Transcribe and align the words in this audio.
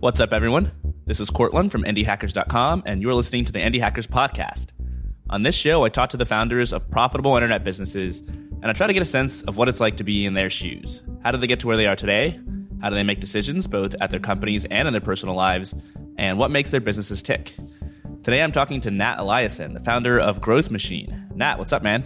What's 0.00 0.20
up, 0.20 0.34
everyone? 0.34 0.72
This 1.06 1.20
is 1.20 1.30
Courtland 1.30 1.72
from 1.72 1.82
IndieHackers.com, 1.84 2.82
and 2.84 3.00
you're 3.00 3.14
listening 3.14 3.46
to 3.46 3.52
the 3.52 3.60
Indie 3.60 3.80
Hackers 3.80 4.06
Podcast. 4.06 4.72
On 5.30 5.42
this 5.42 5.54
show, 5.54 5.84
I 5.84 5.88
talk 5.88 6.10
to 6.10 6.18
the 6.18 6.26
founders 6.26 6.74
of 6.74 6.90
profitable 6.90 7.34
internet 7.34 7.64
businesses, 7.64 8.20
and 8.20 8.66
I 8.66 8.74
try 8.74 8.88
to 8.88 8.92
get 8.92 9.00
a 9.00 9.06
sense 9.06 9.42
of 9.44 9.56
what 9.56 9.68
it's 9.68 9.80
like 9.80 9.96
to 9.96 10.04
be 10.04 10.26
in 10.26 10.34
their 10.34 10.50
shoes. 10.50 11.02
How 11.24 11.30
did 11.30 11.40
they 11.40 11.46
get 11.46 11.60
to 11.60 11.66
where 11.66 11.78
they 11.78 11.86
are 11.86 11.96
today? 11.96 12.38
How 12.82 12.90
do 12.90 12.94
they 12.94 13.04
make 13.04 13.20
decisions, 13.20 13.66
both 13.66 13.94
at 14.02 14.10
their 14.10 14.20
companies 14.20 14.66
and 14.66 14.86
in 14.86 14.92
their 14.92 15.00
personal 15.00 15.34
lives? 15.34 15.74
And 16.18 16.38
what 16.38 16.50
makes 16.50 16.68
their 16.68 16.82
businesses 16.82 17.22
tick? 17.22 17.54
Today, 18.22 18.42
I'm 18.42 18.52
talking 18.52 18.82
to 18.82 18.90
Nat 18.90 19.16
Eliason, 19.16 19.72
the 19.72 19.80
founder 19.80 20.20
of 20.20 20.42
Growth 20.42 20.70
Machine. 20.70 21.26
Nat, 21.34 21.58
what's 21.58 21.72
up, 21.72 21.82
man? 21.82 22.04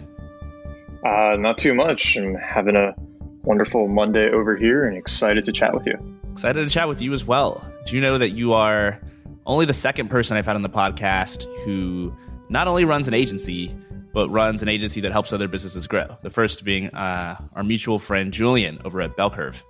Uh, 1.03 1.35
not 1.37 1.57
too 1.57 1.73
much. 1.73 2.15
I'm 2.15 2.35
having 2.35 2.77
a 2.77 2.95
wonderful 3.43 3.89
Monday 3.89 4.31
over 4.31 4.55
here 4.55 4.85
and 4.85 4.97
excited 4.97 5.43
to 5.43 5.51
chat 5.51 5.73
with 5.73 5.87
you. 5.87 6.20
Excited 6.31 6.63
to 6.63 6.73
chat 6.73 6.87
with 6.87 7.01
you 7.01 7.13
as 7.13 7.25
well. 7.25 7.63
Do 7.85 7.95
you 7.95 8.01
know 8.01 8.17
that 8.17 8.29
you 8.29 8.53
are 8.53 9.01
only 9.45 9.65
the 9.65 9.73
second 9.73 10.09
person 10.09 10.37
I've 10.37 10.45
had 10.45 10.55
on 10.55 10.61
the 10.61 10.69
podcast 10.69 11.43
who 11.65 12.15
not 12.49 12.67
only 12.67 12.85
runs 12.85 13.07
an 13.07 13.13
agency, 13.13 13.75
but 14.13 14.29
runs 14.29 14.61
an 14.61 14.69
agency 14.69 15.01
that 15.01 15.11
helps 15.11 15.33
other 15.33 15.49
businesses 15.49 15.87
grow? 15.87 16.17
The 16.21 16.29
first 16.29 16.63
being 16.63 16.87
uh, 16.89 17.35
our 17.53 17.63
mutual 17.63 17.99
friend 17.99 18.33
Julian 18.33 18.79
over 18.85 19.01
at 19.01 19.17
Bell 19.17 19.29
Curve. 19.29 19.61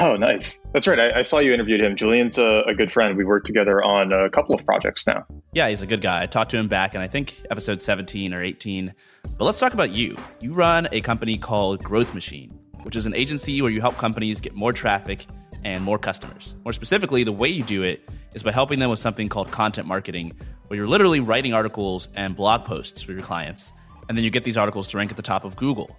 Oh, 0.00 0.16
nice. 0.16 0.56
That's 0.72 0.86
right. 0.88 0.98
I, 0.98 1.20
I 1.20 1.22
saw 1.22 1.38
you 1.38 1.52
interviewed 1.52 1.80
him. 1.80 1.94
Julian's 1.96 2.38
a, 2.38 2.62
a, 2.66 2.74
good 2.74 2.90
friend. 2.90 3.16
We've 3.16 3.26
worked 3.26 3.46
together 3.46 3.80
on 3.82 4.12
a 4.12 4.28
couple 4.28 4.54
of 4.54 4.64
projects 4.64 5.06
now. 5.06 5.24
Yeah, 5.52 5.68
he's 5.68 5.82
a 5.82 5.86
good 5.86 6.00
guy. 6.00 6.22
I 6.22 6.26
talked 6.26 6.50
to 6.52 6.58
him 6.58 6.66
back 6.66 6.96
in, 6.96 7.00
I 7.00 7.06
think, 7.06 7.40
episode 7.50 7.80
17 7.80 8.34
or 8.34 8.42
18. 8.42 8.92
But 9.38 9.44
let's 9.44 9.60
talk 9.60 9.74
about 9.74 9.90
you. 9.90 10.16
You 10.40 10.52
run 10.52 10.88
a 10.90 11.00
company 11.00 11.36
called 11.36 11.84
Growth 11.84 12.12
Machine, 12.12 12.58
which 12.82 12.96
is 12.96 13.06
an 13.06 13.14
agency 13.14 13.62
where 13.62 13.70
you 13.70 13.80
help 13.80 13.96
companies 13.96 14.40
get 14.40 14.54
more 14.54 14.72
traffic 14.72 15.26
and 15.64 15.82
more 15.82 15.98
customers. 15.98 16.54
More 16.64 16.72
specifically, 16.72 17.24
the 17.24 17.32
way 17.32 17.48
you 17.48 17.62
do 17.62 17.82
it 17.82 18.08
is 18.34 18.42
by 18.42 18.52
helping 18.52 18.78
them 18.78 18.90
with 18.90 18.98
something 18.98 19.28
called 19.28 19.50
content 19.50 19.86
marketing, 19.86 20.32
where 20.68 20.76
you're 20.76 20.86
literally 20.86 21.20
writing 21.20 21.54
articles 21.54 22.08
and 22.14 22.36
blog 22.36 22.64
posts 22.64 23.02
for 23.02 23.12
your 23.12 23.22
clients, 23.22 23.72
and 24.08 24.16
then 24.16 24.24
you 24.24 24.30
get 24.30 24.44
these 24.44 24.56
articles 24.56 24.88
to 24.88 24.98
rank 24.98 25.10
at 25.10 25.16
the 25.16 25.22
top 25.22 25.44
of 25.44 25.56
Google. 25.56 25.96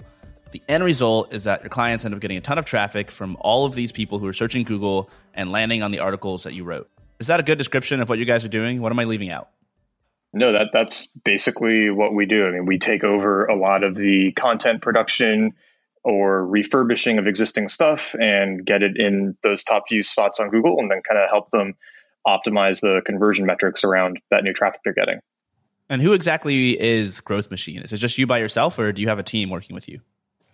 The 0.51 0.61
end 0.69 0.83
result 0.83 1.33
is 1.33 1.43
that 1.43 1.63
your 1.63 1.69
clients 1.69 2.05
end 2.05 2.13
up 2.13 2.21
getting 2.21 2.37
a 2.37 2.41
ton 2.41 2.57
of 2.57 2.65
traffic 2.65 3.11
from 3.11 3.35
all 3.41 3.65
of 3.65 3.73
these 3.75 3.91
people 3.91 4.19
who 4.19 4.27
are 4.27 4.33
searching 4.33 4.63
Google 4.63 5.09
and 5.33 5.51
landing 5.51 5.83
on 5.83 5.91
the 5.91 5.99
articles 5.99 6.43
that 6.43 6.53
you 6.53 6.63
wrote. 6.63 6.89
Is 7.19 7.27
that 7.27 7.39
a 7.39 7.43
good 7.43 7.57
description 7.57 7.99
of 7.99 8.09
what 8.09 8.19
you 8.19 8.25
guys 8.25 8.45
are 8.45 8.49
doing? 8.49 8.81
What 8.81 8.91
am 8.91 8.99
I 8.99 9.05
leaving 9.05 9.29
out? 9.29 9.49
No, 10.33 10.51
that 10.51 10.71
that's 10.73 11.07
basically 11.07 11.89
what 11.89 12.13
we 12.13 12.25
do. 12.25 12.45
I 12.45 12.51
mean, 12.51 12.65
we 12.65 12.77
take 12.77 13.03
over 13.03 13.45
a 13.45 13.55
lot 13.55 13.83
of 13.83 13.95
the 13.95 14.33
content 14.33 14.81
production 14.81 15.53
or 16.05 16.45
refurbishing 16.45 17.17
of 17.17 17.27
existing 17.27 17.67
stuff 17.67 18.15
and 18.19 18.63
get 18.63 18.83
it 18.83 18.95
in 18.95 19.35
those 19.41 19.63
top 19.63 19.85
few 19.89 20.03
spots 20.03 20.39
on 20.39 20.49
Google 20.49 20.79
and 20.79 20.89
then 20.89 21.01
kind 21.01 21.19
of 21.19 21.29
help 21.29 21.49
them 21.49 21.73
optimize 22.25 22.79
the 22.79 23.01
conversion 23.05 23.45
metrics 23.45 23.83
around 23.83 24.21
that 24.29 24.43
new 24.43 24.53
traffic 24.53 24.81
they're 24.83 24.93
getting. 24.93 25.19
And 25.89 26.01
who 26.01 26.13
exactly 26.13 26.79
is 26.79 27.19
Growth 27.19 27.49
Machine? 27.49 27.81
Is 27.81 27.91
it 27.91 27.97
just 27.97 28.17
you 28.17 28.27
by 28.27 28.37
yourself 28.37 28.77
or 28.77 28.91
do 28.91 29.01
you 29.01 29.07
have 29.07 29.19
a 29.19 29.23
team 29.23 29.49
working 29.49 29.73
with 29.73 29.89
you? 29.89 29.99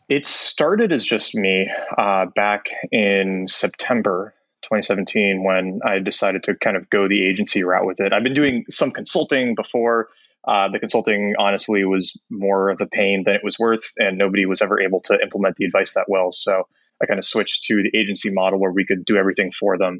It 0.09 0.25
started 0.25 0.91
as 0.91 1.03
just 1.03 1.35
me 1.35 1.69
uh, 1.97 2.25
back 2.27 2.67
in 2.91 3.47
September 3.47 4.33
2017 4.63 5.43
when 5.43 5.81
I 5.85 5.99
decided 5.99 6.43
to 6.43 6.55
kind 6.55 6.77
of 6.77 6.89
go 6.89 7.07
the 7.07 7.25
agency 7.25 7.63
route 7.63 7.85
with 7.85 7.99
it. 7.99 8.13
I've 8.13 8.23
been 8.23 8.33
doing 8.33 8.65
some 8.69 8.91
consulting 8.91 9.55
before, 9.55 10.09
uh, 10.47 10.69
the 10.71 10.79
consulting 10.79 11.35
honestly 11.37 11.85
was 11.85 12.19
more 12.29 12.69
of 12.69 12.81
a 12.81 12.87
pain 12.87 13.23
than 13.25 13.35
it 13.35 13.43
was 13.43 13.59
worth, 13.59 13.91
and 13.97 14.17
nobody 14.17 14.45
was 14.45 14.61
ever 14.61 14.81
able 14.81 15.01
to 15.01 15.19
implement 15.21 15.55
the 15.55 15.65
advice 15.65 15.93
that 15.93 16.05
well. 16.07 16.31
So 16.31 16.67
I 17.01 17.05
kind 17.05 17.19
of 17.19 17.25
switched 17.25 17.65
to 17.65 17.83
the 17.83 17.97
agency 17.97 18.31
model 18.31 18.59
where 18.59 18.71
we 18.71 18.85
could 18.85 19.05
do 19.05 19.17
everything 19.17 19.51
for 19.51 19.77
them, 19.77 19.99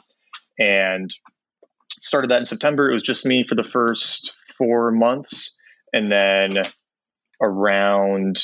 and 0.58 1.11
started 2.02 2.32
that 2.32 2.39
in 2.39 2.45
September. 2.45 2.89
It 2.89 2.93
was 2.93 3.04
just 3.04 3.26
me 3.26 3.43
for 3.43 3.55
the 3.55 3.64
first 3.64 4.33
four 4.58 4.92
months, 4.92 5.58
and 5.93 6.11
then 6.11 6.64
around 7.42 8.42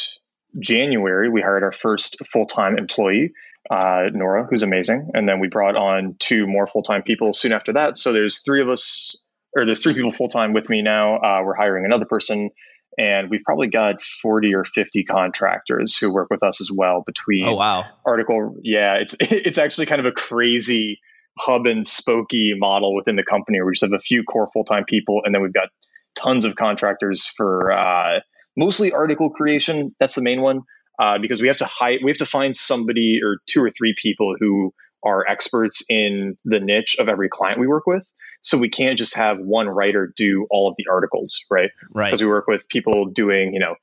January 0.59 1.29
we 1.29 1.41
hired 1.41 1.63
our 1.63 1.71
first 1.71 2.17
full 2.27 2.45
time 2.45 2.77
employee. 2.77 3.33
Uh, 3.69 4.03
Nora, 4.13 4.45
who's 4.49 4.63
amazing. 4.63 5.11
And 5.13 5.27
then 5.27 5.41
we 5.41 5.49
brought 5.49 5.75
on 5.75 6.15
two 6.19 6.47
more 6.47 6.67
full 6.67 6.83
time 6.83 7.03
people 7.03 7.33
soon 7.33 7.51
after 7.51 7.73
that. 7.73 7.97
So 7.97 8.13
there's 8.13 8.39
three 8.39 8.61
of 8.61 8.69
us 8.69 9.21
or 9.57 9.65
there's 9.65 9.81
three 9.81 9.93
people 9.93 10.11
full 10.11 10.27
time 10.27 10.53
with 10.53 10.69
me 10.69 10.81
now. 10.81 11.17
Uh, 11.17 11.41
we're 11.43 11.55
hiring 11.55 11.85
another 11.85 12.05
person, 12.05 12.51
and 12.97 13.29
we've 13.29 13.41
probably 13.43 13.67
got 13.67 13.99
40 14.01 14.53
or 14.53 14.63
50 14.63 15.03
contractors 15.03 15.97
who 15.97 16.13
work 16.13 16.29
with 16.29 16.43
us 16.43 16.61
as 16.61 16.69
well. 16.73 17.03
Between 17.05 17.47
oh 17.47 17.55
wow, 17.55 17.85
article, 18.05 18.55
yeah, 18.63 18.95
it's 18.95 19.15
it's 19.19 19.57
actually 19.57 19.87
kind 19.87 19.99
of 19.99 20.05
a 20.05 20.11
crazy 20.11 20.99
hub 21.39 21.65
and 21.65 21.85
spokey 21.85 22.51
model 22.55 22.95
within 22.95 23.15
the 23.15 23.23
company. 23.23 23.61
We 23.61 23.71
just 23.73 23.83
have 23.83 23.93
a 23.93 23.99
few 23.99 24.23
core 24.23 24.47
full 24.53 24.63
time 24.63 24.85
people, 24.85 25.21
and 25.25 25.33
then 25.33 25.41
we've 25.41 25.53
got 25.53 25.69
tons 26.15 26.45
of 26.45 26.55
contractors 26.55 27.25
for 27.25 27.71
uh, 27.71 28.19
mostly 28.55 28.91
article 28.91 29.31
creation. 29.31 29.95
That's 29.99 30.15
the 30.15 30.23
main 30.23 30.41
one. 30.41 30.61
Uh, 30.99 31.19
because 31.21 31.39
we 31.39 31.47
have 31.47 31.57
to 31.57 31.65
hire, 31.65 31.99
we 32.03 32.09
have 32.09 32.17
to 32.17 32.25
find 32.25 32.55
somebody 32.55 33.19
or 33.23 33.37
two 33.47 33.63
or 33.63 33.69
three 33.69 33.93
people 34.01 34.35
who 34.39 34.73
are 35.03 35.23
experts 35.29 35.83
in 35.89 36.35
the 36.43 36.59
niche 36.59 36.95
of 36.99 37.07
every 37.07 37.29
client 37.29 37.59
we 37.59 37.67
work 37.67 37.85
with. 37.85 38.07
So 38.41 38.57
we 38.57 38.69
can't 38.69 38.97
just 38.97 39.15
have 39.15 39.39
one 39.39 39.67
writer 39.67 40.13
do 40.15 40.47
all 40.49 40.69
of 40.69 40.75
the 40.77 40.85
articles, 40.89 41.39
right? 41.49 41.71
Right. 41.93 42.05
Because 42.05 42.21
we 42.21 42.27
work 42.27 42.47
with 42.47 42.67
people 42.69 43.05
doing, 43.05 43.53
you 43.53 43.59
know, 43.59 43.75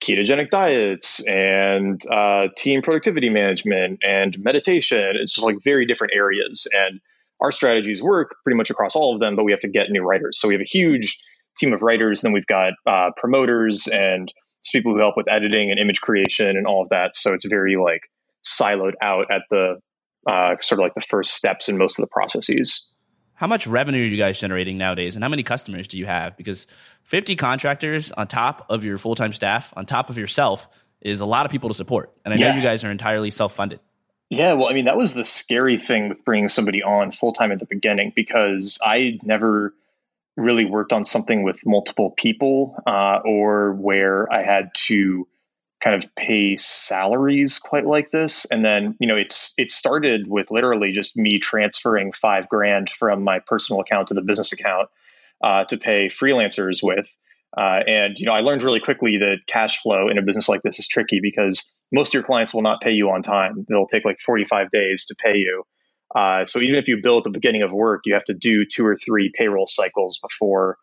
ketogenic 0.00 0.50
diets 0.50 1.26
and 1.26 2.00
uh, 2.10 2.48
team 2.56 2.82
productivity 2.82 3.28
management 3.28 4.00
and 4.02 4.38
meditation. 4.38 5.12
It's 5.20 5.34
just 5.34 5.46
like 5.46 5.56
very 5.62 5.86
different 5.86 6.12
areas. 6.14 6.66
And 6.72 7.00
our 7.40 7.52
strategies 7.52 8.02
work 8.02 8.36
pretty 8.44 8.56
much 8.56 8.70
across 8.70 8.96
all 8.96 9.14
of 9.14 9.20
them, 9.20 9.36
but 9.36 9.44
we 9.44 9.52
have 9.52 9.60
to 9.60 9.68
get 9.68 9.90
new 9.90 10.02
writers. 10.02 10.38
So 10.40 10.48
we 10.48 10.54
have 10.54 10.60
a 10.60 10.64
huge 10.64 11.18
team 11.56 11.72
of 11.72 11.82
writers. 11.82 12.20
Then 12.20 12.32
we've 12.32 12.46
got 12.46 12.74
uh, 12.86 13.10
promoters 13.16 13.88
and 13.88 14.32
people 14.72 14.92
who 14.92 15.00
help 15.00 15.16
with 15.16 15.28
editing 15.30 15.70
and 15.70 15.78
image 15.78 16.00
creation 16.00 16.48
and 16.48 16.66
all 16.66 16.82
of 16.82 16.88
that. 16.90 17.16
So 17.16 17.32
it's 17.32 17.46
very 17.46 17.76
like 17.76 18.02
siloed 18.44 18.94
out 19.02 19.30
at 19.30 19.42
the 19.50 19.80
uh, 20.26 20.56
sort 20.60 20.80
of 20.80 20.82
like 20.82 20.94
the 20.94 21.00
first 21.00 21.32
steps 21.32 21.68
in 21.68 21.78
most 21.78 21.98
of 21.98 22.04
the 22.04 22.10
processes 22.12 22.86
how 23.38 23.46
much 23.46 23.68
revenue 23.68 24.02
are 24.02 24.04
you 24.04 24.16
guys 24.16 24.40
generating 24.40 24.78
nowadays 24.78 25.14
and 25.14 25.22
how 25.22 25.28
many 25.28 25.44
customers 25.44 25.86
do 25.86 25.96
you 25.96 26.06
have? 26.06 26.36
Because 26.36 26.66
50 27.04 27.36
contractors 27.36 28.10
on 28.10 28.26
top 28.26 28.66
of 28.68 28.82
your 28.82 28.98
full-time 28.98 29.32
staff 29.32 29.72
on 29.76 29.86
top 29.86 30.10
of 30.10 30.18
yourself 30.18 30.68
is 31.00 31.20
a 31.20 31.24
lot 31.24 31.46
of 31.46 31.52
people 31.52 31.68
to 31.68 31.74
support. 31.74 32.12
And 32.24 32.34
i 32.34 32.36
know 32.36 32.52
you 32.52 32.62
guys 32.62 32.82
are 32.82 32.90
entirely 32.90 33.30
self-funded. 33.30 33.78
Yeah 34.28 34.54
well 34.54 34.68
i 34.68 34.72
mean 34.72 34.86
that 34.86 34.96
was 34.96 35.14
the 35.14 35.24
scary 35.24 35.78
thing 35.78 36.08
with 36.08 36.24
bringing 36.24 36.48
somebody 36.48 36.82
on 36.82 37.12
full-time 37.12 37.52
at 37.52 37.60
the 37.60 37.66
beginning 37.66 38.12
because 38.14 38.78
i 38.84 39.20
never 39.22 39.72
really 40.36 40.64
worked 40.64 40.92
on 40.92 41.04
something 41.04 41.44
with 41.44 41.64
multiple 41.64 42.10
people 42.10 42.74
uh, 42.86 43.20
or 43.24 43.72
where 43.72 44.30
i 44.32 44.42
had 44.42 44.74
to 44.74 45.28
kind 45.80 45.94
of 46.02 46.14
pay 46.16 46.56
salaries 46.56 47.58
quite 47.58 47.86
like 47.86 48.10
this. 48.10 48.44
And 48.46 48.64
then 48.64 48.96
you 48.98 49.06
know 49.06 49.16
it's 49.16 49.54
it 49.56 49.70
started 49.70 50.26
with 50.28 50.50
literally 50.50 50.92
just 50.92 51.16
me 51.16 51.38
transferring 51.38 52.12
five 52.12 52.48
grand 52.48 52.90
from 52.90 53.22
my 53.22 53.40
personal 53.40 53.80
account 53.80 54.08
to 54.08 54.14
the 54.14 54.22
business 54.22 54.52
account 54.52 54.88
uh, 55.42 55.64
to 55.64 55.76
pay 55.76 56.06
freelancers 56.06 56.80
with. 56.82 57.14
Uh, 57.56 57.80
and 57.86 58.18
you 58.18 58.26
know 58.26 58.32
i 58.32 58.40
learned 58.40 58.62
really 58.62 58.78
quickly 58.78 59.16
that 59.16 59.38
cash 59.46 59.80
flow 59.80 60.10
in 60.10 60.18
a 60.18 60.22
business 60.22 60.50
like 60.50 60.60
this 60.60 60.78
is 60.78 60.86
tricky 60.86 61.18
because 61.22 61.72
most 61.90 62.10
of 62.10 62.14
your 62.14 62.22
clients 62.22 62.52
will 62.52 62.60
not 62.60 62.82
pay 62.82 62.92
you 62.92 63.08
on 63.08 63.22
time. 63.22 63.64
They'll 63.66 63.86
take 63.86 64.04
like 64.04 64.20
45 64.20 64.68
days 64.68 65.06
to 65.06 65.16
pay 65.18 65.38
you. 65.38 65.64
Uh, 66.14 66.44
so 66.44 66.58
even 66.58 66.74
if 66.74 66.88
you 66.88 67.00
bill 67.02 67.18
at 67.18 67.24
the 67.24 67.30
beginning 67.30 67.62
of 67.62 67.72
work 67.72 68.02
you 68.04 68.14
have 68.14 68.24
to 68.24 68.34
do 68.34 68.66
two 68.66 68.84
or 68.84 68.96
three 68.96 69.32
payroll 69.34 69.66
cycles 69.66 70.18
before 70.18 70.76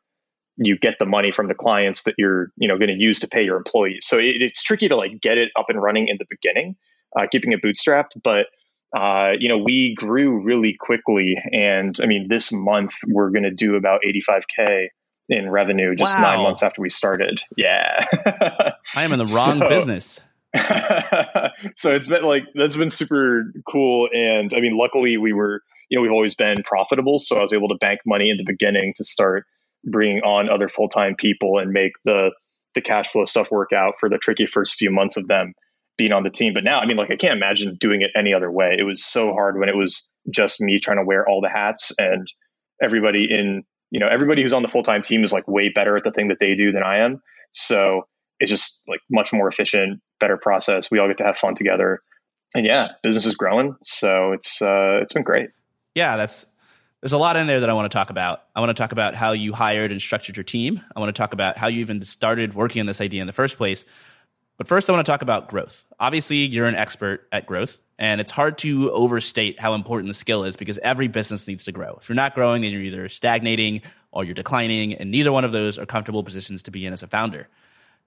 you 0.58 0.78
get 0.78 0.96
the 1.00 1.06
money 1.06 1.32
from 1.32 1.48
the 1.48 1.54
clients 1.54 2.04
that 2.04 2.16
you're 2.18 2.52
you 2.58 2.68
know 2.68 2.78
going 2.78 2.90
to 2.90 2.98
use 2.98 3.20
to 3.20 3.28
pay 3.28 3.44
your 3.44 3.58
employees. 3.58 4.06
So 4.06 4.18
it, 4.18 4.42
it's 4.42 4.64
tricky 4.64 4.88
to 4.88 4.96
like 4.96 5.22
get 5.22 5.38
it 5.38 5.52
up 5.56 5.66
and 5.70 5.82
running 5.82 6.08
in 6.08 6.18
the 6.18 6.26
beginning 6.30 6.76
uh, 7.18 7.28
keeping 7.32 7.52
it 7.52 7.62
bootstrapped 7.62 8.12
but 8.24 8.48
uh, 8.96 9.32
you 9.38 9.50
know 9.50 9.58
we 9.58 9.96
grew 9.96 10.44
really 10.44 10.76
quickly 10.80 11.36
and 11.52 11.98
i 12.02 12.06
mean 12.06 12.28
this 12.30 12.52
month 12.52 12.94
we're 13.08 13.30
going 13.30 13.44
to 13.44 13.52
do 13.52 13.76
about 13.76 14.02
85k 14.06 14.88
in 15.30 15.50
revenue 15.50 15.96
just 15.96 16.18
wow. 16.18 16.36
nine 16.36 16.44
months 16.44 16.62
after 16.62 16.82
we 16.82 16.90
started. 16.90 17.42
Yeah. 17.58 18.06
I 18.94 19.04
am 19.04 19.12
in 19.12 19.20
the 19.20 19.26
wrong 19.36 19.60
so, 19.60 19.70
business. 19.70 20.20
So 21.76 21.94
it's 21.94 22.08
been 22.08 22.24
like 22.24 22.46
that's 22.54 22.76
been 22.76 22.90
super 22.90 23.52
cool 23.68 24.08
and 24.14 24.54
i 24.56 24.62
mean 24.62 24.78
luckily 24.78 25.18
we 25.18 25.34
were 25.34 25.62
you 25.90 25.98
know 25.98 26.02
we've 26.02 26.12
always 26.12 26.34
been 26.34 26.64
profitable 26.64 27.20
so 27.20 27.38
i 27.38 27.42
was 27.42 27.52
able 27.52 27.68
to 27.68 27.76
bank 27.76 28.00
money 28.06 28.30
in 28.30 28.38
the 28.38 28.46
beginning 28.46 28.94
to 28.96 29.04
start 29.04 29.46
bringing 29.86 30.22
on 30.22 30.50
other 30.50 30.68
full 30.68 30.90
time 30.90 31.16
people 31.16 31.60
and 31.60 31.72
make 31.72 31.94
the 32.04 32.32
the 32.74 32.82
cash 32.82 33.10
flow 33.10 33.26
stuff 33.26 33.52
work 33.52 33.72
out 33.72 33.96
for 34.00 34.10
the 34.10 34.18
tricky 34.18 34.46
first 34.46 34.76
few 34.76 34.92
months 34.92 35.18
of 35.18 35.28
them 35.28 35.54
being 35.98 36.12
on 36.12 36.24
the 36.24 36.30
team. 36.30 36.54
But 36.54 36.64
now, 36.64 36.80
I 36.80 36.86
mean, 36.86 36.98
like 36.98 37.12
I 37.12 37.16
can't 37.16 37.36
imagine 37.36 37.78
doing 37.80 38.02
it 38.02 38.12
any 38.16 38.34
other 38.34 38.52
way. 38.52 38.76
It 38.78 38.84
was 38.84 39.04
so 39.04 39.32
hard 39.34 39.58
when 39.58 39.70
it 39.70 39.76
was 39.76 40.10
just 40.30 40.60
me 40.60 40.80
trying 40.80 40.98
to 40.98 41.06
wear 41.06 41.28
all 41.28 41.42
the 41.42 41.50
hats 41.50 41.94
and 41.98 42.28
everybody 42.82 43.28
in, 43.32 43.64
you 43.92 44.00
know, 44.00 44.08
everybody 44.08 44.42
who's 44.42 44.54
on 44.54 44.62
the 44.62 44.68
full 44.68 44.84
time 44.84 45.02
team 45.02 45.24
is 45.24 45.32
like 45.32 45.48
way 45.48 45.70
better 45.70 45.96
at 45.96 46.04
the 46.04 46.12
thing 46.12 46.28
that 46.28 46.38
they 46.40 46.56
do 46.56 46.72
than 46.72 46.84
I 46.84 47.00
am. 47.00 47.22
So 47.52 48.08
it's 48.40 48.52
just 48.52 48.82
like 48.88 49.00
much 49.10 49.32
more 49.32 49.48
efficient, 49.48 50.02
better 50.20 50.38
process. 50.38 50.92
We 50.92 51.00
all 51.00 51.08
get 51.08 51.18
to 51.20 51.24
have 51.24 51.38
fun 51.38 51.56
together. 51.56 52.02
And 52.54 52.66
yeah, 52.66 52.90
business 53.02 53.26
is 53.26 53.36
growing. 53.36 53.76
So 53.84 54.34
it's 54.34 54.62
uh 54.62 55.00
it's 55.02 55.14
been 55.14 55.24
great. 55.24 55.50
Yeah, 55.94 56.18
that's 56.18 56.46
There's 57.06 57.14
a 57.14 57.20
lot 57.20 57.38
in 57.38 57.46
there 57.46 57.60
that 57.60 57.70
I 57.70 57.74
want 57.74 57.86
to 57.92 57.96
talk 57.96 58.10
about. 58.10 58.46
I 58.56 58.60
want 58.62 58.72
to 58.72 58.74
talk 58.74 58.92
about 58.92 59.14
how 59.14 59.34
you 59.34 59.54
hired 59.54 59.92
and 59.92 60.02
structured 60.02 60.38
your 60.38 60.44
team. 60.44 60.82
I 60.96 61.00
want 61.00 61.16
to 61.16 61.22
talk 61.22 61.34
about 61.34 61.56
how 61.56 61.68
you 61.68 61.82
even 61.82 62.02
started 62.02 62.56
working 62.56 62.80
on 62.80 62.88
this 62.88 63.00
idea 63.00 63.22
in 63.22 63.28
the 63.28 63.32
first 63.32 63.58
place. 63.58 63.86
But 64.58 64.68
first, 64.68 64.90
I 64.90 64.94
want 64.94 65.06
to 65.06 65.12
talk 65.12 65.22
about 65.22 65.48
growth. 65.48 65.86
Obviously, 66.00 66.38
you're 66.38 66.66
an 66.66 66.74
expert 66.74 67.28
at 67.32 67.46
growth, 67.46 67.78
and 68.00 68.20
it's 68.20 68.32
hard 68.32 68.58
to 68.58 68.92
overstate 68.92 69.60
how 69.60 69.76
important 69.76 70.08
the 70.08 70.16
skill 70.16 70.46
is 70.46 70.56
because 70.56 70.80
every 70.80 71.08
business 71.08 71.48
needs 71.48 71.64
to 71.66 71.72
grow. 71.72 71.96
If 72.02 72.10
you're 72.10 72.16
not 72.16 72.34
growing, 72.34 72.64
then 72.64 72.72
you're 72.72 72.82
either 72.82 73.08
stagnating 73.08 73.84
or 74.12 74.24
you're 74.24 74.34
declining, 74.34 74.96
and 74.96 75.12
neither 75.12 75.32
one 75.32 75.46
of 75.46 75.52
those 75.52 75.78
are 75.78 75.86
comfortable 75.86 76.24
positions 76.24 76.64
to 76.64 76.72
be 76.72 76.88
in 76.88 76.94
as 76.94 77.04
a 77.04 77.08
founder. 77.08 77.48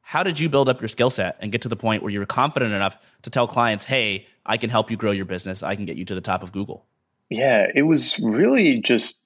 How 0.01 0.25
did 0.25 0.41
you 0.41 0.49
build 0.49 0.69
up 0.69 0.81
your 0.81 0.89
skill 0.89 1.11
set 1.11 1.37
and 1.39 1.53
get 1.53 1.63
to 1.63 1.69
the 1.69 1.77
point 1.77 2.03
where 2.03 2.11
you 2.11 2.19
were 2.19 2.27
confident 2.27 2.73
enough 2.73 2.99
to 3.23 3.31
tell 3.31 3.47
clients, 3.47 3.85
hey, 3.85 4.27
I 4.45 4.57
can 4.57 4.71
help 4.71 4.91
you 4.91 4.97
grow 4.97 5.13
your 5.13 5.25
business, 5.25 5.63
I 5.63 5.77
can 5.77 5.85
get 5.85 5.97
you 5.97 6.05
to 6.07 6.17
the 6.17 6.21
top 6.21 6.43
of 6.43 6.51
Google? 6.51 6.85
Yeah, 7.31 7.67
it 7.75 7.83
was 7.83 8.19
really 8.19 8.81
just 8.81 9.23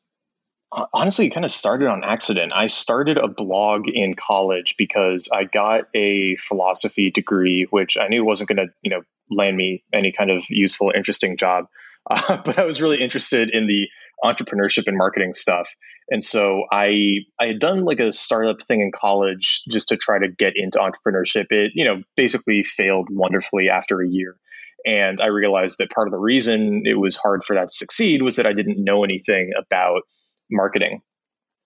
honestly 0.92 1.30
kind 1.30 1.44
of 1.44 1.50
started 1.50 1.88
on 1.88 2.02
accident. 2.02 2.52
I 2.54 2.66
started 2.66 3.18
a 3.18 3.28
blog 3.28 3.88
in 3.88 4.14
college 4.14 4.76
because 4.78 5.28
I 5.32 5.44
got 5.44 5.84
a 5.94 6.36
philosophy 6.36 7.10
degree, 7.10 7.66
which 7.70 7.98
I 7.98 8.08
knew 8.08 8.24
wasn't 8.24 8.48
going 8.48 8.66
to, 8.66 8.72
you 8.82 8.90
know, 8.90 9.02
land 9.30 9.56
me 9.56 9.84
any 9.92 10.12
kind 10.12 10.30
of 10.30 10.44
useful, 10.48 10.92
interesting 10.94 11.36
job. 11.36 11.66
Uh, 12.10 12.38
but 12.44 12.58
I 12.58 12.64
was 12.64 12.80
really 12.80 13.00
interested 13.00 13.50
in 13.50 13.66
the 13.66 13.86
entrepreneurship 14.24 14.86
and 14.86 14.96
marketing 14.96 15.34
stuff. 15.34 15.74
And 16.08 16.22
so 16.22 16.64
I 16.70 17.20
I 17.40 17.46
had 17.46 17.58
done 17.58 17.84
like 17.84 18.00
a 18.00 18.12
startup 18.12 18.62
thing 18.62 18.80
in 18.80 18.92
college 18.92 19.62
just 19.70 19.88
to 19.88 19.96
try 19.96 20.18
to 20.18 20.28
get 20.28 20.54
into 20.56 20.78
entrepreneurship. 20.78 21.46
It, 21.50 21.72
you 21.74 21.84
know, 21.84 22.02
basically 22.16 22.62
failed 22.62 23.08
wonderfully 23.10 23.68
after 23.68 24.00
a 24.00 24.08
year. 24.08 24.36
And 24.84 25.20
I 25.20 25.26
realized 25.26 25.78
that 25.78 25.90
part 25.90 26.08
of 26.08 26.12
the 26.12 26.18
reason 26.18 26.82
it 26.84 26.98
was 26.98 27.16
hard 27.16 27.44
for 27.44 27.54
that 27.54 27.68
to 27.68 27.74
succeed 27.74 28.22
was 28.22 28.36
that 28.36 28.46
I 28.46 28.52
didn't 28.52 28.82
know 28.82 29.04
anything 29.04 29.52
about 29.58 30.02
marketing. 30.50 31.00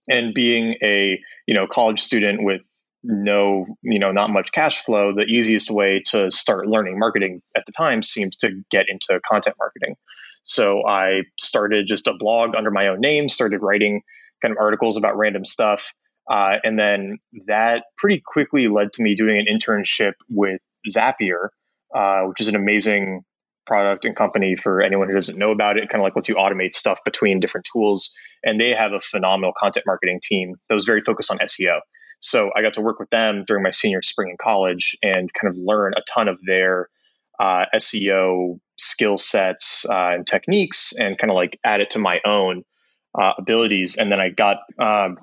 And 0.09 0.35
being 0.35 0.77
a 0.83 1.19
you 1.47 1.55
know 1.55 1.67
college 1.67 2.01
student 2.01 2.43
with 2.43 2.63
no 3.03 3.67
you 3.83 3.99
know 3.99 4.13
not 4.13 4.31
much 4.31 4.53
cash 4.53 4.83
flow, 4.83 5.13
the 5.15 5.25
easiest 5.25 5.71
way 5.71 6.03
to 6.07 6.31
start 6.31 6.69
learning 6.69 6.99
marketing 6.99 7.43
at 7.57 7.65
the 7.67 7.73
time 7.73 8.03
seemed 8.03 8.33
to 8.39 8.63
get 8.71 8.87
into 8.89 9.21
content 9.29 9.57
marketing. 9.59 9.97
So 10.45 10.87
I 10.87 11.23
started 11.39 11.87
just 11.89 12.07
a 12.07 12.15
blog 12.15 12.55
under 12.57 12.71
my 12.71 12.89
own 12.89 13.01
name, 13.01 13.29
started 13.29 13.63
writing 13.63 14.03
kind 14.41 14.53
of 14.53 14.59
articles 14.59 14.97
about 14.97 15.17
random 15.17 15.45
stuff. 15.45 15.93
Uh, 16.31 16.57
and 16.63 16.79
then 16.79 17.19
that 17.47 17.85
pretty 17.97 18.23
quickly 18.25 18.69
led 18.69 18.93
to 18.95 19.03
me 19.03 19.15
doing 19.15 19.39
an 19.39 19.47
internship 19.47 20.13
with 20.29 20.61
Zapier, 20.89 21.49
uh, 21.97 22.23
which 22.23 22.41
is 22.41 22.49
an 22.49 22.57
amazing 22.57 23.23
product 23.67 24.05
and 24.05 24.15
company 24.15 24.55
for 24.55 24.81
anyone 24.81 25.09
who 25.09 25.15
doesn't 25.15 25.39
know 25.39 25.51
about 25.51 25.77
it. 25.77 25.89
kind 25.89 26.01
of 26.01 26.05
like 26.05 26.15
lets 26.15 26.29
you 26.29 26.37
automate 26.37 26.75
stuff 26.75 27.01
between 27.05 27.41
different 27.41 27.67
tools 27.73 28.15
and 28.45 28.61
they 28.61 28.71
have 28.71 28.93
a 28.93 29.01
phenomenal 29.01 29.53
content 29.57 29.85
marketing 29.87 30.21
team 30.23 30.55
that 30.69 30.75
was 30.75 30.87
very 30.87 31.01
focused 31.01 31.31
on 31.31 31.39
SEO. 31.39 31.81
So 32.21 32.51
I 32.57 32.63
got 32.63 32.75
to 32.75 32.81
work 32.81 32.99
with 32.99 33.11
them 33.11 33.43
during 33.47 33.63
my 33.63 33.71
senior 33.71 34.03
spring 34.03 34.31
in 34.31 34.37
college 34.41 34.97
and 35.03 35.33
kind 35.33 35.53
of 35.53 35.59
learn 35.59 35.95
a 35.97 36.03
ton 36.03 36.29
of 36.29 36.39
their 36.47 36.89
uh, 37.41 37.65
SEO 37.75 38.59
skill 38.79 39.17
sets 39.17 39.85
uh, 39.89 40.11
and 40.15 40.27
techniques 40.27 40.93
and 40.99 41.17
kind 41.19 41.31
of 41.31 41.35
like 41.35 41.59
add 41.65 41.81
it 41.81 41.91
to 41.91 41.99
my 41.99 42.21
own 42.25 42.63
uh, 43.19 43.33
abilities. 43.39 43.97
And 43.97 44.11
then 44.11 44.21
I 44.21 44.31
got, 44.31 44.59
um, 44.79 45.19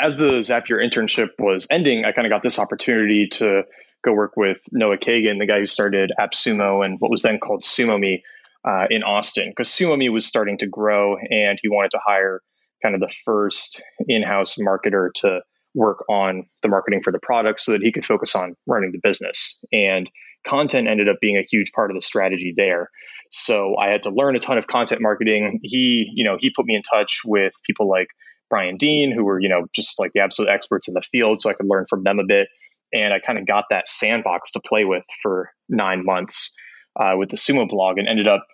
as 0.00 0.16
the 0.16 0.38
Zapier 0.38 0.82
internship 0.82 1.30
was 1.38 1.66
ending, 1.70 2.04
I 2.04 2.12
kind 2.12 2.26
of 2.26 2.30
got 2.30 2.42
this 2.42 2.58
opportunity 2.58 3.28
to 3.32 3.62
go 4.02 4.12
work 4.12 4.36
with 4.36 4.58
Noah 4.72 4.98
Kagan, 4.98 5.38
the 5.38 5.46
guy 5.46 5.58
who 5.58 5.66
started 5.66 6.12
AppSumo 6.18 6.84
and 6.84 6.96
what 6.98 7.10
was 7.10 7.22
then 7.22 7.38
called 7.38 7.62
SumoMe 7.62 8.22
uh, 8.64 8.86
in 8.90 9.02
Austin, 9.02 9.50
because 9.50 9.68
SumoMe 9.68 10.12
was 10.12 10.26
starting 10.26 10.58
to 10.58 10.66
grow 10.66 11.16
and 11.16 11.58
he 11.60 11.68
wanted 11.68 11.92
to 11.92 12.00
hire 12.04 12.40
kind 12.82 12.94
of 12.94 13.00
the 13.00 13.12
first 13.24 13.82
in-house 14.08 14.56
marketer 14.56 15.12
to 15.14 15.40
work 15.74 16.04
on 16.08 16.46
the 16.62 16.68
marketing 16.68 17.02
for 17.02 17.12
the 17.12 17.18
product 17.18 17.60
so 17.60 17.72
that 17.72 17.82
he 17.82 17.92
could 17.92 18.04
focus 18.04 18.34
on 18.34 18.54
running 18.66 18.92
the 18.92 19.00
business. 19.02 19.64
And 19.72 20.10
content 20.46 20.88
ended 20.88 21.08
up 21.08 21.16
being 21.20 21.36
a 21.36 21.46
huge 21.48 21.72
part 21.72 21.90
of 21.90 21.96
the 21.96 22.00
strategy 22.00 22.52
there. 22.56 22.90
So 23.30 23.76
I 23.76 23.88
had 23.88 24.02
to 24.02 24.10
learn 24.10 24.36
a 24.36 24.40
ton 24.40 24.58
of 24.58 24.66
content 24.66 25.00
marketing. 25.00 25.60
He, 25.62 26.10
you 26.12 26.24
know, 26.24 26.36
he 26.38 26.52
put 26.54 26.66
me 26.66 26.74
in 26.74 26.82
touch 26.82 27.22
with 27.24 27.54
people 27.64 27.88
like 27.88 28.08
Brian 28.50 28.76
Dean, 28.76 29.12
who 29.12 29.24
were, 29.24 29.40
you 29.40 29.48
know, 29.48 29.66
just 29.74 29.98
like 29.98 30.12
the 30.12 30.20
absolute 30.20 30.50
experts 30.50 30.88
in 30.88 30.94
the 30.94 31.00
field. 31.00 31.40
So 31.40 31.48
I 31.48 31.54
could 31.54 31.66
learn 31.66 31.86
from 31.88 32.02
them 32.02 32.18
a 32.18 32.24
bit. 32.26 32.48
And 32.92 33.12
I 33.12 33.20
kind 33.20 33.38
of 33.38 33.46
got 33.46 33.64
that 33.70 33.88
sandbox 33.88 34.52
to 34.52 34.60
play 34.60 34.84
with 34.84 35.04
for 35.22 35.50
nine 35.68 36.04
months 36.04 36.54
uh, 36.98 37.12
with 37.16 37.30
the 37.30 37.36
Sumo 37.36 37.68
blog 37.68 37.98
and 37.98 38.08
ended 38.08 38.28
up 38.28 38.46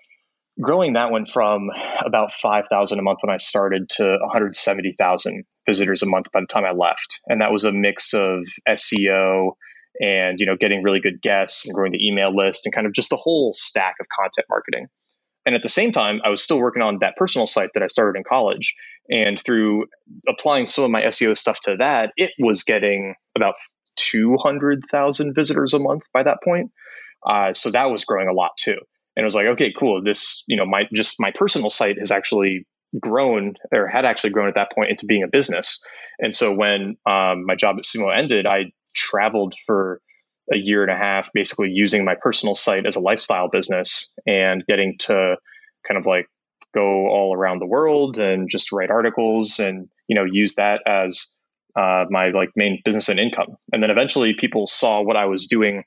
growing 0.60 0.94
that 0.94 1.10
one 1.10 1.26
from 1.26 1.70
about 2.04 2.32
5,000 2.32 2.98
a 2.98 3.02
month 3.02 3.20
when 3.22 3.32
I 3.32 3.36
started 3.36 3.88
to 3.90 4.18
170,000 4.20 5.44
visitors 5.66 6.02
a 6.02 6.06
month 6.06 6.26
by 6.32 6.40
the 6.40 6.46
time 6.46 6.64
I 6.64 6.72
left. 6.72 7.20
And 7.26 7.40
that 7.40 7.52
was 7.52 7.64
a 7.64 7.72
mix 7.72 8.12
of 8.14 8.44
SEO 8.68 9.52
and, 10.00 10.38
you 10.38 10.46
know, 10.46 10.56
getting 10.56 10.82
really 10.82 11.00
good 11.00 11.20
guests 11.20 11.66
and 11.66 11.74
growing 11.74 11.92
the 11.92 12.06
email 12.06 12.34
list 12.34 12.66
and 12.66 12.74
kind 12.74 12.86
of 12.86 12.92
just 12.92 13.10
the 13.10 13.16
whole 13.16 13.52
stack 13.54 13.94
of 14.00 14.06
content 14.08 14.46
marketing. 14.50 14.86
And 15.46 15.54
at 15.54 15.62
the 15.62 15.68
same 15.68 15.92
time, 15.92 16.20
I 16.24 16.28
was 16.28 16.42
still 16.42 16.60
working 16.60 16.82
on 16.82 16.98
that 17.00 17.16
personal 17.16 17.46
site 17.46 17.70
that 17.74 17.82
I 17.82 17.86
started 17.86 18.18
in 18.18 18.24
college. 18.28 18.74
And 19.08 19.40
through 19.40 19.86
applying 20.28 20.66
some 20.66 20.84
of 20.84 20.90
my 20.90 21.02
SEO 21.02 21.36
stuff 21.36 21.58
to 21.60 21.76
that, 21.78 22.12
it 22.16 22.32
was 22.38 22.64
getting 22.64 23.14
about 23.34 23.54
200,000 23.98 25.34
visitors 25.34 25.74
a 25.74 25.78
month 25.78 26.04
by 26.12 26.22
that 26.22 26.38
point. 26.42 26.70
Uh, 27.26 27.52
so 27.52 27.70
that 27.70 27.90
was 27.90 28.04
growing 28.04 28.28
a 28.28 28.32
lot 28.32 28.52
too. 28.56 28.78
And 29.16 29.24
it 29.24 29.24
was 29.24 29.34
like 29.34 29.46
okay 29.46 29.72
cool. 29.76 30.02
This 30.02 30.44
you 30.46 30.56
know 30.56 30.64
my 30.64 30.84
just 30.94 31.16
my 31.18 31.32
personal 31.34 31.70
site 31.70 31.98
has 31.98 32.12
actually 32.12 32.66
grown 33.00 33.54
or 33.72 33.86
had 33.86 34.04
actually 34.04 34.30
grown 34.30 34.48
at 34.48 34.54
that 34.54 34.72
point 34.72 34.90
into 34.90 35.06
being 35.06 35.24
a 35.24 35.28
business. 35.28 35.82
And 36.20 36.34
so 36.34 36.54
when 36.54 36.96
um, 37.06 37.44
my 37.44 37.54
job 37.54 37.76
at 37.78 37.84
sumo 37.84 38.16
ended 38.16 38.46
i 38.46 38.72
traveled 38.94 39.54
for 39.66 40.00
a 40.52 40.56
year 40.56 40.82
and 40.82 40.90
a 40.90 40.96
half 40.96 41.30
basically 41.32 41.70
using 41.70 42.04
my 42.04 42.14
personal 42.20 42.54
site 42.54 42.86
as 42.86 42.96
a 42.96 43.00
lifestyle 43.00 43.48
business 43.48 44.14
and 44.26 44.64
getting 44.66 44.96
to 44.98 45.36
kind 45.86 45.98
of 45.98 46.06
like 46.06 46.26
go 46.74 47.08
all 47.08 47.34
around 47.34 47.60
the 47.60 47.66
world 47.66 48.18
and 48.18 48.48
just 48.50 48.72
write 48.72 48.90
articles 48.90 49.58
and 49.58 49.88
you 50.06 50.14
know 50.14 50.24
use 50.24 50.54
that 50.54 50.80
as 50.86 51.28
uh, 51.78 52.04
my 52.10 52.30
like 52.30 52.50
main 52.56 52.80
business 52.84 53.08
and 53.08 53.20
income 53.20 53.56
and 53.72 53.82
then 53.82 53.90
eventually 53.90 54.34
people 54.34 54.66
saw 54.66 55.00
what 55.00 55.16
i 55.16 55.26
was 55.26 55.46
doing 55.46 55.84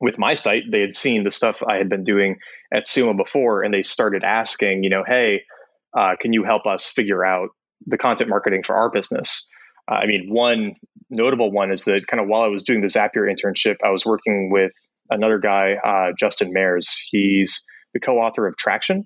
with 0.00 0.18
my 0.18 0.34
site, 0.34 0.64
they 0.70 0.80
had 0.80 0.94
seen 0.94 1.24
the 1.24 1.30
stuff 1.30 1.62
I 1.66 1.76
had 1.76 1.88
been 1.88 2.04
doing 2.04 2.36
at 2.72 2.84
Sumo 2.84 3.16
before, 3.16 3.62
and 3.62 3.72
they 3.72 3.82
started 3.82 4.24
asking, 4.24 4.84
you 4.84 4.90
know, 4.90 5.04
hey, 5.06 5.42
uh, 5.96 6.16
can 6.20 6.32
you 6.32 6.44
help 6.44 6.66
us 6.66 6.88
figure 6.88 7.24
out 7.24 7.48
the 7.86 7.96
content 7.96 8.28
marketing 8.28 8.62
for 8.62 8.76
our 8.76 8.90
business? 8.90 9.46
Uh, 9.90 9.94
I 9.94 10.06
mean, 10.06 10.28
one 10.28 10.74
notable 11.08 11.50
one 11.50 11.72
is 11.72 11.84
that 11.84 12.06
kind 12.06 12.20
of 12.20 12.28
while 12.28 12.42
I 12.42 12.48
was 12.48 12.64
doing 12.64 12.80
the 12.80 12.88
Zapier 12.88 13.30
internship, 13.30 13.76
I 13.84 13.90
was 13.90 14.04
working 14.04 14.50
with 14.50 14.72
another 15.08 15.38
guy, 15.38 15.74
uh, 15.82 16.12
Justin 16.18 16.52
Mares. 16.52 17.00
He's 17.10 17.62
the 17.94 18.00
co-author 18.00 18.46
of 18.46 18.56
Traction, 18.56 19.04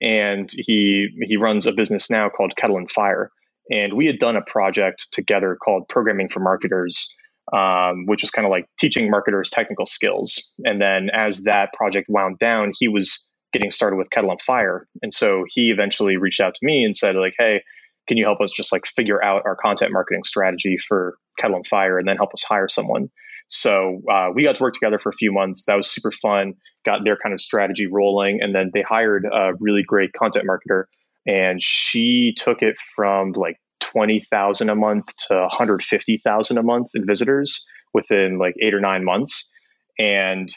and 0.00 0.48
he 0.52 1.08
he 1.22 1.36
runs 1.36 1.66
a 1.66 1.72
business 1.72 2.10
now 2.10 2.28
called 2.28 2.54
Kettle 2.56 2.76
and 2.76 2.90
Fire. 2.90 3.32
And 3.70 3.94
we 3.94 4.06
had 4.06 4.18
done 4.18 4.36
a 4.36 4.42
project 4.42 5.08
together 5.12 5.56
called 5.62 5.88
Programming 5.88 6.28
for 6.28 6.40
Marketers 6.40 7.14
um, 7.52 8.04
which 8.06 8.22
was 8.22 8.30
kind 8.30 8.46
of 8.46 8.50
like 8.50 8.66
teaching 8.78 9.10
marketers 9.10 9.50
technical 9.50 9.86
skills. 9.86 10.50
And 10.64 10.80
then 10.80 11.10
as 11.12 11.44
that 11.44 11.72
project 11.72 12.06
wound 12.08 12.38
down, 12.38 12.72
he 12.78 12.88
was 12.88 13.26
getting 13.52 13.70
started 13.70 13.96
with 13.96 14.10
Kettle 14.10 14.30
and 14.30 14.40
Fire. 14.40 14.86
And 15.02 15.12
so 15.12 15.44
he 15.48 15.70
eventually 15.70 16.16
reached 16.16 16.40
out 16.40 16.54
to 16.56 16.66
me 16.66 16.84
and 16.84 16.96
said, 16.96 17.16
like, 17.16 17.34
hey, 17.38 17.62
can 18.06 18.16
you 18.16 18.24
help 18.24 18.40
us 18.40 18.52
just 18.52 18.72
like 18.72 18.86
figure 18.86 19.22
out 19.22 19.42
our 19.46 19.56
content 19.56 19.92
marketing 19.92 20.24
strategy 20.24 20.76
for 20.76 21.16
Kettle 21.38 21.56
and 21.56 21.66
Fire 21.66 21.98
and 21.98 22.06
then 22.06 22.16
help 22.16 22.34
us 22.34 22.42
hire 22.42 22.68
someone? 22.68 23.08
So 23.48 24.02
uh, 24.10 24.28
we 24.34 24.42
got 24.42 24.56
to 24.56 24.62
work 24.62 24.74
together 24.74 24.98
for 24.98 25.08
a 25.08 25.14
few 25.14 25.32
months. 25.32 25.64
That 25.64 25.76
was 25.76 25.90
super 25.90 26.10
fun. 26.10 26.54
Got 26.84 27.04
their 27.04 27.16
kind 27.16 27.32
of 27.32 27.40
strategy 27.40 27.86
rolling, 27.86 28.40
and 28.42 28.54
then 28.54 28.70
they 28.74 28.82
hired 28.82 29.24
a 29.24 29.52
really 29.60 29.82
great 29.82 30.12
content 30.12 30.46
marketer, 30.46 30.84
and 31.26 31.60
she 31.62 32.34
took 32.36 32.62
it 32.62 32.76
from 32.94 33.32
like 33.32 33.56
20,000 33.80 34.68
a 34.68 34.74
month 34.74 35.16
to 35.28 35.34
150,000 35.34 36.58
a 36.58 36.62
month 36.62 36.88
in 36.94 37.06
visitors 37.06 37.66
within 37.94 38.38
like 38.38 38.54
eight 38.62 38.74
or 38.74 38.80
nine 38.80 39.04
months. 39.04 39.50
And 39.98 40.48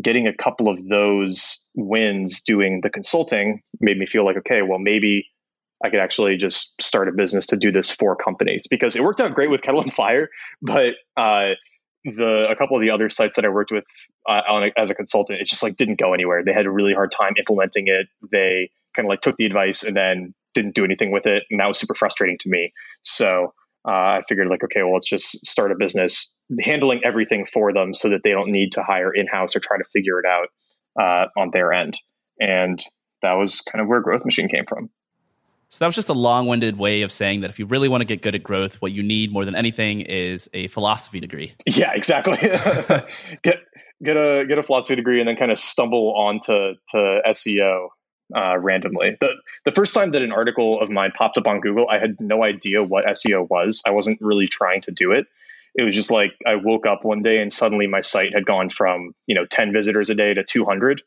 getting 0.00 0.26
a 0.26 0.34
couple 0.34 0.68
of 0.68 0.86
those 0.88 1.62
wins 1.74 2.42
doing 2.42 2.80
the 2.82 2.90
consulting 2.90 3.62
made 3.80 3.98
me 3.98 4.06
feel 4.06 4.24
like, 4.24 4.36
okay, 4.36 4.62
well, 4.62 4.78
maybe 4.78 5.26
I 5.84 5.90
could 5.90 6.00
actually 6.00 6.36
just 6.36 6.74
start 6.80 7.08
a 7.08 7.12
business 7.12 7.46
to 7.46 7.56
do 7.56 7.70
this 7.70 7.88
for 7.88 8.16
companies 8.16 8.66
because 8.68 8.96
it 8.96 9.02
worked 9.02 9.20
out 9.20 9.34
great 9.34 9.50
with 9.50 9.62
Kettle 9.62 9.80
and 9.80 9.92
Fire, 9.92 10.28
but 10.60 10.94
uh, 11.16 11.50
the 12.04 12.46
a 12.50 12.56
couple 12.56 12.76
of 12.76 12.82
the 12.82 12.90
other 12.90 13.08
sites 13.08 13.36
that 13.36 13.44
I 13.44 13.48
worked 13.48 13.70
with 13.70 13.84
uh, 14.28 14.42
on 14.48 14.64
a, 14.64 14.80
as 14.80 14.90
a 14.90 14.94
consultant, 14.94 15.40
it 15.40 15.46
just 15.46 15.62
like 15.62 15.76
didn't 15.76 15.98
go 15.98 16.14
anywhere. 16.14 16.42
They 16.44 16.52
had 16.52 16.66
a 16.66 16.70
really 16.70 16.94
hard 16.94 17.12
time 17.12 17.34
implementing 17.38 17.86
it. 17.86 18.08
They 18.30 18.70
kind 18.98 19.06
of 19.06 19.10
like 19.10 19.20
took 19.20 19.36
the 19.36 19.46
advice 19.46 19.84
and 19.84 19.96
then 19.96 20.34
didn't 20.54 20.74
do 20.74 20.84
anything 20.84 21.12
with 21.12 21.26
it, 21.26 21.44
and 21.50 21.60
that 21.60 21.66
was 21.66 21.78
super 21.78 21.94
frustrating 21.94 22.36
to 22.40 22.50
me. 22.50 22.72
So 23.02 23.54
uh, 23.86 24.18
I 24.18 24.22
figured 24.28 24.48
like, 24.48 24.64
okay, 24.64 24.82
well, 24.82 24.94
let's 24.94 25.08
just 25.08 25.46
start 25.46 25.70
a 25.70 25.76
business 25.76 26.36
handling 26.60 27.00
everything 27.04 27.46
for 27.46 27.72
them, 27.72 27.94
so 27.94 28.10
that 28.10 28.22
they 28.24 28.30
don't 28.30 28.50
need 28.50 28.72
to 28.72 28.82
hire 28.82 29.12
in 29.14 29.26
house 29.28 29.54
or 29.54 29.60
try 29.60 29.78
to 29.78 29.84
figure 29.84 30.18
it 30.18 30.26
out 30.26 30.48
uh, 31.00 31.26
on 31.40 31.50
their 31.52 31.72
end. 31.72 31.94
And 32.40 32.82
that 33.22 33.34
was 33.34 33.60
kind 33.60 33.80
of 33.80 33.88
where 33.88 34.00
Growth 34.00 34.24
Machine 34.24 34.48
came 34.48 34.66
from. 34.66 34.90
So 35.70 35.80
that 35.80 35.86
was 35.86 35.96
just 35.96 36.08
a 36.08 36.14
long-winded 36.14 36.78
way 36.78 37.02
of 37.02 37.12
saying 37.12 37.42
that 37.42 37.50
if 37.50 37.58
you 37.58 37.66
really 37.66 37.88
want 37.88 38.00
to 38.00 38.06
get 38.06 38.22
good 38.22 38.34
at 38.34 38.42
growth, 38.42 38.80
what 38.80 38.92
you 38.92 39.02
need 39.02 39.30
more 39.30 39.44
than 39.44 39.54
anything 39.54 40.00
is 40.00 40.48
a 40.54 40.66
philosophy 40.68 41.20
degree. 41.20 41.52
Yeah, 41.66 41.92
exactly. 41.94 42.36
get 43.42 43.60
get 44.02 44.16
a 44.16 44.46
get 44.48 44.58
a 44.58 44.62
philosophy 44.62 44.96
degree 44.96 45.20
and 45.20 45.28
then 45.28 45.36
kind 45.36 45.50
of 45.50 45.58
stumble 45.58 46.14
onto 46.16 46.74
to 46.88 47.20
SEO 47.26 47.88
uh, 48.34 48.58
randomly. 48.58 49.16
The 49.20 49.34
the 49.64 49.72
first 49.72 49.94
time 49.94 50.12
that 50.12 50.22
an 50.22 50.32
article 50.32 50.80
of 50.80 50.90
mine 50.90 51.12
popped 51.14 51.38
up 51.38 51.46
on 51.46 51.60
Google, 51.60 51.88
I 51.88 51.98
had 51.98 52.20
no 52.20 52.44
idea 52.44 52.82
what 52.82 53.04
SEO 53.06 53.48
was. 53.48 53.82
I 53.86 53.90
wasn't 53.90 54.20
really 54.20 54.48
trying 54.48 54.82
to 54.82 54.90
do 54.90 55.12
it. 55.12 55.26
It 55.74 55.82
was 55.82 55.94
just 55.94 56.10
like 56.10 56.32
I 56.46 56.56
woke 56.56 56.86
up 56.86 57.04
one 57.04 57.22
day 57.22 57.40
and 57.40 57.52
suddenly 57.52 57.86
my 57.86 58.00
site 58.00 58.34
had 58.34 58.44
gone 58.46 58.68
from 58.68 59.14
you 59.26 59.34
know 59.34 59.46
10 59.46 59.72
visitors 59.72 60.10
a 60.10 60.14
day 60.14 60.34
to 60.34 60.44
200, 60.44 61.02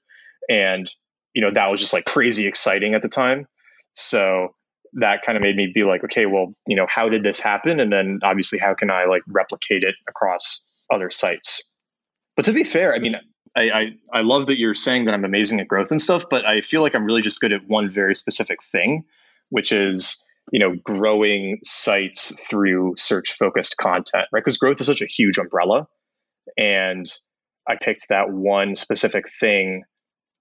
and 0.49 0.91
you 1.33 1.41
know 1.41 1.51
that 1.51 1.67
was 1.67 1.79
just 1.79 1.93
like 1.93 2.05
crazy 2.05 2.47
exciting 2.47 2.93
at 2.93 3.01
the 3.01 3.09
time. 3.09 3.47
So 3.93 4.55
that 4.93 5.21
kind 5.21 5.37
of 5.37 5.41
made 5.41 5.55
me 5.55 5.71
be 5.73 5.83
like, 5.83 6.03
okay, 6.03 6.25
well, 6.25 6.53
you 6.67 6.75
know, 6.75 6.85
how 6.87 7.09
did 7.09 7.23
this 7.23 7.39
happen? 7.39 7.79
And 7.79 7.91
then 7.91 8.19
obviously, 8.23 8.59
how 8.59 8.73
can 8.73 8.89
I 8.89 9.05
like 9.05 9.21
replicate 9.27 9.83
it 9.83 9.95
across 10.07 10.65
other 10.91 11.09
sites? 11.09 11.69
But 12.35 12.45
to 12.45 12.53
be 12.53 12.63
fair, 12.63 12.93
I 12.93 12.99
mean, 12.99 13.15
I, 13.55 13.61
I, 13.61 13.85
I 14.13 14.21
love 14.21 14.47
that 14.47 14.59
you're 14.59 14.73
saying 14.73 15.05
that 15.05 15.13
I'm 15.13 15.25
amazing 15.25 15.59
at 15.59 15.67
growth 15.67 15.91
and 15.91 16.01
stuff, 16.01 16.25
but 16.29 16.45
I 16.45 16.61
feel 16.61 16.81
like 16.81 16.95
I'm 16.95 17.05
really 17.05 17.21
just 17.21 17.41
good 17.41 17.51
at 17.51 17.67
one 17.67 17.89
very 17.89 18.15
specific 18.15 18.63
thing, 18.63 19.03
which 19.49 19.71
is 19.71 20.25
you 20.51 20.59
know 20.59 20.75
growing 20.83 21.59
sites 21.63 22.39
through 22.47 22.95
search 22.97 23.33
focused 23.33 23.77
content, 23.77 24.27
right? 24.31 24.39
Because 24.39 24.57
growth 24.57 24.79
is 24.79 24.87
such 24.87 25.01
a 25.01 25.05
huge 25.05 25.37
umbrella, 25.37 25.87
and 26.57 27.05
I 27.67 27.75
picked 27.81 28.07
that 28.09 28.29
one 28.29 28.75
specific 28.75 29.29
thing 29.29 29.83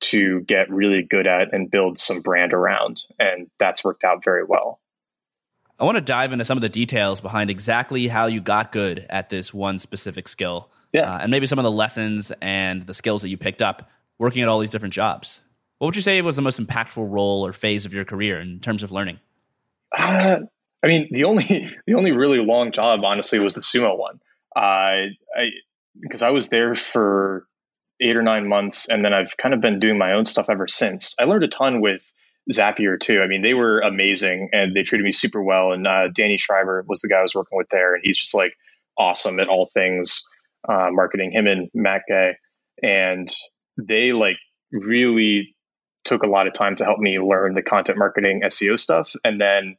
to 0.03 0.41
get 0.41 0.71
really 0.71 1.03
good 1.03 1.27
at 1.27 1.53
and 1.53 1.71
build 1.71 1.99
some 1.99 2.23
brand 2.23 2.53
around, 2.53 3.03
and 3.19 3.49
that's 3.59 3.85
worked 3.85 4.05
out 4.05 4.25
very 4.25 4.45
well. 4.45 4.81
I 5.79 5.85
want 5.85 5.97
to 5.97 6.03
dive 6.03 6.33
into 6.33 6.45
some 6.45 6.59
of 6.59 6.63
the 6.63 6.69
details 6.69 7.21
behind 7.21 7.51
exactly 7.51 8.09
how 8.09 8.27
you 8.27 8.41
got 8.41 8.71
good 8.71 9.07
at 9.09 9.31
this 9.31 9.53
one 9.53 9.79
specific 9.79 10.29
skill 10.29 10.71
yeah. 10.93 11.15
Uh, 11.15 11.19
and 11.23 11.31
maybe 11.31 11.47
some 11.47 11.59
of 11.59 11.65
the 11.65 11.71
lessons 11.71 12.33
and 12.41 12.87
the 12.87 12.95
skills 12.95 13.23
that 13.23 13.29
you 13.29 13.37
picked 13.37 13.63
up 13.63 13.91
working 14.19 14.43
at 14.43 14.49
all 14.49 14.59
these 14.59 14.71
different 14.71 14.95
jobs. 14.95 15.41
What 15.79 15.89
would 15.89 15.97
you 15.97 16.03
say 16.03 16.21
was 16.21 16.37
the 16.37 16.43
most 16.43 16.61
impactful 16.61 17.11
role 17.11 17.47
or 17.47 17.53
phase 17.53 17.87
of 17.87 17.95
your 17.95 18.05
career 18.05 18.41
in 18.41 18.61
terms 18.61 18.83
of 18.83 18.93
learning? 18.93 19.19
Uh, 19.97 20.41
I 20.83 20.87
mean, 20.87 21.09
the 21.11 21.25
only 21.25 21.43
the 21.87 21.95
only 21.95 22.13
really 22.13 22.39
long 22.39 22.73
job, 22.73 23.01
honestly, 23.05 23.39
was 23.39 23.55
the 23.55 23.61
sumo 23.61 23.97
one. 23.97 24.21
Uh, 24.55 25.15
I 25.39 25.51
because 26.01 26.23
I 26.23 26.31
was 26.31 26.49
there 26.49 26.75
for 26.75 27.47
eight 28.01 28.17
or 28.17 28.23
nine 28.23 28.49
months, 28.49 28.89
and 28.89 29.05
then 29.05 29.13
I've 29.13 29.37
kind 29.37 29.55
of 29.55 29.61
been 29.61 29.79
doing 29.79 29.99
my 29.99 30.13
own 30.13 30.25
stuff 30.25 30.51
ever 30.51 30.67
since. 30.67 31.15
I 31.19 31.25
learned 31.25 31.45
a 31.45 31.49
ton 31.49 31.81
with 31.81 32.03
Zapier 32.53 32.99
too. 32.99 33.21
I 33.23 33.27
mean, 33.27 33.43
they 33.43 33.55
were 33.55 33.81
amazing, 33.81 34.51
and 34.53 34.75
they 34.75 34.83
treated 34.83 35.05
me 35.05 35.13
super 35.13 35.43
well. 35.43 35.73
And 35.73 35.87
uh, 35.87 36.09
Danny 36.13 36.39
Schreiber 36.39 36.85
was 36.87 37.01
the 37.01 37.09
guy 37.09 37.19
I 37.19 37.23
was 37.23 37.35
working 37.35 37.57
with 37.57 37.69
there, 37.71 37.95
and 37.95 38.03
he's 38.05 38.19
just 38.19 38.35
like 38.35 38.55
awesome 38.99 39.41
at 39.41 39.49
all 39.49 39.67
things 39.67 40.25
uh, 40.69 40.89
marketing, 40.91 41.31
him 41.33 41.47
and 41.47 41.69
Matt 41.75 42.03
Guay, 42.11 42.33
and 42.83 43.29
they 43.77 44.13
like 44.13 44.37
really 44.73 45.55
took 46.05 46.23
a 46.23 46.29
lot 46.29 46.47
of 46.47 46.53
time 46.53 46.77
to 46.77 46.85
help 46.85 46.99
me 46.99 47.19
learn 47.19 47.55
the 47.55 47.63
content 47.63 47.99
marketing 47.99 48.43
SEO 48.45 48.79
stuff. 48.79 49.13
And 49.25 49.41
then 49.41 49.77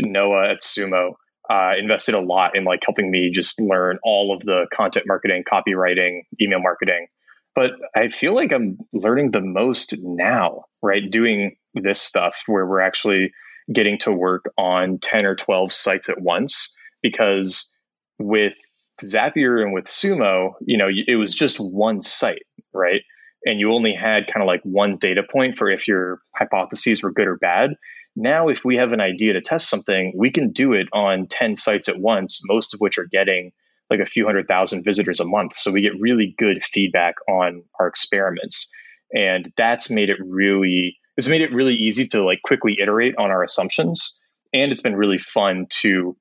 Noah 0.00 0.50
at 0.50 0.60
Sumo 0.60 1.12
uh, 1.48 1.72
invested 1.78 2.14
a 2.14 2.20
lot 2.20 2.56
in 2.56 2.64
like 2.64 2.80
helping 2.84 3.10
me 3.10 3.30
just 3.32 3.60
learn 3.60 3.98
all 4.04 4.34
of 4.34 4.42
the 4.42 4.66
content 4.72 5.06
marketing, 5.06 5.44
copywriting, 5.44 6.22
email 6.40 6.60
marketing. 6.60 7.06
But 7.54 7.72
I 7.94 8.08
feel 8.08 8.34
like 8.34 8.52
I'm 8.52 8.78
learning 8.92 9.32
the 9.32 9.40
most 9.40 9.94
now, 9.98 10.64
right? 10.82 11.02
Doing 11.10 11.56
this 11.74 12.00
stuff 12.00 12.42
where 12.46 12.66
we're 12.66 12.80
actually 12.80 13.32
getting 13.72 13.98
to 13.98 14.12
work 14.12 14.46
on 14.56 14.98
10 14.98 15.26
or 15.26 15.34
12 15.34 15.72
sites 15.72 16.08
at 16.08 16.20
once 16.20 16.74
because 17.02 17.72
with 18.18 18.54
Zapier 19.00 19.62
and 19.62 19.72
with 19.72 19.84
Sumo, 19.84 20.54
you 20.60 20.78
know, 20.78 20.88
it 20.88 21.16
was 21.16 21.34
just 21.34 21.58
one 21.58 22.00
site, 22.00 22.42
right? 22.72 23.02
And 23.44 23.58
you 23.58 23.72
only 23.72 23.94
had 23.94 24.26
kind 24.26 24.42
of 24.42 24.46
like 24.46 24.62
one 24.62 24.98
data 24.98 25.22
point 25.22 25.56
for 25.56 25.70
if 25.70 25.88
your 25.88 26.20
hypotheses 26.34 27.02
were 27.02 27.12
good 27.12 27.26
or 27.26 27.36
bad. 27.36 27.70
Now, 28.16 28.48
if 28.48 28.64
we 28.64 28.76
have 28.76 28.92
an 28.92 29.00
idea 29.00 29.34
to 29.34 29.40
test 29.40 29.68
something, 29.68 30.12
we 30.16 30.30
can 30.30 30.52
do 30.52 30.72
it 30.72 30.88
on 30.92 31.26
10 31.26 31.56
sites 31.56 31.88
at 31.88 31.98
once, 31.98 32.40
most 32.44 32.74
of 32.74 32.80
which 32.80 32.98
are 32.98 33.06
getting 33.10 33.52
like 33.88 34.00
a 34.00 34.06
few 34.06 34.26
hundred 34.26 34.46
thousand 34.46 34.84
visitors 34.84 35.20
a 35.20 35.24
month. 35.24 35.56
So 35.56 35.72
we 35.72 35.82
get 35.82 36.00
really 36.00 36.34
good 36.38 36.62
feedback 36.62 37.14
on 37.28 37.64
our 37.78 37.86
experiments. 37.86 38.70
And 39.12 39.52
that's 39.56 39.90
made 39.90 40.10
it 40.10 40.18
really, 40.24 40.98
it's 41.16 41.26
made 41.26 41.40
it 41.40 41.52
really 41.52 41.74
easy 41.74 42.06
to 42.08 42.24
like 42.24 42.40
quickly 42.42 42.76
iterate 42.80 43.16
on 43.18 43.30
our 43.30 43.42
assumptions. 43.42 44.16
And 44.52 44.70
it's 44.70 44.82
been 44.82 44.96
really 44.96 45.18
fun 45.18 45.66
to 45.80 46.16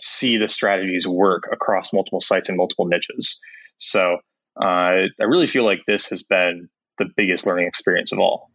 see 0.00 0.36
the 0.36 0.48
strategies 0.48 1.06
work 1.06 1.48
across 1.52 1.92
multiple 1.92 2.20
sites 2.20 2.48
and 2.48 2.56
multiple 2.56 2.86
niches. 2.86 3.40
So 3.76 4.18
uh, 4.60 4.64
I 4.64 5.24
really 5.24 5.46
feel 5.46 5.64
like 5.64 5.80
this 5.86 6.10
has 6.10 6.22
been 6.22 6.68
the 6.98 7.06
biggest 7.16 7.46
learning 7.46 7.66
experience 7.66 8.12
of 8.12 8.18
all. 8.18 8.50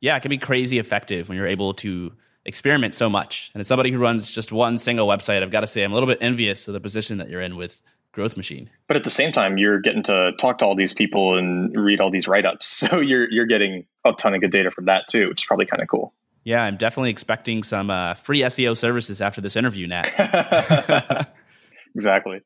Yeah, 0.00 0.16
it 0.16 0.20
can 0.20 0.30
be 0.30 0.38
crazy 0.38 0.78
effective 0.78 1.28
when 1.28 1.36
you're 1.36 1.46
able 1.46 1.74
to 1.74 2.12
experiment 2.44 2.94
so 2.94 3.10
much. 3.10 3.50
And 3.54 3.60
as 3.60 3.66
somebody 3.66 3.90
who 3.90 3.98
runs 3.98 4.30
just 4.30 4.50
one 4.50 4.78
single 4.78 5.06
website, 5.06 5.42
I've 5.42 5.50
got 5.50 5.60
to 5.60 5.66
say 5.66 5.82
I'm 5.82 5.92
a 5.92 5.94
little 5.94 6.08
bit 6.08 6.18
envious 6.20 6.66
of 6.68 6.74
the 6.74 6.80
position 6.80 7.18
that 7.18 7.28
you're 7.28 7.42
in 7.42 7.56
with 7.56 7.82
Growth 8.12 8.36
Machine. 8.36 8.70
But 8.88 8.96
at 8.96 9.04
the 9.04 9.10
same 9.10 9.32
time, 9.32 9.58
you're 9.58 9.80
getting 9.80 10.02
to 10.04 10.32
talk 10.38 10.58
to 10.58 10.66
all 10.66 10.74
these 10.74 10.94
people 10.94 11.38
and 11.38 11.74
read 11.76 12.00
all 12.00 12.10
these 12.10 12.26
write 12.26 12.46
ups. 12.46 12.84
So 12.90 13.00
you're 13.00 13.30
you're 13.30 13.46
getting 13.46 13.86
a 14.04 14.12
ton 14.12 14.34
of 14.34 14.40
good 14.40 14.50
data 14.50 14.70
from 14.70 14.86
that 14.86 15.06
too, 15.08 15.28
which 15.28 15.42
is 15.42 15.44
probably 15.44 15.66
kind 15.66 15.82
of 15.82 15.88
cool. 15.88 16.14
Yeah, 16.44 16.62
I'm 16.62 16.76
definitely 16.76 17.10
expecting 17.10 17.62
some 17.62 17.90
uh, 17.90 18.14
free 18.14 18.40
SEO 18.40 18.76
services 18.76 19.20
after 19.20 19.40
this 19.40 19.56
interview, 19.56 19.86
Nat. 19.86 21.30
exactly. 21.94 22.40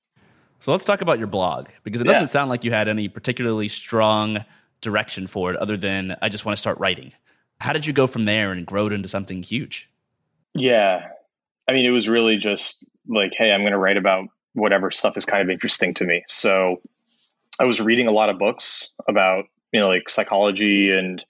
So 0.59 0.73
let's 0.73 0.85
talk 0.85 1.01
about 1.01 1.19
your 1.19 1.27
blog 1.27 1.69
because 1.85 2.01
it 2.01 2.05
doesn't 2.05 2.23
yeah. 2.23 2.27
sound 2.27 2.51
like 2.51 2.65
you 2.65 2.73
had 2.73 2.89
any 2.89 3.09
particularly 3.09 3.69
strong 3.69 4.45
direction 4.81 5.27
for 5.27 5.53
it 5.53 5.57
other 5.59 5.77
than 5.77 6.17
I 6.23 6.29
just 6.29 6.45
want 6.45 6.57
to 6.57 6.61
start 6.61 6.79
writing. 6.79 7.13
How 7.61 7.73
did 7.73 7.87
you 7.87 7.93
go 7.93 8.07
from 8.07 8.25
there 8.25 8.51
and 8.51 8.67
grow 8.67 8.87
it 8.87 8.93
into 8.93 9.09
something 9.09 9.43
huge? 9.43 9.91
Yeah. 10.55 11.09
I 11.69 11.73
mean, 11.73 11.87
it 11.87 11.91
was 11.91 12.09
really 12.09 12.37
just 12.37 12.89
like, 13.07 13.33
hey, 13.37 13.53
I'm 13.53 13.61
going 13.61 13.73
to 13.73 13.79
write 13.79 13.97
about 13.97 14.27
whatever 14.55 14.91
stuff 14.91 15.17
is 15.17 15.25
kind 15.25 15.43
of 15.43 15.51
interesting 15.51 15.95
to 15.95 16.05
me. 16.05 16.25
So 16.27 16.81
I 17.59 17.65
was 17.65 17.81
reading 17.81 18.09
a 18.09 18.13
lot 18.13 18.29
of 18.29 18.39
books 18.39 18.95
about, 19.09 19.45
you 19.73 19.81
know, 19.81 19.89
like 19.89 20.09
psychology 20.09 20.91
and 20.91 21.25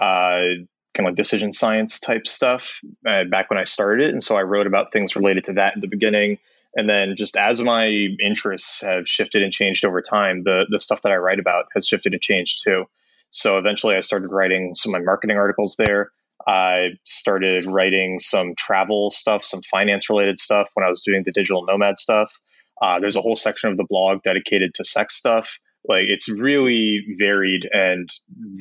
uh, 0.00 0.62
kind 0.96 1.06
of 1.06 1.12
like 1.12 1.16
decision 1.16 1.52
science 1.52 2.00
type 2.00 2.26
stuff 2.26 2.80
uh, 3.06 3.24
back 3.24 3.50
when 3.50 3.58
I 3.58 3.64
started. 3.64 4.08
It 4.08 4.12
and 4.12 4.22
so 4.22 4.36
I 4.36 4.42
wrote 4.42 4.66
about 4.66 4.92
things 4.92 5.16
related 5.16 5.44
to 5.44 5.52
that 5.54 5.74
in 5.74 5.80
the 5.80 5.88
beginning. 5.88 6.38
And 6.74 6.88
then 6.88 7.14
just 7.16 7.36
as 7.36 7.60
my 7.60 7.86
interests 7.86 8.82
have 8.82 9.08
shifted 9.08 9.42
and 9.42 9.52
changed 9.52 9.84
over 9.84 10.02
time, 10.02 10.42
the, 10.44 10.66
the 10.68 10.78
stuff 10.78 11.02
that 11.02 11.12
I 11.12 11.16
write 11.16 11.38
about 11.38 11.66
has 11.74 11.86
shifted 11.86 12.12
and 12.12 12.20
changed 12.20 12.62
too. 12.64 12.84
So 13.30 13.58
eventually 13.58 13.96
I 13.96 14.00
started 14.00 14.28
writing 14.30 14.74
some 14.74 14.94
of 14.94 15.00
my 15.00 15.04
marketing 15.04 15.36
articles 15.38 15.76
there. 15.76 16.10
I 16.46 16.90
started 17.04 17.66
writing 17.66 18.18
some 18.18 18.54
travel 18.56 19.10
stuff, 19.10 19.42
some 19.42 19.62
finance 19.62 20.10
related 20.10 20.38
stuff 20.38 20.70
when 20.74 20.86
I 20.86 20.90
was 20.90 21.02
doing 21.02 21.22
the 21.24 21.32
digital 21.32 21.64
nomad 21.64 21.98
stuff. 21.98 22.38
Uh, 22.80 23.00
there's 23.00 23.16
a 23.16 23.22
whole 23.22 23.36
section 23.36 23.70
of 23.70 23.76
the 23.76 23.86
blog 23.88 24.22
dedicated 24.22 24.74
to 24.74 24.84
sex 24.84 25.16
stuff. 25.16 25.58
Like 25.88 26.04
it's 26.08 26.28
really 26.28 27.04
varied 27.18 27.68
and 27.70 28.08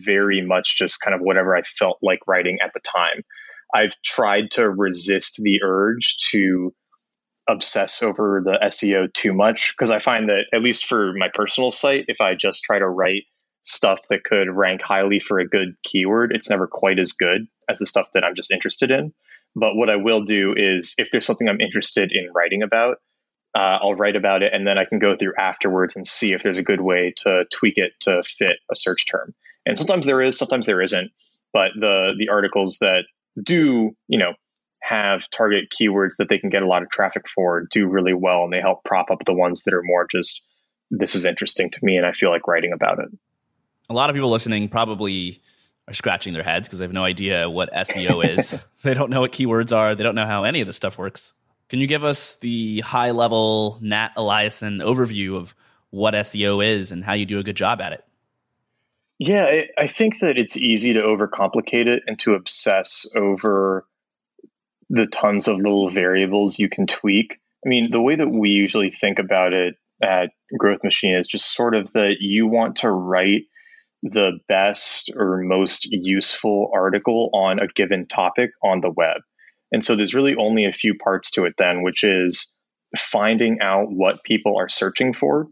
very 0.06 0.42
much 0.42 0.78
just 0.78 1.02
kind 1.02 1.16
of 1.16 1.22
whatever 1.22 1.56
I 1.56 1.62
felt 1.64 1.98
like 2.02 2.20
writing 2.28 2.60
at 2.64 2.72
the 2.74 2.80
time. 2.80 3.24
I've 3.74 4.00
tried 4.04 4.52
to 4.52 4.70
resist 4.70 5.40
the 5.42 5.62
urge 5.64 6.18
to 6.32 6.74
obsess 7.48 8.02
over 8.02 8.42
the 8.44 8.60
SEO 8.68 9.12
too 9.14 9.34
much 9.34 9.74
because 9.76 9.92
I 9.92 10.00
find 10.00 10.30
that, 10.30 10.46
at 10.54 10.62
least 10.62 10.86
for 10.86 11.14
my 11.14 11.30
personal 11.34 11.72
site, 11.72 12.06
if 12.08 12.22
I 12.22 12.36
just 12.36 12.64
try 12.64 12.80
to 12.80 12.88
write 12.88 13.24
stuff 13.62 14.00
that 14.10 14.24
could 14.24 14.50
rank 14.50 14.82
highly 14.82 15.20
for 15.20 15.40
a 15.40 15.48
good 15.48 15.76
keyword, 15.84 16.32
it's 16.34 16.50
never 16.50 16.68
quite 16.68 17.00
as 17.00 17.14
good 17.14 17.48
as 17.70 17.80
the 17.80 17.86
stuff 17.86 18.10
that 18.14 18.24
I'm 18.24 18.36
just 18.36 18.52
interested 18.52 18.92
in. 18.92 19.14
But 19.56 19.76
what 19.76 19.90
I 19.90 19.96
will 19.96 20.24
do 20.24 20.54
is 20.56 20.96
if 20.98 21.10
there's 21.12 21.26
something 21.26 21.48
I'm 21.48 21.62
interested 21.62 22.12
in 22.12 22.32
writing 22.34 22.62
about, 22.62 22.98
uh, 23.56 23.80
I'll 23.82 23.96
write 23.96 24.18
about 24.18 24.44
it 24.44 24.54
and 24.54 24.68
then 24.68 24.78
I 24.78 24.84
can 24.84 25.00
go 25.00 25.16
through 25.16 25.34
afterwards 25.40 25.96
and 25.96 26.06
see 26.06 26.34
if 26.34 26.44
there's 26.44 26.58
a 26.58 26.64
good 26.64 26.82
way 26.82 27.14
to 27.18 27.46
tweak 27.50 27.78
it 27.78 27.94
to 28.02 28.22
fit 28.22 28.58
a 28.70 28.76
search 28.76 29.08
term. 29.10 29.34
And 29.66 29.78
sometimes 29.78 30.06
there 30.06 30.22
is, 30.22 30.38
sometimes 30.38 30.66
there 30.66 30.82
isn't. 30.82 31.12
But 31.54 31.72
the 31.74 32.12
the 32.18 32.30
articles 32.30 32.80
that 32.80 33.06
do, 33.42 33.96
you 34.08 34.20
know, 34.20 34.34
have 34.82 35.30
target 35.30 35.70
keywords 35.72 36.18
that 36.18 36.28
they 36.28 36.38
can 36.38 36.50
get 36.50 36.64
a 36.64 36.68
lot 36.68 36.84
of 36.84 36.90
traffic 36.90 37.30
for 37.30 37.66
do 37.72 37.88
really 37.88 38.14
well 38.14 38.44
and 38.44 38.52
they 38.52 38.60
help 38.60 38.84
prop 38.84 39.10
up 39.10 39.24
the 39.26 39.34
ones 39.34 39.64
that 39.64 39.74
are 39.74 39.82
more 39.82 40.06
just 40.06 40.44
this 40.92 41.16
is 41.16 41.24
interesting 41.26 41.72
to 41.72 41.80
me 41.82 41.96
and 41.96 42.06
I 42.06 42.12
feel 42.12 42.30
like 42.30 42.48
writing 42.48 42.74
about 42.74 43.00
it. 43.00 43.08
A 43.90 43.94
lot 43.94 44.10
of 44.10 44.16
people 44.16 44.30
listening 44.30 44.68
probably 44.68 45.42
are 45.88 45.94
scratching 45.94 46.34
their 46.34 46.44
heads 46.44 46.68
because 46.68 46.80
they 46.80 46.86
have 46.86 46.94
no 46.94 47.06
idea 47.06 47.50
what 47.50 47.72
SEO 47.74 48.38
is. 48.38 48.54
they 48.84 48.94
don't 48.94 49.10
know 49.10 49.22
what 49.22 49.32
keywords 49.32 49.76
are. 49.76 49.96
They 49.96 50.04
don't 50.04 50.16
know 50.16 50.28
how 50.28 50.44
any 50.44 50.60
of 50.60 50.68
this 50.68 50.76
stuff 50.76 50.98
works. 50.98 51.34
Can 51.70 51.80
you 51.80 51.88
give 51.88 52.04
us 52.04 52.36
the 52.38 52.82
high 52.82 53.12
level 53.12 53.80
Nat 53.82 54.12
Eliason 54.18 54.84
overview 54.84 55.36
of 55.36 55.56
what 55.90 56.14
SEO 56.14 56.64
is 56.66 56.92
and 56.92 57.04
how 57.04 57.14
you 57.14 57.26
do 57.26 57.40
a 57.40 57.44
good 57.44 57.56
job 57.56 57.82
at 57.82 57.94
it? 57.94 58.04
Yeah, 59.18 59.62
I 59.78 59.88
think 59.88 60.20
that 60.20 60.38
it's 60.38 60.58
easy 60.58 60.94
to 60.94 61.00
overcomplicate 61.00 61.88
it 61.88 62.04
and 62.06 62.20
to 62.20 62.34
obsess 62.34 63.10
over 63.16 63.86
the 64.90 65.08
tons 65.08 65.48
of 65.48 65.58
little 65.58 65.90
variables 65.90 66.60
you 66.60 66.70
can 66.70 66.86
tweak. 66.86 67.40
I 67.66 67.70
mean, 67.70 67.92
the 67.92 68.02
way 68.02 68.16
that 68.16 68.30
we 68.30 68.50
usually 68.50 68.92
think 68.92 69.20
about 69.20 69.54
it 69.54 69.76
at 70.02 70.32
Growth 70.58 70.84
Machine 70.84 71.16
is 71.16 71.28
just 71.28 71.56
sort 71.56 71.76
of 71.76 71.94
that 71.94 72.18
you 72.20 72.48
want 72.48 72.78
to 72.78 72.92
write 72.92 73.44
the 74.04 74.40
best 74.48 75.12
or 75.16 75.38
most 75.38 75.86
useful 75.86 76.70
article 76.74 77.30
on 77.34 77.60
a 77.60 77.68
given 77.68 78.06
topic 78.06 78.52
on 78.62 78.82
the 78.82 78.92
web. 78.92 79.22
And 79.72 79.84
so 79.84 79.96
there's 79.96 80.16
really 80.16 80.36
only 80.36 80.66
a 80.66 80.72
few 80.72 80.96
parts 80.96 81.32
to 81.32 81.46
it 81.46 81.56
then, 81.58 81.84
which 81.84 82.04
is 82.04 82.52
finding 82.98 83.60
out 83.62 83.88
what 83.92 84.24
people 84.24 84.58
are 84.58 84.70
searching 84.70 85.14
for. 85.14 85.48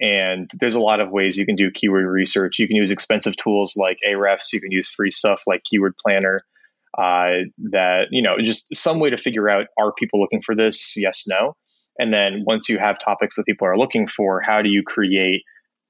And 0.00 0.50
there's 0.60 0.74
a 0.74 0.80
lot 0.80 1.00
of 1.00 1.10
ways 1.10 1.36
you 1.36 1.46
can 1.46 1.56
do 1.56 1.70
keyword 1.70 2.06
research. 2.06 2.58
You 2.58 2.66
can 2.66 2.76
use 2.76 2.90
expensive 2.90 3.36
tools 3.36 3.74
like 3.76 3.98
Ahrefs. 4.06 4.52
You 4.52 4.60
can 4.60 4.70
use 4.70 4.90
free 4.90 5.10
stuff 5.10 5.42
like 5.46 5.62
Keyword 5.64 5.94
Planner. 5.96 6.40
Uh, 6.96 7.44
that 7.70 8.08
you 8.10 8.22
know, 8.22 8.36
just 8.40 8.74
some 8.74 9.00
way 9.00 9.10
to 9.10 9.18
figure 9.18 9.48
out 9.50 9.66
are 9.78 9.92
people 9.92 10.20
looking 10.20 10.40
for 10.40 10.54
this? 10.54 10.94
Yes, 10.96 11.24
no. 11.26 11.54
And 11.98 12.12
then 12.12 12.44
once 12.46 12.68
you 12.68 12.78
have 12.78 12.98
topics 12.98 13.36
that 13.36 13.44
people 13.46 13.66
are 13.66 13.78
looking 13.78 14.06
for, 14.06 14.40
how 14.40 14.62
do 14.62 14.68
you 14.68 14.82
create 14.82 15.42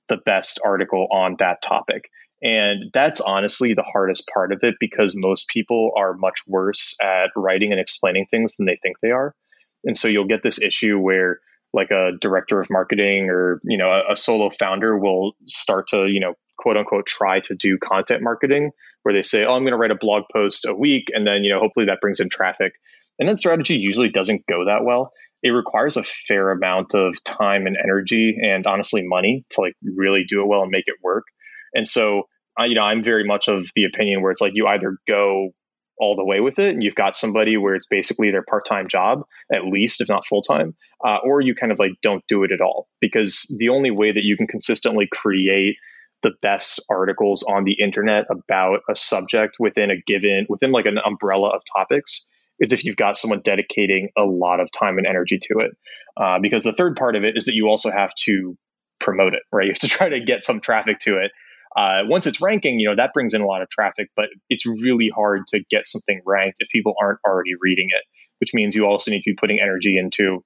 the 0.08 0.18
best 0.24 0.60
article 0.64 1.08
on 1.10 1.36
that 1.38 1.62
topic? 1.62 2.08
And 2.42 2.90
that's 2.92 3.20
honestly 3.20 3.74
the 3.74 3.82
hardest 3.82 4.28
part 4.32 4.52
of 4.52 4.60
it 4.62 4.74
because 4.78 5.14
most 5.16 5.48
people 5.48 5.92
are 5.96 6.14
much 6.14 6.40
worse 6.46 6.94
at 7.02 7.30
writing 7.34 7.72
and 7.72 7.80
explaining 7.80 8.26
things 8.26 8.56
than 8.56 8.66
they 8.66 8.78
think 8.82 8.96
they 9.00 9.10
are. 9.10 9.34
And 9.84 9.96
so 9.96 10.08
you'll 10.08 10.26
get 10.26 10.42
this 10.42 10.60
issue 10.60 10.98
where 10.98 11.40
like 11.72 11.90
a 11.90 12.12
director 12.20 12.60
of 12.60 12.68
marketing 12.70 13.28
or, 13.30 13.60
you 13.64 13.78
know, 13.78 13.90
a, 13.90 14.12
a 14.12 14.16
solo 14.16 14.50
founder 14.50 14.98
will 14.98 15.32
start 15.46 15.88
to, 15.88 16.06
you 16.06 16.20
know, 16.20 16.34
quote 16.58 16.76
unquote 16.76 17.06
try 17.06 17.40
to 17.40 17.54
do 17.54 17.78
content 17.78 18.22
marketing 18.22 18.70
where 19.02 19.14
they 19.14 19.22
say, 19.22 19.44
"Oh, 19.44 19.54
I'm 19.54 19.62
going 19.62 19.72
to 19.72 19.78
write 19.78 19.90
a 19.90 19.96
blog 19.96 20.24
post 20.32 20.64
a 20.66 20.74
week 20.74 21.08
and 21.12 21.26
then, 21.26 21.44
you 21.44 21.52
know, 21.52 21.60
hopefully 21.60 21.86
that 21.86 22.00
brings 22.00 22.20
in 22.20 22.28
traffic." 22.28 22.72
And 23.18 23.28
that 23.28 23.38
strategy 23.38 23.76
usually 23.76 24.10
doesn't 24.10 24.46
go 24.46 24.64
that 24.66 24.84
well. 24.84 25.12
It 25.42 25.50
requires 25.50 25.96
a 25.96 26.02
fair 26.02 26.50
amount 26.50 26.94
of 26.94 27.22
time 27.24 27.66
and 27.66 27.76
energy 27.82 28.36
and 28.42 28.66
honestly 28.66 29.06
money 29.06 29.44
to 29.50 29.60
like 29.60 29.74
really 29.96 30.24
do 30.28 30.42
it 30.42 30.46
well 30.46 30.62
and 30.62 30.70
make 30.70 30.84
it 30.86 30.96
work. 31.02 31.24
And 31.76 31.86
so, 31.86 32.24
I, 32.58 32.66
you 32.66 32.74
know, 32.74 32.82
I'm 32.82 33.04
very 33.04 33.24
much 33.24 33.48
of 33.48 33.70
the 33.76 33.84
opinion 33.84 34.22
where 34.22 34.32
it's 34.32 34.40
like 34.40 34.52
you 34.54 34.66
either 34.66 34.96
go 35.06 35.50
all 35.98 36.16
the 36.16 36.24
way 36.24 36.40
with 36.40 36.58
it 36.58 36.74
and 36.74 36.82
you've 36.82 36.94
got 36.94 37.16
somebody 37.16 37.56
where 37.56 37.74
it's 37.74 37.86
basically 37.86 38.30
their 38.30 38.42
part-time 38.42 38.86
job 38.88 39.22
at 39.52 39.64
least 39.64 40.00
if 40.00 40.08
not 40.08 40.26
full-time 40.26 40.74
uh, 41.02 41.16
or 41.24 41.40
you 41.40 41.54
kind 41.54 41.72
of 41.72 41.78
like 41.78 41.92
don't 42.02 42.22
do 42.28 42.44
it 42.44 42.52
at 42.52 42.60
all. 42.60 42.88
Because 43.00 43.46
the 43.58 43.70
only 43.70 43.90
way 43.90 44.12
that 44.12 44.24
you 44.24 44.36
can 44.36 44.46
consistently 44.46 45.08
create 45.10 45.76
the 46.22 46.32
best 46.42 46.84
articles 46.90 47.44
on 47.44 47.64
the 47.64 47.76
internet 47.80 48.26
about 48.30 48.80
a 48.90 48.94
subject 48.94 49.56
within 49.58 49.90
a 49.90 49.96
given 50.06 50.46
within 50.48 50.72
like 50.72 50.86
an 50.86 50.98
umbrella 50.98 51.50
of 51.50 51.62
topics 51.76 52.28
is 52.58 52.72
if 52.72 52.84
you've 52.84 52.96
got 52.96 53.16
someone 53.16 53.40
dedicating 53.42 54.08
a 54.16 54.24
lot 54.24 54.60
of 54.60 54.70
time 54.72 54.96
and 54.96 55.06
energy 55.06 55.38
to 55.38 55.58
it. 55.58 55.70
Uh, 56.16 56.38
because 56.40 56.64
the 56.64 56.72
third 56.72 56.96
part 56.96 57.14
of 57.14 57.24
it 57.24 57.36
is 57.36 57.44
that 57.44 57.54
you 57.54 57.68
also 57.68 57.90
have 57.90 58.14
to 58.14 58.56
promote 58.98 59.34
it 59.34 59.42
right? 59.52 59.66
You 59.66 59.72
have 59.72 59.78
to 59.80 59.88
try 59.88 60.08
to 60.08 60.20
get 60.20 60.42
some 60.42 60.60
traffic 60.60 60.98
to 61.00 61.18
it 61.18 61.32
uh, 61.76 62.02
once 62.04 62.26
it's 62.26 62.40
ranking, 62.40 62.80
you 62.80 62.88
know, 62.88 62.96
that 62.96 63.12
brings 63.12 63.34
in 63.34 63.42
a 63.42 63.46
lot 63.46 63.60
of 63.60 63.68
traffic, 63.68 64.08
but 64.16 64.26
it's 64.48 64.66
really 64.82 65.10
hard 65.14 65.46
to 65.48 65.62
get 65.70 65.84
something 65.84 66.22
ranked 66.24 66.56
if 66.60 66.68
people 66.70 66.94
aren't 67.00 67.18
already 67.26 67.52
reading 67.60 67.88
it, 67.90 68.02
which 68.40 68.54
means 68.54 68.74
you 68.74 68.86
also 68.86 69.10
need 69.10 69.20
to 69.20 69.30
be 69.30 69.36
putting 69.36 69.60
energy 69.60 69.98
into 69.98 70.42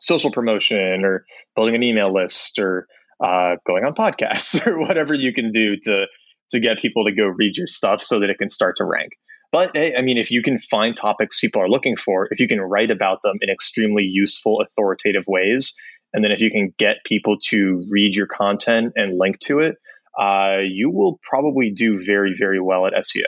social 0.00 0.32
promotion 0.32 1.04
or 1.04 1.24
building 1.54 1.76
an 1.76 1.82
email 1.82 2.12
list 2.12 2.58
or 2.58 2.88
uh, 3.22 3.56
going 3.64 3.84
on 3.84 3.94
podcasts 3.94 4.66
or 4.66 4.78
whatever 4.78 5.14
you 5.14 5.32
can 5.32 5.52
do 5.52 5.76
to 5.76 6.06
to 6.50 6.60
get 6.60 6.78
people 6.78 7.04
to 7.04 7.12
go 7.12 7.24
read 7.24 7.56
your 7.56 7.66
stuff 7.66 8.02
so 8.02 8.20
that 8.20 8.30
it 8.30 8.38
can 8.38 8.50
start 8.50 8.76
to 8.76 8.84
rank. 8.84 9.12
But 9.50 9.70
hey, 9.74 9.94
I 9.96 10.02
mean, 10.02 10.18
if 10.18 10.30
you 10.30 10.42
can 10.42 10.58
find 10.58 10.96
topics 10.96 11.40
people 11.40 11.62
are 11.62 11.68
looking 11.68 11.96
for, 11.96 12.28
if 12.30 12.40
you 12.40 12.48
can 12.48 12.60
write 12.60 12.90
about 12.90 13.22
them 13.22 13.38
in 13.40 13.48
extremely 13.48 14.02
useful, 14.02 14.60
authoritative 14.60 15.24
ways, 15.26 15.74
and 16.12 16.22
then 16.22 16.32
if 16.32 16.40
you 16.40 16.50
can 16.50 16.74
get 16.78 17.04
people 17.04 17.38
to 17.48 17.84
read 17.88 18.14
your 18.14 18.26
content 18.26 18.92
and 18.96 19.18
link 19.18 19.38
to 19.40 19.60
it, 19.60 19.76
uh, 20.18 20.58
you 20.64 20.90
will 20.90 21.18
probably 21.22 21.70
do 21.70 22.02
very, 22.02 22.34
very 22.34 22.60
well 22.60 22.86
at 22.86 22.92
SEO, 22.94 23.24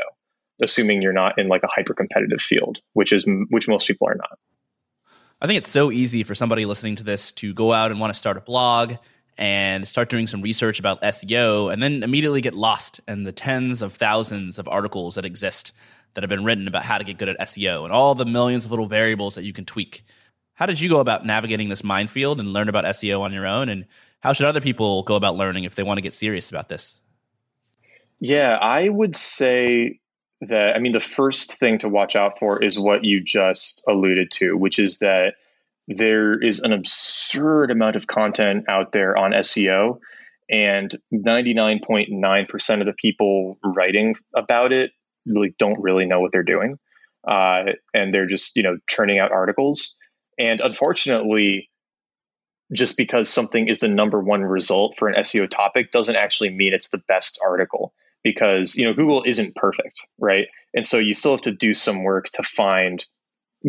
assuming 0.60 1.02
you're 1.02 1.12
not 1.12 1.38
in 1.38 1.48
like 1.48 1.62
a 1.62 1.68
hyper 1.68 1.94
competitive 1.94 2.40
field, 2.40 2.80
which 2.92 3.12
is 3.12 3.28
which 3.50 3.68
most 3.68 3.86
people 3.86 4.08
are 4.08 4.14
not. 4.14 4.38
I 5.40 5.46
think 5.46 5.58
it's 5.58 5.68
so 5.70 5.92
easy 5.92 6.22
for 6.22 6.34
somebody 6.34 6.64
listening 6.64 6.96
to 6.96 7.04
this 7.04 7.32
to 7.32 7.52
go 7.52 7.72
out 7.72 7.90
and 7.90 8.00
want 8.00 8.12
to 8.12 8.18
start 8.18 8.38
a 8.38 8.40
blog 8.40 8.94
and 9.38 9.86
start 9.86 10.08
doing 10.08 10.26
some 10.26 10.40
research 10.40 10.78
about 10.78 11.02
SEO 11.02 11.70
and 11.70 11.82
then 11.82 12.02
immediately 12.02 12.40
get 12.40 12.54
lost 12.54 13.00
in 13.06 13.24
the 13.24 13.32
tens 13.32 13.82
of 13.82 13.92
thousands 13.92 14.58
of 14.58 14.66
articles 14.66 15.16
that 15.16 15.26
exist 15.26 15.72
that 16.14 16.22
have 16.22 16.30
been 16.30 16.44
written 16.44 16.66
about 16.66 16.84
how 16.84 16.96
to 16.96 17.04
get 17.04 17.18
good 17.18 17.28
at 17.28 17.38
SEO 17.40 17.84
and 17.84 17.92
all 17.92 18.14
the 18.14 18.24
millions 18.24 18.64
of 18.64 18.70
little 18.70 18.86
variables 18.86 19.34
that 19.34 19.44
you 19.44 19.52
can 19.52 19.66
tweak. 19.66 20.04
How 20.54 20.64
did 20.64 20.80
you 20.80 20.88
go 20.88 21.00
about 21.00 21.26
navigating 21.26 21.68
this 21.68 21.84
minefield 21.84 22.40
and 22.40 22.54
learn 22.54 22.70
about 22.70 22.86
SEO 22.86 23.20
on 23.20 23.34
your 23.34 23.46
own? 23.46 23.68
And 23.68 23.84
how 24.22 24.32
should 24.32 24.46
other 24.46 24.60
people 24.60 25.02
go 25.02 25.16
about 25.16 25.36
learning 25.36 25.64
if 25.64 25.74
they 25.74 25.82
want 25.82 25.98
to 25.98 26.02
get 26.02 26.14
serious 26.14 26.50
about 26.50 26.68
this? 26.68 27.00
Yeah, 28.18 28.54
I 28.54 28.88
would 28.88 29.14
say 29.14 30.00
that, 30.40 30.74
I 30.74 30.78
mean, 30.78 30.92
the 30.92 31.00
first 31.00 31.58
thing 31.58 31.78
to 31.78 31.88
watch 31.88 32.16
out 32.16 32.38
for 32.38 32.62
is 32.62 32.78
what 32.78 33.04
you 33.04 33.22
just 33.22 33.84
alluded 33.88 34.30
to, 34.32 34.56
which 34.56 34.78
is 34.78 34.98
that 34.98 35.34
there 35.88 36.42
is 36.42 36.60
an 36.60 36.72
absurd 36.72 37.70
amount 37.70 37.96
of 37.96 38.06
content 38.06 38.64
out 38.68 38.92
there 38.92 39.16
on 39.16 39.32
SEO, 39.32 40.00
and 40.48 40.94
99.9% 41.12 42.80
of 42.80 42.86
the 42.86 42.92
people 42.92 43.58
writing 43.64 44.14
about 44.34 44.72
it 44.72 44.92
really 45.26 45.54
don't 45.58 45.80
really 45.80 46.06
know 46.06 46.20
what 46.20 46.32
they're 46.32 46.42
doing. 46.42 46.78
Uh, 47.26 47.72
and 47.92 48.14
they're 48.14 48.26
just, 48.26 48.56
you 48.56 48.62
know, 48.62 48.78
churning 48.88 49.18
out 49.18 49.32
articles. 49.32 49.96
And 50.38 50.60
unfortunately, 50.60 51.70
just 52.72 52.96
because 52.96 53.28
something 53.28 53.68
is 53.68 53.80
the 53.80 53.88
number 53.88 54.20
one 54.20 54.42
result 54.42 54.96
for 54.98 55.08
an 55.08 55.22
SEO 55.22 55.48
topic 55.48 55.90
doesn't 55.90 56.16
actually 56.16 56.50
mean 56.50 56.72
it's 56.72 56.88
the 56.88 57.02
best 57.06 57.38
article 57.44 57.92
because 58.24 58.76
you 58.76 58.84
know 58.84 58.92
Google 58.92 59.22
isn't 59.24 59.54
perfect, 59.54 60.00
right? 60.18 60.48
And 60.74 60.84
so 60.84 60.98
you 60.98 61.14
still 61.14 61.32
have 61.32 61.42
to 61.42 61.52
do 61.52 61.74
some 61.74 62.02
work 62.02 62.26
to 62.34 62.42
find 62.42 63.04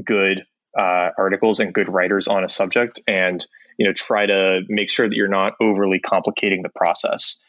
good 0.03 0.43
uh, 0.77 1.09
articles 1.17 1.59
and 1.59 1.73
good 1.73 1.89
writers 1.89 2.27
on 2.27 2.43
a 2.43 2.49
subject, 2.49 2.99
and 3.07 3.45
you 3.77 3.85
know 3.85 3.93
try 3.93 4.25
to 4.25 4.61
make 4.67 4.89
sure 4.89 5.07
that 5.07 5.15
you're 5.15 5.27
not 5.27 5.53
overly 5.61 5.99
complicating 5.99 6.63
the 6.63 6.71
process. 6.73 7.39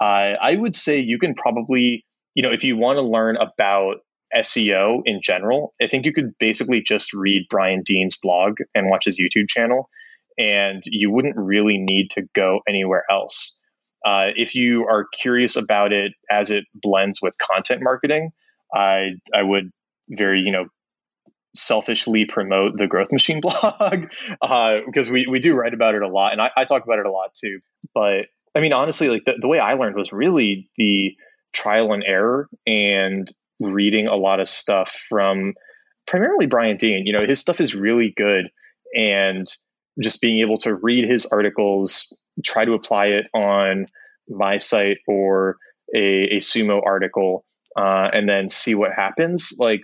Uh, 0.00 0.36
I 0.40 0.56
would 0.56 0.74
say 0.74 1.00
you 1.00 1.18
can 1.18 1.34
probably, 1.34 2.04
you 2.34 2.42
know, 2.42 2.52
if 2.52 2.62
you 2.64 2.76
want 2.76 2.98
to 2.98 3.04
learn 3.04 3.36
about 3.36 3.96
SEO 4.36 5.02
in 5.06 5.20
general, 5.22 5.74
I 5.82 5.88
think 5.88 6.04
you 6.04 6.12
could 6.12 6.38
basically 6.38 6.82
just 6.82 7.14
read 7.14 7.46
Brian 7.48 7.82
Dean's 7.82 8.16
blog 8.16 8.58
and 8.74 8.90
watch 8.90 9.06
his 9.06 9.18
YouTube 9.18 9.48
channel 9.48 9.88
and 10.38 10.82
you 10.86 11.10
wouldn't 11.10 11.36
really 11.36 11.78
need 11.78 12.10
to 12.12 12.22
go 12.34 12.60
anywhere 12.68 13.04
else. 13.10 13.58
Uh, 14.06 14.28
if 14.36 14.54
you 14.54 14.86
are 14.88 15.06
curious 15.12 15.56
about 15.56 15.92
it 15.92 16.12
as 16.30 16.50
it 16.50 16.64
blends 16.72 17.20
with 17.20 17.36
content 17.38 17.82
marketing, 17.82 18.30
I 18.72 19.10
I 19.34 19.42
would 19.42 19.70
very 20.08 20.40
you 20.40 20.52
know 20.52 20.66
selfishly 21.54 22.24
promote 22.24 22.78
the 22.78 22.86
Growth 22.86 23.10
Machine 23.10 23.40
blog 23.42 24.12
uh, 24.40 24.76
because 24.86 25.10
we 25.10 25.26
we 25.28 25.40
do 25.40 25.54
write 25.54 25.74
about 25.74 25.94
it 25.94 26.02
a 26.02 26.08
lot, 26.08 26.32
and 26.32 26.40
I, 26.40 26.50
I, 26.56 26.64
talk 26.64 26.84
about 26.84 27.00
it 27.00 27.06
a 27.06 27.10
lot 27.10 27.34
too. 27.34 27.60
But 27.94 28.26
I 28.54 28.60
mean, 28.60 28.72
honestly, 28.72 29.08
like 29.08 29.24
the, 29.24 29.34
the 29.40 29.48
way 29.48 29.58
I 29.58 29.74
learned 29.74 29.96
was 29.96 30.12
really 30.12 30.70
the 30.76 31.16
trial 31.52 31.92
and 31.92 32.04
error 32.06 32.48
and 32.66 33.28
reading 33.60 34.06
a 34.06 34.16
lot 34.16 34.40
of 34.40 34.48
stuff 34.48 34.96
from 35.08 35.54
primarily 36.06 36.46
Brian 36.46 36.76
Dean. 36.76 37.06
You 37.06 37.12
know, 37.12 37.26
his 37.26 37.40
stuff 37.40 37.60
is 37.60 37.74
really 37.74 38.12
good, 38.16 38.48
and 38.94 39.46
just 40.00 40.20
being 40.20 40.40
able 40.40 40.58
to 40.58 40.74
read 40.74 41.08
his 41.08 41.26
articles, 41.26 42.16
try 42.44 42.64
to 42.64 42.74
apply 42.74 43.06
it 43.06 43.26
on 43.34 43.86
my 44.28 44.58
site 44.58 44.98
or 45.06 45.56
a, 45.94 46.36
a 46.36 46.36
sumo 46.38 46.80
article, 46.84 47.44
uh, 47.76 48.08
and 48.12 48.28
then 48.28 48.48
see 48.48 48.74
what 48.74 48.92
happens. 48.92 49.54
Like 49.58 49.82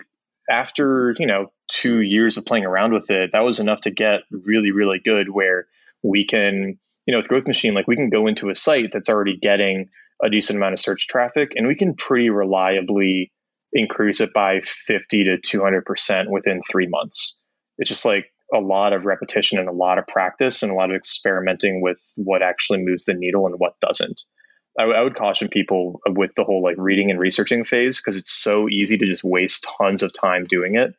after, 0.51 1.15
you 1.19 1.27
know, 1.27 1.53
two 1.69 2.01
years 2.01 2.37
of 2.37 2.45
playing 2.45 2.65
around 2.65 2.93
with 2.93 3.11
it, 3.11 3.31
that 3.33 3.45
was 3.45 3.61
enough 3.61 3.83
to 3.83 3.91
get 3.91 4.21
really, 4.31 4.71
really 4.71 5.01
good 5.03 5.29
where 5.31 5.67
we 6.03 6.25
can, 6.27 6.79
you 7.07 7.13
know, 7.13 7.19
with 7.19 7.29
Growth 7.29 7.47
Machine, 7.47 7.75
like 7.75 7.87
we 7.87 7.97
can 7.97 8.11
go 8.11 8.27
into 8.27 8.51
a 8.51 8.55
site 8.55 8.91
that's 8.93 9.09
already 9.09 9.37
getting 9.37 9.89
a 10.23 10.31
decent 10.31 10.57
amount 10.57 10.75
of 10.75 10.79
search 10.79 11.09
traffic 11.09 11.53
and 11.57 11.67
we 11.67 11.75
can 11.75 11.95
pretty 11.95 12.31
reliably 12.31 13.33
increase 13.73 14.21
it 14.21 14.33
by 14.33 14.61
50 14.61 15.25
to 15.25 15.37
200% 15.39 16.31
within 16.31 16.61
three 16.71 16.87
months. 16.87 17.37
It's 17.79 17.89
just 17.89 18.05
like 18.05 18.27
a 18.55 18.59
lot 18.59 18.93
of 18.93 19.05
repetition 19.05 19.59
and 19.59 19.69
a 19.69 19.73
lot 19.73 19.99
of 19.99 20.07
practice 20.07 20.63
and 20.63 20.73
a 20.73 20.75
lot 20.75 20.91
of 20.91 20.97
experimenting 20.97 21.83
with 21.83 22.01
what 22.17 22.43
actually 22.43 22.83
moves 22.83 23.05
the 23.05 23.15
needle 23.15 23.47
and 23.47 23.59
what 23.59 23.79
doesn't. 23.81 24.23
I, 24.79 24.83
w- 24.83 24.99
I 24.99 25.03
would 25.03 25.15
caution 25.15 25.49
people 25.49 26.01
with 26.07 26.35
the 26.37 26.45
whole 26.45 26.63
like 26.63 26.77
reading 26.79 27.11
and 27.11 27.21
researching 27.21 27.65
phase 27.65 27.99
because 27.99 28.17
it's 28.17 28.33
so 28.33 28.69
easy 28.69 28.97
to 28.97 29.07
just 29.07 29.25
waste 29.25 29.67
tons 29.79 30.03
of 30.03 30.13
time 30.13 30.45
doing 30.45 30.77
it. 30.77 30.95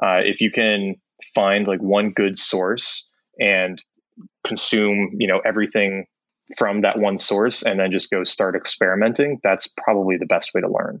Uh, 0.00 0.20
if 0.24 0.40
you 0.40 0.50
can 0.50 0.96
find 1.34 1.66
like 1.66 1.80
one 1.80 2.10
good 2.10 2.38
source 2.38 3.10
and 3.38 3.82
consume, 4.44 5.16
you 5.18 5.26
know, 5.26 5.40
everything 5.44 6.06
from 6.56 6.82
that 6.82 6.98
one 6.98 7.18
source 7.18 7.62
and 7.62 7.78
then 7.78 7.90
just 7.90 8.10
go 8.10 8.24
start 8.24 8.56
experimenting, 8.56 9.40
that's 9.42 9.66
probably 9.66 10.16
the 10.16 10.26
best 10.26 10.52
way 10.54 10.60
to 10.60 10.68
learn. 10.68 11.00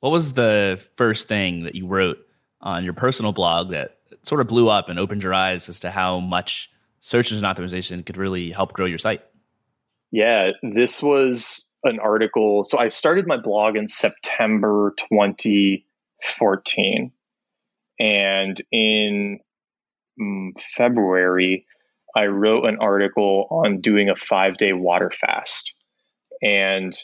What 0.00 0.10
was 0.10 0.32
the 0.32 0.82
first 0.96 1.28
thing 1.28 1.64
that 1.64 1.74
you 1.74 1.86
wrote 1.86 2.18
on 2.60 2.84
your 2.84 2.94
personal 2.94 3.32
blog 3.32 3.70
that 3.70 3.99
sort 4.22 4.40
of 4.40 4.48
blew 4.48 4.68
up 4.68 4.88
and 4.88 4.98
opened 4.98 5.22
your 5.22 5.34
eyes 5.34 5.68
as 5.68 5.80
to 5.80 5.90
how 5.90 6.20
much 6.20 6.70
search 7.00 7.32
engine 7.32 7.48
optimization 7.48 8.04
could 8.04 8.16
really 8.16 8.50
help 8.50 8.72
grow 8.72 8.86
your 8.86 8.98
site. 8.98 9.22
Yeah, 10.10 10.50
this 10.62 11.02
was 11.02 11.70
an 11.84 12.00
article. 12.00 12.64
So 12.64 12.78
I 12.78 12.88
started 12.88 13.26
my 13.26 13.36
blog 13.36 13.76
in 13.76 13.88
September 13.88 14.94
2014. 14.98 17.12
And 17.98 18.60
in 18.72 19.40
mm, 20.20 20.60
February, 20.60 21.66
I 22.14 22.26
wrote 22.26 22.66
an 22.66 22.78
article 22.80 23.46
on 23.50 23.80
doing 23.80 24.08
a 24.08 24.16
five 24.16 24.56
day 24.56 24.72
water 24.72 25.10
fast. 25.10 25.74
And 26.42 26.96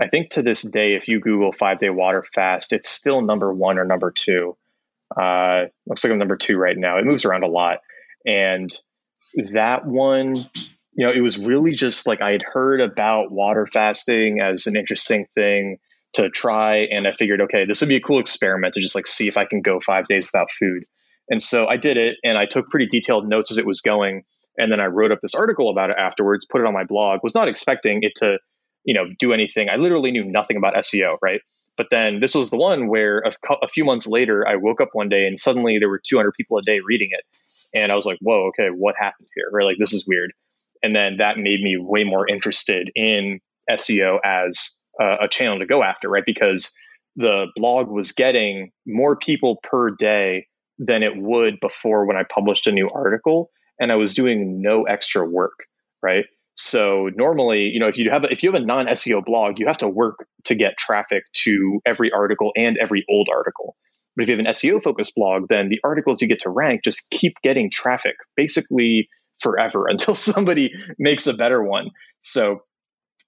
I 0.00 0.08
think 0.08 0.30
to 0.30 0.42
this 0.42 0.62
day, 0.62 0.94
if 0.94 1.08
you 1.08 1.20
Google 1.20 1.52
five 1.52 1.78
day 1.78 1.90
water 1.90 2.24
fast, 2.34 2.72
it's 2.72 2.88
still 2.88 3.20
number 3.20 3.52
one 3.52 3.78
or 3.78 3.84
number 3.84 4.10
two. 4.10 4.56
Uh, 5.20 5.66
looks 5.86 6.04
like 6.04 6.12
I'm 6.12 6.18
number 6.18 6.36
two 6.36 6.56
right 6.56 6.76
now. 6.76 6.98
It 6.98 7.04
moves 7.04 7.24
around 7.24 7.44
a 7.44 7.50
lot. 7.50 7.78
And 8.24 8.70
that 9.52 9.86
one, 9.86 10.36
you 10.36 11.06
know, 11.06 11.12
it 11.12 11.20
was 11.20 11.38
really 11.38 11.72
just 11.72 12.06
like 12.06 12.20
I 12.20 12.32
had 12.32 12.42
heard 12.42 12.80
about 12.80 13.30
water 13.30 13.66
fasting 13.66 14.40
as 14.42 14.66
an 14.66 14.76
interesting 14.76 15.26
thing 15.34 15.78
to 16.14 16.28
try. 16.28 16.86
And 16.90 17.06
I 17.08 17.12
figured, 17.12 17.40
okay, 17.42 17.64
this 17.66 17.80
would 17.80 17.88
be 17.88 17.96
a 17.96 18.00
cool 18.00 18.20
experiment 18.20 18.74
to 18.74 18.80
just 18.80 18.94
like 18.94 19.06
see 19.06 19.28
if 19.28 19.36
I 19.36 19.46
can 19.46 19.62
go 19.62 19.80
five 19.80 20.06
days 20.06 20.30
without 20.32 20.50
food. 20.50 20.84
And 21.28 21.42
so 21.42 21.66
I 21.66 21.76
did 21.76 21.96
it 21.96 22.16
and 22.22 22.36
I 22.36 22.46
took 22.46 22.68
pretty 22.68 22.86
detailed 22.86 23.28
notes 23.28 23.50
as 23.50 23.58
it 23.58 23.66
was 23.66 23.80
going. 23.80 24.24
And 24.58 24.70
then 24.70 24.80
I 24.80 24.86
wrote 24.86 25.12
up 25.12 25.20
this 25.22 25.34
article 25.34 25.70
about 25.70 25.90
it 25.90 25.96
afterwards, 25.98 26.44
put 26.44 26.60
it 26.60 26.66
on 26.66 26.74
my 26.74 26.84
blog, 26.84 27.20
was 27.22 27.34
not 27.34 27.48
expecting 27.48 28.00
it 28.02 28.12
to, 28.16 28.38
you 28.84 28.92
know, 28.92 29.04
do 29.18 29.32
anything. 29.32 29.68
I 29.70 29.76
literally 29.76 30.10
knew 30.10 30.24
nothing 30.24 30.58
about 30.58 30.74
SEO, 30.74 31.16
right? 31.22 31.40
But 31.82 31.88
then 31.90 32.20
this 32.20 32.36
was 32.36 32.50
the 32.50 32.56
one 32.56 32.86
where 32.86 33.18
a, 33.22 33.32
a 33.60 33.66
few 33.66 33.84
months 33.84 34.06
later, 34.06 34.46
I 34.46 34.54
woke 34.54 34.80
up 34.80 34.90
one 34.92 35.08
day 35.08 35.26
and 35.26 35.36
suddenly 35.36 35.80
there 35.80 35.88
were 35.88 36.00
200 36.00 36.30
people 36.30 36.56
a 36.56 36.62
day 36.62 36.78
reading 36.78 37.08
it. 37.10 37.24
And 37.74 37.90
I 37.90 37.96
was 37.96 38.06
like, 38.06 38.18
whoa, 38.20 38.50
okay, 38.50 38.68
what 38.68 38.94
happened 38.96 39.26
here? 39.34 39.46
Right? 39.50 39.64
Like, 39.64 39.78
this 39.80 39.92
is 39.92 40.06
weird. 40.06 40.32
And 40.84 40.94
then 40.94 41.16
that 41.16 41.38
made 41.38 41.60
me 41.60 41.76
way 41.76 42.04
more 42.04 42.28
interested 42.28 42.92
in 42.94 43.40
SEO 43.68 44.18
as 44.24 44.78
a, 45.00 45.24
a 45.24 45.28
channel 45.28 45.58
to 45.58 45.66
go 45.66 45.82
after, 45.82 46.08
right? 46.08 46.22
Because 46.24 46.72
the 47.16 47.46
blog 47.56 47.88
was 47.88 48.12
getting 48.12 48.70
more 48.86 49.16
people 49.16 49.58
per 49.64 49.90
day 49.90 50.46
than 50.78 51.02
it 51.02 51.16
would 51.16 51.58
before 51.58 52.06
when 52.06 52.16
I 52.16 52.22
published 52.22 52.68
a 52.68 52.72
new 52.72 52.88
article 52.90 53.50
and 53.80 53.90
I 53.90 53.96
was 53.96 54.14
doing 54.14 54.62
no 54.62 54.84
extra 54.84 55.28
work, 55.28 55.64
right? 56.00 56.26
So 56.54 57.10
normally, 57.14 57.70
you 57.72 57.80
know, 57.80 57.88
if 57.88 57.96
you 57.96 58.10
have 58.10 58.24
if 58.30 58.42
you 58.42 58.52
have 58.52 58.60
a 58.60 58.64
non 58.64 58.86
SEO 58.86 59.24
blog, 59.24 59.58
you 59.58 59.66
have 59.66 59.78
to 59.78 59.88
work 59.88 60.26
to 60.44 60.54
get 60.54 60.76
traffic 60.76 61.24
to 61.44 61.80
every 61.86 62.10
article 62.12 62.52
and 62.56 62.76
every 62.76 63.04
old 63.08 63.28
article. 63.34 63.76
But 64.14 64.24
if 64.24 64.28
you 64.28 64.36
have 64.36 64.44
an 64.44 64.52
SEO 64.52 64.82
focused 64.82 65.14
blog, 65.14 65.48
then 65.48 65.68
the 65.70 65.80
articles 65.82 66.20
you 66.20 66.28
get 66.28 66.40
to 66.40 66.50
rank 66.50 66.84
just 66.84 67.08
keep 67.10 67.34
getting 67.42 67.70
traffic 67.70 68.16
basically 68.36 69.08
forever 69.40 69.86
until 69.88 70.14
somebody 70.14 70.72
makes 70.98 71.26
a 71.26 71.34
better 71.34 71.62
one. 71.62 71.90
So, 72.20 72.60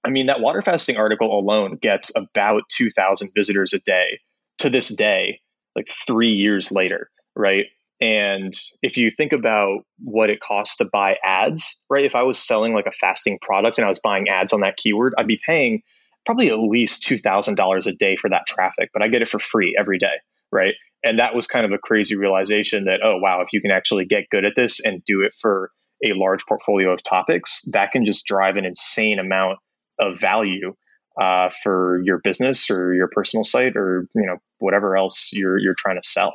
I 0.03 0.09
mean, 0.09 0.27
that 0.27 0.39
water 0.41 0.61
fasting 0.61 0.97
article 0.97 1.37
alone 1.37 1.77
gets 1.81 2.11
about 2.15 2.63
2,000 2.69 3.31
visitors 3.35 3.73
a 3.73 3.79
day 3.79 4.19
to 4.59 4.69
this 4.69 4.95
day, 4.95 5.41
like 5.75 5.89
three 6.05 6.33
years 6.33 6.71
later, 6.71 7.09
right? 7.35 7.65
And 8.01 8.51
if 8.81 8.97
you 8.97 9.09
think 9.09 9.31
about 9.31 9.79
what 9.99 10.29
it 10.29 10.41
costs 10.41 10.77
to 10.77 10.85
buy 10.91 11.15
ads, 11.23 11.81
right? 11.89 12.05
If 12.05 12.15
I 12.15 12.23
was 12.23 12.37
selling 12.37 12.73
like 12.73 12.87
a 12.87 12.91
fasting 12.91 13.39
product 13.41 13.77
and 13.77 13.85
I 13.85 13.89
was 13.89 14.01
buying 14.03 14.27
ads 14.27 14.51
on 14.51 14.61
that 14.61 14.75
keyword, 14.77 15.13
I'd 15.17 15.27
be 15.27 15.39
paying 15.43 15.81
probably 16.25 16.49
at 16.49 16.59
least 16.59 17.03
$2,000 17.03 17.87
a 17.87 17.91
day 17.93 18.15
for 18.15 18.29
that 18.29 18.47
traffic, 18.47 18.89
but 18.93 19.01
I 19.01 19.07
get 19.07 19.21
it 19.21 19.29
for 19.29 19.39
free 19.39 19.75
every 19.79 19.99
day, 19.99 20.15
right? 20.51 20.73
And 21.03 21.19
that 21.19 21.35
was 21.35 21.47
kind 21.47 21.65
of 21.65 21.71
a 21.71 21.77
crazy 21.77 22.17
realization 22.17 22.85
that, 22.85 22.99
oh, 23.03 23.17
wow, 23.17 23.41
if 23.41 23.53
you 23.53 23.61
can 23.61 23.71
actually 23.71 24.05
get 24.05 24.29
good 24.29 24.43
at 24.43 24.53
this 24.55 24.83
and 24.83 25.03
do 25.05 25.21
it 25.21 25.33
for 25.39 25.71
a 26.03 26.13
large 26.13 26.45
portfolio 26.45 26.91
of 26.91 27.03
topics, 27.03 27.61
that 27.71 27.91
can 27.91 28.03
just 28.03 28.25
drive 28.25 28.57
an 28.57 28.65
insane 28.65 29.19
amount 29.19 29.59
of 29.99 30.19
value 30.19 30.73
uh, 31.19 31.49
for 31.63 32.01
your 32.03 32.19
business 32.19 32.69
or 32.69 32.93
your 32.93 33.07
personal 33.07 33.43
site 33.43 33.77
or 33.77 34.07
you 34.13 34.25
know 34.25 34.37
whatever 34.59 34.97
else 34.97 35.29
you're 35.31 35.57
you're 35.57 35.75
trying 35.77 35.95
to 35.95 36.05
sell. 36.05 36.33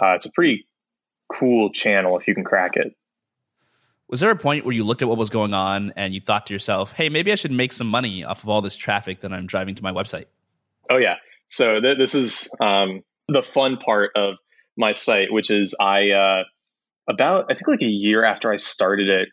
Uh, 0.00 0.14
it's 0.14 0.26
a 0.26 0.30
pretty 0.32 0.66
cool 1.32 1.70
channel 1.70 2.18
if 2.18 2.28
you 2.28 2.34
can 2.34 2.44
crack 2.44 2.76
it. 2.76 2.94
Was 4.08 4.20
there 4.20 4.30
a 4.30 4.36
point 4.36 4.66
where 4.66 4.74
you 4.74 4.84
looked 4.84 5.00
at 5.00 5.08
what 5.08 5.16
was 5.16 5.30
going 5.30 5.54
on 5.54 5.92
and 5.96 6.12
you 6.12 6.20
thought 6.20 6.46
to 6.46 6.52
yourself, 6.52 6.92
"Hey, 6.92 7.08
maybe 7.08 7.32
I 7.32 7.34
should 7.34 7.50
make 7.50 7.72
some 7.72 7.86
money 7.86 8.24
off 8.24 8.42
of 8.42 8.48
all 8.50 8.60
this 8.60 8.76
traffic 8.76 9.20
that 9.20 9.32
I'm 9.32 9.46
driving 9.46 9.74
to 9.74 9.82
my 9.82 9.92
website"? 9.92 10.26
Oh 10.90 10.98
yeah. 10.98 11.16
So 11.48 11.80
th- 11.80 11.96
this 11.96 12.14
is 12.14 12.54
um, 12.60 13.02
the 13.28 13.42
fun 13.42 13.78
part 13.78 14.10
of 14.14 14.36
my 14.76 14.92
site, 14.92 15.32
which 15.32 15.50
is 15.50 15.74
I 15.80 16.10
uh, 16.10 16.44
about 17.08 17.46
I 17.50 17.54
think 17.54 17.68
like 17.68 17.82
a 17.82 17.86
year 17.86 18.24
after 18.24 18.52
I 18.52 18.56
started 18.56 19.08
it, 19.08 19.28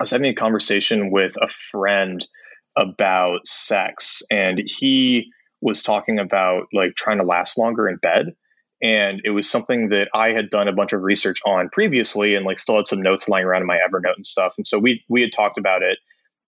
I 0.00 0.02
was 0.02 0.10
having 0.10 0.30
a 0.30 0.34
conversation 0.34 1.10
with 1.10 1.36
a 1.40 1.48
friend 1.48 2.26
about 2.76 3.46
sex, 3.46 4.22
and 4.30 4.60
he 4.64 5.30
was 5.60 5.82
talking 5.82 6.18
about 6.18 6.64
like 6.72 6.94
trying 6.96 7.18
to 7.18 7.24
last 7.24 7.56
longer 7.56 7.88
in 7.88 7.96
bed 7.96 8.34
and 8.82 9.20
it 9.24 9.30
was 9.30 9.48
something 9.48 9.90
that 9.90 10.08
I 10.12 10.30
had 10.30 10.50
done 10.50 10.66
a 10.66 10.72
bunch 10.72 10.92
of 10.92 11.02
research 11.02 11.40
on 11.46 11.68
previously 11.70 12.34
and 12.34 12.44
like 12.44 12.58
still 12.58 12.76
had 12.76 12.88
some 12.88 13.00
notes 13.00 13.28
lying 13.28 13.44
around 13.44 13.62
in 13.62 13.68
my 13.68 13.78
Evernote 13.78 14.16
and 14.16 14.26
stuff. 14.26 14.54
And 14.58 14.66
so 14.66 14.78
we 14.78 15.04
we 15.08 15.22
had 15.22 15.32
talked 15.32 15.56
about 15.56 15.82
it. 15.82 15.98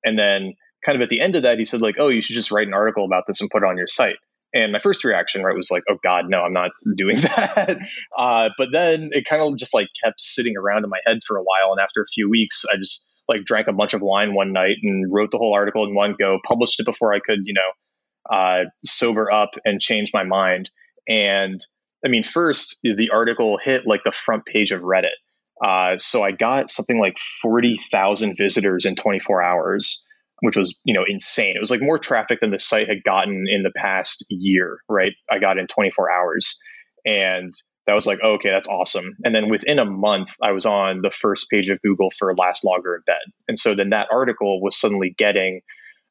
And 0.02 0.18
then 0.18 0.54
kind 0.84 0.96
of 0.96 1.02
at 1.02 1.08
the 1.08 1.20
end 1.20 1.36
of 1.36 1.44
that, 1.44 1.58
he 1.58 1.64
said, 1.64 1.80
like, 1.80 1.94
oh, 1.98 2.08
you 2.08 2.20
should 2.20 2.34
just 2.34 2.50
write 2.50 2.66
an 2.66 2.74
article 2.74 3.04
about 3.04 3.24
this 3.26 3.40
and 3.40 3.48
put 3.50 3.62
it 3.62 3.66
on 3.66 3.76
your 3.76 3.86
site. 3.86 4.16
And 4.52 4.72
my 4.72 4.78
first 4.78 5.04
reaction, 5.04 5.42
right, 5.42 5.54
was 5.54 5.70
like, 5.70 5.84
oh 5.88 5.96
God, 6.02 6.26
no, 6.28 6.42
I'm 6.42 6.52
not 6.52 6.72
doing 6.96 7.16
that. 7.20 7.78
Uh, 8.16 8.48
but 8.58 8.68
then 8.72 9.10
it 9.12 9.24
kind 9.24 9.40
of 9.40 9.56
just 9.56 9.72
like 9.72 9.88
kept 10.02 10.20
sitting 10.20 10.56
around 10.56 10.84
in 10.84 10.90
my 10.90 11.00
head 11.06 11.18
for 11.26 11.36
a 11.36 11.42
while. 11.42 11.70
And 11.70 11.80
after 11.80 12.02
a 12.02 12.06
few 12.06 12.28
weeks, 12.28 12.64
I 12.72 12.76
just 12.76 13.08
like 13.28 13.44
drank 13.44 13.68
a 13.68 13.72
bunch 13.72 13.94
of 13.94 14.02
wine 14.02 14.34
one 14.34 14.52
night 14.52 14.76
and 14.82 15.10
wrote 15.12 15.30
the 15.30 15.38
whole 15.38 15.54
article 15.54 15.84
in 15.84 15.94
one 15.94 16.16
go, 16.18 16.38
published 16.44 16.80
it 16.80 16.84
before 16.84 17.14
I 17.14 17.20
could, 17.20 17.40
you 17.44 17.54
know, 17.54 18.36
uh, 18.36 18.64
sober 18.84 19.32
up 19.32 19.50
and 19.64 19.80
change 19.80 20.10
my 20.12 20.24
mind. 20.24 20.70
And 21.08 21.64
I 22.04 22.08
mean, 22.08 22.22
first, 22.22 22.78
the 22.82 23.10
article 23.12 23.58
hit 23.58 23.86
like 23.86 24.02
the 24.04 24.12
front 24.12 24.44
page 24.44 24.72
of 24.72 24.82
Reddit. 24.82 25.16
Uh, 25.64 25.96
so 25.98 26.22
I 26.22 26.32
got 26.32 26.68
something 26.68 26.98
like 26.98 27.18
40,000 27.18 28.36
visitors 28.36 28.84
in 28.84 28.96
24 28.96 29.42
hours, 29.42 30.04
which 30.40 30.56
was, 30.56 30.78
you 30.84 30.94
know, 30.94 31.04
insane. 31.08 31.56
It 31.56 31.60
was 31.60 31.70
like 31.70 31.80
more 31.80 31.98
traffic 31.98 32.40
than 32.40 32.50
the 32.50 32.58
site 32.58 32.88
had 32.88 33.04
gotten 33.04 33.46
in 33.48 33.62
the 33.62 33.72
past 33.74 34.24
year, 34.28 34.78
right? 34.88 35.12
I 35.30 35.38
got 35.38 35.58
in 35.58 35.66
24 35.66 36.10
hours. 36.12 36.58
And 37.06 37.54
that 37.86 37.94
was 37.94 38.06
like, 38.06 38.18
oh, 38.22 38.34
okay, 38.34 38.50
that's 38.50 38.68
awesome. 38.68 39.16
And 39.24 39.34
then 39.34 39.48
within 39.48 39.78
a 39.78 39.84
month, 39.84 40.30
I 40.42 40.52
was 40.52 40.66
on 40.66 41.00
the 41.02 41.10
first 41.10 41.48
page 41.50 41.70
of 41.70 41.80
Google 41.82 42.10
for 42.10 42.34
last 42.34 42.64
logger 42.64 42.96
in 42.96 43.02
bed. 43.06 43.22
And 43.48 43.58
so 43.58 43.74
then 43.74 43.90
that 43.90 44.08
article 44.10 44.60
was 44.60 44.78
suddenly 44.78 45.14
getting 45.16 45.60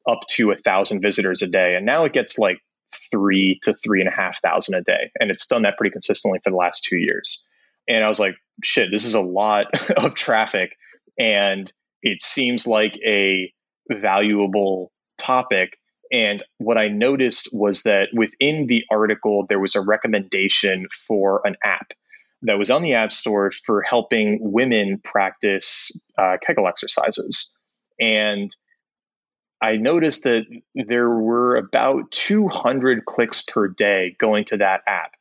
up 0.08 0.20
to 0.30 0.52
a 0.52 0.56
thousand 0.56 1.00
visitors 1.00 1.42
a 1.42 1.48
day. 1.48 1.74
And 1.76 1.84
now 1.84 2.04
it 2.04 2.12
gets 2.12 2.38
like 2.38 2.58
three 3.10 3.58
to 3.62 3.74
three 3.74 4.00
and 4.00 4.08
a 4.08 4.12
half 4.12 4.40
thousand 4.40 4.74
a 4.74 4.82
day. 4.82 5.10
And 5.18 5.30
it's 5.30 5.46
done 5.46 5.62
that 5.62 5.76
pretty 5.76 5.92
consistently 5.92 6.40
for 6.42 6.50
the 6.50 6.56
last 6.56 6.84
two 6.84 6.96
years. 6.96 7.46
And 7.88 8.04
I 8.04 8.08
was 8.08 8.18
like, 8.18 8.36
shit, 8.62 8.90
this 8.90 9.04
is 9.04 9.14
a 9.14 9.20
lot 9.20 9.66
of 10.04 10.14
traffic. 10.14 10.76
And 11.18 11.70
it 12.02 12.20
seems 12.20 12.66
like 12.66 12.98
a 13.04 13.52
valuable 13.90 14.92
topic. 15.18 15.78
And 16.12 16.42
what 16.58 16.78
I 16.78 16.88
noticed 16.88 17.48
was 17.52 17.82
that 17.82 18.08
within 18.12 18.66
the 18.66 18.84
article, 18.90 19.46
there 19.48 19.60
was 19.60 19.74
a 19.74 19.80
recommendation 19.80 20.86
for 21.06 21.40
an 21.44 21.56
app 21.64 21.92
that 22.42 22.58
was 22.58 22.70
on 22.70 22.82
the 22.82 22.94
App 22.94 23.12
Store 23.12 23.50
for 23.50 23.82
helping 23.82 24.38
women 24.40 25.00
practice 25.02 25.90
uh, 26.18 26.36
Kegel 26.46 26.68
exercises. 26.68 27.50
And 27.98 28.54
I 29.64 29.76
noticed 29.76 30.24
that 30.24 30.44
there 30.74 31.08
were 31.08 31.56
about 31.56 32.10
200 32.10 33.06
clicks 33.06 33.40
per 33.40 33.66
day 33.66 34.14
going 34.18 34.44
to 34.46 34.58
that 34.58 34.82
app. 34.86 35.12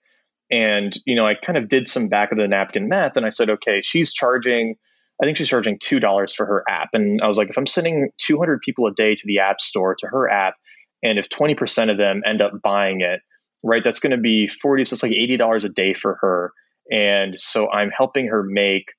And, 0.51 0.93
you 1.05 1.15
know, 1.15 1.25
I 1.25 1.33
kind 1.33 1.57
of 1.57 1.69
did 1.69 1.87
some 1.87 2.09
back 2.09 2.33
of 2.33 2.37
the 2.37 2.47
napkin 2.49 2.89
math 2.89 3.15
and 3.15 3.25
I 3.25 3.29
said, 3.29 3.49
okay, 3.49 3.81
she's 3.81 4.13
charging, 4.13 4.75
I 5.21 5.25
think 5.25 5.37
she's 5.37 5.47
charging 5.47 5.79
$2 5.79 6.35
for 6.35 6.45
her 6.45 6.65
app. 6.67 6.89
And 6.91 7.21
I 7.21 7.27
was 7.27 7.37
like, 7.37 7.49
if 7.49 7.57
I'm 7.57 7.65
sending 7.65 8.09
200 8.17 8.59
people 8.59 8.85
a 8.85 8.93
day 8.93 9.15
to 9.15 9.23
the 9.25 9.39
app 9.39 9.61
store, 9.61 9.95
to 9.99 10.07
her 10.07 10.29
app, 10.29 10.55
and 11.01 11.17
if 11.17 11.29
20% 11.29 11.89
of 11.89 11.97
them 11.97 12.21
end 12.25 12.41
up 12.41 12.51
buying 12.61 12.99
it, 12.99 13.21
right, 13.63 13.81
that's 13.81 13.99
going 13.99 14.11
to 14.11 14.17
be 14.17 14.47
40, 14.47 14.83
so 14.83 14.95
it's 14.95 15.03
like 15.03 15.13
$80 15.13 15.63
a 15.63 15.69
day 15.69 15.93
for 15.93 16.15
her. 16.19 16.51
And 16.91 17.39
so 17.39 17.71
I'm 17.71 17.91
helping 17.91 18.27
her 18.27 18.43
make, 18.43 18.91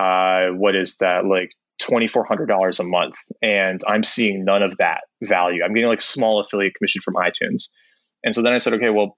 uh, 0.00 0.46
what 0.48 0.74
is 0.74 0.96
that, 0.96 1.26
like 1.26 1.50
$2,400 1.80 2.80
a 2.80 2.84
month. 2.84 3.16
And 3.42 3.80
I'm 3.86 4.04
seeing 4.04 4.44
none 4.44 4.62
of 4.62 4.76
that 4.78 5.02
value. 5.22 5.62
I'm 5.62 5.74
getting 5.74 5.88
like 5.88 6.00
small 6.00 6.40
affiliate 6.40 6.74
commission 6.74 7.02
from 7.02 7.14
iTunes. 7.14 7.68
And 8.24 8.34
so 8.34 8.42
then 8.42 8.52
I 8.52 8.58
said, 8.58 8.74
okay, 8.74 8.90
well, 8.90 9.16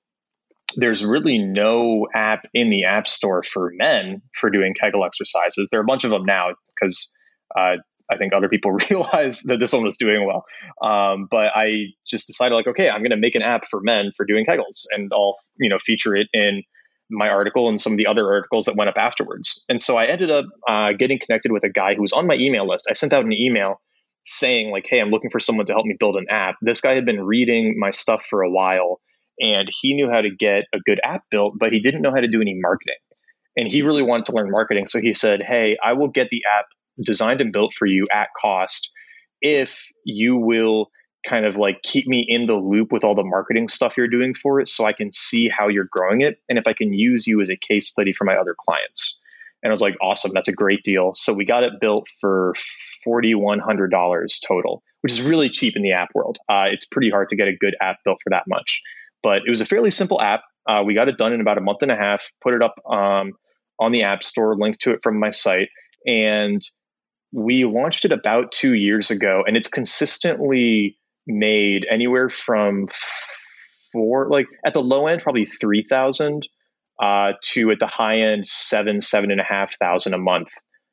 there's 0.77 1.05
really 1.05 1.39
no 1.39 2.07
app 2.15 2.47
in 2.53 2.71
the 2.71 2.85
App 2.85 3.09
Store 3.09 3.43
for 3.43 3.73
men 3.75 4.23
for 4.35 4.51
doing 4.51 4.75
Kegel 4.75 5.05
exercises. 5.05 5.69
There 5.71 5.81
are 5.81 5.83
a 5.83 5.87
bunch 5.87 6.05
of 6.05 6.11
them 6.11 6.25
now 6.25 6.51
because 6.75 7.13
uh, 7.57 7.77
I 8.11 8.17
think 8.17 8.33
other 8.33 8.49
people 8.49 8.73
realize 8.91 9.41
that 9.43 9.59
this 9.61 9.73
one 9.73 9.85
was 9.85 9.97
doing 9.97 10.27
well. 10.27 10.45
Um, 10.83 11.27
but 11.31 11.53
I 11.55 11.87
just 12.07 12.27
decided, 12.27 12.55
like, 12.55 12.67
okay, 12.67 12.89
I'm 12.89 13.01
going 13.01 13.11
to 13.11 13.17
make 13.17 13.35
an 13.35 13.43
app 13.43 13.67
for 13.67 13.81
men 13.81 14.13
for 14.17 14.27
doing 14.27 14.45
Kegels, 14.47 14.87
and 14.95 15.11
I'll 15.13 15.37
you 15.59 15.71
know 15.71 15.79
feature 15.79 16.15
it 16.15 16.29
in 16.33 16.63
my 17.11 17.29
article 17.29 17.69
and 17.69 17.81
some 17.81 17.93
of 17.93 17.99
the 17.99 18.07
other 18.07 18.33
articles 18.33 18.67
that 18.67 18.77
went 18.77 18.91
up 18.91 18.97
afterwards. 18.97 19.65
And 19.69 19.81
so 19.81 19.97
I 19.97 20.07
ended 20.07 20.31
up 20.31 20.47
uh, 20.69 20.93
getting 20.93 21.19
connected 21.19 21.53
with 21.53 21.65
a 21.65 21.69
guy 21.69 21.95
who 21.95 22.03
was 22.03 22.13
on 22.13 22.27
my 22.27 22.35
email 22.35 22.69
list. 22.69 22.87
I 22.89 22.93
sent 22.93 23.13
out 23.13 23.25
an 23.25 23.33
email 23.33 23.81
saying 24.25 24.71
like, 24.71 24.87
"Hey, 24.89 25.01
I'm 25.01 25.11
looking 25.11 25.31
for 25.31 25.41
someone 25.41 25.67
to 25.67 25.73
help 25.73 25.87
me 25.87 25.97
build 25.99 26.17
an 26.17 26.27
app." 26.31 26.57
This 26.61 26.81
guy 26.81 26.95
had 26.95 27.05
been 27.05 27.23
reading 27.23 27.77
my 27.79 27.91
stuff 27.91 28.25
for 28.25 28.43
a 28.43 28.51
while, 28.51 29.01
and 29.41 29.69
he 29.81 29.95
knew 29.95 30.11
how 30.11 30.21
to 30.21 30.31
get 30.31 30.65
a 30.75 30.79
good 30.81 31.01
app 31.05 31.23
built, 31.31 31.55
but 31.59 31.73
he 31.73 31.81
didn't 31.81 32.03
know 32.03 32.11
how 32.13 32.21
to 32.21 32.29
do 32.29 32.41
any 32.41 32.59
marketing. 32.61 32.99
And 33.57 33.71
he 33.71 33.83
really 33.83 34.03
wanted 34.03 34.27
to 34.27 34.33
learn 34.33 34.51
marketing, 34.51 34.87
so 34.87 35.01
he 35.01 35.15
said, 35.15 35.43
"Hey, 35.43 35.79
I 35.83 35.95
will 35.95 36.09
get 36.09 36.29
the 36.31 36.43
app 36.59 36.67
designed 37.03 37.41
and 37.41 37.53
built 37.53 37.73
for 37.75 37.87
you 37.87 38.07
at 38.13 38.29
cost 38.37 38.91
if 39.41 39.85
you 40.05 40.37
will." 40.37 40.91
Kind 41.29 41.45
of 41.45 41.57
like 41.57 41.83
keep 41.83 42.07
me 42.07 42.25
in 42.27 42.47
the 42.47 42.55
loop 42.55 42.91
with 42.91 43.05
all 43.05 43.15
the 43.15 43.25
marketing 43.25 43.69
stuff 43.69 43.97
you're 43.97 44.09
doing 44.09 44.35
for 44.35 44.61
it 44.61 44.69
so 44.69 44.87
I 44.87 44.93
can 44.93 45.13
see 45.13 45.49
how 45.49 45.69
you're 45.69 45.89
growing 45.91 46.23
it 46.23 46.41
and 46.49 46.59
if 46.59 46.67
I 46.67 46.73
can 46.73 46.93
use 46.93 47.27
you 47.27 47.41
as 47.41 47.51
a 47.51 47.57
case 47.57 47.89
study 47.89 48.13
for 48.13 48.25
my 48.25 48.35
other 48.35 48.55
clients. 48.59 49.19
And 49.63 49.71
I 49.71 49.73
was 49.73 49.81
like, 49.81 49.97
awesome, 50.01 50.31
that's 50.33 50.49
a 50.49 50.53
great 50.53 50.85
deal. 50.85 51.13
So 51.13 51.35
we 51.35 51.45
got 51.45 51.65
it 51.65 51.81
built 51.81 52.09
for 52.21 52.55
$4,100 53.07 54.47
total, 54.47 54.83
which 55.01 55.13
is 55.13 55.21
really 55.21 55.51
cheap 55.51 55.75
in 55.77 55.83
the 55.83 55.93
app 55.93 56.11
world. 56.15 56.39
Uh, 56.49 56.67
it's 56.71 56.85
pretty 56.85 57.11
hard 57.11 57.29
to 57.31 57.37
get 57.37 57.49
a 57.49 57.57
good 57.57 57.75
app 57.81 57.99
built 58.05 58.21
for 58.23 58.31
that 58.31 58.45
much. 58.47 58.81
But 59.23 59.43
it 59.47 59.51
was 59.51 59.61
a 59.61 59.67
fairly 59.67 59.91
simple 59.91 60.21
app. 60.23 60.43
Uh, 60.67 60.83
we 60.87 60.95
got 60.95 61.09
it 61.09 61.19
done 61.19 61.33
in 61.33 61.41
about 61.41 61.59
a 61.59 61.61
month 61.61 61.83
and 61.83 61.91
a 61.91 61.97
half, 61.97 62.31
put 62.41 62.55
it 62.55 62.63
up 62.63 62.77
um, 62.89 63.33
on 63.81 63.91
the 63.91 64.05
App 64.05 64.23
Store, 64.23 64.57
linked 64.57 64.81
to 64.83 64.93
it 64.93 65.01
from 65.03 65.19
my 65.19 65.31
site. 65.31 65.71
And 66.07 66.63
we 67.33 67.65
launched 67.65 68.05
it 68.05 68.13
about 68.13 68.53
two 68.53 68.75
years 68.75 69.11
ago, 69.11 69.43
and 69.47 69.57
it's 69.57 69.69
consistently 69.69 70.99
made 71.29 71.87
anywhere 71.91 72.29
from 72.29 72.87
four, 73.93 74.29
like 74.29 74.49
at 74.65 74.75
the 74.75 74.83
low 74.83 75.07
end, 75.07 75.23
probably 75.23 75.45
3,000 75.45 76.49
uh, 77.01 77.33
to 77.43 77.71
at 77.71 77.79
the 77.79 77.87
high 77.87 78.21
end, 78.21 78.47
seven, 78.47 79.01
seven 79.01 79.31
and 79.31 79.41
a 79.41 79.45
half 79.45 79.79
thousand 79.79 80.15
a 80.15 80.19
month 80.19 80.51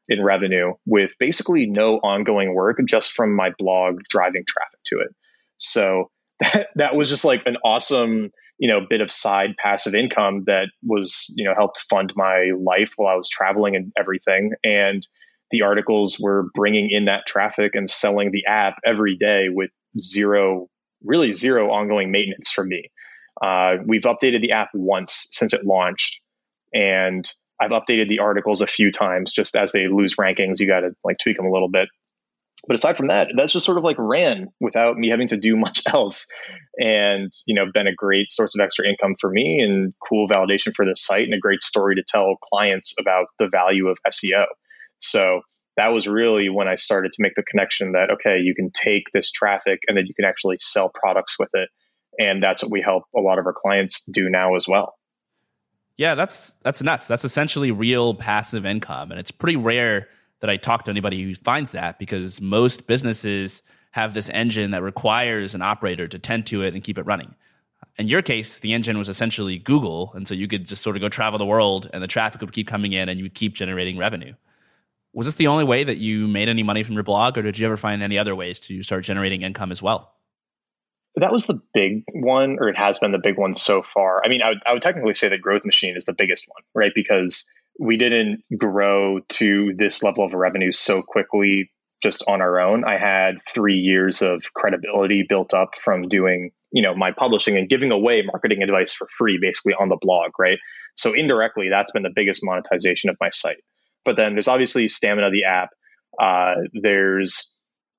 in 0.08 0.24
revenue 0.24 0.74
with 0.86 1.16
basically 1.20 1.66
no 1.66 1.98
ongoing 1.98 2.54
work 2.54 2.78
just 2.88 3.14
from 3.14 3.36
my 3.36 3.52
blog 3.58 4.02
driving 4.10 4.44
traffic 4.48 4.80
to 4.86 5.00
it. 5.00 5.16
So 5.58 6.12
that, 6.40 6.68
that 6.76 6.96
was 6.96 7.10
just 7.10 7.26
like 7.26 7.44
an 7.46 7.58
awesome, 7.64 8.30
you 8.60 8.70
know, 8.70 8.86
bit 8.88 9.02
of 9.02 9.12
side 9.12 9.56
passive 9.58 9.96
income 9.96 10.44
that 10.46 10.68
was, 10.84 11.34
you 11.36 11.46
know, 11.46 11.56
helped 11.56 11.80
fund 11.90 12.14
my 12.16 12.52
life 12.58 12.94
while 12.98 13.12
I 13.12 13.16
was 13.18 13.30
traveling 13.30 13.76
and 13.76 13.92
everything. 13.98 14.52
And 14.64 15.06
the 15.52 15.64
articles 15.64 16.20
were 16.20 16.50
bringing 16.54 16.90
in 16.92 17.06
that 17.06 17.26
traffic 17.26 17.76
and 17.76 17.90
selling 17.90 18.32
the 18.32 18.46
app 18.48 18.76
every 18.86 19.16
day 19.16 19.48
with 19.50 19.72
zero, 20.00 20.68
really 21.04 21.34
zero 21.34 21.72
ongoing 21.72 22.12
maintenance 22.12 22.52
for 22.52 22.64
me. 22.64 22.92
Uh, 23.42 23.76
we've 23.86 24.04
updated 24.04 24.42
the 24.42 24.52
app 24.52 24.70
once 24.74 25.28
since 25.32 25.54
it 25.54 25.66
launched, 25.66 26.22
and 26.74 27.30
I've 27.60 27.72
updated 27.72 28.10
the 28.10 28.20
articles 28.20 28.62
a 28.62 28.68
few 28.68 28.92
times 28.92 29.32
just 29.32 29.56
as 29.56 29.72
they 29.72 29.88
lose 29.88 30.16
rankings. 30.16 30.60
You 30.60 30.68
got 30.68 30.82
to 30.82 30.92
like 31.04 31.18
tweak 31.22 31.38
them 31.38 31.46
a 31.46 31.52
little 31.52 31.70
bit. 31.70 31.90
But 32.68 32.80
aside 32.80 32.98
from 32.98 33.10
that, 33.10 33.28
that's 33.36 33.52
just 33.52 33.66
sort 33.66 33.78
of 33.78 33.84
like 33.84 33.98
ran 34.00 34.48
without 34.60 34.98
me 34.98 35.10
having 35.10 35.28
to 35.28 35.38
do 35.38 35.56
much 35.58 35.82
else, 35.88 36.28
and 36.78 37.32
you 37.46 37.56
know, 37.56 37.66
been 37.74 37.88
a 37.88 37.94
great 37.94 38.30
source 38.30 38.56
of 38.56 38.62
extra 38.62 38.88
income 38.88 39.16
for 39.20 39.30
me 39.30 39.60
and 39.60 39.94
cool 40.08 40.28
validation 40.28 40.74
for 40.74 40.86
the 40.86 40.96
site 40.96 41.26
and 41.26 41.34
a 41.34 41.40
great 41.40 41.62
story 41.62 41.96
to 41.96 42.04
tell 42.08 42.36
clients 42.42 42.96
about 43.00 43.28
the 43.40 43.50
value 43.52 43.88
of 43.88 43.98
SEO. 44.10 44.46
So 45.00 45.42
that 45.78 45.90
was 45.90 46.08
really 46.08 46.50
when 46.50 46.68
I 46.68 46.76
started 46.76 47.14
to 47.14 47.22
make 47.22 47.36
the 47.36 47.44
connection 47.44 47.94
that 47.94 48.10
okay, 48.12 48.40
you 48.40 48.56
can 48.56 48.72
take 48.72 49.12
this 49.14 49.32
traffic 49.32 49.84
and 49.88 49.98
then 49.98 50.06
you 50.06 50.14
can 50.14 50.26
actually 50.26 50.58
sell 50.60 50.90
products 50.90 51.38
with 51.40 51.50
it, 51.54 51.70
and 52.20 52.42
that's 52.42 52.64
what 52.64 52.72
we 52.72 52.82
help 52.82 53.04
a 53.16 53.22
lot 53.22 53.40
of 53.40 53.46
our 53.46 53.54
clients 53.54 54.04
do 54.04 54.30
now 54.30 54.56
as 54.56 54.68
well. 54.68 54.96
Yeah, 55.98 56.16
that's 56.16 56.56
that's 56.62 56.82
nuts. 56.82 57.08
That's 57.08 57.26
essentially 57.26 57.72
real 57.72 58.14
passive 58.14 58.66
income, 58.66 59.12
and 59.12 59.20
it's 59.20 59.32
pretty 59.32 59.58
rare 59.58 60.08
that 60.42 60.50
I 60.50 60.58
talk 60.58 60.86
to 60.86 60.92
anybody 60.92 61.24
who 61.24 61.34
finds 61.34 61.72
that 61.72 61.98
because 61.98 62.42
most 62.42 62.88
businesses 62.88 63.62
have 63.92 64.14
this 64.14 64.30
engine 64.30 64.72
that 64.72 64.84
requires 64.84 65.56
an 65.56 65.62
operator 65.62 66.08
to 66.08 66.20
tend 66.20 66.46
to 66.48 66.62
it 66.62 66.74
and 66.74 66.84
keep 66.84 66.98
it 66.98 67.06
running. 67.06 67.34
In 67.98 68.10
your 68.10 68.22
case, 68.22 68.60
the 68.60 68.74
engine 68.74 68.98
was 68.98 69.08
essentially 69.08 69.58
Google, 69.58 70.12
and 70.16 70.28
so 70.28 70.36
you 70.36 70.50
could 70.50 70.68
just 70.68 70.84
sort 70.84 70.98
of 70.98 71.02
go 71.02 71.08
travel 71.08 71.40
the 71.40 71.46
world, 71.46 71.90
and 71.94 72.04
the 72.04 72.08
traffic 72.08 72.42
would 72.42 72.52
keep 72.52 72.68
coming 72.68 72.92
in, 72.92 73.08
and 73.08 73.18
you 73.18 73.24
would 73.24 73.34
keep 73.34 73.54
generating 73.54 73.98
revenue. 73.98 74.34
Was 75.16 75.28
this 75.28 75.36
the 75.36 75.48
only 75.48 75.64
way 75.64 75.86
that 75.86 75.98
you 75.98 76.28
made 76.28 76.50
any 76.50 76.62
money 76.62 76.84
from 76.84 76.96
your 76.96 77.04
blog, 77.04 77.38
or 77.38 77.42
did 77.42 77.58
you 77.58 77.66
ever 77.66 77.78
find 77.78 78.04
any 78.04 78.18
other 78.18 78.36
ways 78.36 78.60
to 78.60 78.84
start 78.84 79.06
generating 79.06 79.44
income 79.44 79.72
as 79.72 79.82
well? 79.82 80.14
That 81.16 81.32
was 81.32 81.46
the 81.46 81.62
big 81.74 82.04
one, 82.12 82.58
or 82.60 82.68
it 82.68 82.78
has 82.78 83.00
been 83.00 83.14
the 83.14 83.18
big 83.18 83.38
one 83.38 83.56
so 83.56 83.82
far. 83.82 84.22
I 84.26 84.28
mean, 84.28 84.42
I 84.42 84.50
would, 84.50 84.58
I 84.68 84.74
would 84.74 84.82
technically 84.82 85.14
say 85.14 85.30
that 85.30 85.42
Growth 85.42 85.64
Machine 85.64 85.96
is 85.96 86.04
the 86.04 86.12
biggest 86.12 86.44
one, 86.50 86.64
right? 86.76 86.92
Because 86.94 87.50
we 87.80 87.96
didn't 87.96 88.44
grow 88.58 89.22
to 89.22 89.74
this 89.78 90.04
level 90.04 90.26
of 90.26 90.34
revenue 90.34 90.74
so 90.74 91.02
quickly 91.02 91.72
just 92.04 92.26
on 92.28 92.42
our 92.42 92.60
own. 92.60 92.84
I 92.84 92.98
had 92.98 93.36
three 93.48 93.78
years 93.78 94.22
of 94.22 94.54
credibility 94.54 95.24
built 95.28 95.54
up 95.54 95.78
from 95.78 96.10
doing, 96.10 96.52
you 96.72 96.82
know, 96.82 96.94
my 96.94 97.12
publishing 97.12 97.58
and 97.58 97.70
giving 97.70 97.92
away 97.92 98.22
marketing 98.22 98.64
advice 98.64 98.92
for 98.92 99.08
free, 99.18 99.40
basically 99.42 99.76
on 99.76 99.88
the 99.88 99.98
blog, 100.00 100.32
right? 100.38 100.60
So 100.98 101.14
indirectly, 101.14 101.70
that's 101.70 101.94
been 101.94 102.04
the 102.04 102.12
biggest 102.14 102.42
monetization 102.44 103.10
of 103.10 103.16
my 103.22 103.30
site. 103.30 103.64
But 104.06 104.16
then 104.16 104.34
there's 104.34 104.48
obviously 104.48 104.88
stamina 104.88 105.32
the 105.32 105.44
app. 105.44 105.70
Uh, 106.22 106.62
there's 106.74 107.56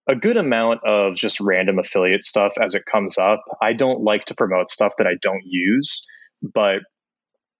a 0.08 0.14
good 0.14 0.36
amount 0.36 0.80
of 0.86 1.14
just 1.14 1.40
random 1.40 1.78
affiliate 1.78 2.22
stuff 2.22 2.54
as 2.62 2.74
it 2.74 2.86
comes 2.86 3.18
up. 3.18 3.44
I 3.60 3.72
don't 3.72 4.02
like 4.02 4.26
to 4.26 4.34
promote 4.34 4.70
stuff 4.70 4.94
that 4.98 5.06
I 5.06 5.16
don't 5.20 5.42
use, 5.44 6.06
but 6.42 6.78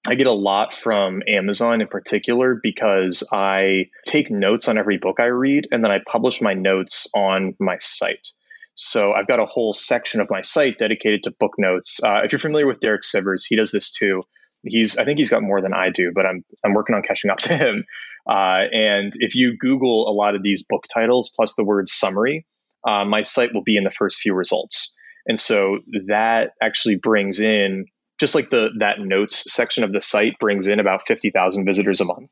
I 0.09 0.15
get 0.15 0.29
a 0.29 0.33
lot 0.33 0.73
from 0.73 1.23
Amazon 1.27 1.81
in 1.81 1.89
particular 1.89 2.59
because 2.63 3.25
I 3.33 3.87
take 4.07 4.31
notes 4.31 4.69
on 4.69 4.79
every 4.79 4.99
book 4.99 5.19
I 5.19 5.27
read 5.27 5.67
and 5.73 5.83
then 5.83 5.91
I 5.91 5.99
publish 6.07 6.41
my 6.41 6.55
notes 6.55 7.09
on 7.13 7.55
my 7.59 7.79
site. 7.81 8.29
So 8.77 9.13
I've 9.13 9.27
got 9.27 9.41
a 9.41 9.47
whole 9.47 9.73
section 9.73 10.21
of 10.21 10.31
my 10.31 10.43
site 10.43 10.79
dedicated 10.79 11.25
to 11.25 11.33
book 11.33 11.55
notes. 11.59 11.99
Uh, 12.03 12.21
if 12.23 12.31
you're 12.31 12.39
familiar 12.39 12.67
with 12.67 12.79
Derek 12.79 13.03
Sivers, 13.03 13.45
he 13.49 13.57
does 13.57 13.73
this 13.73 13.91
too 13.91 14.23
he's 14.63 14.97
I 14.97 15.05
think 15.05 15.19
he's 15.19 15.31
got 15.31 15.43
more 15.43 15.61
than 15.61 15.75
I 15.75 15.91
do, 15.91 16.13
but 16.15 16.27
I'm 16.27 16.45
I'm 16.65 16.75
working 16.75 16.95
on 16.95 17.03
catching 17.03 17.31
up 17.31 17.39
to 17.39 17.55
him. 17.55 17.85
Uh, 18.29 18.63
and 18.73 19.13
if 19.17 19.35
you 19.37 19.57
Google 19.57 20.09
a 20.09 20.13
lot 20.13 20.35
of 20.35 20.43
these 20.43 20.65
book 20.69 20.85
titles 20.93 21.31
plus 21.35 21.55
the 21.55 21.65
word 21.65 21.89
summary, 21.89 22.47
uh, 22.87 23.05
my 23.05 23.23
site 23.23 23.55
will 23.55 23.63
be 23.63 23.77
in 23.77 23.85
the 23.85 23.91
first 23.91 24.19
few 24.19 24.35
results. 24.35 24.95
And 25.27 25.39
so 25.39 25.79
that 26.09 26.53
actually 26.61 26.97
brings 26.97 27.41
in 27.41 27.87
just 28.19 28.35
like 28.35 28.51
the 28.51 28.71
that 28.81 29.01
notes 29.01 29.53
section 29.53 29.85
of 29.85 29.93
the 29.93 30.01
site 30.01 30.39
brings 30.39 30.69
in 30.69 30.81
about 30.81 31.07
fifty 31.07 31.31
thousand 31.31 31.65
visitors 31.65 32.01
a 32.01 32.05
month. 32.05 32.31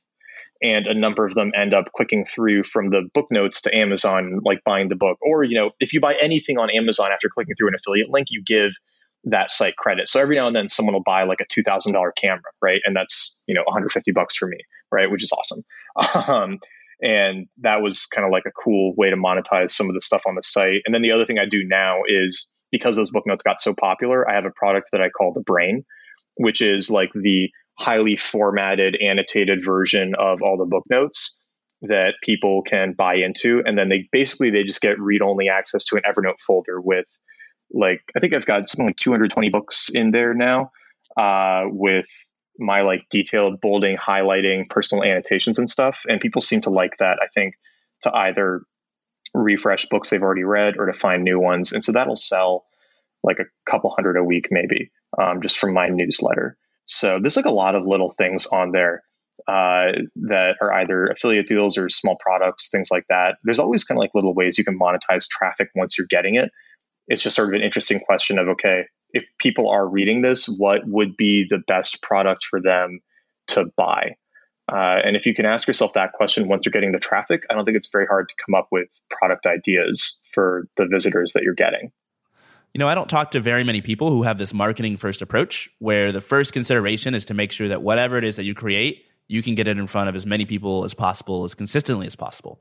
And 0.63 0.87
a 0.87 0.95
number 0.95 1.27
of 1.27 1.35
them 1.35 1.51
end 1.55 1.75
up 1.75 1.93
clicking 1.95 2.25
through 2.25 2.63
from 2.63 2.89
the 2.89 3.03
book 3.13 3.27
notes 3.31 3.63
to 3.63 3.77
Amazon, 3.77 4.41
like 4.45 4.61
buying 4.65 4.89
the 4.89 4.97
book. 4.97 5.19
Or, 5.21 5.45
you 5.45 5.59
know, 5.59 5.73
if 5.79 5.93
you 5.93 6.01
buy 6.01 6.17
anything 6.23 6.59
on 6.59 6.71
Amazon 6.71 7.11
after 7.13 7.29
clicking 7.29 7.55
through 7.57 7.69
an 7.69 7.75
affiliate 7.75 8.09
link, 8.09 8.29
you 8.31 8.43
give 8.47 8.71
that 9.25 9.51
site 9.51 9.77
credit. 9.77 10.09
So 10.09 10.21
every 10.21 10.37
now 10.37 10.47
and 10.47 10.57
then 10.57 10.69
someone 10.69 10.95
will 10.95 11.03
buy 11.03 11.25
like 11.25 11.41
a 11.41 11.47
$2,000 11.47 11.93
camera, 12.21 12.41
right? 12.61 12.81
And 12.85 12.95
that's, 12.95 13.41
you 13.47 13.55
know, 13.55 13.63
150 13.65 14.13
bucks 14.13 14.37
for 14.37 14.47
me, 14.47 14.59
right? 14.93 15.11
Which 15.11 15.23
is 15.23 15.33
awesome. 15.33 15.63
Um, 16.33 16.59
and 17.01 17.49
that 17.59 17.83
was 17.83 18.07
kind 18.07 18.25
of 18.25 18.31
like 18.31 18.45
a 18.47 18.53
cool 18.53 18.95
way 18.97 19.11
to 19.11 19.17
monetize 19.17 19.71
some 19.71 19.89
of 19.89 19.95
the 19.95 20.01
stuff 20.01 20.23
on 20.27 20.37
the 20.37 20.43
site. 20.43 20.83
And 20.87 20.95
then 20.95 21.03
the 21.03 21.13
other 21.13 21.27
thing 21.27 21.39
I 21.39 21.45
do 21.45 21.63
now 21.65 22.03
is 22.07 22.51
because 22.71 22.97
those 22.97 23.11
book 23.11 23.25
notes 23.27 23.43
got 23.43 23.61
so 23.61 23.75
popular, 23.79 24.29
I 24.29 24.35
have 24.35 24.47
a 24.47 24.51
product 24.51 24.89
that 24.93 25.01
I 25.01 25.11
call 25.11 25.33
the 25.33 25.43
Brain, 25.43 25.85
which 26.37 26.63
is 26.63 26.91
like 26.91 27.11
the 27.13 27.51
highly 27.79 28.17
formatted, 28.17 28.97
annotated 29.01 29.65
version 29.65 30.15
of 30.19 30.41
all 30.41 30.57
the 30.57 30.67
book 30.67 30.85
notes 30.89 31.39
that 31.83 32.15
people 32.23 32.63
can 32.63 32.95
buy 32.97 33.17
into 33.17 33.63
and 33.67 33.77
then 33.77 33.89
they 33.89 34.09
basically 34.11 34.51
they 34.51 34.63
just 34.63 34.81
get 34.81 34.99
read 34.99 35.21
only 35.21 35.49
access 35.49 35.85
to 35.85 35.97
an 35.97 36.03
evernote 36.09 36.41
folder 36.41 36.81
with 36.81 37.07
like 37.73 38.01
I 38.17 38.21
think 38.21 38.35
I've 38.35 38.47
got 38.47 38.69
something 38.69 38.87
like 38.87 38.97
220 38.97 39.51
books 39.51 39.91
in 39.93 40.11
there 40.11 40.35
now 40.35 40.71
uh, 41.17 41.65
with 41.67 42.09
my 42.59 42.83
like 42.83 43.07
detailed 43.11 43.61
bolding, 43.61 43.97
highlighting, 43.97 44.69
personal 44.69 45.05
annotations 45.05 45.59
and 45.59 45.69
stuff. 45.69 46.05
And 46.09 46.21
people 46.21 46.41
seem 46.41 46.61
to 46.63 46.71
like 46.71 46.97
that. 46.99 47.19
I 47.23 47.27
think 47.35 47.55
to 48.03 48.15
either 48.15 48.63
refresh 49.35 49.87
books 49.87 50.11
they've 50.11 50.23
already 50.23 50.45
read 50.45 50.77
or 50.79 50.87
to 50.87 50.93
find 50.93 51.25
new 51.25 51.41
ones. 51.41 51.73
And 51.73 51.85
so 51.85 51.93
that'll 51.93 52.17
sell 52.17 52.65
like 53.25 53.41
a 53.41 53.71
couple 53.71 53.91
hundred 53.91 54.17
a 54.17 54.25
week 54.25 54.49
maybe 54.51 54.93
um, 55.21 55.41
just 55.43 55.59
from 55.59 55.73
my 55.73 55.89
newsletter. 55.89 56.57
So 56.85 57.19
there's 57.19 57.37
like 57.37 57.47
a 57.47 57.51
lot 57.51 57.75
of 57.75 57.87
little 57.87 58.11
things 58.11 58.47
on 58.47 58.71
there 58.71 59.03
uh, 59.49 59.93
that 60.29 60.57
are 60.61 60.73
either 60.73 61.07
affiliate 61.07 61.47
deals 61.47 61.77
or 61.77 61.89
small 61.89 62.17
products, 62.21 62.71
things 62.71 62.89
like 62.91 63.07
that. 63.09 63.37
There's 63.43 63.59
always 63.59 63.83
kind 63.83 63.99
of 63.99 64.01
like 64.01 64.15
little 64.15 64.35
ways 64.35 64.59
you 64.59 64.65
can 64.65 64.79
monetize 64.79 65.27
traffic 65.27 65.71
once 65.75 65.99
you're 65.99 66.07
getting 66.09 66.37
it 66.37 66.51
it's 67.09 67.23
just 67.23 67.37
sort 67.37 67.49
of 67.49 67.55
an 67.55 67.63
interesting 67.63 68.01
question 68.01 68.39
of 68.39 68.49
okay, 68.49 68.85
if 69.11 69.25
people 69.39 69.69
are 69.69 69.87
reading 69.87 70.23
this, 70.23 70.47
what 70.47 70.87
would 70.87 71.17
be 71.17 71.47
the 71.49 71.63
best 71.67 72.03
product 72.03 72.45
for 72.45 72.61
them 72.61 73.01
to 73.49 73.67
buy? 73.77 74.17
Uh, 74.71 74.99
and 75.05 75.15
if 75.15 75.27
you 75.27 75.35
can 75.35 75.45
ask 75.45 75.67
yourself 75.67 75.93
that 75.93 76.13
question 76.13 76.49
once 76.49 76.65
you're 76.65 76.73
getting 76.73 76.93
the 76.93 76.99
traffic, 76.99 77.45
I 77.51 77.55
don't 77.55 77.65
think 77.65 77.77
it's 77.77 77.91
very 77.91 78.07
hard 78.07 78.31
to 78.31 78.35
come 78.37 78.55
up 78.55 78.69
with 78.73 78.89
product 79.11 79.47
ideas 79.47 80.19
for 80.33 80.67
the 80.77 80.87
visitors 80.87 81.35
that 81.35 81.43
you're 81.43 81.55
getting. 81.55 81.93
You 82.73 82.79
know, 82.79 82.89
I 82.89 82.95
don't 82.95 83.09
talk 83.09 83.33
to 83.33 83.41
very 83.41 83.63
many 83.63 83.83
people 83.83 84.11
who 84.11 84.23
have 84.25 84.39
this 84.39 84.53
marketing 84.53 84.97
first 84.97 85.23
approach 85.23 85.71
where 85.79 86.11
the 86.11 86.21
first 86.21 86.53
consideration 86.53 87.15
is 87.15 87.27
to 87.27 87.35
make 87.35 87.53
sure 87.53 87.69
that 87.69 87.83
whatever 87.83 88.17
it 88.17 88.25
is 88.25 88.37
that 88.37 88.45
you 88.45 88.55
create, 88.55 89.05
you 89.29 89.43
can 89.43 89.55
get 89.55 89.69
it 89.69 89.79
in 89.79 89.87
front 89.87 90.09
of 90.09 90.17
as 90.17 90.27
many 90.27 90.45
people 90.45 90.85
as 90.85 90.93
possible, 90.93 91.45
as 91.45 91.55
consistently 91.55 92.07
as 92.07 92.17
possible. 92.17 92.61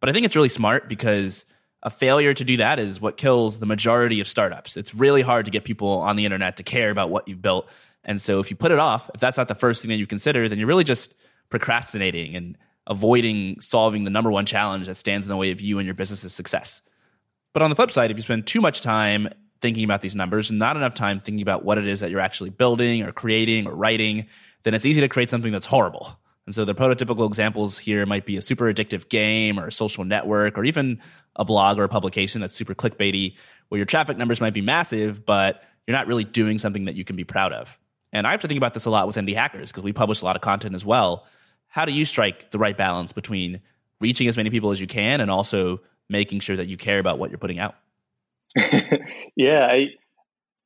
But 0.00 0.08
I 0.08 0.12
think 0.12 0.24
it's 0.24 0.36
really 0.36 0.48
smart 0.48 0.88
because 0.88 1.44
a 1.82 1.90
failure 1.90 2.32
to 2.32 2.44
do 2.44 2.58
that 2.58 2.78
is 2.78 3.00
what 3.00 3.16
kills 3.16 3.58
the 3.58 3.66
majority 3.66 4.20
of 4.20 4.28
startups. 4.28 4.76
It's 4.76 4.94
really 4.94 5.22
hard 5.22 5.46
to 5.46 5.50
get 5.50 5.64
people 5.64 5.88
on 5.88 6.16
the 6.16 6.24
internet 6.24 6.56
to 6.58 6.62
care 6.62 6.90
about 6.90 7.10
what 7.10 7.26
you've 7.26 7.42
built. 7.42 7.68
And 8.04 8.20
so 8.20 8.40
if 8.40 8.50
you 8.50 8.56
put 8.56 8.70
it 8.70 8.78
off, 8.78 9.10
if 9.14 9.20
that's 9.20 9.36
not 9.36 9.48
the 9.48 9.54
first 9.54 9.82
thing 9.82 9.88
that 9.88 9.96
you 9.96 10.06
consider, 10.06 10.48
then 10.48 10.58
you're 10.58 10.68
really 10.68 10.84
just 10.84 11.14
procrastinating 11.50 12.36
and 12.36 12.56
avoiding 12.86 13.60
solving 13.60 14.04
the 14.04 14.10
number 14.10 14.30
one 14.30 14.46
challenge 14.46 14.86
that 14.86 14.96
stands 14.96 15.26
in 15.26 15.30
the 15.30 15.36
way 15.36 15.50
of 15.50 15.60
you 15.60 15.78
and 15.78 15.86
your 15.86 15.94
business's 15.94 16.32
success. 16.32 16.82
But 17.52 17.62
on 17.62 17.70
the 17.70 17.76
flip 17.76 17.90
side, 17.90 18.10
if 18.10 18.16
you 18.16 18.22
spend 18.22 18.46
too 18.46 18.60
much 18.60 18.80
time 18.80 19.28
thinking 19.60 19.84
about 19.84 20.00
these 20.00 20.16
numbers 20.16 20.50
and 20.50 20.58
not 20.58 20.76
enough 20.76 20.94
time 20.94 21.20
thinking 21.20 21.42
about 21.42 21.64
what 21.64 21.78
it 21.78 21.86
is 21.86 22.00
that 22.00 22.10
you're 22.10 22.20
actually 22.20 22.50
building 22.50 23.02
or 23.02 23.12
creating 23.12 23.66
or 23.66 23.74
writing, 23.74 24.26
then 24.64 24.74
it's 24.74 24.84
easy 24.84 25.00
to 25.00 25.08
create 25.08 25.30
something 25.30 25.52
that's 25.52 25.66
horrible. 25.66 26.18
And 26.46 26.54
so 26.54 26.64
the 26.64 26.74
prototypical 26.74 27.26
examples 27.26 27.78
here 27.78 28.04
might 28.04 28.26
be 28.26 28.36
a 28.36 28.42
super 28.42 28.72
addictive 28.72 29.08
game 29.08 29.60
or 29.60 29.68
a 29.68 29.72
social 29.72 30.04
network 30.04 30.58
or 30.58 30.64
even 30.64 31.00
a 31.36 31.44
blog 31.44 31.78
or 31.78 31.84
a 31.84 31.88
publication 31.88 32.40
that's 32.40 32.54
super 32.54 32.74
clickbaity 32.74 33.36
where 33.68 33.78
your 33.78 33.86
traffic 33.86 34.16
numbers 34.16 34.40
might 34.40 34.52
be 34.52 34.60
massive, 34.60 35.24
but 35.24 35.62
you're 35.86 35.96
not 35.96 36.06
really 36.06 36.24
doing 36.24 36.58
something 36.58 36.86
that 36.86 36.96
you 36.96 37.04
can 37.04 37.16
be 37.16 37.24
proud 37.24 37.52
of. 37.52 37.78
And 38.12 38.26
I 38.26 38.32
have 38.32 38.40
to 38.40 38.48
think 38.48 38.58
about 38.58 38.74
this 38.74 38.84
a 38.84 38.90
lot 38.90 39.06
with 39.06 39.16
indie 39.16 39.34
hackers 39.34 39.70
because 39.70 39.84
we 39.84 39.92
publish 39.92 40.20
a 40.20 40.24
lot 40.24 40.36
of 40.36 40.42
content 40.42 40.74
as 40.74 40.84
well. 40.84 41.26
How 41.68 41.84
do 41.84 41.92
you 41.92 42.04
strike 42.04 42.50
the 42.50 42.58
right 42.58 42.76
balance 42.76 43.12
between 43.12 43.60
reaching 44.00 44.28
as 44.28 44.36
many 44.36 44.50
people 44.50 44.72
as 44.72 44.80
you 44.80 44.86
can 44.86 45.20
and 45.20 45.30
also 45.30 45.80
making 46.08 46.40
sure 46.40 46.56
that 46.56 46.66
you 46.66 46.76
care 46.76 46.98
about 46.98 47.18
what 47.18 47.30
you're 47.30 47.38
putting 47.38 47.58
out? 47.58 47.76
yeah, 49.36 49.66
I 49.70 49.94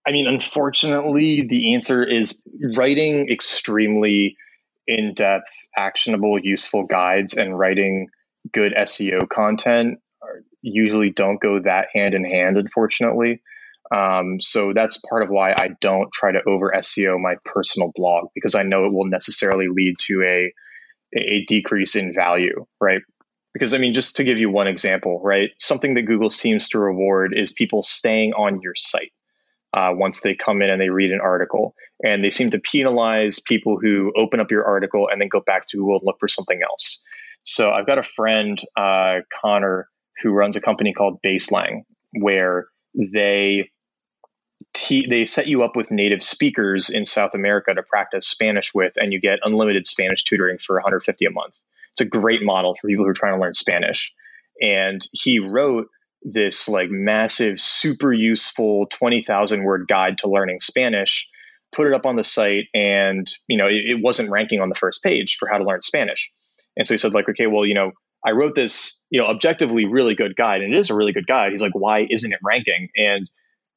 I 0.06 0.12
mean, 0.12 0.26
unfortunately, 0.26 1.42
the 1.42 1.74
answer 1.74 2.02
is 2.02 2.40
writing 2.76 3.28
extremely 3.28 4.36
in 4.86 5.14
depth, 5.14 5.52
actionable, 5.76 6.38
useful 6.40 6.84
guides 6.84 7.34
and 7.34 7.58
writing 7.58 8.08
good 8.52 8.72
SEO 8.74 9.28
content 9.28 9.98
usually 10.62 11.10
don't 11.10 11.40
go 11.40 11.60
that 11.60 11.88
hand 11.94 12.14
in 12.14 12.24
hand, 12.24 12.56
unfortunately. 12.56 13.42
Um, 13.94 14.40
so 14.40 14.72
that's 14.74 15.00
part 15.08 15.22
of 15.22 15.30
why 15.30 15.52
I 15.52 15.70
don't 15.80 16.12
try 16.12 16.32
to 16.32 16.40
over 16.46 16.72
SEO 16.76 17.20
my 17.20 17.36
personal 17.44 17.92
blog 17.94 18.26
because 18.34 18.56
I 18.56 18.64
know 18.64 18.84
it 18.84 18.92
will 18.92 19.06
necessarily 19.06 19.66
lead 19.68 19.94
to 20.06 20.22
a 20.22 20.52
a 21.16 21.44
decrease 21.46 21.94
in 21.94 22.12
value, 22.12 22.66
right? 22.80 23.00
Because 23.54 23.72
I 23.72 23.78
mean, 23.78 23.92
just 23.92 24.16
to 24.16 24.24
give 24.24 24.38
you 24.38 24.50
one 24.50 24.66
example, 24.66 25.20
right? 25.22 25.50
Something 25.60 25.94
that 25.94 26.02
Google 26.02 26.30
seems 26.30 26.68
to 26.70 26.80
reward 26.80 27.32
is 27.36 27.52
people 27.52 27.82
staying 27.82 28.32
on 28.32 28.60
your 28.60 28.74
site 28.74 29.12
uh, 29.72 29.90
once 29.92 30.20
they 30.20 30.34
come 30.34 30.62
in 30.62 30.70
and 30.70 30.80
they 30.80 30.90
read 30.90 31.12
an 31.12 31.20
article. 31.20 31.74
And 32.02 32.22
they 32.22 32.30
seem 32.30 32.50
to 32.50 32.58
penalize 32.58 33.40
people 33.40 33.78
who 33.80 34.12
open 34.16 34.40
up 34.40 34.50
your 34.50 34.64
article 34.64 35.08
and 35.10 35.20
then 35.20 35.28
go 35.28 35.40
back 35.40 35.68
to 35.68 35.76
Google 35.76 35.96
and 35.96 36.02
look 36.04 36.18
for 36.20 36.28
something 36.28 36.60
else. 36.62 37.02
So 37.42 37.70
I've 37.70 37.86
got 37.86 37.98
a 37.98 38.02
friend, 38.02 38.60
uh, 38.76 39.20
Connor, 39.40 39.88
who 40.22 40.30
runs 40.30 40.56
a 40.56 40.60
company 40.60 40.92
called 40.92 41.20
Baselang, 41.22 41.82
where 42.12 42.66
they 42.94 43.70
te- 44.74 45.06
they 45.08 45.24
set 45.24 45.46
you 45.46 45.62
up 45.62 45.76
with 45.76 45.90
native 45.90 46.22
speakers 46.22 46.90
in 46.90 47.06
South 47.06 47.34
America 47.34 47.74
to 47.74 47.82
practice 47.82 48.26
Spanish 48.26 48.74
with, 48.74 48.94
and 48.96 49.12
you 49.12 49.20
get 49.20 49.38
unlimited 49.42 49.86
Spanish 49.86 50.24
tutoring 50.24 50.58
for 50.58 50.76
150 50.76 51.24
a 51.24 51.30
month. 51.30 51.58
It's 51.92 52.00
a 52.00 52.04
great 52.04 52.42
model 52.42 52.74
for 52.74 52.88
people 52.88 53.04
who 53.04 53.10
are 53.10 53.14
trying 53.14 53.34
to 53.34 53.40
learn 53.40 53.54
Spanish. 53.54 54.12
And 54.60 55.06
he 55.12 55.38
wrote 55.38 55.88
this 56.22 56.68
like 56.68 56.90
massive, 56.90 57.60
super 57.60 58.12
useful 58.12 58.86
20,000 58.86 59.62
word 59.62 59.86
guide 59.88 60.18
to 60.18 60.28
learning 60.28 60.60
Spanish, 60.60 61.28
put 61.72 61.86
it 61.86 61.94
up 61.94 62.06
on 62.06 62.16
the 62.16 62.24
site, 62.24 62.66
and 62.74 63.30
you 63.48 63.56
know 63.56 63.66
it, 63.66 63.82
it 63.86 64.02
wasn't 64.02 64.30
ranking 64.30 64.60
on 64.60 64.68
the 64.68 64.74
first 64.74 65.02
page 65.02 65.36
for 65.38 65.48
how 65.48 65.58
to 65.58 65.64
learn 65.64 65.80
Spanish. 65.80 66.30
And 66.76 66.86
so 66.86 66.94
he 66.94 66.98
said, 66.98 67.14
like, 67.14 67.28
okay, 67.28 67.46
well, 67.46 67.64
you 67.64 67.74
know, 67.74 67.92
I 68.24 68.32
wrote 68.32 68.54
this, 68.54 69.02
you 69.08 69.20
know, 69.20 69.26
objectively 69.28 69.86
really 69.86 70.14
good 70.14 70.36
guide, 70.36 70.62
and 70.62 70.74
it 70.74 70.78
is 70.78 70.90
a 70.90 70.94
really 70.94 71.12
good 71.12 71.26
guide. 71.26 71.50
He's 71.50 71.62
like, 71.62 71.74
why 71.74 72.06
isn't 72.10 72.32
it 72.32 72.40
ranking? 72.42 72.88
And 72.96 73.28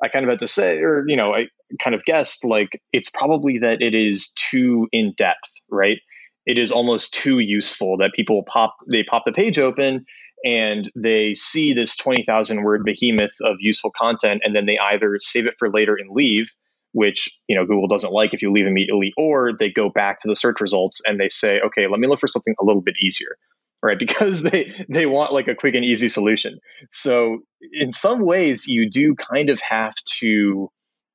I 0.03 0.07
kind 0.07 0.25
of 0.25 0.29
had 0.29 0.39
to 0.39 0.47
say, 0.47 0.79
or 0.79 1.03
you 1.07 1.15
know, 1.15 1.33
I 1.33 1.47
kind 1.79 1.95
of 1.95 2.03
guessed 2.03 2.45
like 2.45 2.81
it's 2.93 3.09
probably 3.09 3.59
that 3.59 3.81
it 3.81 3.93
is 3.93 4.33
too 4.49 4.87
in 4.91 5.13
depth, 5.17 5.51
right? 5.69 5.99
It 6.45 6.57
is 6.57 6.71
almost 6.71 7.13
too 7.13 7.39
useful 7.39 7.97
that 7.97 8.11
people 8.15 8.43
pop 8.43 8.75
they 8.89 9.03
pop 9.03 9.23
the 9.25 9.31
page 9.31 9.59
open 9.59 10.05
and 10.43 10.89
they 10.95 11.33
see 11.33 11.73
this 11.73 11.95
20,000 11.97 12.63
word 12.63 12.83
behemoth 12.83 13.35
of 13.41 13.57
useful 13.59 13.91
content 13.95 14.41
and 14.43 14.55
then 14.55 14.65
they 14.65 14.77
either 14.77 15.17
save 15.17 15.47
it 15.47 15.55
for 15.57 15.69
later 15.69 15.95
and 15.95 16.11
leave 16.11 16.51
which 16.91 17.29
you 17.47 17.55
know 17.55 17.65
Google 17.65 17.87
doesn't 17.87 18.13
like 18.13 18.33
if 18.33 18.41
you 18.41 18.51
leave 18.51 18.65
immediately 18.65 19.13
or 19.17 19.51
they 19.57 19.69
go 19.69 19.89
back 19.89 20.19
to 20.19 20.27
the 20.27 20.35
search 20.35 20.59
results 20.61 21.01
and 21.05 21.19
they 21.19 21.29
say 21.29 21.59
okay 21.61 21.87
let 21.87 21.99
me 21.99 22.07
look 22.07 22.19
for 22.19 22.27
something 22.27 22.55
a 22.59 22.65
little 22.65 22.81
bit 22.81 22.95
easier 23.01 23.37
right? 23.81 23.99
Because 24.09 24.43
they 24.43 24.73
they 24.89 25.05
want 25.05 25.33
like 25.33 25.47
a 25.47 25.55
quick 25.55 25.75
and 25.75 25.85
easy 25.85 26.07
solution. 26.07 26.59
So 26.91 27.39
in 27.71 27.91
some 27.91 28.21
ways 28.21 28.67
you 28.67 28.89
do 28.89 29.15
kind 29.15 29.49
of 29.49 29.59
have 29.61 29.93
to 30.19 30.69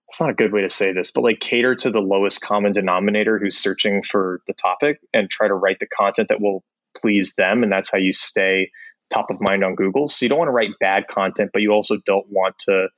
it's 0.08 0.20
not 0.20 0.30
a 0.30 0.34
good 0.34 0.52
way 0.52 0.60
to 0.60 0.68
say 0.68 0.92
this 0.92 1.10
but 1.10 1.24
like 1.24 1.40
cater 1.40 1.74
to 1.74 1.90
the 1.90 2.00
lowest 2.00 2.40
common 2.40 2.72
denominator 2.72 3.38
who's 3.38 3.56
searching 3.56 4.02
for 4.02 4.40
the 4.46 4.52
topic 4.52 4.98
and 5.14 5.30
try 5.30 5.48
to 5.48 5.54
write 5.54 5.78
the 5.80 5.86
content 5.86 6.28
that 6.28 6.40
will 6.40 6.62
please 6.94 7.34
them 7.36 7.62
and 7.62 7.72
that's 7.72 7.90
how 7.90 7.98
you 7.98 8.12
stay 8.12 8.70
top 9.10 9.30
of 9.30 9.40
mind 9.40 9.64
on 9.64 9.74
Google. 9.74 10.08
So 10.08 10.24
you 10.24 10.28
don't 10.28 10.38
want 10.38 10.48
to 10.48 10.52
write 10.52 10.70
bad 10.80 11.08
content, 11.08 11.50
but 11.52 11.62
you 11.62 11.70
also 11.72 11.96
don't 12.04 12.26
want 12.28 12.58
to 12.60 12.88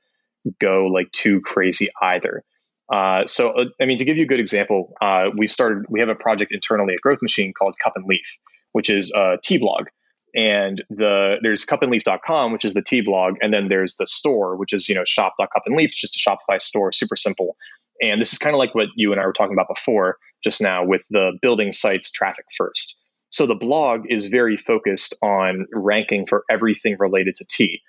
go 0.59 0.85
like 0.85 1.11
too 1.11 1.41
crazy 1.41 1.89
either. 2.01 2.43
Uh, 2.91 3.25
so, 3.27 3.49
uh, 3.49 3.65
I 3.81 3.85
mean, 3.85 3.97
to 3.97 4.05
give 4.05 4.17
you 4.17 4.23
a 4.23 4.27
good 4.27 4.39
example, 4.39 4.93
uh, 5.01 5.25
we 5.35 5.47
started, 5.47 5.85
we 5.89 5.99
have 5.99 6.09
a 6.09 6.15
project 6.15 6.53
internally 6.53 6.93
at 6.93 7.01
Growth 7.01 7.21
Machine 7.21 7.53
called 7.53 7.75
Cup 7.83 7.93
and 7.95 8.05
Leaf, 8.05 8.37
which 8.71 8.89
is 8.89 9.11
a 9.11 9.37
tea 9.43 9.57
blog. 9.57 9.87
And 10.35 10.83
the 10.89 11.37
there's 11.41 11.65
cupandleaf.com, 11.65 12.53
which 12.53 12.63
is 12.63 12.73
the 12.73 12.81
tea 12.81 13.01
blog, 13.01 13.35
and 13.41 13.53
then 13.53 13.69
there's 13.69 13.95
the 13.95 14.05
store, 14.05 14.55
which 14.55 14.71
is 14.71 14.87
you 14.87 14.93
know 14.93 15.03
shop.cupandleaf, 15.05 15.85
it's 15.85 15.99
just 15.99 16.15
a 16.15 16.29
Shopify 16.29 16.61
store, 16.61 16.91
super 16.91 17.15
simple. 17.15 17.55
And 18.01 18.21
this 18.21 18.33
is 18.33 18.37
kind 18.37 18.53
of 18.53 18.59
like 18.59 18.75
what 18.75 18.89
you 18.95 19.11
and 19.11 19.19
I 19.19 19.25
were 19.25 19.33
talking 19.33 19.53
about 19.53 19.67
before, 19.73 20.17
just 20.43 20.61
now, 20.61 20.85
with 20.85 21.01
the 21.09 21.31
building 21.41 21.71
sites 21.71 22.11
traffic 22.11 22.45
first. 22.55 22.97
So 23.29 23.45
the 23.45 23.55
blog 23.55 24.05
is 24.09 24.27
very 24.27 24.57
focused 24.57 25.15
on 25.21 25.67
ranking 25.73 26.25
for 26.27 26.43
everything 26.49 26.95
related 26.99 27.35
to 27.35 27.45
tea. 27.45 27.81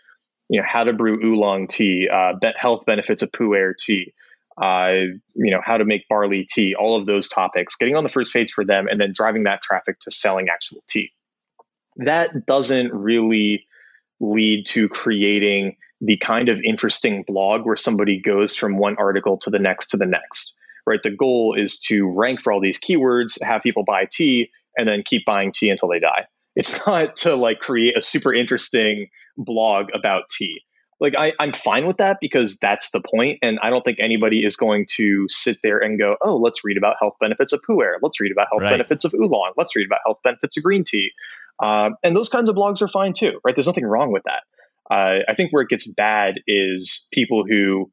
You 0.48 0.60
know, 0.60 0.66
how 0.66 0.84
to 0.84 0.92
brew 0.92 1.20
oolong 1.22 1.68
tea, 1.68 2.08
uh, 2.12 2.32
health 2.56 2.84
benefits 2.86 3.22
of 3.22 3.30
pu'er 3.30 3.74
tea, 3.78 4.14
uh, 4.60 5.14
you 5.34 5.52
know, 5.52 5.60
how 5.62 5.76
to 5.76 5.84
make 5.84 6.08
barley 6.08 6.46
tea, 6.48 6.74
all 6.74 6.98
of 6.98 7.06
those 7.06 7.28
topics, 7.28 7.76
getting 7.76 7.96
on 7.96 8.02
the 8.02 8.08
first 8.08 8.32
page 8.32 8.52
for 8.52 8.64
them 8.64 8.88
and 8.88 9.00
then 9.00 9.12
driving 9.14 9.44
that 9.44 9.62
traffic 9.62 9.98
to 10.00 10.10
selling 10.10 10.48
actual 10.48 10.82
tea. 10.88 11.12
That 11.96 12.46
doesn't 12.46 12.92
really 12.92 13.66
lead 14.20 14.66
to 14.68 14.88
creating 14.88 15.76
the 16.00 16.16
kind 16.16 16.48
of 16.48 16.60
interesting 16.62 17.24
blog 17.26 17.66
where 17.66 17.76
somebody 17.76 18.20
goes 18.20 18.54
from 18.54 18.78
one 18.78 18.96
article 18.98 19.38
to 19.38 19.50
the 19.50 19.58
next 19.58 19.88
to 19.88 19.96
the 19.96 20.06
next, 20.06 20.54
right? 20.86 21.02
The 21.02 21.10
goal 21.10 21.54
is 21.56 21.80
to 21.82 22.10
rank 22.16 22.40
for 22.40 22.52
all 22.52 22.60
these 22.60 22.78
keywords, 22.78 23.42
have 23.42 23.62
people 23.62 23.84
buy 23.84 24.06
tea, 24.10 24.50
and 24.78 24.88
then 24.88 25.02
keep 25.04 25.26
buying 25.26 25.52
tea 25.52 25.68
until 25.68 25.88
they 25.88 26.00
die. 26.00 26.26
It's 26.56 26.86
not 26.86 27.16
to 27.16 27.34
like 27.34 27.58
create 27.58 27.98
a 27.98 28.02
super 28.02 28.32
interesting 28.32 29.08
blog 29.36 29.88
about 29.94 30.28
tea. 30.30 30.62
Like 31.00 31.14
I, 31.16 31.32
I'm 31.38 31.52
fine 31.52 31.86
with 31.86 31.98
that 31.98 32.18
because 32.20 32.58
that's 32.58 32.90
the 32.90 33.00
point, 33.00 33.38
and 33.40 33.58
I 33.62 33.70
don't 33.70 33.84
think 33.84 33.98
anybody 34.00 34.44
is 34.44 34.56
going 34.56 34.86
to 34.96 35.26
sit 35.28 35.58
there 35.62 35.78
and 35.78 35.96
go, 35.98 36.16
"Oh, 36.20 36.36
let's 36.36 36.64
read 36.64 36.76
about 36.76 36.96
health 37.00 37.14
benefits 37.20 37.52
of 37.52 37.60
pu'er. 37.68 37.98
Let's 38.02 38.20
read 38.20 38.32
about 38.32 38.48
health 38.50 38.62
right. 38.62 38.70
benefits 38.70 39.04
of 39.04 39.14
oolong. 39.14 39.52
Let's 39.56 39.76
read 39.76 39.86
about 39.86 40.00
health 40.04 40.18
benefits 40.24 40.56
of 40.56 40.64
green 40.64 40.82
tea." 40.82 41.10
Um, 41.62 41.96
and 42.02 42.16
those 42.16 42.28
kinds 42.28 42.48
of 42.48 42.56
blogs 42.56 42.82
are 42.82 42.88
fine 42.88 43.12
too, 43.12 43.40
right? 43.44 43.54
There's 43.54 43.66
nothing 43.66 43.86
wrong 43.86 44.12
with 44.12 44.24
that. 44.24 44.42
Uh, 44.90 45.22
I 45.28 45.34
think 45.34 45.52
where 45.52 45.62
it 45.62 45.68
gets 45.68 45.86
bad 45.86 46.40
is 46.46 47.06
people 47.12 47.44
who 47.48 47.92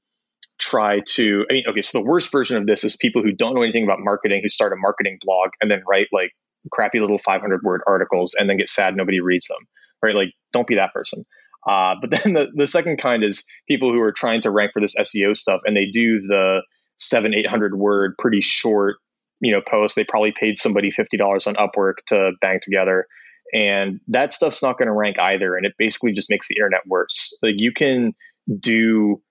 try 0.57 1.01
to. 1.13 1.45
I 1.47 1.53
mean, 1.53 1.63
okay, 1.69 1.81
so 1.81 1.99
the 1.99 2.05
worst 2.05 2.31
version 2.31 2.57
of 2.57 2.65
this 2.65 2.83
is 2.83 2.95
people 2.95 3.21
who 3.21 3.31
don't 3.31 3.53
know 3.53 3.61
anything 3.61 3.83
about 3.83 3.99
marketing 3.99 4.41
who 4.41 4.49
start 4.49 4.73
a 4.73 4.77
marketing 4.77 5.19
blog 5.21 5.49
and 5.61 5.69
then 5.69 5.83
write 5.87 6.07
like 6.11 6.31
crappy 6.71 6.99
little 6.99 7.17
500 7.17 7.61
word 7.63 7.81
articles 7.87 8.35
and 8.37 8.49
then 8.49 8.57
get 8.57 8.69
sad 8.69 8.95
nobody 8.95 9.19
reads 9.19 9.47
them 9.47 9.67
right? 10.05 10.15
Like 10.15 10.33
don't 10.53 10.67
be 10.67 10.75
that 10.75 10.93
person. 10.93 11.25
Uh, 11.67 11.95
but 11.99 12.11
then 12.23 12.33
the, 12.33 12.51
the 12.53 12.67
second 12.67 12.97
kind 12.97 13.23
is 13.23 13.45
people 13.67 13.91
who 13.91 14.01
are 14.01 14.11
trying 14.11 14.41
to 14.41 14.51
rank 14.51 14.71
for 14.73 14.81
this 14.81 14.95
seo 14.95 15.35
stuff 15.35 15.61
and 15.65 15.75
they 15.75 15.85
do 15.91 16.21
the 16.21 16.61
seven 16.97 17.33
eight 17.33 17.47
hundred 17.47 17.77
word 17.77 18.15
pretty 18.17 18.41
short 18.41 18.97
you 19.41 19.51
know 19.51 19.61
post. 19.61 19.95
They 19.95 20.03
probably 20.03 20.31
paid 20.31 20.57
somebody 20.57 20.91
$50 20.91 21.47
on 21.47 21.55
upwork 21.55 21.95
to 22.07 22.31
bang 22.41 22.59
together. 22.61 23.07
And 23.53 23.99
that 24.07 24.33
stuff's 24.33 24.63
not 24.63 24.77
going 24.77 24.87
to 24.87 24.93
rank 24.93 25.19
either 25.19 25.55
and 25.55 25.65
it 25.65 25.73
basically 25.77 26.13
just 26.13 26.29
makes 26.29 26.47
the 26.47 26.55
internet 26.55 26.81
worse. 26.87 27.37
Like 27.41 27.55
you 27.57 27.71
can 27.73 28.13
do 28.59 29.21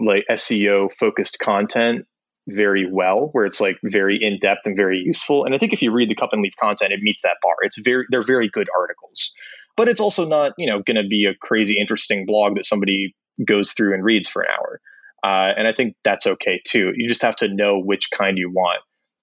like 0.00 0.24
seo 0.30 0.92
focused 0.92 1.38
content 1.38 2.06
very 2.48 2.88
well, 2.90 3.28
where 3.32 3.44
it's 3.44 3.60
like 3.60 3.78
very 3.84 4.18
in 4.22 4.38
depth 4.38 4.62
and 4.64 4.76
very 4.76 4.98
useful. 4.98 5.44
And 5.44 5.54
I 5.54 5.58
think 5.58 5.72
if 5.72 5.82
you 5.82 5.92
read 5.92 6.08
the 6.08 6.14
cup 6.14 6.30
and 6.32 6.42
leaf 6.42 6.54
content, 6.58 6.92
it 6.92 7.00
meets 7.00 7.22
that 7.22 7.36
bar. 7.42 7.54
It's 7.62 7.78
very 7.78 8.06
they're 8.10 8.22
very 8.22 8.48
good 8.48 8.68
articles, 8.76 9.32
but 9.76 9.88
it's 9.88 10.00
also 10.00 10.26
not 10.26 10.52
you 10.58 10.66
know 10.66 10.82
going 10.82 10.96
to 10.96 11.06
be 11.08 11.26
a 11.26 11.34
crazy 11.34 11.78
interesting 11.78 12.26
blog 12.26 12.56
that 12.56 12.64
somebody 12.64 13.14
goes 13.46 13.72
through 13.72 13.94
and 13.94 14.04
reads 14.04 14.28
for 14.28 14.42
an 14.42 14.48
hour. 14.58 14.80
Uh, 15.22 15.52
and 15.56 15.66
I 15.66 15.72
think 15.72 15.94
that's 16.04 16.26
okay 16.26 16.60
too. 16.64 16.92
You 16.96 17.08
just 17.08 17.22
have 17.22 17.36
to 17.36 17.48
know 17.48 17.78
which 17.78 18.10
kind 18.10 18.38
you 18.38 18.50
want. 18.50 18.80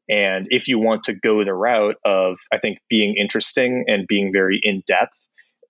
And 0.07 0.47
if 0.49 0.67
you 0.67 0.77
want 0.77 1.03
to 1.05 1.13
go 1.13 1.43
the 1.43 1.53
route 1.53 1.95
of, 2.05 2.37
I 2.51 2.59
think, 2.59 2.79
being 2.89 3.15
interesting 3.19 3.85
and 3.87 4.05
being 4.07 4.31
very 4.31 4.59
in 4.61 4.83
depth 4.85 5.17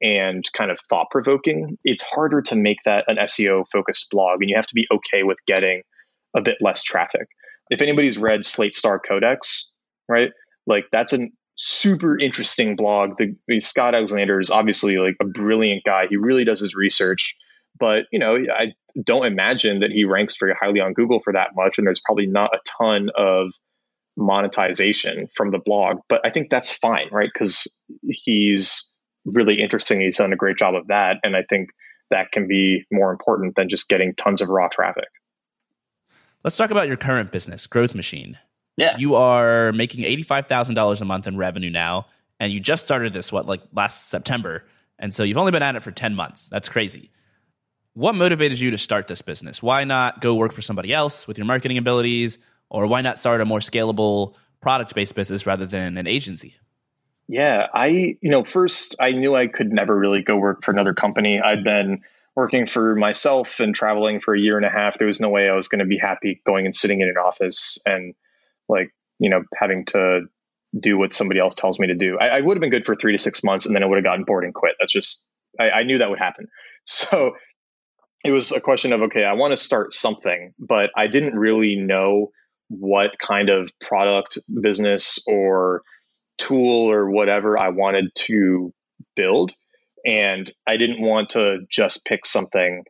and 0.01 0.43
kind 0.53 0.72
of 0.72 0.80
thought 0.89 1.08
provoking, 1.10 1.78
it's 1.84 2.03
harder 2.03 2.41
to 2.41 2.56
make 2.56 2.80
that 2.84 3.06
an 3.08 3.18
SEO 3.18 3.66
focused 3.72 4.08
blog. 4.12 4.41
And 4.41 4.49
you 4.49 4.56
have 4.56 4.68
to 4.68 4.76
be 4.76 4.88
okay 4.91 5.24
with 5.24 5.38
getting 5.47 5.84
a 6.36 6.41
bit 6.41 6.58
less 6.60 6.84
traffic. 6.84 7.28
If 7.70 7.82
anybody's 7.82 8.18
read 8.18 8.45
Slate 8.45 8.76
Star 8.76 8.99
Codex, 8.99 9.72
right, 10.07 10.32
like 10.68 10.86
that's 10.91 11.13
a 11.13 11.30
super 11.55 12.20
interesting 12.20 12.76
blog. 12.76 13.18
The, 13.18 13.36
the 13.47 13.59
Scott 13.59 13.95
Alexander 13.95 14.39
is 14.39 14.49
obviously 14.49 14.97
like 14.97 15.16
a 15.22 15.26
brilliant 15.26 15.84
guy. 15.84 16.05
He 16.09 16.18
really 16.18 16.43
does 16.43 16.59
his 16.59 16.76
research. 16.76 17.36
But 17.78 18.05
you 18.11 18.20
know, 18.20 18.36
I 18.36 18.74
don't 19.03 19.26
imagine 19.26 19.80
that 19.80 19.91
he 19.91 20.05
ranks 20.05 20.38
very 20.39 20.53
highly 20.59 20.80
on 20.80 20.93
Google 20.93 21.20
for 21.20 21.34
that 21.34 21.49
much, 21.55 21.78
and 21.78 21.86
there's 21.86 22.01
probably 22.03 22.28
not 22.28 22.55
a 22.55 22.59
ton 22.80 23.09
of 23.18 23.51
monetization 24.18 25.28
from 25.34 25.51
the 25.51 25.59
blog. 25.59 25.97
But 26.07 26.22
I 26.24 26.30
think 26.30 26.49
that's 26.49 26.70
fine, 26.70 27.09
right? 27.11 27.30
Because 27.32 27.68
he's 28.07 28.91
really 29.26 29.61
interesting. 29.61 30.01
He's 30.01 30.18
done 30.18 30.34
a 30.34 30.38
great 30.38 30.57
job 30.57 30.76
of 30.76 30.88
that. 30.88 31.18
And 31.24 31.36
I 31.36 31.43
think 31.49 31.70
that 32.11 32.32
can 32.32 32.47
be 32.47 32.86
more 32.91 33.11
important 33.11 33.55
than 33.55 33.70
just 33.70 33.89
getting 33.89 34.13
tons 34.16 34.41
of 34.41 34.49
raw 34.49 34.68
traffic. 34.68 35.09
Let's 36.46 36.58
talk 36.58 36.70
about 36.70 36.88
your 36.88 36.96
current 36.96 37.32
business, 37.32 37.66
Growth 37.66 37.96
Machine. 37.96 38.38
Yeah. 38.78 38.96
You 39.00 39.16
are 39.16 39.72
making 39.72 40.06
$85,000 40.06 41.02
a 41.02 41.06
month 41.06 41.26
in 41.26 41.38
revenue 41.38 41.72
now. 41.72 42.06
And 42.39 42.54
you 42.54 42.60
just 42.60 42.84
started 42.84 43.14
this, 43.14 43.32
what, 43.32 43.48
like 43.48 43.62
last 43.74 44.10
September. 44.10 44.64
And 45.00 45.12
so 45.12 45.24
you've 45.24 45.38
only 45.38 45.52
been 45.52 45.64
at 45.64 45.76
it 45.76 45.82
for 45.82 45.89
10 45.89 46.14
months. 46.14 46.48
That's 46.50 46.70
crazy. 46.70 47.10
What 47.96 48.14
motivated 48.14 48.60
you 48.60 48.70
to 48.70 48.78
start 48.78 49.08
this 49.08 49.24
business? 49.24 49.64
Why 49.64 49.86
not 49.86 50.22
go 50.22 50.36
work 50.36 50.52
for 50.52 50.62
somebody 50.62 50.93
else 50.93 51.28
with 51.28 51.39
your 51.39 51.46
marketing 51.46 51.80
abilities? 51.80 52.38
Or 52.70 52.86
why 52.86 53.02
not 53.02 53.18
start 53.18 53.41
a 53.41 53.46
more 53.46 53.58
scalable 53.58 54.36
product 54.62 54.93
based 54.93 55.16
business 55.16 55.48
rather 55.48 55.66
than 55.66 55.98
an 55.98 56.06
agency? 56.06 56.54
Yeah, 57.28 57.70
I, 57.74 58.18
you 58.22 58.30
know, 58.30 58.43
first 58.43 58.96
I 59.00 59.14
knew 59.14 59.36
I 59.36 59.48
could 59.48 59.72
never 59.72 59.98
really 59.98 60.22
go 60.22 60.38
work 60.38 60.64
for 60.64 60.70
another 60.70 60.93
company. 60.93 61.41
I'd 61.41 61.64
been 61.64 62.04
working 62.36 62.66
for 62.66 62.96
myself 62.96 63.60
and 63.60 63.74
traveling 63.74 64.20
for 64.20 64.36
a 64.36 64.40
year 64.40 64.58
and 64.58 64.66
a 64.66 64.70
half. 64.70 64.98
There 64.98 65.08
was 65.08 65.22
no 65.22 65.30
way 65.30 65.50
I 65.50 65.56
was 65.56 65.68
going 65.68 65.80
to 65.80 65.86
be 65.86 65.98
happy 65.98 66.42
going 66.46 66.66
and 66.66 66.76
sitting 66.76 67.02
in 67.02 67.08
an 67.08 67.18
office 67.18 67.80
and 67.86 68.14
like, 68.68 68.90
you 69.20 69.30
know, 69.30 69.44
having 69.58 69.86
to 69.86 70.22
do 70.78 70.98
what 70.98 71.14
somebody 71.14 71.40
else 71.40 71.56
tells 71.56 71.80
me 71.80 71.88
to 71.88 71.96
do. 71.96 72.18
I, 72.20 72.28
I 72.28 72.42
would 72.42 72.58
have 72.58 72.62
been 72.62 72.70
good 72.70 72.86
for 72.86 72.96
three 72.96 73.14
to 73.14 73.18
six 73.18 73.44
months 73.44 73.66
and 73.66 73.74
then 73.74 73.84
I 73.84 73.86
would 73.86 73.98
have 73.98 74.04
gotten 74.04 74.26
bored 74.26 74.44
and 74.44 74.54
quit. 74.54 74.76
That's 74.80 74.92
just, 74.92 75.24
I, 75.60 75.70
I 75.70 75.84
knew 75.84 76.00
that 76.00 76.10
would 76.10 76.20
happen. 76.20 76.48
So 76.88 77.32
it 78.24 78.30
was 78.30 78.52
a 78.52 78.62
question 78.62 78.94
of, 78.94 79.02
okay, 79.02 79.24
I 79.24 79.34
want 79.34 79.54
to 79.54 79.58
start 79.58 79.92
something, 79.92 80.54
but 80.60 80.92
I 80.96 81.08
didn't 81.08 81.36
really 81.36 81.76
know 81.78 82.30
what 82.68 83.18
kind 83.18 83.50
of 83.50 83.72
product 83.80 84.38
business 84.62 85.18
or 85.26 85.82
tool 86.38 86.92
or 86.92 87.10
whatever 87.10 87.58
I 87.58 87.70
wanted 87.70 88.12
to 88.16 88.72
build. 89.16 89.52
And 90.06 90.51
I 90.68 90.78
didn't 90.78 91.01
want 91.01 91.30
to 91.32 91.60
just 91.72 92.06
pick 92.06 92.26
something 92.26 92.84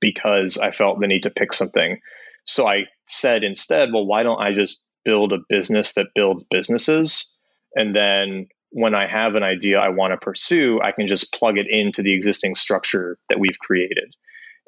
because 0.00 0.56
I 0.56 0.70
felt 0.70 1.00
the 1.00 1.06
need 1.06 1.24
to 1.24 1.30
pick 1.30 1.52
something. 1.52 1.98
So 2.44 2.66
I 2.66 2.84
said 3.06 3.42
instead, 3.42 3.92
well, 3.92 4.06
why 4.06 4.22
don't 4.22 4.40
I 4.40 4.52
just 4.52 4.84
build 5.04 5.32
a 5.32 5.38
business 5.48 5.94
that 5.94 6.14
builds 6.14 6.46
businesses? 6.50 7.30
And 7.74 7.94
then 7.94 8.46
when 8.70 8.94
I 8.94 9.06
have 9.06 9.34
an 9.34 9.42
idea 9.42 9.80
I 9.80 9.88
want 9.88 10.12
to 10.12 10.24
pursue, 10.24 10.80
I 10.82 10.92
can 10.92 11.06
just 11.06 11.32
plug 11.32 11.58
it 11.58 11.66
into 11.68 12.02
the 12.02 12.14
existing 12.14 12.54
structure 12.54 13.18
that 13.28 13.40
we've 13.40 13.58
created. 13.58 14.14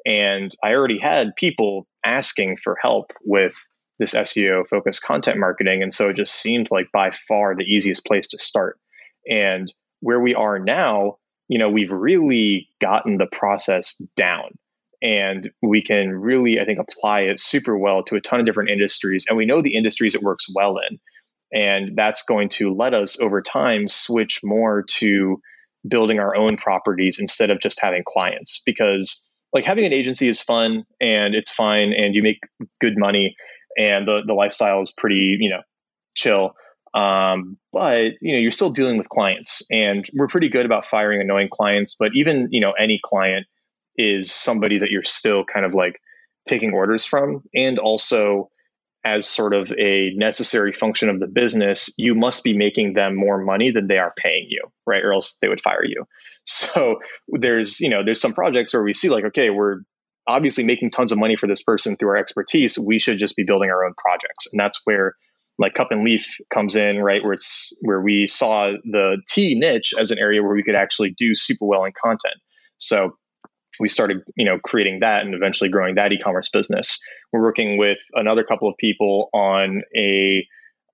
And 0.05 0.51
I 0.61 0.73
already 0.73 0.99
had 0.99 1.35
people 1.37 1.87
asking 2.05 2.57
for 2.57 2.75
help 2.81 3.11
with 3.23 3.55
this 3.99 4.13
SEO 4.13 4.67
focused 4.67 5.03
content 5.03 5.39
marketing. 5.39 5.81
And 5.81 5.93
so 5.93 6.09
it 6.09 6.17
just 6.17 6.35
seemed 6.35 6.71
like 6.71 6.87
by 6.91 7.11
far 7.11 7.55
the 7.55 7.63
easiest 7.63 8.05
place 8.05 8.27
to 8.29 8.37
start. 8.37 8.77
And 9.25 9.71
where 10.01 10.19
we 10.19 10.35
are 10.35 10.59
now, 10.59 11.17
you 11.53 11.59
know, 11.59 11.69
we've 11.69 11.91
really 11.91 12.67
gotten 12.81 13.19
the 13.19 13.27
process 13.27 14.01
down 14.15 14.57
and 15.03 15.51
we 15.61 15.83
can 15.83 16.09
really, 16.09 16.59
I 16.59 16.65
think, 16.65 16.79
apply 16.79 17.21
it 17.21 17.39
super 17.39 17.77
well 17.77 18.01
to 18.05 18.15
a 18.15 18.21
ton 18.21 18.39
of 18.39 18.47
different 18.47 18.71
industries. 18.71 19.27
And 19.29 19.37
we 19.37 19.45
know 19.45 19.61
the 19.61 19.75
industries 19.75 20.15
it 20.15 20.23
works 20.23 20.47
well 20.51 20.79
in. 20.79 20.97
And 21.53 21.95
that's 21.95 22.23
going 22.23 22.49
to 22.57 22.73
let 22.73 22.95
us 22.95 23.21
over 23.21 23.39
time 23.43 23.87
switch 23.87 24.39
more 24.43 24.83
to 24.95 25.37
building 25.87 26.17
our 26.17 26.35
own 26.35 26.57
properties 26.57 27.19
instead 27.19 27.51
of 27.51 27.59
just 27.59 27.79
having 27.79 28.01
clients 28.03 28.63
because 28.65 29.23
like 29.53 29.63
having 29.63 29.85
an 29.85 29.93
agency 29.93 30.27
is 30.27 30.41
fun 30.41 30.85
and 30.99 31.35
it's 31.35 31.51
fine 31.51 31.93
and 31.93 32.15
you 32.15 32.23
make 32.23 32.39
good 32.81 32.97
money 32.97 33.35
and 33.77 34.07
the 34.07 34.23
the 34.25 34.33
lifestyle 34.33 34.81
is 34.81 34.91
pretty 34.91 35.37
you 35.39 35.51
know 35.51 35.61
chill. 36.15 36.55
Um, 36.93 37.57
but 37.71 38.13
you 38.21 38.33
know 38.33 38.39
you're 38.39 38.51
still 38.51 38.69
dealing 38.69 38.97
with 38.97 39.09
clients, 39.09 39.65
and 39.71 40.07
we're 40.13 40.27
pretty 40.27 40.49
good 40.49 40.65
about 40.65 40.85
firing 40.85 41.21
annoying 41.21 41.49
clients. 41.51 41.95
But 41.97 42.11
even 42.15 42.47
you 42.51 42.61
know 42.61 42.71
any 42.71 42.99
client 43.03 43.47
is 43.97 44.31
somebody 44.31 44.79
that 44.79 44.91
you're 44.91 45.03
still 45.03 45.43
kind 45.43 45.65
of 45.65 45.73
like 45.73 45.99
taking 46.47 46.73
orders 46.73 47.05
from, 47.05 47.43
and 47.53 47.79
also 47.79 48.49
as 49.05 49.27
sort 49.27 49.53
of 49.53 49.71
a 49.73 50.11
necessary 50.15 50.71
function 50.71 51.09
of 51.09 51.19
the 51.19 51.27
business, 51.27 51.93
you 51.97 52.15
must 52.15 52.43
be 52.43 52.55
making 52.55 52.93
them 52.93 53.15
more 53.15 53.37
money 53.37 53.69
than 53.69 53.87
they 53.87 53.97
are 53.97 54.13
paying 54.15 54.45
you, 54.49 54.61
right? 54.85 55.03
Or 55.03 55.13
else 55.13 55.37
they 55.41 55.47
would 55.47 55.61
fire 55.61 55.85
you. 55.85 56.05
So 56.45 56.99
there's, 57.29 57.79
you 57.79 57.87
know, 57.87 58.03
there's 58.03 58.19
some 58.19 58.33
projects 58.33 58.73
where 58.73 58.83
we 58.83 58.93
see 58.93 59.09
like, 59.09 59.23
okay, 59.23 59.49
we're 59.49 59.77
obviously 60.27 60.65
making 60.65 60.91
tons 60.91 61.13
of 61.13 61.17
money 61.17 61.37
for 61.37 61.47
this 61.47 61.63
person 61.63 61.95
through 61.95 62.09
our 62.09 62.17
expertise. 62.17 62.77
We 62.77 62.99
should 62.99 63.17
just 63.17 63.37
be 63.37 63.45
building 63.45 63.69
our 63.69 63.85
own 63.85 63.93
projects. 63.97 64.51
And 64.51 64.59
that's 64.59 64.81
where 64.83 65.15
like 65.59 65.73
cup 65.73 65.89
and 65.91 66.03
leaf 66.03 66.37
comes 66.51 66.75
in, 66.75 66.99
right? 66.99 67.23
Where 67.23 67.33
it's 67.33 67.77
where 67.81 68.01
we 68.01 68.27
saw 68.27 68.71
the 68.83 69.21
tea 69.27 69.55
niche 69.55 69.93
as 69.99 70.11
an 70.11 70.19
area 70.19 70.41
where 70.41 70.55
we 70.55 70.63
could 70.63 70.75
actually 70.75 71.13
do 71.17 71.35
super 71.35 71.65
well 71.65 71.85
in 71.85 71.91
content. 71.91 72.35
So 72.77 73.17
we 73.79 73.87
started, 73.87 74.21
you 74.35 74.45
know, 74.45 74.59
creating 74.63 74.99
that 75.01 75.25
and 75.25 75.33
eventually 75.33 75.69
growing 75.69 75.95
that 75.95 76.11
e-commerce 76.11 76.49
business. 76.49 76.99
We're 77.31 77.41
working 77.41 77.77
with 77.77 77.99
another 78.13 78.43
couple 78.43 78.67
of 78.67 78.75
people 78.77 79.29
on 79.33 79.81
a 79.95 80.45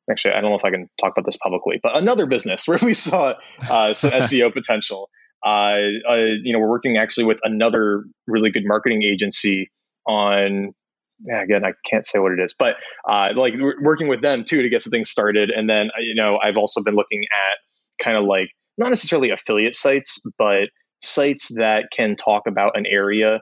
actually 0.10 0.34
I 0.34 0.42
don't 0.42 0.52
know 0.52 0.58
if 0.58 0.66
I 0.66 0.72
can 0.72 0.90
talk 1.00 1.12
about 1.12 1.26
this 1.26 1.38
publicly, 1.38 1.80
but 1.82 1.96
another 1.96 2.26
business 2.26 2.64
where 2.68 2.80
we 2.82 2.94
saw 2.94 3.36
uh, 3.70 3.94
some 3.94 4.12
SEO 4.22 4.54
potential. 4.54 5.10
Uh, 5.46 5.78
uh, 6.10 6.16
you 6.44 6.52
know, 6.52 6.60
we're 6.60 6.70
working 6.70 6.98
actually 6.98 7.24
with 7.24 7.40
another 7.44 8.04
really 8.28 8.52
good 8.52 8.66
marketing 8.66 9.04
agency 9.04 9.72
on. 10.06 10.74
Yeah, 11.22 11.44
again, 11.44 11.66
I 11.66 11.74
can't 11.90 12.06
say 12.06 12.20
what 12.20 12.32
it 12.32 12.40
is, 12.40 12.56
but 12.58 12.76
uh, 13.10 13.30
like 13.36 13.54
working 13.82 14.08
with 14.08 14.22
them 14.22 14.44
too 14.46 14.62
to 14.62 14.70
get 14.70 14.82
some 14.82 14.92
things 14.92 15.10
started. 15.10 15.50
And 15.50 15.70
then 15.70 15.90
you 16.00 16.16
know, 16.16 16.40
I've 16.42 16.58
also 16.58 16.84
been 16.84 16.96
looking 16.96 17.24
at 17.24 18.04
kind 18.04 18.18
of 18.18 18.24
like 18.24 18.50
not 18.78 18.90
necessarily 18.90 19.30
affiliate 19.32 19.76
sites, 19.76 20.22
but 20.38 20.70
sites 21.02 21.56
that 21.58 21.92
can 21.92 22.16
talk 22.16 22.44
about 22.48 22.78
an 22.78 22.86
area 22.86 23.42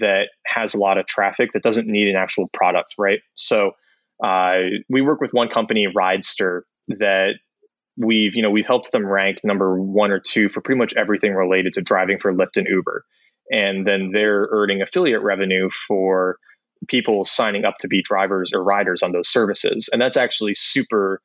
that 0.00 0.28
has 0.46 0.74
a 0.74 0.78
lot 0.78 0.98
of 0.98 1.06
traffic 1.06 1.52
that 1.52 1.62
doesn't 1.62 1.86
need 1.86 2.08
an 2.08 2.16
actual 2.16 2.48
product, 2.52 2.94
right? 2.98 3.20
So 3.34 3.72
uh, 4.22 4.58
we 4.88 5.02
work 5.02 5.20
with 5.20 5.32
one 5.32 5.48
company, 5.48 5.86
Ridester, 5.86 6.62
that 6.88 7.34
we've 7.96 8.34
you 8.34 8.42
know 8.42 8.50
we've 8.50 8.66
helped 8.66 8.92
them 8.92 9.06
rank 9.06 9.40
number 9.44 9.80
one 9.80 10.10
or 10.10 10.20
two 10.20 10.48
for 10.48 10.60
pretty 10.60 10.78
much 10.78 10.94
everything 10.96 11.34
related 11.34 11.74
to 11.74 11.82
driving 11.82 12.18
for 12.18 12.32
Lyft 12.32 12.56
and 12.56 12.66
Uber, 12.66 13.04
and 13.50 13.86
then 13.86 14.10
they're 14.12 14.48
earning 14.50 14.82
affiliate 14.82 15.22
revenue 15.22 15.68
for 15.86 16.38
people 16.86 17.24
signing 17.24 17.64
up 17.64 17.78
to 17.80 17.88
be 17.88 18.02
drivers 18.02 18.52
or 18.52 18.62
riders 18.62 19.02
on 19.02 19.12
those 19.12 19.28
services, 19.28 19.88
and 19.92 20.00
that's 20.00 20.16
actually 20.16 20.54
super 20.54 21.20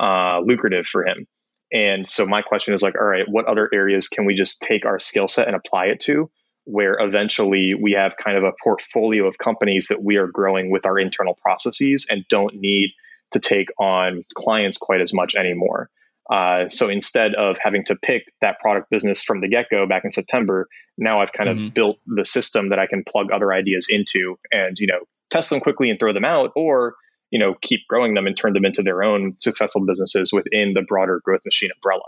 uh, 0.00 0.40
lucrative 0.40 0.86
for 0.86 1.04
him. 1.04 1.26
And 1.72 2.08
so 2.08 2.26
my 2.26 2.42
question 2.42 2.74
is 2.74 2.82
like, 2.82 2.94
all 2.94 3.06
right, 3.06 3.26
what 3.28 3.46
other 3.46 3.68
areas 3.72 4.08
can 4.08 4.24
we 4.24 4.34
just 4.34 4.62
take 4.62 4.86
our 4.86 4.98
skill 4.98 5.28
set 5.28 5.46
and 5.46 5.56
apply 5.56 5.86
it 5.86 6.00
to? 6.00 6.30
Where 6.64 6.96
eventually 6.98 7.74
we 7.74 7.92
have 7.92 8.16
kind 8.16 8.36
of 8.36 8.44
a 8.44 8.52
portfolio 8.62 9.26
of 9.26 9.38
companies 9.38 9.86
that 9.88 10.02
we 10.02 10.16
are 10.16 10.26
growing 10.26 10.70
with 10.70 10.86
our 10.86 10.98
internal 10.98 11.34
processes 11.34 12.06
and 12.08 12.24
don't 12.28 12.54
need 12.54 12.90
to 13.32 13.40
take 13.40 13.68
on 13.78 14.24
clients 14.34 14.78
quite 14.78 15.00
as 15.00 15.12
much 15.12 15.34
anymore. 15.34 15.90
Uh, 16.30 16.68
so 16.68 16.88
instead 16.88 17.34
of 17.34 17.56
having 17.60 17.84
to 17.84 17.96
pick 17.96 18.24
that 18.40 18.58
product 18.60 18.90
business 18.90 19.22
from 19.22 19.40
the 19.40 19.48
get 19.48 19.66
go 19.70 19.86
back 19.86 20.04
in 20.04 20.10
September, 20.10 20.68
now 20.98 21.20
I've 21.20 21.32
kind 21.32 21.48
mm-hmm. 21.48 21.66
of 21.66 21.74
built 21.74 21.98
the 22.06 22.24
system 22.24 22.68
that 22.70 22.78
I 22.78 22.86
can 22.86 23.02
plug 23.04 23.30
other 23.32 23.52
ideas 23.52 23.86
into 23.88 24.38
and, 24.52 24.78
you 24.78 24.86
know, 24.86 25.00
test 25.30 25.50
them 25.50 25.60
quickly 25.60 25.90
and 25.90 25.98
throw 25.98 26.12
them 26.12 26.24
out 26.24 26.52
or, 26.54 26.96
you 27.30 27.38
know, 27.38 27.54
keep 27.60 27.80
growing 27.88 28.14
them 28.14 28.26
and 28.26 28.36
turn 28.36 28.52
them 28.52 28.64
into 28.64 28.82
their 28.82 29.02
own 29.02 29.36
successful 29.38 29.84
businesses 29.86 30.32
within 30.32 30.74
the 30.74 30.82
broader 30.82 31.20
growth 31.24 31.42
machine 31.44 31.70
umbrella. 31.74 32.04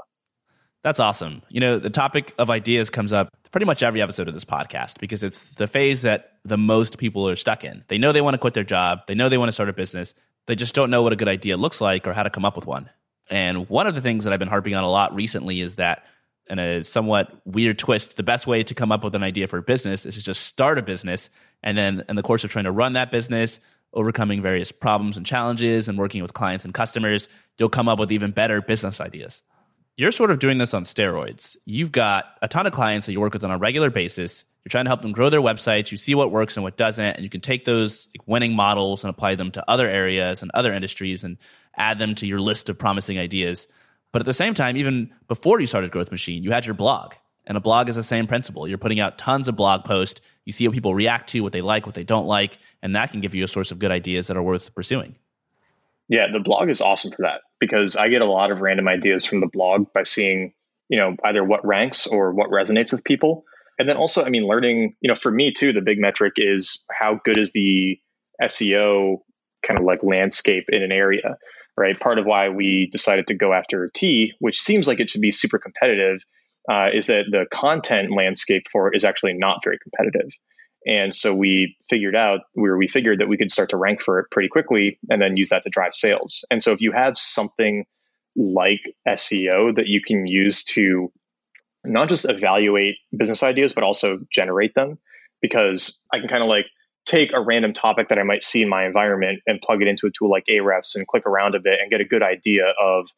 That's 0.83 1.01
awesome. 1.01 1.43
You 1.51 1.61
know, 1.61 1.79
the 1.79 1.91
topic 1.91 2.35
of 2.39 2.49
ideas 2.49 2.89
comes 2.89 3.13
up 3.13 3.29
pretty 3.53 3.67
much 3.67 3.83
every 3.83 4.01
episode 4.01 4.29
of 4.29 4.35
this 4.35 4.47
podcast 4.47 4.99
because 4.99 5.23
it's 5.23 5.55
the 5.55 5.67
phase 5.67 6.03
that 6.03 6.39
the 6.45 6.57
most 6.57 6.99
people 6.99 7.29
are 7.29 7.37
stuck 7.37 7.65
in. 7.65 7.85
They 7.89 7.99
know 7.99 8.13
they 8.13 8.23
want 8.23 8.35
to 8.35 8.39
quit 8.39 8.55
their 8.55 8.65
job, 8.65 9.01
they 9.07 9.15
know 9.15 9.29
they 9.29 9.37
want 9.39 9.49
to 9.49 9.53
start 9.53 9.69
a 9.69 9.75
business, 9.75 10.15
they 10.47 10.55
just 10.55 10.75
don't 10.75 10.91
know 10.91 11.03
what 11.03 11.13
a 11.13 11.17
good 11.17 11.29
idea 11.29 11.57
looks 11.57 11.81
like 11.81 12.07
or 12.07 12.15
how 12.15 12.23
to 12.23 12.31
come 12.31 12.45
up 12.45 12.57
with 12.57 12.67
one. 12.67 12.89
And 13.31 13.69
one 13.69 13.87
of 13.87 13.95
the 13.95 14.01
things 14.01 14.25
that 14.25 14.33
I've 14.33 14.39
been 14.39 14.49
harping 14.49 14.75
on 14.75 14.85
a 14.85 14.91
lot 14.91 15.15
recently 15.15 15.61
is 15.61 15.77
that 15.77 16.07
in 16.49 16.59
a 16.59 16.83
somewhat 16.83 17.33
weird 17.45 17.79
twist, 17.79 18.17
the 18.17 18.25
best 18.25 18.47
way 18.47 18.65
to 18.65 18.75
come 18.75 18.91
up 18.91 19.05
with 19.05 19.15
an 19.15 19.23
idea 19.23 19.47
for 19.47 19.59
a 19.59 19.63
business 19.63 20.05
is 20.05 20.17
to 20.17 20.23
just 20.23 20.43
start 20.43 20.79
a 20.79 20.83
business. 20.83 21.31
And 21.63 21.79
then 21.79 22.05
in 22.09 22.17
the 22.17 22.23
course 22.23 22.43
of 22.43 22.51
trying 22.51 22.65
to 22.65 22.73
run 22.73 22.95
that 22.95 23.13
business, 23.13 23.61
overcoming 23.93 24.43
various 24.43 24.73
problems 24.73 25.17
and 25.17 25.25
challenges 25.25 25.89
and 25.89 25.97
working 25.97 26.23
with 26.23 26.35
clients 26.35 26.65
and 26.65 26.75
customers, 26.75 27.29
you'll 27.59 27.69
come 27.69 27.89
up 27.89 27.99
with 27.99 28.11
even 28.11 28.33
better 28.33 28.61
business 28.61 29.01
ideas. 29.01 29.43
You're 29.97 30.13
sort 30.13 30.31
of 30.31 30.39
doing 30.39 30.59
this 30.59 30.75
on 30.75 30.85
steroids. 30.85 31.57
You've 31.65 31.93
got 31.93 32.25
a 32.43 32.49
ton 32.49 32.67
of 32.67 32.73
clients 32.73 33.07
that 33.07 33.13
you 33.13 33.21
work 33.21 33.33
with 33.33 33.45
on 33.45 33.51
a 33.51 33.59
regular 33.59 33.91
basis. 33.91 34.45
You're 34.65 34.71
trying 34.71 34.85
to 34.85 34.91
help 34.91 35.03
them 35.03 35.13
grow 35.13 35.31
their 35.31 35.41
websites. 35.41 35.91
You 35.91 35.97
see 35.97 36.15
what 36.15 36.31
works 36.31 36.57
and 36.57 36.65
what 36.65 36.77
doesn't, 36.77 37.05
and 37.05 37.23
you 37.23 37.31
can 37.31 37.41
take 37.41 37.65
those 37.65 38.09
winning 38.27 38.55
models 38.55 39.03
and 39.03 39.11
apply 39.11 39.35
them 39.37 39.51
to 39.53 39.71
other 39.71 39.89
areas 39.89 40.43
and 40.43 40.51
other 40.53 40.73
industries 40.73 41.25
and 41.25 41.39
add 41.77 41.99
them 41.99 42.15
to 42.17 42.27
your 42.27 42.41
list 42.41 42.69
of 42.69 42.79
promising 42.79 43.19
ideas. 43.19 43.67
But 44.13 44.21
at 44.21 44.27
the 44.27 44.33
same 44.33 44.55
time, 44.55 44.77
even 44.77 45.13
before 45.29 45.61
you 45.61 45.67
started 45.67 45.91
Growth 45.91 46.11
Machine, 46.11 46.43
you 46.43 46.53
had 46.53 46.67
your 46.67 46.75
blog. 46.75 47.15
And 47.47 47.57
a 47.57 47.61
blog 47.61 47.89
is 47.89 47.97
the 47.97 48.03
same 48.03 48.27
principle. 48.27 48.69
You're 48.69 48.79
putting 48.79 49.01
out 49.01 49.19
tons 49.19 49.49
of 49.49 49.57
blog 49.57 49.85
posts. 49.85 50.21
You 50.45 50.53
see 50.53 50.69
what 50.69 50.75
people 50.75 50.95
react 50.95 51.31
to, 51.31 51.41
what 51.41 51.53
they 51.53 51.63
like, 51.63 51.87
what 51.87 51.95
they 51.95 52.05
don't 52.05 52.27
like, 52.27 52.59
and 52.83 52.95
that 52.95 53.11
can 53.11 53.21
give 53.21 53.35
you 53.35 53.45
a 53.45 53.49
source 53.49 53.71
of 53.71 53.79
good 53.79 53.91
ideas 53.91 54.27
that 54.27 54.37
are 54.37 54.43
worth 54.43 54.75
pursuing. 54.75 55.17
Yeah, 56.09 56.27
the 56.33 56.41
blog 56.41 56.69
is 56.69 56.81
awesome 56.81 57.13
for 57.13 57.23
that 57.23 57.41
because 57.59 57.97
I 57.97 58.09
get 58.09 58.21
a 58.21 58.31
lot 58.31 58.51
of 58.51 58.61
random 58.61 58.89
ideas 58.89 59.25
from 59.25 59.41
the 59.41 59.47
blog 59.47 59.93
by 59.93 60.03
seeing, 60.03 60.53
you 60.89 60.99
know, 60.99 61.17
either 61.25 61.43
what 61.43 61.65
ranks 61.65 62.07
or 62.07 62.33
what 62.33 62.51
resonates 62.51 62.93
with 62.93 63.05
people. 63.05 63.45
And 63.81 63.89
then 63.89 63.97
also, 63.97 64.23
I 64.23 64.29
mean, 64.29 64.47
learning, 64.47 64.95
you 65.01 65.09
know, 65.09 65.15
for 65.15 65.33
me 65.33 65.53
too, 65.53 65.73
the 65.73 65.81
big 65.81 65.99
metric 65.99 66.35
is 66.37 66.85
how 66.93 67.19
good 67.25 67.39
is 67.39 67.53
the 67.53 67.99
SEO 68.43 69.19
kind 69.67 69.79
of 69.79 69.85
like 69.85 70.03
landscape 70.03 70.67
in 70.69 70.83
an 70.83 70.93
area 70.93 71.37
right? 71.81 71.99
Part 71.99 72.19
of 72.19 72.27
why 72.27 72.51
we 72.51 72.89
decided 72.93 73.27
to 73.29 73.35
go 73.35 73.55
after 73.55 73.91
tea, 73.93 74.35
which 74.39 74.61
seems 74.61 74.87
like 74.87 75.01
it 75.01 75.09
should 75.09 75.23
be 75.23 75.33
super 75.33 75.59
competitive, 75.59 76.23
uh, 76.71 76.89
is 76.93 77.07
that 77.07 77.25
the 77.31 77.47
content 77.51 78.15
landscape 78.15 78.67
for 78.71 78.89
it 78.89 78.97
is 78.97 79.05
actually 79.05 79.33
not 79.33 79.65
very 79.65 79.79
competitive. 79.79 80.31
And 80.87 81.15
so 81.15 81.35
we 81.35 81.77
figured 81.89 82.15
out 82.15 82.41
where 82.53 82.77
we 82.77 82.87
figured 82.87 83.21
that 83.21 83.29
we 83.29 83.39
could 83.39 83.51
start 83.51 83.71
to 83.71 83.79
rank 83.79 84.01
for 84.01 84.19
it 84.21 84.27
pretty 84.31 84.49
quickly 84.49 84.99
and 85.09 85.21
then 85.21 85.37
use 85.37 85.49
that 85.51 85.63
to 85.63 85.71
drive 85.71 85.95
sales. 85.95 86.45
And 86.51 86.63
so 86.63 86.73
if 86.73 86.83
you 86.83 86.93
have 86.93 87.17
something 87.17 87.85
like 88.37 88.81
SEO 89.09 89.75
that 89.77 89.89
you 89.89 90.01
can 90.03 90.27
use 90.27 90.65
to 90.65 91.13
not 91.85 92.09
just 92.09 92.29
evaluate 92.29 92.97
business 93.17 93.43
ideas, 93.43 93.73
but 93.73 93.85
also 93.85 94.19
generate 94.31 94.75
them, 94.75 94.99
because 95.41 96.05
I 96.13 96.19
can 96.19 96.29
kind 96.29 96.43
of 96.43 96.49
like 96.49 96.67
take 97.07 97.33
a 97.33 97.41
random 97.41 97.73
topic 97.73 98.11
that 98.11 98.19
I 98.19 98.23
might 98.23 98.43
see 98.43 98.63
in 98.63 98.69
my 98.69 98.85
environment 98.85 99.41
and 99.47 99.61
plug 99.61 99.83
it 99.83 99.89
into 99.89 100.07
a 100.07 100.11
tool 100.11 100.31
like 100.31 100.45
Ahrefs 100.51 100.95
and 100.95 101.07
click 101.07 101.27
around 101.27 101.55
a 101.55 101.61
bit 101.61 101.81
and 101.81 101.91
get 101.91 102.01
a 102.01 102.05
good 102.05 102.23
idea 102.23 102.67
of 102.81 103.09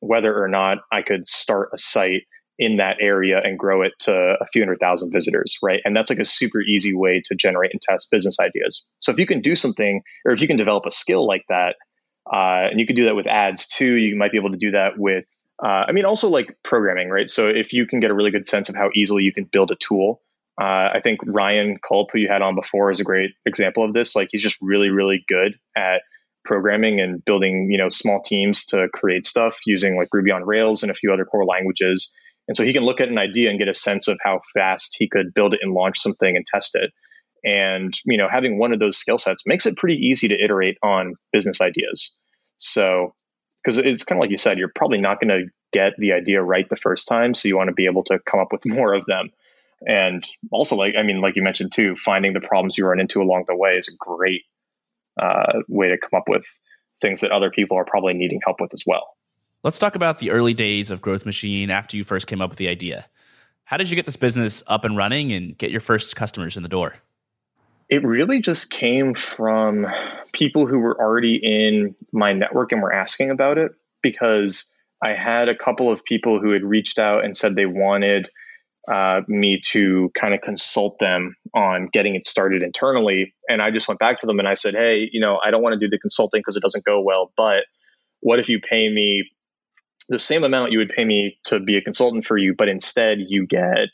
whether 0.00 0.36
or 0.42 0.48
not 0.48 0.78
I 0.92 1.02
could 1.02 1.26
start 1.26 1.70
a 1.72 1.78
site 1.78 2.22
in 2.58 2.78
that 2.78 2.96
area 3.00 3.40
and 3.42 3.56
grow 3.56 3.82
it 3.82 3.92
to 4.00 4.12
a 4.12 4.46
few 4.46 4.60
hundred 4.62 4.80
thousand 4.80 5.12
visitors, 5.12 5.56
right? 5.62 5.80
And 5.84 5.94
that's 5.96 6.10
like 6.10 6.18
a 6.18 6.24
super 6.24 6.60
easy 6.60 6.92
way 6.92 7.22
to 7.26 7.36
generate 7.36 7.70
and 7.72 7.80
test 7.80 8.10
business 8.10 8.40
ideas. 8.40 8.84
So 8.98 9.12
if 9.12 9.20
you 9.20 9.26
can 9.26 9.40
do 9.40 9.54
something, 9.54 10.02
or 10.24 10.32
if 10.32 10.40
you 10.40 10.48
can 10.48 10.56
develop 10.56 10.84
a 10.84 10.90
skill 10.90 11.24
like 11.24 11.44
that, 11.48 11.76
uh, 12.30 12.66
and 12.68 12.80
you 12.80 12.86
can 12.86 12.96
do 12.96 13.04
that 13.04 13.14
with 13.14 13.28
ads 13.28 13.68
too, 13.68 13.94
you 13.94 14.16
might 14.16 14.32
be 14.32 14.38
able 14.38 14.50
to 14.50 14.58
do 14.58 14.72
that 14.72 14.98
with, 14.98 15.24
uh, 15.62 15.84
I 15.88 15.92
mean, 15.92 16.04
also 16.04 16.28
like 16.28 16.56
programming, 16.62 17.08
right? 17.08 17.28
So 17.28 17.48
if 17.48 17.72
you 17.72 17.86
can 17.86 18.00
get 18.00 18.10
a 18.10 18.14
really 18.14 18.30
good 18.30 18.46
sense 18.46 18.68
of 18.68 18.76
how 18.76 18.90
easily 18.94 19.24
you 19.24 19.32
can 19.32 19.44
build 19.44 19.70
a 19.70 19.76
tool 19.76 20.22
uh, 20.60 20.90
I 20.94 21.00
think 21.02 21.20
Ryan 21.24 21.78
Kulp, 21.86 22.10
who 22.12 22.18
you 22.18 22.28
had 22.28 22.42
on 22.42 22.56
before, 22.56 22.90
is 22.90 22.98
a 22.98 23.04
great 23.04 23.30
example 23.46 23.84
of 23.84 23.94
this. 23.94 24.16
Like 24.16 24.28
he's 24.32 24.42
just 24.42 24.58
really, 24.60 24.90
really 24.90 25.24
good 25.28 25.56
at 25.76 26.02
programming 26.44 27.00
and 27.00 27.24
building, 27.24 27.68
you 27.70 27.78
know, 27.78 27.88
small 27.88 28.20
teams 28.20 28.64
to 28.66 28.88
create 28.92 29.24
stuff 29.24 29.60
using 29.66 29.96
like 29.96 30.08
Ruby 30.12 30.32
on 30.32 30.44
Rails 30.44 30.82
and 30.82 30.90
a 30.90 30.94
few 30.94 31.12
other 31.12 31.24
core 31.24 31.44
languages. 31.44 32.12
And 32.48 32.56
so 32.56 32.64
he 32.64 32.72
can 32.72 32.82
look 32.82 33.00
at 33.00 33.08
an 33.08 33.18
idea 33.18 33.50
and 33.50 33.58
get 33.58 33.68
a 33.68 33.74
sense 33.74 34.08
of 34.08 34.18
how 34.24 34.40
fast 34.52 34.96
he 34.98 35.08
could 35.08 35.32
build 35.32 35.54
it 35.54 35.60
and 35.62 35.74
launch 35.74 35.98
something 35.98 36.34
and 36.34 36.44
test 36.44 36.74
it. 36.74 36.92
And 37.44 37.94
you 38.04 38.18
know, 38.18 38.28
having 38.28 38.58
one 38.58 38.72
of 38.72 38.80
those 38.80 38.96
skill 38.96 39.18
sets 39.18 39.44
makes 39.46 39.64
it 39.64 39.76
pretty 39.76 39.96
easy 39.96 40.26
to 40.26 40.42
iterate 40.42 40.76
on 40.82 41.14
business 41.32 41.60
ideas. 41.60 42.16
So, 42.56 43.14
because 43.68 43.76
it's 43.76 44.02
kind 44.02 44.18
of 44.18 44.20
like 44.22 44.30
you 44.30 44.38
said, 44.38 44.56
you're 44.56 44.72
probably 44.74 44.96
not 44.96 45.20
going 45.20 45.28
to 45.28 45.50
get 45.74 45.92
the 45.98 46.12
idea 46.12 46.42
right 46.42 46.66
the 46.70 46.76
first 46.76 47.06
time, 47.06 47.34
so 47.34 47.48
you 47.48 47.56
want 47.56 47.68
to 47.68 47.74
be 47.74 47.84
able 47.84 48.02
to 48.04 48.18
come 48.18 48.40
up 48.40 48.50
with 48.50 48.64
more 48.66 48.94
of 48.94 49.04
them. 49.04 49.28
And 49.86 50.26
also, 50.50 50.74
like 50.74 50.94
I 50.98 51.02
mean, 51.02 51.20
like 51.20 51.36
you 51.36 51.42
mentioned 51.42 51.72
too, 51.72 51.94
finding 51.94 52.32
the 52.32 52.40
problems 52.40 52.78
you 52.78 52.86
run 52.86 52.98
into 52.98 53.20
along 53.20 53.44
the 53.46 53.54
way 53.54 53.76
is 53.76 53.88
a 53.88 53.96
great 53.98 54.42
uh, 55.20 55.60
way 55.68 55.88
to 55.88 55.98
come 55.98 56.16
up 56.16 56.28
with 56.28 56.46
things 57.02 57.20
that 57.20 57.30
other 57.30 57.50
people 57.50 57.76
are 57.76 57.84
probably 57.84 58.14
needing 58.14 58.40
help 58.42 58.58
with 58.58 58.72
as 58.72 58.84
well. 58.86 59.06
Let's 59.62 59.78
talk 59.78 59.96
about 59.96 60.18
the 60.18 60.30
early 60.30 60.54
days 60.54 60.90
of 60.90 61.02
Growth 61.02 61.26
Machine 61.26 61.70
after 61.70 61.96
you 61.96 62.04
first 62.04 62.26
came 62.26 62.40
up 62.40 62.48
with 62.48 62.58
the 62.58 62.68
idea. 62.68 63.06
How 63.64 63.76
did 63.76 63.90
you 63.90 63.96
get 63.96 64.06
this 64.06 64.16
business 64.16 64.62
up 64.66 64.84
and 64.84 64.96
running 64.96 65.30
and 65.32 65.56
get 65.58 65.70
your 65.70 65.80
first 65.80 66.16
customers 66.16 66.56
in 66.56 66.62
the 66.62 66.68
door? 66.70 66.96
It 67.88 68.04
really 68.04 68.40
just 68.40 68.70
came 68.70 69.14
from 69.14 69.86
people 70.32 70.66
who 70.66 70.78
were 70.78 71.00
already 71.00 71.36
in 71.36 71.94
my 72.12 72.32
network 72.32 72.72
and 72.72 72.82
were 72.82 72.92
asking 72.92 73.30
about 73.30 73.58
it 73.58 73.72
because 74.02 74.70
I 75.02 75.14
had 75.14 75.48
a 75.48 75.56
couple 75.56 75.90
of 75.90 76.04
people 76.04 76.40
who 76.40 76.52
had 76.52 76.64
reached 76.64 76.98
out 76.98 77.24
and 77.24 77.36
said 77.36 77.54
they 77.54 77.66
wanted 77.66 78.28
uh, 78.90 79.20
me 79.28 79.60
to 79.72 80.10
kind 80.18 80.34
of 80.34 80.40
consult 80.40 80.98
them 80.98 81.36
on 81.54 81.84
getting 81.92 82.14
it 82.14 82.26
started 82.26 82.62
internally. 82.62 83.34
And 83.48 83.60
I 83.60 83.70
just 83.70 83.86
went 83.86 84.00
back 84.00 84.18
to 84.18 84.26
them 84.26 84.38
and 84.38 84.48
I 84.48 84.54
said, 84.54 84.74
hey, 84.74 85.08
you 85.10 85.20
know, 85.20 85.38
I 85.44 85.50
don't 85.50 85.62
want 85.62 85.74
to 85.74 85.78
do 85.78 85.90
the 85.90 85.98
consulting 85.98 86.40
because 86.40 86.56
it 86.56 86.62
doesn't 86.62 86.84
go 86.84 87.00
well, 87.00 87.32
but 87.36 87.64
what 88.20 88.38
if 88.38 88.48
you 88.48 88.60
pay 88.60 88.88
me 88.88 89.30
the 90.08 90.18
same 90.18 90.42
amount 90.42 90.72
you 90.72 90.78
would 90.78 90.88
pay 90.88 91.04
me 91.04 91.38
to 91.44 91.60
be 91.60 91.76
a 91.76 91.82
consultant 91.82 92.24
for 92.24 92.36
you, 92.36 92.54
but 92.56 92.68
instead 92.68 93.18
you 93.26 93.46
get 93.46 93.88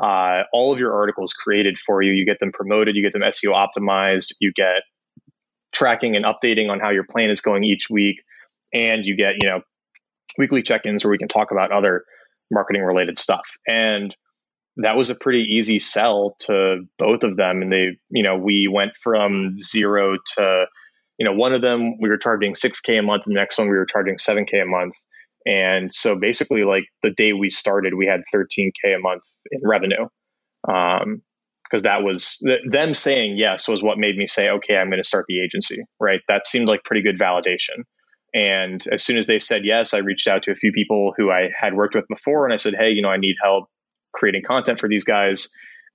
uh, 0.00 0.42
all 0.52 0.72
of 0.72 0.78
your 0.78 0.94
articles 0.94 1.32
created 1.32 1.78
for 1.78 2.02
you, 2.02 2.12
you 2.12 2.24
get 2.24 2.38
them 2.40 2.52
promoted, 2.52 2.96
you 2.96 3.02
get 3.02 3.12
them 3.12 3.22
SEO 3.22 3.52
optimized, 3.52 4.34
you 4.40 4.52
get 4.52 4.82
tracking 5.72 6.16
and 6.16 6.24
updating 6.24 6.70
on 6.70 6.80
how 6.80 6.90
your 6.90 7.04
plan 7.04 7.30
is 7.30 7.40
going 7.40 7.64
each 7.64 7.88
week, 7.90 8.22
and 8.72 9.04
you 9.04 9.16
get, 9.16 9.34
you 9.40 9.48
know, 9.48 9.60
weekly 10.38 10.62
check-ins 10.62 11.04
where 11.04 11.10
we 11.10 11.18
can 11.18 11.28
talk 11.28 11.50
about 11.50 11.72
other 11.72 12.04
marketing 12.50 12.82
related 12.82 13.18
stuff. 13.18 13.46
And 13.66 14.14
that 14.78 14.96
was 14.96 15.08
a 15.08 15.14
pretty 15.14 15.42
easy 15.42 15.78
sell 15.78 16.36
to 16.40 16.82
both 16.98 17.22
of 17.22 17.36
them. 17.36 17.62
And 17.62 17.72
they, 17.72 17.98
you 18.10 18.22
know, 18.22 18.36
we 18.36 18.68
went 18.68 18.94
from 18.96 19.56
zero 19.56 20.18
to, 20.36 20.66
you 21.18 21.24
know, 21.24 21.32
one 21.32 21.54
of 21.54 21.62
them 21.62 21.98
we 21.98 22.10
were 22.10 22.18
charging 22.18 22.52
6K 22.52 22.98
a 22.98 23.02
month, 23.02 23.22
and 23.26 23.34
the 23.34 23.40
next 23.40 23.56
one 23.56 23.68
we 23.68 23.76
were 23.76 23.86
charging 23.86 24.16
7K 24.16 24.62
a 24.62 24.66
month. 24.66 24.94
And 25.46 25.92
so 25.92 26.18
basically, 26.20 26.64
like 26.64 26.84
the 27.02 27.10
day 27.10 27.32
we 27.32 27.48
started, 27.48 27.94
we 27.94 28.06
had 28.06 28.22
13K 28.34 28.96
a 28.96 28.98
month 28.98 29.22
in 29.50 29.60
revenue. 29.64 30.06
Um, 30.68 31.22
because 31.64 31.82
that 31.82 32.04
was 32.04 32.40
them 32.70 32.94
saying 32.94 33.36
yes 33.36 33.66
was 33.66 33.82
what 33.82 33.98
made 33.98 34.16
me 34.16 34.28
say, 34.28 34.50
okay, 34.50 34.76
I'm 34.76 34.88
going 34.88 35.02
to 35.02 35.08
start 35.08 35.24
the 35.26 35.42
agency, 35.42 35.82
right? 35.98 36.20
That 36.28 36.46
seemed 36.46 36.68
like 36.68 36.84
pretty 36.84 37.02
good 37.02 37.18
validation. 37.18 37.82
And 38.32 38.84
as 38.92 39.02
soon 39.02 39.18
as 39.18 39.26
they 39.26 39.40
said 39.40 39.64
yes, 39.64 39.92
I 39.92 39.98
reached 39.98 40.28
out 40.28 40.44
to 40.44 40.52
a 40.52 40.54
few 40.54 40.70
people 40.70 41.12
who 41.16 41.28
I 41.28 41.48
had 41.58 41.74
worked 41.74 41.96
with 41.96 42.06
before 42.08 42.44
and 42.44 42.52
I 42.52 42.56
said, 42.56 42.74
hey, 42.78 42.90
you 42.90 43.02
know, 43.02 43.08
I 43.08 43.16
need 43.16 43.34
help 43.42 43.64
creating 44.12 44.42
content 44.44 44.78
for 44.78 44.88
these 44.88 45.02
guys 45.02 45.50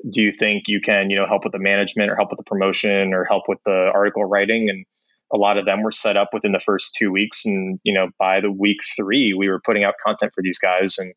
do 0.09 0.21
you 0.21 0.31
think 0.31 0.63
you 0.67 0.81
can 0.81 1.09
you 1.09 1.17
know 1.17 1.25
help 1.27 1.43
with 1.43 1.53
the 1.53 1.59
management 1.59 2.09
or 2.09 2.15
help 2.15 2.29
with 2.31 2.37
the 2.37 2.43
promotion 2.43 3.13
or 3.13 3.25
help 3.25 3.43
with 3.47 3.59
the 3.65 3.91
article 3.93 4.23
writing 4.25 4.69
and 4.69 4.85
a 5.33 5.37
lot 5.37 5.57
of 5.57 5.65
them 5.65 5.81
were 5.81 5.91
set 5.91 6.17
up 6.17 6.29
within 6.33 6.51
the 6.51 6.59
first 6.59 6.95
two 6.95 7.11
weeks 7.11 7.45
and 7.45 7.79
you 7.83 7.93
know 7.93 8.09
by 8.17 8.41
the 8.41 8.51
week 8.51 8.79
three 8.95 9.33
we 9.33 9.49
were 9.49 9.61
putting 9.63 9.83
out 9.83 9.95
content 10.03 10.31
for 10.33 10.41
these 10.41 10.59
guys 10.59 10.97
and 10.97 11.13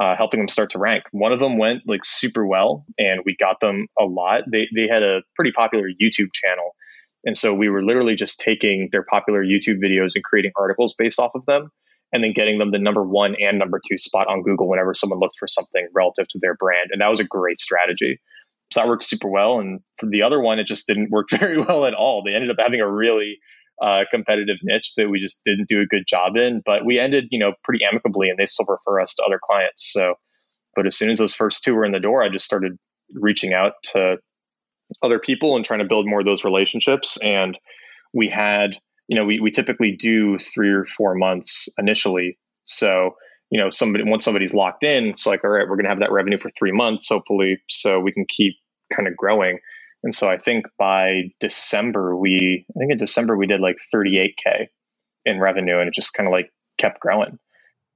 uh, 0.00 0.16
helping 0.16 0.40
them 0.40 0.48
start 0.48 0.70
to 0.70 0.78
rank 0.78 1.04
one 1.12 1.32
of 1.32 1.38
them 1.38 1.58
went 1.58 1.82
like 1.86 2.04
super 2.04 2.46
well 2.46 2.84
and 2.98 3.20
we 3.24 3.36
got 3.36 3.60
them 3.60 3.86
a 3.98 4.04
lot 4.04 4.42
they, 4.50 4.66
they 4.74 4.88
had 4.90 5.02
a 5.02 5.22
pretty 5.36 5.52
popular 5.52 5.86
youtube 5.88 6.32
channel 6.32 6.74
and 7.24 7.36
so 7.36 7.54
we 7.54 7.68
were 7.68 7.82
literally 7.82 8.14
just 8.14 8.40
taking 8.40 8.88
their 8.92 9.04
popular 9.04 9.44
youtube 9.44 9.82
videos 9.82 10.14
and 10.14 10.24
creating 10.24 10.52
articles 10.56 10.94
based 10.94 11.20
off 11.20 11.34
of 11.34 11.46
them 11.46 11.70
and 12.14 12.22
then 12.22 12.32
getting 12.32 12.58
them 12.58 12.70
the 12.70 12.78
number 12.78 13.02
one 13.02 13.34
and 13.40 13.58
number 13.58 13.80
two 13.86 13.98
spot 13.98 14.28
on 14.28 14.42
Google 14.42 14.68
whenever 14.68 14.94
someone 14.94 15.18
looked 15.18 15.36
for 15.36 15.48
something 15.48 15.88
relative 15.92 16.28
to 16.28 16.38
their 16.40 16.54
brand. 16.54 16.90
And 16.92 17.00
that 17.00 17.10
was 17.10 17.18
a 17.18 17.24
great 17.24 17.60
strategy. 17.60 18.20
So 18.72 18.80
that 18.80 18.88
worked 18.88 19.02
super 19.02 19.28
well. 19.28 19.58
And 19.58 19.80
for 19.98 20.06
the 20.06 20.22
other 20.22 20.40
one, 20.40 20.60
it 20.60 20.66
just 20.66 20.86
didn't 20.86 21.10
work 21.10 21.28
very 21.30 21.60
well 21.60 21.84
at 21.84 21.92
all. 21.92 22.22
They 22.22 22.34
ended 22.34 22.50
up 22.50 22.56
having 22.58 22.80
a 22.80 22.90
really 22.90 23.40
uh, 23.84 24.04
competitive 24.10 24.56
niche 24.62 24.92
that 24.96 25.10
we 25.10 25.20
just 25.20 25.42
didn't 25.44 25.68
do 25.68 25.80
a 25.80 25.86
good 25.86 26.04
job 26.06 26.36
in. 26.36 26.62
But 26.64 26.84
we 26.84 26.98
ended, 26.98 27.26
you 27.30 27.38
know, 27.38 27.52
pretty 27.62 27.84
amicably, 27.84 28.30
and 28.30 28.38
they 28.38 28.46
still 28.46 28.66
refer 28.66 29.00
us 29.00 29.14
to 29.16 29.24
other 29.24 29.40
clients. 29.42 29.92
So, 29.92 30.14
but 30.74 30.86
as 30.86 30.96
soon 30.96 31.10
as 31.10 31.18
those 31.18 31.34
first 31.34 31.64
two 31.64 31.74
were 31.74 31.84
in 31.84 31.92
the 31.92 32.00
door, 32.00 32.22
I 32.22 32.28
just 32.28 32.44
started 32.44 32.78
reaching 33.12 33.52
out 33.52 33.72
to 33.92 34.16
other 35.02 35.18
people 35.18 35.56
and 35.56 35.64
trying 35.64 35.80
to 35.80 35.86
build 35.86 36.06
more 36.06 36.20
of 36.20 36.26
those 36.26 36.44
relationships. 36.44 37.18
And 37.22 37.58
we 38.12 38.28
had 38.28 38.78
you 39.08 39.16
know, 39.16 39.24
we, 39.24 39.40
we 39.40 39.50
typically 39.50 39.92
do 39.92 40.38
three 40.38 40.70
or 40.70 40.84
four 40.84 41.14
months 41.14 41.68
initially. 41.78 42.38
So, 42.64 43.16
you 43.50 43.60
know, 43.60 43.70
somebody 43.70 44.04
once 44.04 44.24
somebody's 44.24 44.54
locked 44.54 44.84
in, 44.84 45.04
it's 45.06 45.26
like, 45.26 45.44
all 45.44 45.50
right, 45.50 45.68
we're 45.68 45.76
gonna 45.76 45.90
have 45.90 46.00
that 46.00 46.12
revenue 46.12 46.38
for 46.38 46.50
three 46.50 46.72
months, 46.72 47.08
hopefully, 47.08 47.58
so 47.68 48.00
we 48.00 48.12
can 48.12 48.24
keep 48.28 48.54
kind 48.92 49.06
of 49.06 49.16
growing. 49.16 49.58
And 50.04 50.14
so 50.14 50.28
I 50.28 50.38
think 50.38 50.66
by 50.78 51.32
December 51.40 52.14
we 52.14 52.64
I 52.70 52.78
think 52.78 52.92
in 52.92 52.98
December 52.98 53.36
we 53.36 53.46
did 53.46 53.58
like 53.58 53.78
38K 53.92 54.68
in 55.24 55.40
revenue 55.40 55.78
and 55.80 55.88
it 55.88 55.94
just 55.94 56.14
kind 56.14 56.28
of 56.28 56.32
like 56.32 56.52
kept 56.78 57.00
growing. 57.00 57.38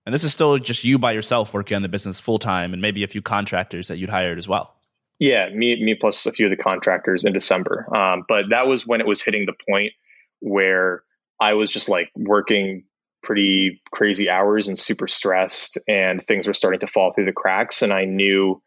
And 0.07 0.15
this 0.15 0.25
is 0.25 0.33
still 0.33 0.59
just 0.59 0.85
you 0.85 0.99
by 0.99 1.13
yourself 1.13 1.53
working 1.53 1.77
on 1.77 1.83
the 1.83 1.89
business 1.89 2.19
full 2.19 2.39
time 2.39 2.73
and 2.73 2.81
maybe 2.81 3.05
a 3.05 3.09
few 3.09 3.21
contractors 3.21 3.89
that 3.89 3.99
you'd 3.99 4.11
hired 4.11 4.39
as 4.39 4.49
well. 4.49 4.75
Yeah, 5.19 5.51
me, 5.51 5.85
me 5.85 5.95
plus 5.95 6.25
a 6.27 6.33
few 6.33 6.47
of 6.47 6.51
the 6.51 6.63
contractors 6.63 7.25
in 7.25 7.33
December. 7.33 7.95
Um, 7.95 8.25
but 8.27 8.47
that 8.51 8.67
was 8.67 8.87
when 8.87 9.01
it 9.01 9.07
was 9.07 9.21
hitting 9.21 9.47
the 9.47 9.55
point 9.69 9.93
where 10.41 11.03
I 11.41 11.55
was 11.55 11.71
just 11.71 11.89
like 11.89 12.11
working 12.17 12.85
pretty 13.23 13.83
crazy 13.93 14.31
hours 14.31 14.69
and 14.69 14.79
super 14.79 15.09
stressed, 15.09 15.79
and 15.89 16.23
things 16.23 16.47
were 16.47 16.55
starting 16.55 16.81
to 16.81 16.87
fall 16.87 17.13
through 17.13 17.27
the 17.27 17.33
cracks. 17.33 17.83
And 17.83 17.93
I 17.93 18.05
knew 18.05 18.63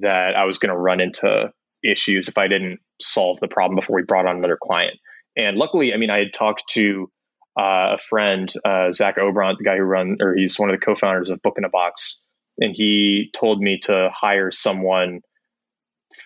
that 0.00 0.36
I 0.36 0.44
was 0.44 0.58
going 0.58 0.70
to 0.70 0.78
run 0.78 1.00
into 1.00 1.52
issues 1.90 2.28
if 2.28 2.38
I 2.38 2.48
didn't 2.48 2.80
solve 3.00 3.38
the 3.40 3.48
problem 3.48 3.76
before 3.76 3.96
we 3.96 4.02
brought 4.02 4.26
on 4.26 4.36
another 4.36 4.58
client. 4.60 4.98
And 5.36 5.56
luckily, 5.56 5.92
I 5.92 5.98
mean, 5.98 6.10
I 6.10 6.18
had 6.18 6.32
talked 6.32 6.64
to 6.70 7.10
uh, 7.58 7.94
a 7.94 7.98
friend, 7.98 8.52
uh, 8.64 8.92
Zach 8.92 9.16
Obront, 9.16 9.58
the 9.58 9.64
guy 9.64 9.76
who 9.76 9.82
runs, 9.82 10.20
or 10.20 10.34
he's 10.34 10.58
one 10.58 10.70
of 10.70 10.78
the 10.78 10.84
co-founders 10.84 11.30
of 11.30 11.42
Book 11.42 11.56
in 11.58 11.64
a 11.64 11.68
Box, 11.68 12.22
and 12.58 12.74
he 12.74 13.30
told 13.34 13.60
me 13.60 13.78
to 13.82 14.10
hire 14.12 14.50
someone 14.50 15.20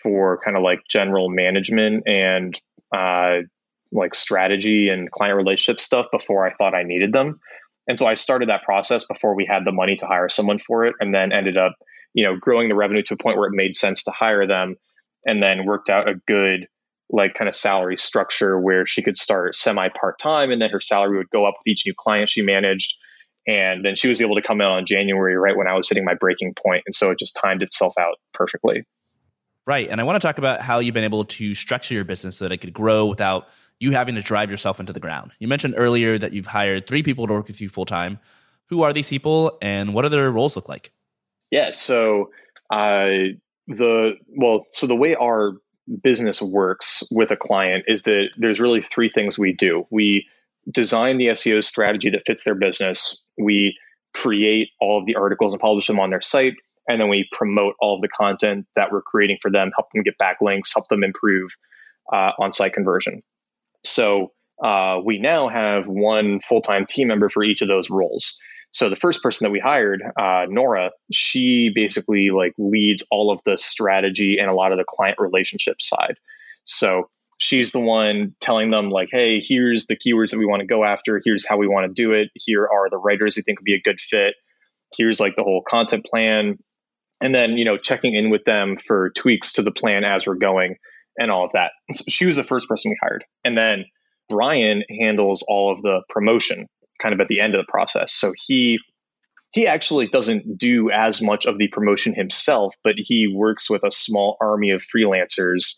for 0.03 0.39
kind 0.45 0.57
of 0.57 0.63
like 0.63 0.81
general 0.89 1.29
management 1.29 2.05
and 2.07 2.59
uh, 2.95 3.39
like 3.93 4.15
strategy 4.15 4.89
and 4.89 5.11
client 5.11 5.37
relationship 5.37 5.81
stuff 5.81 6.07
before 6.13 6.47
I 6.47 6.53
thought 6.53 6.75
I 6.75 6.85
needed 6.85 7.13
them. 7.13 7.41
And 7.89 7.99
so 7.99 8.07
I 8.07 8.15
started 8.15 8.49
that 8.49 8.63
process 8.63 9.05
before 9.07 9.35
we 9.35 9.47
had 9.47 9.65
the 9.65 9.73
money 9.73 9.97
to 9.97 10.07
hire 10.07 10.29
someone 10.29 10.59
for 10.59 10.85
it, 10.85 10.95
and 11.01 11.13
then 11.13 11.33
ended 11.33 11.57
up, 11.57 11.75
you 12.15 12.25
know, 12.25 12.37
growing 12.37 12.69
the 12.69 12.77
revenue 12.77 13.03
to 13.03 13.15
a 13.15 13.17
point 13.17 13.37
where 13.37 13.49
it 13.49 13.55
made 13.55 13.75
sense 13.75 14.05
to 14.05 14.13
hire 14.13 14.47
them, 14.47 14.77
and 15.25 15.43
then 15.43 15.66
worked 15.66 15.91
out 15.91 16.09
a 16.09 16.14
good 16.27 16.66
like 17.12 17.35
kind 17.35 17.49
of 17.49 17.55
salary 17.55 17.97
structure 17.97 18.59
where 18.59 18.87
she 18.87 19.03
could 19.03 19.16
start 19.16 19.55
semi 19.55 19.89
part 19.89 20.18
time 20.18 20.51
and 20.51 20.62
then 20.62 20.71
her 20.71 20.81
salary 20.81 21.18
would 21.18 21.31
go 21.31 21.45
up 21.45 21.55
with 21.59 21.73
each 21.73 21.83
new 21.87 21.95
client 21.97 22.29
she 22.29 22.43
managed. 22.43 22.97
And 23.49 23.85
then 23.85 23.95
she 23.95 24.07
was 24.07 24.21
able 24.21 24.37
to 24.37 24.43
come 24.43 24.61
in 24.61 24.66
on 24.66 24.87
January 24.87 25.35
right 25.35 25.57
when 25.57 25.66
I 25.66 25.75
was 25.75 25.89
hitting 25.89 26.05
my 26.05 26.14
breaking 26.14 26.55
point. 26.55 26.83
And 26.87 26.95
so 26.95 27.11
it 27.11 27.18
just 27.18 27.37
timed 27.41 27.62
itself 27.62 27.95
out 27.99 28.16
perfectly. 28.33 28.85
Right. 29.66 29.89
And 29.89 30.01
I 30.01 30.05
want 30.05 30.21
to 30.21 30.27
talk 30.27 30.39
about 30.39 30.62
how 30.62 30.79
you've 30.79 30.95
been 30.95 31.05
able 31.05 31.25
to 31.25 31.55
structure 31.55 31.95
your 31.95 32.05
business 32.05 32.37
so 32.37 32.45
that 32.45 32.53
it 32.53 32.59
could 32.59 32.73
grow 32.73 33.07
without 33.07 33.49
you 33.79 33.93
having 33.93 34.14
to 34.14 34.23
drive 34.23 34.51
yourself 34.51 34.79
into 34.79 34.93
the 34.93 35.01
ground. 35.01 35.33
You 35.39 35.49
mentioned 35.49 35.75
earlier 35.77 36.18
that 36.18 36.33
you've 36.33 36.47
hired 36.47 36.87
three 36.87 37.03
people 37.03 37.27
to 37.27 37.33
work 37.33 37.47
with 37.47 37.61
you 37.61 37.68
full 37.68 37.87
time. 37.87 38.18
Who 38.66 38.83
are 38.83 38.93
these 38.93 39.09
people 39.09 39.59
and 39.62 39.95
what 39.95 40.03
do 40.03 40.11
their 40.11 40.31
roles 40.31 40.55
look 40.55 40.68
like? 40.68 40.93
Yeah. 41.51 41.71
So, 41.71 42.31
uh, 42.71 43.07
the, 43.71 44.14
well, 44.29 44.66
so 44.71 44.87
the 44.87 44.97
way 44.97 45.14
our 45.14 45.53
business 46.03 46.41
works 46.41 47.03
with 47.11 47.31
a 47.31 47.37
client 47.37 47.85
is 47.87 48.03
that 48.03 48.29
there's 48.37 48.61
really 48.61 48.83
three 48.83 49.09
things 49.09 49.39
we 49.39 49.53
do. 49.53 49.87
We 49.91 50.27
design 50.71 51.18
the 51.18 51.29
SEO 51.29 51.64
strategy 51.64 52.11
that 52.11 52.23
fits 52.27 52.45
their 52.45 52.55
business. 52.55 53.25
We 53.39 53.77
create 54.12 54.71
all 54.81 54.99
of 54.99 55.07
the 55.07 55.16
articles 55.16 55.53
and 55.53 55.61
publish 55.61 55.87
them 55.87 56.01
on 56.01 56.11
their 56.11 56.21
site. 56.21 56.55
And 56.89 57.01
then 57.01 57.09
we 57.09 57.29
promote 57.33 57.75
all 57.81 57.97
of 57.97 58.01
the 58.01 58.09
content 58.09 58.66
that 58.75 58.91
we're 58.91 59.03
creating 59.03 59.39
for 59.41 59.51
them, 59.51 59.71
help 59.77 59.91
them 59.93 60.03
get 60.03 60.14
backlinks, 60.18 60.73
help 60.75 60.89
them 60.89 61.05
improve 61.05 61.51
uh, 62.12 62.33
on 62.39 62.53
site 62.53 62.73
conversion. 62.73 63.23
So 63.85 64.33
uh, 64.62 64.99
we 65.05 65.18
now 65.18 65.49
have 65.49 65.87
one 65.87 66.41
full 66.41 66.61
time 66.61 66.87
team 66.87 67.09
member 67.09 67.29
for 67.29 67.43
each 67.43 67.62
of 67.62 67.68
those 67.68 67.91
roles. 67.91 68.39
So 68.73 68.89
the 68.89 68.97
first 68.97 69.23
person 69.23 69.45
that 69.45 69.51
we 69.51 69.59
hired, 69.59 70.03
uh, 70.18 70.47
Nora, 70.49 70.91
she 71.12 71.71
basically 71.75 72.31
like 72.31 72.53
leads 72.57 73.05
all 73.11 73.33
of 73.33 73.41
the 73.45 73.57
strategy 73.57 74.39
and 74.41 74.49
a 74.49 74.55
lot 74.55 74.73
of 74.73 74.79
the 74.79 74.85
client 74.87 75.18
relationship 75.18 75.83
side. 75.83 76.16
So 76.64 77.11
she's 77.39 77.73
the 77.73 77.81
one 77.81 78.37
telling 78.41 78.71
them 78.71 78.91
like, 78.91 79.09
hey, 79.11 79.41
here's 79.41 79.87
the 79.87 79.97
keywords 79.97 80.31
that 80.31 80.39
we 80.39 80.47
want 80.47 80.61
to 80.61 80.66
go 80.66 80.85
after. 80.85 81.21
Here's 81.25 81.47
how 81.47 81.57
we 81.57 81.66
want 81.66 81.89
to 81.89 82.03
do 82.03 82.12
it. 82.12 82.29
Here 82.35 82.62
are 82.62 82.89
the 82.89 82.99
writers 82.99 83.37
we 83.37 83.43
think 83.43 83.59
would 83.59 83.64
be 83.64 83.75
a 83.75 83.81
good 83.81 84.01
fit. 84.01 84.35
Here's 84.97 85.18
like 85.18 85.35
the 85.37 85.43
whole 85.43 85.62
content 85.66 86.05
plan. 86.05 86.59
And 87.21 87.35
then, 87.35 87.59
you 87.59 87.64
know, 87.64 87.77
checking 87.77 88.14
in 88.14 88.31
with 88.31 88.45
them 88.45 88.77
for 88.77 89.11
tweaks 89.11 89.53
to 89.55 89.62
the 89.62 89.73
plan 89.73 90.05
as 90.05 90.27
we're 90.27 90.37
going 90.37 90.77
and 91.18 91.31
all 91.31 91.45
of 91.45 91.53
that. 91.53 91.73
So 91.93 92.05
she 92.09 92.27
was 92.27 92.37
the 92.37 92.45
first 92.45 92.68
person 92.68 92.91
we 92.91 92.99
hired. 93.03 93.25
And 93.45 93.59
then 93.59 93.85
Brian 94.29 94.85
handles 94.89 95.45
all 95.47 95.73
of 95.73 95.83
the 95.83 96.03
promotion 96.09 96.66
kind 97.01 97.12
of 97.12 97.20
at 97.20 97.28
the 97.28 97.40
end 97.40 97.55
of 97.55 97.64
the 97.64 97.70
process. 97.70 98.12
So 98.12 98.32
he 98.46 98.78
he 99.53 99.66
actually 99.66 100.07
doesn't 100.07 100.59
do 100.59 100.90
as 100.90 101.20
much 101.20 101.46
of 101.46 101.59
the 101.59 101.68
promotion 101.68 102.14
himself, 102.14 102.74
but 102.84 102.94
he 102.96 103.26
works 103.26 103.68
with 103.68 103.82
a 103.82 103.90
small 103.90 104.36
army 104.40 104.70
of 104.70 104.84
freelancers, 104.84 105.74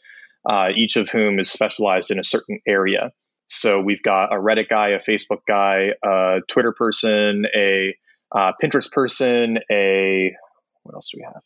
uh, 0.49 0.69
each 0.77 0.97
of 0.97 1.09
whom 1.09 1.39
is 1.39 1.51
specialized 1.51 2.11
in 2.11 2.19
a 2.19 2.23
certain 2.23 2.61
area. 2.67 3.13
So 3.47 3.81
we've 3.81 4.03
got 4.03 4.33
a 4.33 4.37
Reddit 4.37 4.69
guy, 4.69 4.89
a 4.89 5.01
Facebook 5.01 5.41
guy, 5.49 5.91
a 6.05 6.41
Twitter 6.49 6.73
person, 6.73 7.47
a 7.55 7.95
uh, 8.35 8.53
Pinterest 8.63 8.91
person, 8.93 9.59
a 9.71 10.33
what 10.83 10.95
else 10.95 11.11
do 11.13 11.19
we 11.19 11.25
have? 11.25 11.43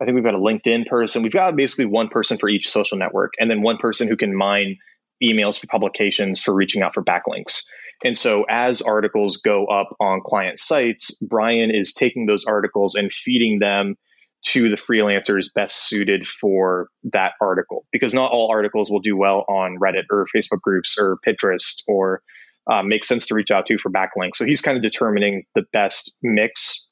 I 0.00 0.04
think 0.04 0.16
we've 0.16 0.24
got 0.24 0.34
a 0.34 0.38
LinkedIn 0.38 0.86
person. 0.86 1.22
We've 1.22 1.32
got 1.32 1.54
basically 1.54 1.86
one 1.86 2.08
person 2.08 2.38
for 2.38 2.48
each 2.48 2.68
social 2.68 2.98
network, 2.98 3.34
and 3.38 3.48
then 3.48 3.62
one 3.62 3.76
person 3.76 4.08
who 4.08 4.16
can 4.16 4.34
mine 4.34 4.78
emails 5.22 5.60
for 5.60 5.68
publications 5.68 6.42
for 6.42 6.52
reaching 6.52 6.82
out 6.82 6.92
for 6.92 7.04
backlinks. 7.04 7.62
And 8.04 8.16
so 8.16 8.44
as 8.48 8.82
articles 8.82 9.38
go 9.38 9.66
up 9.66 9.94
on 10.00 10.20
client 10.24 10.58
sites, 10.58 11.16
Brian 11.22 11.70
is 11.70 11.92
taking 11.92 12.26
those 12.26 12.44
articles 12.44 12.94
and 12.94 13.12
feeding 13.12 13.58
them 13.58 13.96
to 14.44 14.68
the 14.68 14.76
freelancers 14.76 15.46
best 15.54 15.86
suited 15.86 16.26
for 16.26 16.88
that 17.12 17.32
article 17.40 17.86
because 17.92 18.12
not 18.12 18.32
all 18.32 18.50
articles 18.50 18.90
will 18.90 19.00
do 19.00 19.16
well 19.16 19.44
on 19.48 19.78
Reddit 19.78 20.04
or 20.10 20.26
Facebook 20.34 20.60
groups 20.60 20.96
or 20.98 21.18
Pinterest 21.26 21.82
or 21.86 22.22
uh, 22.70 22.82
make 22.82 23.04
sense 23.04 23.26
to 23.26 23.34
reach 23.34 23.50
out 23.50 23.66
to 23.66 23.78
for 23.78 23.90
backlinks. 23.90 24.36
So 24.36 24.44
he's 24.44 24.60
kind 24.60 24.76
of 24.76 24.82
determining 24.82 25.44
the 25.54 25.62
best 25.72 26.16
mix 26.22 26.88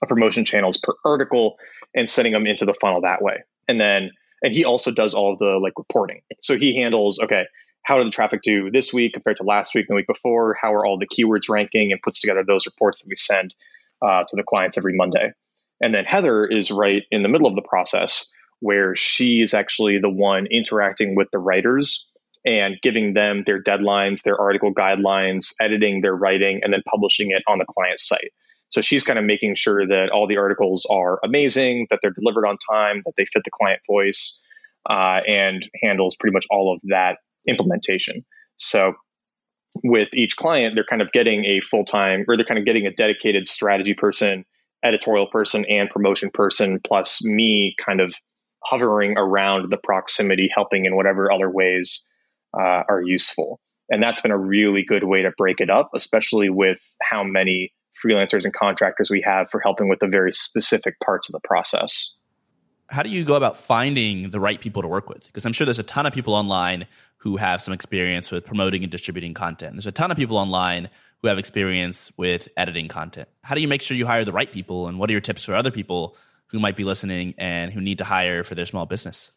of 0.00 0.08
promotion 0.08 0.44
channels 0.44 0.76
per 0.76 0.94
article 1.04 1.56
and 1.94 2.08
setting 2.08 2.32
them 2.32 2.46
into 2.46 2.64
the 2.64 2.74
funnel 2.74 3.00
that 3.02 3.22
way. 3.22 3.42
And 3.66 3.80
then, 3.80 4.10
and 4.42 4.54
he 4.54 4.64
also 4.64 4.92
does 4.92 5.14
all 5.14 5.36
the 5.36 5.58
like 5.60 5.72
reporting. 5.76 6.20
So 6.40 6.56
he 6.56 6.76
handles, 6.76 7.18
okay, 7.18 7.44
how 7.88 7.96
did 7.96 8.06
the 8.06 8.10
traffic 8.10 8.42
do 8.42 8.70
this 8.70 8.92
week 8.92 9.14
compared 9.14 9.38
to 9.38 9.44
last 9.44 9.74
week 9.74 9.86
and 9.88 9.94
the 9.94 9.96
week 9.96 10.06
before? 10.06 10.54
How 10.60 10.74
are 10.74 10.84
all 10.84 10.98
the 10.98 11.06
keywords 11.06 11.48
ranking 11.48 11.90
and 11.90 12.02
puts 12.02 12.20
together 12.20 12.44
those 12.46 12.66
reports 12.66 13.00
that 13.00 13.08
we 13.08 13.16
send 13.16 13.54
uh, 14.02 14.24
to 14.28 14.36
the 14.36 14.42
clients 14.42 14.76
every 14.76 14.94
Monday. 14.94 15.32
And 15.80 15.94
then 15.94 16.04
Heather 16.04 16.44
is 16.44 16.70
right 16.70 17.04
in 17.10 17.22
the 17.22 17.30
middle 17.30 17.46
of 17.46 17.54
the 17.54 17.62
process 17.62 18.26
where 18.60 18.94
she 18.94 19.40
is 19.40 19.54
actually 19.54 20.00
the 20.00 20.10
one 20.10 20.46
interacting 20.50 21.14
with 21.14 21.28
the 21.32 21.38
writers 21.38 22.06
and 22.44 22.76
giving 22.82 23.14
them 23.14 23.44
their 23.46 23.62
deadlines, 23.62 24.22
their 24.22 24.38
article 24.38 24.74
guidelines, 24.74 25.54
editing 25.58 26.02
their 26.02 26.14
writing, 26.14 26.60
and 26.62 26.74
then 26.74 26.82
publishing 26.86 27.30
it 27.30 27.42
on 27.48 27.56
the 27.56 27.64
client 27.64 28.00
site. 28.00 28.32
So 28.68 28.82
she's 28.82 29.02
kind 29.02 29.18
of 29.18 29.24
making 29.24 29.54
sure 29.54 29.86
that 29.86 30.10
all 30.12 30.26
the 30.26 30.36
articles 30.36 30.86
are 30.90 31.20
amazing, 31.24 31.86
that 31.88 32.00
they're 32.02 32.10
delivered 32.10 32.46
on 32.46 32.58
time, 32.70 33.02
that 33.06 33.14
they 33.16 33.24
fit 33.24 33.44
the 33.44 33.50
client 33.50 33.80
voice, 33.86 34.42
uh, 34.90 35.20
and 35.26 35.66
handles 35.82 36.16
pretty 36.16 36.34
much 36.34 36.44
all 36.50 36.74
of 36.74 36.82
that 36.84 37.16
implementation. 37.48 38.24
So 38.56 38.94
with 39.82 40.08
each 40.14 40.36
client, 40.36 40.74
they're 40.74 40.84
kind 40.84 41.02
of 41.02 41.12
getting 41.12 41.44
a 41.44 41.60
full 41.60 41.84
time 41.84 42.24
or 42.28 42.36
they're 42.36 42.46
kind 42.46 42.58
of 42.58 42.66
getting 42.66 42.86
a 42.86 42.92
dedicated 42.92 43.48
strategy 43.48 43.94
person, 43.94 44.44
editorial 44.84 45.26
person, 45.26 45.64
and 45.68 45.88
promotion 45.88 46.30
person, 46.32 46.80
plus 46.84 47.24
me 47.24 47.74
kind 47.84 48.00
of 48.00 48.14
hovering 48.64 49.16
around 49.16 49.70
the 49.70 49.76
proximity, 49.76 50.48
helping 50.52 50.84
in 50.84 50.96
whatever 50.96 51.32
other 51.32 51.50
ways 51.50 52.06
uh, 52.58 52.82
are 52.88 53.02
useful. 53.02 53.60
And 53.90 54.02
that's 54.02 54.20
been 54.20 54.32
a 54.32 54.38
really 54.38 54.84
good 54.84 55.04
way 55.04 55.22
to 55.22 55.32
break 55.36 55.60
it 55.60 55.70
up, 55.70 55.90
especially 55.94 56.50
with 56.50 56.80
how 57.00 57.24
many 57.24 57.72
freelancers 58.04 58.44
and 58.44 58.54
contractors 58.54 59.10
we 59.10 59.22
have 59.24 59.50
for 59.50 59.60
helping 59.60 59.88
with 59.88 59.98
the 60.00 60.08
very 60.08 60.32
specific 60.32 60.94
parts 61.00 61.28
of 61.28 61.32
the 61.32 61.46
process 61.46 62.14
how 62.88 63.02
do 63.02 63.10
you 63.10 63.24
go 63.24 63.34
about 63.34 63.56
finding 63.56 64.30
the 64.30 64.40
right 64.40 64.60
people 64.60 64.82
to 64.82 64.88
work 64.88 65.08
with? 65.08 65.26
Because 65.26 65.44
I'm 65.44 65.52
sure 65.52 65.64
there's 65.64 65.78
a 65.78 65.84
ton 65.84 66.06
of 66.06 66.12
people 66.12 66.34
online 66.34 66.86
who 67.18 67.36
have 67.36 67.60
some 67.60 67.74
experience 67.74 68.30
with 68.30 68.44
promoting 68.44 68.82
and 68.82 68.90
distributing 68.90 69.34
content. 69.34 69.74
There's 69.74 69.86
a 69.86 69.92
ton 69.92 70.10
of 70.10 70.16
people 70.16 70.38
online 70.38 70.88
who 71.20 71.28
have 71.28 71.38
experience 71.38 72.10
with 72.16 72.48
editing 72.56 72.88
content. 72.88 73.28
How 73.42 73.54
do 73.54 73.60
you 73.60 73.68
make 73.68 73.82
sure 73.82 73.96
you 73.96 74.06
hire 74.06 74.24
the 74.24 74.32
right 74.32 74.50
people? 74.50 74.86
And 74.86 74.98
what 74.98 75.10
are 75.10 75.12
your 75.12 75.20
tips 75.20 75.44
for 75.44 75.54
other 75.54 75.70
people 75.70 76.16
who 76.46 76.60
might 76.60 76.76
be 76.76 76.84
listening 76.84 77.34
and 77.36 77.72
who 77.72 77.80
need 77.80 77.98
to 77.98 78.04
hire 78.04 78.44
for 78.44 78.54
their 78.54 78.66
small 78.66 78.86
business? 78.86 79.32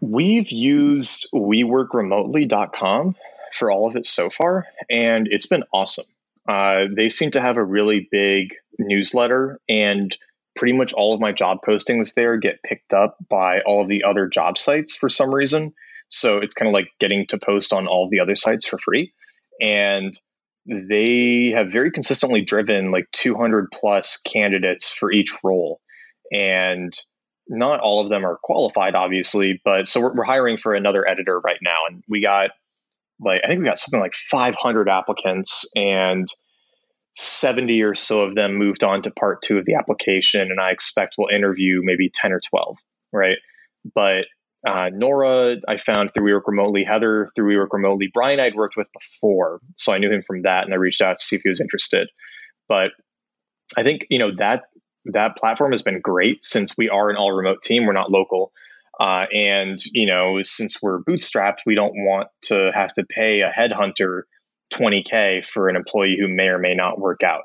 We've 0.00 0.50
used 0.50 1.28
weworkremotely.com 1.32 3.16
for 3.52 3.70
all 3.70 3.86
of 3.86 3.96
it 3.96 4.04
so 4.04 4.28
far, 4.28 4.66
and 4.90 5.28
it's 5.30 5.46
been 5.46 5.64
awesome. 5.72 6.04
Uh, 6.46 6.84
they 6.94 7.08
seem 7.08 7.30
to 7.30 7.40
have 7.40 7.56
a 7.56 7.64
really 7.64 8.06
big 8.10 8.54
newsletter 8.78 9.58
and 9.68 10.16
pretty 10.56 10.72
much 10.72 10.92
all 10.92 11.14
of 11.14 11.20
my 11.20 11.32
job 11.32 11.58
postings 11.66 12.14
there 12.14 12.36
get 12.38 12.62
picked 12.62 12.94
up 12.94 13.16
by 13.28 13.60
all 13.60 13.82
of 13.82 13.88
the 13.88 14.04
other 14.04 14.26
job 14.26 14.58
sites 14.58 14.96
for 14.96 15.08
some 15.08 15.34
reason. 15.34 15.72
So 16.08 16.38
it's 16.38 16.54
kind 16.54 16.68
of 16.68 16.72
like 16.72 16.88
getting 16.98 17.26
to 17.28 17.38
post 17.38 17.72
on 17.72 17.86
all 17.86 18.08
the 18.10 18.20
other 18.20 18.34
sites 18.34 18.66
for 18.66 18.78
free. 18.78 19.12
And 19.60 20.18
they 20.66 21.52
have 21.54 21.70
very 21.70 21.90
consistently 21.90 22.40
driven 22.40 22.90
like 22.90 23.06
200 23.12 23.68
plus 23.72 24.18
candidates 24.18 24.90
for 24.90 25.12
each 25.12 25.32
role. 25.44 25.80
And 26.32 26.92
not 27.48 27.80
all 27.80 28.00
of 28.00 28.08
them 28.08 28.24
are 28.24 28.38
qualified, 28.42 28.94
obviously, 28.94 29.60
but 29.64 29.86
so 29.86 30.00
we're, 30.00 30.16
we're 30.16 30.24
hiring 30.24 30.56
for 30.56 30.74
another 30.74 31.08
editor 31.08 31.38
right 31.38 31.58
now. 31.62 31.76
And 31.88 32.02
we 32.08 32.20
got 32.20 32.50
like, 33.20 33.42
I 33.44 33.48
think 33.48 33.60
we 33.60 33.66
got 33.66 33.78
something 33.78 34.00
like 34.00 34.14
500 34.14 34.88
applicants 34.88 35.70
and 35.76 36.26
70 37.16 37.82
or 37.82 37.94
so 37.94 38.20
of 38.20 38.34
them 38.34 38.56
moved 38.56 38.84
on 38.84 39.02
to 39.02 39.10
part 39.10 39.40
two 39.40 39.58
of 39.58 39.64
the 39.64 39.74
application, 39.74 40.42
and 40.42 40.60
I 40.60 40.70
expect 40.70 41.14
we'll 41.16 41.34
interview 41.34 41.80
maybe 41.82 42.10
10 42.12 42.32
or 42.32 42.40
12, 42.40 42.76
right? 43.12 43.38
But 43.94 44.26
uh, 44.66 44.90
Nora, 44.92 45.56
I 45.66 45.78
found 45.78 46.12
through 46.12 46.24
We 46.24 46.34
Work 46.34 46.46
Remotely. 46.46 46.84
Heather, 46.84 47.30
through 47.34 47.46
We 47.46 47.56
Work 47.56 47.72
Remotely. 47.72 48.10
Brian, 48.12 48.38
I'd 48.38 48.54
worked 48.54 48.76
with 48.76 48.88
before, 48.92 49.60
so 49.76 49.92
I 49.92 49.98
knew 49.98 50.10
him 50.10 50.22
from 50.26 50.42
that, 50.42 50.64
and 50.64 50.74
I 50.74 50.76
reached 50.76 51.00
out 51.00 51.18
to 51.18 51.24
see 51.24 51.36
if 51.36 51.42
he 51.42 51.48
was 51.48 51.60
interested. 51.60 52.08
But 52.68 52.90
I 53.76 53.82
think 53.82 54.06
you 54.10 54.18
know 54.18 54.32
that 54.36 54.64
that 55.06 55.36
platform 55.36 55.70
has 55.70 55.82
been 55.82 56.00
great 56.00 56.44
since 56.44 56.76
we 56.76 56.88
are 56.88 57.10
an 57.10 57.16
all 57.16 57.32
remote 57.32 57.62
team. 57.62 57.86
We're 57.86 57.92
not 57.92 58.10
local, 58.10 58.52
uh, 58.98 59.26
and 59.32 59.78
you 59.92 60.06
know 60.06 60.40
since 60.42 60.82
we're 60.82 61.00
bootstrapped, 61.00 61.58
we 61.64 61.76
don't 61.76 61.94
want 61.94 62.28
to 62.46 62.72
have 62.74 62.92
to 62.94 63.04
pay 63.08 63.42
a 63.42 63.52
headhunter 63.52 64.22
20k 64.72 65.44
for 65.44 65.68
an 65.68 65.76
employee 65.76 66.16
who 66.18 66.28
may 66.28 66.48
or 66.48 66.58
may 66.58 66.74
not 66.74 66.98
work 66.98 67.22
out 67.22 67.44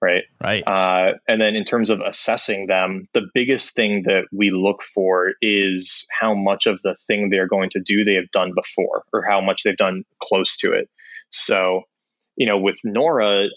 right? 0.00 0.24
Right. 0.42 0.62
Uh, 0.66 1.18
and 1.28 1.40
then 1.40 1.54
in 1.54 1.64
terms 1.64 1.90
of 1.90 2.00
assessing 2.00 2.66
them, 2.66 3.08
the 3.12 3.28
biggest 3.34 3.74
thing 3.74 4.02
that 4.04 4.24
we 4.32 4.50
look 4.50 4.82
for 4.82 5.34
is 5.42 6.06
how 6.18 6.34
much 6.34 6.66
of 6.66 6.80
the 6.82 6.96
thing 7.06 7.28
they're 7.28 7.48
going 7.48 7.70
to 7.70 7.80
do 7.80 8.04
they 8.04 8.14
have 8.14 8.30
done 8.30 8.52
before, 8.54 9.04
or 9.12 9.24
how 9.28 9.40
much 9.40 9.62
they've 9.62 9.76
done 9.76 10.04
close 10.22 10.56
to 10.58 10.72
it. 10.72 10.88
So, 11.28 11.82
you 12.36 12.46
know, 12.46 12.58
with 12.58 12.78
Nora, 12.82 13.48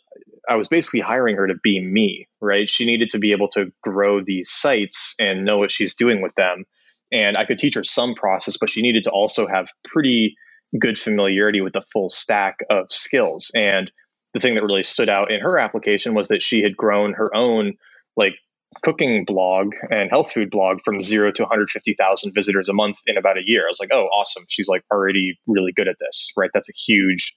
I 0.50 0.56
was 0.56 0.68
basically 0.68 1.00
hiring 1.00 1.38
her 1.38 1.48
to 1.48 1.56
be 1.64 1.80
me, 1.80 2.28
right? 2.42 2.70
She 2.70 2.86
needed 2.86 3.12
to 3.12 3.20
be 3.20 3.32
able 3.32 3.48
to 3.50 3.72
grow 3.82 4.22
these 4.22 4.50
sites 4.50 5.16
and 5.20 5.46
know 5.46 5.58
what 5.58 5.72
she's 5.72 5.96
doing 5.96 6.22
with 6.22 6.36
them. 6.36 6.66
And 7.12 7.38
I 7.38 7.46
could 7.46 7.60
teach 7.60 7.76
her 7.76 7.84
some 7.84 8.16
process, 8.16 8.58
but 8.58 8.70
she 8.70 8.82
needed 8.82 9.06
to 9.06 9.12
also 9.12 9.48
have 9.48 9.70
pretty 9.86 10.36
good 10.80 10.98
familiarity 10.98 11.62
with 11.62 11.74
the 11.74 11.82
full 11.82 12.10
stack 12.10 12.60
of 12.70 12.92
skills. 12.92 13.52
And 13.54 13.92
the 14.34 14.40
thing 14.40 14.56
that 14.56 14.64
really 14.64 14.84
stood 14.84 15.10
out 15.10 15.32
in 15.32 15.40
her 15.40 15.60
application 15.60 16.14
was 16.14 16.28
that 16.30 16.42
she 16.42 16.64
had 16.64 16.76
grown 16.76 17.14
her 17.14 17.34
own 17.36 17.74
like 18.18 18.34
cooking 18.82 19.24
blog 19.26 19.74
and 19.92 20.10
health 20.10 20.32
food 20.32 20.50
blog 20.50 20.82
from 20.84 21.00
zero 21.00 21.32
to 21.32 21.44
150,000 21.44 22.34
visitors 22.34 22.70
a 22.70 22.74
month 22.74 22.98
in 23.06 23.18
about 23.18 23.38
a 23.38 23.44
year. 23.46 23.64
I 23.64 23.70
was 23.70 23.80
like, 23.80 23.92
oh, 23.94 24.06
awesome. 24.06 24.44
She's 24.50 24.68
like 24.68 24.84
already 24.92 25.40
really 25.46 25.72
good 25.72 25.88
at 25.88 25.98
this, 26.00 26.32
right? 26.36 26.50
That's 26.54 26.70
a 26.70 26.74
huge 26.74 27.34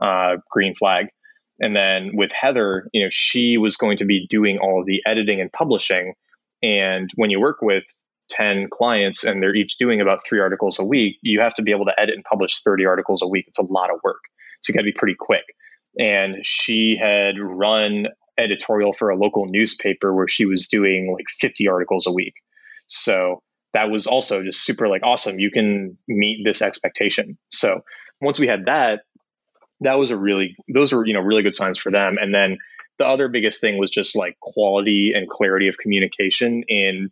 uh, 0.00 0.36
green 0.50 0.74
flag. 0.74 1.08
And 1.60 1.74
then 1.74 2.12
with 2.14 2.32
Heather, 2.32 2.88
you 2.92 3.02
know, 3.02 3.08
she 3.10 3.58
was 3.58 3.76
going 3.76 3.98
to 3.98 4.04
be 4.04 4.26
doing 4.30 4.58
all 4.58 4.80
of 4.80 4.86
the 4.86 5.02
editing 5.04 5.40
and 5.40 5.52
publishing. 5.52 6.14
And 6.62 7.10
when 7.16 7.30
you 7.30 7.40
work 7.40 7.58
with 7.60 7.84
10 8.28 8.68
clients 8.70 9.24
and 9.24 9.42
they're 9.42 9.54
each 9.54 9.78
doing 9.78 10.00
about 10.00 10.26
three 10.26 10.40
articles 10.40 10.78
a 10.78 10.84
week, 10.84 11.16
you 11.22 11.40
have 11.40 11.54
to 11.54 11.62
be 11.62 11.70
able 11.70 11.86
to 11.86 11.98
edit 11.98 12.14
and 12.14 12.24
publish 12.24 12.62
30 12.62 12.86
articles 12.86 13.22
a 13.22 13.28
week. 13.28 13.46
It's 13.48 13.58
a 13.58 13.64
lot 13.64 13.90
of 13.90 14.00
work. 14.02 14.20
So 14.60 14.72
you 14.72 14.74
got 14.74 14.82
to 14.82 14.92
be 14.92 14.92
pretty 14.92 15.16
quick 15.18 15.44
and 15.98 16.44
she 16.44 16.96
had 17.00 17.38
run 17.38 18.06
editorial 18.38 18.92
for 18.92 19.10
a 19.10 19.16
local 19.16 19.46
newspaper 19.46 20.14
where 20.14 20.28
she 20.28 20.46
was 20.46 20.68
doing 20.68 21.12
like 21.12 21.26
50 21.28 21.68
articles 21.68 22.06
a 22.06 22.12
week. 22.12 22.34
So 22.86 23.42
that 23.74 23.90
was 23.90 24.06
also 24.06 24.42
just 24.42 24.64
super 24.64 24.88
like 24.88 25.02
awesome. 25.02 25.38
You 25.38 25.50
can 25.50 25.98
meet 26.06 26.42
this 26.44 26.62
expectation. 26.62 27.36
So 27.50 27.80
once 28.20 28.38
we 28.38 28.46
had 28.46 28.66
that, 28.66 29.02
that 29.80 29.94
was 29.98 30.10
a 30.10 30.16
really 30.16 30.56
those 30.72 30.92
were 30.92 31.06
you 31.06 31.14
know 31.14 31.20
really 31.20 31.42
good 31.42 31.54
signs 31.54 31.78
for 31.78 31.90
them. 31.92 32.16
And 32.20 32.34
then 32.34 32.58
the 32.98 33.06
other 33.06 33.28
biggest 33.28 33.60
thing 33.60 33.78
was 33.78 33.90
just 33.90 34.16
like 34.16 34.38
quality 34.40 35.12
and 35.14 35.28
clarity 35.28 35.68
of 35.68 35.78
communication 35.78 36.64
in 36.68 37.10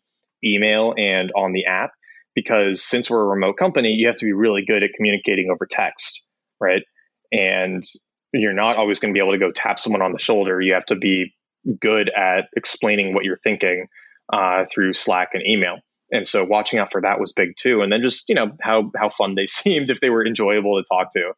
email 0.54 0.94
and 0.96 1.32
on 1.36 1.52
the 1.52 1.66
app 1.66 1.90
because 2.36 2.84
since 2.84 3.10
we're 3.10 3.24
a 3.24 3.26
remote 3.26 3.56
company, 3.56 3.88
you 3.88 4.06
have 4.06 4.16
to 4.18 4.24
be 4.24 4.32
really 4.32 4.64
good 4.64 4.82
at 4.84 4.90
communicating 4.94 5.48
over 5.50 5.66
text, 5.68 6.22
right? 6.60 6.82
And 7.32 7.82
you're 8.32 8.52
not 8.52 8.76
always 8.76 8.98
going 8.98 9.12
to 9.12 9.18
be 9.18 9.24
able 9.24 9.32
to 9.32 9.38
go 9.38 9.50
tap 9.50 9.80
someone 9.80 10.02
on 10.02 10.12
the 10.12 10.18
shoulder. 10.18 10.60
You 10.60 10.74
have 10.74 10.86
to 10.86 10.96
be 10.96 11.34
good 11.80 12.10
at 12.10 12.44
explaining 12.54 13.14
what 13.14 13.24
you're 13.24 13.38
thinking 13.38 13.86
uh, 14.32 14.66
through 14.72 14.92
Slack 14.94 15.30
and 15.32 15.42
email. 15.46 15.78
And 16.12 16.26
so 16.26 16.44
watching 16.44 16.78
out 16.78 16.92
for 16.92 17.00
that 17.00 17.18
was 17.18 17.32
big 17.32 17.56
too. 17.56 17.80
And 17.80 17.90
then 17.90 18.02
just, 18.02 18.28
you 18.28 18.34
know, 18.34 18.52
how, 18.60 18.90
how 18.96 19.08
fun 19.08 19.34
they 19.34 19.46
seemed, 19.46 19.90
if 19.90 20.00
they 20.00 20.10
were 20.10 20.24
enjoyable 20.24 20.76
to 20.76 20.84
talk 20.88 21.12
to, 21.14 21.32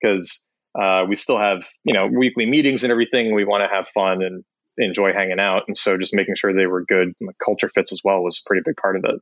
because 0.00 0.46
uh, 0.80 1.04
we 1.08 1.16
still 1.16 1.38
have, 1.38 1.64
you 1.84 1.92
know, 1.92 2.06
weekly 2.06 2.46
meetings 2.46 2.84
and 2.84 2.90
everything. 2.90 3.34
We 3.34 3.44
want 3.44 3.68
to 3.68 3.74
have 3.74 3.88
fun 3.88 4.22
and 4.22 4.44
enjoy 4.78 5.12
hanging 5.12 5.40
out. 5.40 5.64
And 5.66 5.76
so 5.76 5.98
just 5.98 6.14
making 6.14 6.36
sure 6.36 6.52
they 6.52 6.66
were 6.66 6.84
good 6.84 7.14
culture 7.42 7.68
fits 7.68 7.92
as 7.92 8.00
well 8.04 8.22
was 8.22 8.42
a 8.44 8.48
pretty 8.48 8.62
big 8.64 8.76
part 8.76 8.96
of 8.96 9.04
it. 9.04 9.20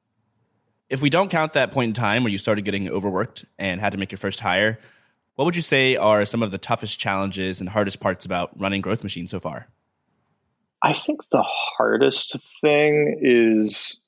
If 0.88 1.00
we 1.00 1.10
don't 1.10 1.30
count 1.30 1.54
that 1.54 1.72
point 1.72 1.88
in 1.90 1.94
time 1.94 2.22
where 2.22 2.30
you 2.30 2.38
started 2.38 2.62
getting 2.62 2.88
overworked 2.88 3.44
and 3.58 3.80
had 3.80 3.92
to 3.92 3.98
make 3.98 4.12
your 4.12 4.18
first 4.18 4.40
hire, 4.40 4.78
what 5.36 5.46
would 5.46 5.56
you 5.56 5.62
say 5.62 5.96
are 5.96 6.24
some 6.24 6.42
of 6.42 6.50
the 6.50 6.58
toughest 6.58 6.98
challenges 6.98 7.60
and 7.60 7.70
hardest 7.70 8.00
parts 8.00 8.24
about 8.26 8.50
running 8.60 8.82
Growth 8.82 9.02
Machine 9.02 9.26
so 9.26 9.40
far? 9.40 9.68
I 10.82 10.92
think 10.92 11.20
the 11.30 11.42
hardest 11.42 12.36
thing 12.60 13.18
is 13.22 14.02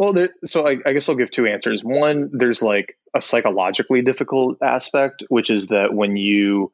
well, 0.00 0.14
there, 0.14 0.30
so 0.46 0.66
I, 0.66 0.78
I, 0.86 0.94
guess 0.94 1.10
I'll 1.10 1.14
give 1.14 1.30
two 1.30 1.46
answers. 1.46 1.84
One, 1.84 2.30
there's 2.32 2.62
like 2.62 2.96
a 3.14 3.20
psychologically 3.20 4.00
difficult 4.00 4.56
aspect, 4.62 5.24
which 5.28 5.50
is 5.50 5.66
that 5.66 5.92
when 5.92 6.16
you 6.16 6.72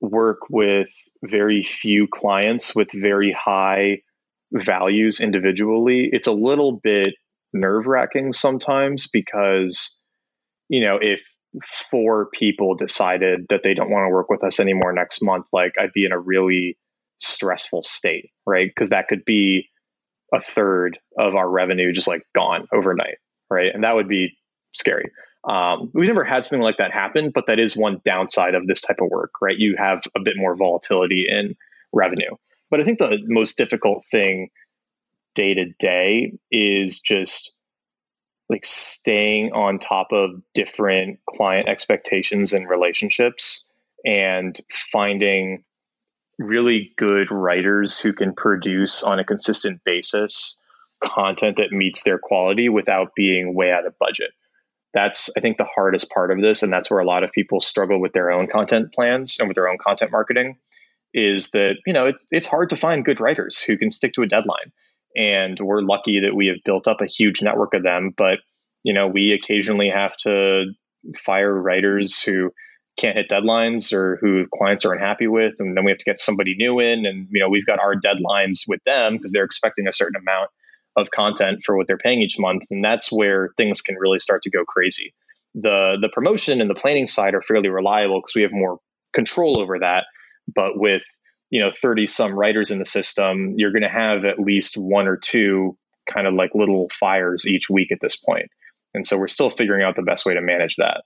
work 0.00 0.38
with 0.50 0.88
very 1.24 1.62
few 1.62 2.06
clients 2.08 2.74
with 2.74 2.90
very 2.92 3.32
high 3.32 4.02
values 4.52 5.20
individually, 5.20 6.08
it's 6.12 6.26
a 6.26 6.32
little 6.32 6.80
bit 6.82 7.14
nerve 7.52 7.86
wracking 7.86 8.32
sometimes 8.32 9.08
because, 9.12 9.98
you 10.68 10.84
know, 10.84 10.98
if 11.00 11.22
four 11.90 12.28
people 12.32 12.74
decided 12.74 13.40
that 13.48 13.60
they 13.62 13.74
don't 13.74 13.90
want 13.90 14.04
to 14.06 14.14
work 14.14 14.30
with 14.30 14.44
us 14.44 14.60
anymore 14.60 14.92
next 14.92 15.22
month, 15.22 15.46
like 15.52 15.74
I'd 15.78 15.92
be 15.92 16.04
in 16.04 16.12
a 16.12 16.18
really 16.18 16.78
stressful 17.18 17.82
state, 17.82 18.30
right? 18.46 18.68
Because 18.68 18.90
that 18.90 19.08
could 19.08 19.24
be 19.24 19.68
a 20.32 20.40
third 20.40 20.98
of 21.18 21.34
our 21.34 21.48
revenue 21.48 21.92
just 21.92 22.08
like 22.08 22.22
gone 22.34 22.66
overnight, 22.72 23.16
right? 23.50 23.70
And 23.74 23.84
that 23.84 23.94
would 23.94 24.08
be 24.08 24.36
scary. 24.74 25.10
Um, 25.44 25.90
we've 25.94 26.08
never 26.08 26.24
had 26.24 26.44
something 26.44 26.62
like 26.62 26.76
that 26.78 26.92
happen, 26.92 27.30
but 27.34 27.46
that 27.46 27.58
is 27.58 27.76
one 27.76 28.00
downside 28.04 28.54
of 28.54 28.66
this 28.66 28.80
type 28.80 29.00
of 29.00 29.08
work, 29.10 29.32
right? 29.40 29.56
You 29.56 29.76
have 29.78 30.02
a 30.14 30.20
bit 30.20 30.34
more 30.36 30.54
volatility 30.54 31.26
in 31.28 31.56
revenue. 31.92 32.36
But 32.70 32.80
I 32.80 32.84
think 32.84 32.98
the 32.98 33.18
most 33.26 33.56
difficult 33.56 34.04
thing 34.04 34.50
day 35.34 35.54
to 35.54 35.66
day 35.78 36.38
is 36.50 37.00
just 37.00 37.52
like 38.48 38.64
staying 38.64 39.52
on 39.52 39.78
top 39.78 40.08
of 40.12 40.42
different 40.54 41.20
client 41.28 41.68
expectations 41.68 42.52
and 42.52 42.68
relationships 42.68 43.66
and 44.04 44.58
finding 44.70 45.64
really 46.38 46.92
good 46.96 47.30
writers 47.30 47.98
who 48.00 48.12
can 48.12 48.34
produce 48.34 49.02
on 49.02 49.18
a 49.18 49.24
consistent 49.24 49.82
basis 49.84 50.58
content 51.00 51.56
that 51.56 51.72
meets 51.72 52.02
their 52.02 52.18
quality 52.18 52.68
without 52.68 53.14
being 53.14 53.54
way 53.54 53.70
out 53.70 53.86
of 53.86 53.98
budget. 53.98 54.32
That's, 54.92 55.30
I 55.36 55.40
think, 55.40 55.56
the 55.56 55.64
hardest 55.64 56.10
part 56.10 56.30
of 56.30 56.40
this. 56.40 56.62
And 56.62 56.72
that's 56.72 56.90
where 56.90 57.00
a 57.00 57.06
lot 57.06 57.22
of 57.22 57.32
people 57.32 57.60
struggle 57.60 58.00
with 58.00 58.12
their 58.12 58.30
own 58.30 58.48
content 58.48 58.92
plans 58.92 59.38
and 59.38 59.48
with 59.48 59.54
their 59.54 59.68
own 59.68 59.78
content 59.78 60.10
marketing 60.10 60.56
is 61.14 61.48
that, 61.50 61.74
you 61.86 61.92
know, 61.92 62.06
it's, 62.06 62.26
it's 62.30 62.46
hard 62.46 62.70
to 62.70 62.76
find 62.76 63.04
good 63.04 63.20
writers 63.20 63.60
who 63.60 63.76
can 63.76 63.90
stick 63.90 64.12
to 64.14 64.22
a 64.22 64.26
deadline 64.26 64.72
and 65.16 65.58
we're 65.60 65.82
lucky 65.82 66.20
that 66.20 66.34
we 66.34 66.46
have 66.46 66.58
built 66.64 66.86
up 66.86 67.00
a 67.00 67.06
huge 67.06 67.42
network 67.42 67.74
of 67.74 67.82
them 67.82 68.12
but 68.16 68.38
you 68.82 68.92
know 68.92 69.08
we 69.08 69.32
occasionally 69.32 69.90
have 69.90 70.16
to 70.16 70.66
fire 71.16 71.54
writers 71.54 72.22
who 72.22 72.50
can't 72.98 73.16
hit 73.16 73.30
deadlines 73.30 73.92
or 73.92 74.18
who 74.20 74.44
clients 74.54 74.84
are 74.84 74.92
unhappy 74.92 75.26
with 75.26 75.54
and 75.58 75.76
then 75.76 75.84
we 75.84 75.90
have 75.90 75.98
to 75.98 76.04
get 76.04 76.20
somebody 76.20 76.54
new 76.56 76.80
in 76.80 77.06
and 77.06 77.28
you 77.30 77.40
know 77.40 77.48
we've 77.48 77.66
got 77.66 77.80
our 77.80 77.94
deadlines 77.94 78.64
with 78.68 78.82
them 78.84 79.14
because 79.14 79.32
they're 79.32 79.44
expecting 79.44 79.88
a 79.88 79.92
certain 79.92 80.20
amount 80.20 80.50
of 81.00 81.10
content 81.10 81.62
for 81.64 81.76
what 81.76 81.86
they're 81.86 81.98
paying 81.98 82.20
each 82.20 82.38
month 82.38 82.64
and 82.70 82.84
that's 82.84 83.10
where 83.10 83.50
things 83.56 83.80
can 83.80 83.96
really 83.96 84.18
start 84.18 84.42
to 84.42 84.50
go 84.50 84.64
crazy. 84.64 85.14
The 85.54 85.98
the 86.00 86.08
promotion 86.08 86.60
and 86.60 86.70
the 86.70 86.74
planning 86.74 87.06
side 87.06 87.34
are 87.34 87.42
fairly 87.42 87.68
reliable 87.68 88.20
because 88.20 88.34
we 88.34 88.42
have 88.42 88.52
more 88.52 88.78
control 89.12 89.58
over 89.58 89.80
that 89.80 90.04
but 90.54 90.78
with 90.78 91.02
you 91.50 91.60
know 91.60 91.70
30 91.72 92.06
some 92.06 92.38
writers 92.38 92.70
in 92.70 92.78
the 92.78 92.84
system 92.84 93.54
you're 93.56 93.72
going 93.72 93.82
to 93.82 93.88
have 93.88 94.24
at 94.24 94.38
least 94.38 94.76
one 94.76 95.08
or 95.08 95.16
two 95.16 95.76
kind 96.06 96.26
of 96.26 96.34
like 96.34 96.54
little 96.54 96.88
fires 96.88 97.46
each 97.46 97.68
week 97.70 97.92
at 97.92 98.00
this 98.00 98.16
point. 98.16 98.50
and 98.94 99.06
so 99.06 99.18
we're 99.18 99.28
still 99.28 99.50
figuring 99.50 99.84
out 99.84 99.94
the 99.94 100.02
best 100.02 100.26
way 100.26 100.34
to 100.34 100.40
manage 100.40 100.76
that. 100.76 101.04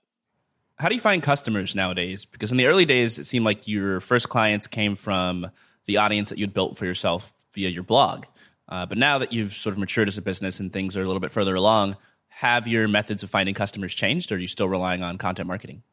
How 0.77 0.89
do 0.89 0.95
you 0.95 1.01
find 1.01 1.21
customers 1.21 1.75
nowadays? 1.75 2.25
Because 2.25 2.51
in 2.51 2.57
the 2.57 2.65
early 2.65 2.85
days 2.85 3.17
it 3.17 3.25
seemed 3.25 3.45
like 3.45 3.67
your 3.67 3.99
first 3.99 4.29
clients 4.29 4.67
came 4.67 4.95
from 4.95 5.51
the 5.85 5.97
audience 5.97 6.29
that 6.29 6.39
you'd 6.39 6.53
built 6.53 6.77
for 6.77 6.85
yourself 6.85 7.31
via 7.53 7.69
your 7.69 7.83
blog 7.83 8.25
uh, 8.69 8.85
but 8.85 8.97
now 8.97 9.17
that 9.17 9.33
you've 9.33 9.53
sort 9.53 9.73
of 9.73 9.79
matured 9.79 10.07
as 10.07 10.17
a 10.17 10.21
business 10.21 10.59
and 10.59 10.71
things 10.71 10.95
are 10.97 11.03
a 11.03 11.05
little 11.05 11.19
bit 11.19 11.31
further 11.31 11.55
along 11.55 11.97
have 12.27 12.67
your 12.67 12.87
methods 12.87 13.23
of 13.23 13.29
finding 13.29 13.55
customers 13.55 13.93
changed 13.93 14.31
or 14.31 14.35
are 14.35 14.37
you 14.39 14.47
still 14.47 14.67
relying 14.67 15.03
on 15.03 15.17
content 15.17 15.47
marketing 15.47 15.83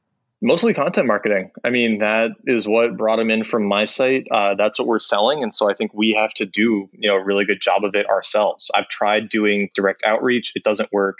Mostly 0.44 0.74
content 0.74 1.06
marketing. 1.06 1.52
I 1.62 1.70
mean, 1.70 1.98
that 1.98 2.32
is 2.46 2.66
what 2.66 2.96
brought 2.96 3.18
them 3.18 3.30
in 3.30 3.44
from 3.44 3.64
my 3.64 3.84
site. 3.84 4.26
Uh, 4.28 4.56
that's 4.56 4.76
what 4.76 4.88
we're 4.88 4.98
selling, 4.98 5.44
and 5.44 5.54
so 5.54 5.70
I 5.70 5.74
think 5.74 5.94
we 5.94 6.16
have 6.18 6.34
to 6.34 6.46
do 6.46 6.90
you 6.92 7.08
know 7.08 7.14
a 7.14 7.24
really 7.24 7.44
good 7.44 7.60
job 7.60 7.84
of 7.84 7.94
it 7.94 8.10
ourselves. 8.10 8.68
I've 8.74 8.88
tried 8.88 9.28
doing 9.28 9.70
direct 9.72 10.02
outreach; 10.04 10.50
it 10.56 10.64
doesn't 10.64 10.92
work 10.92 11.18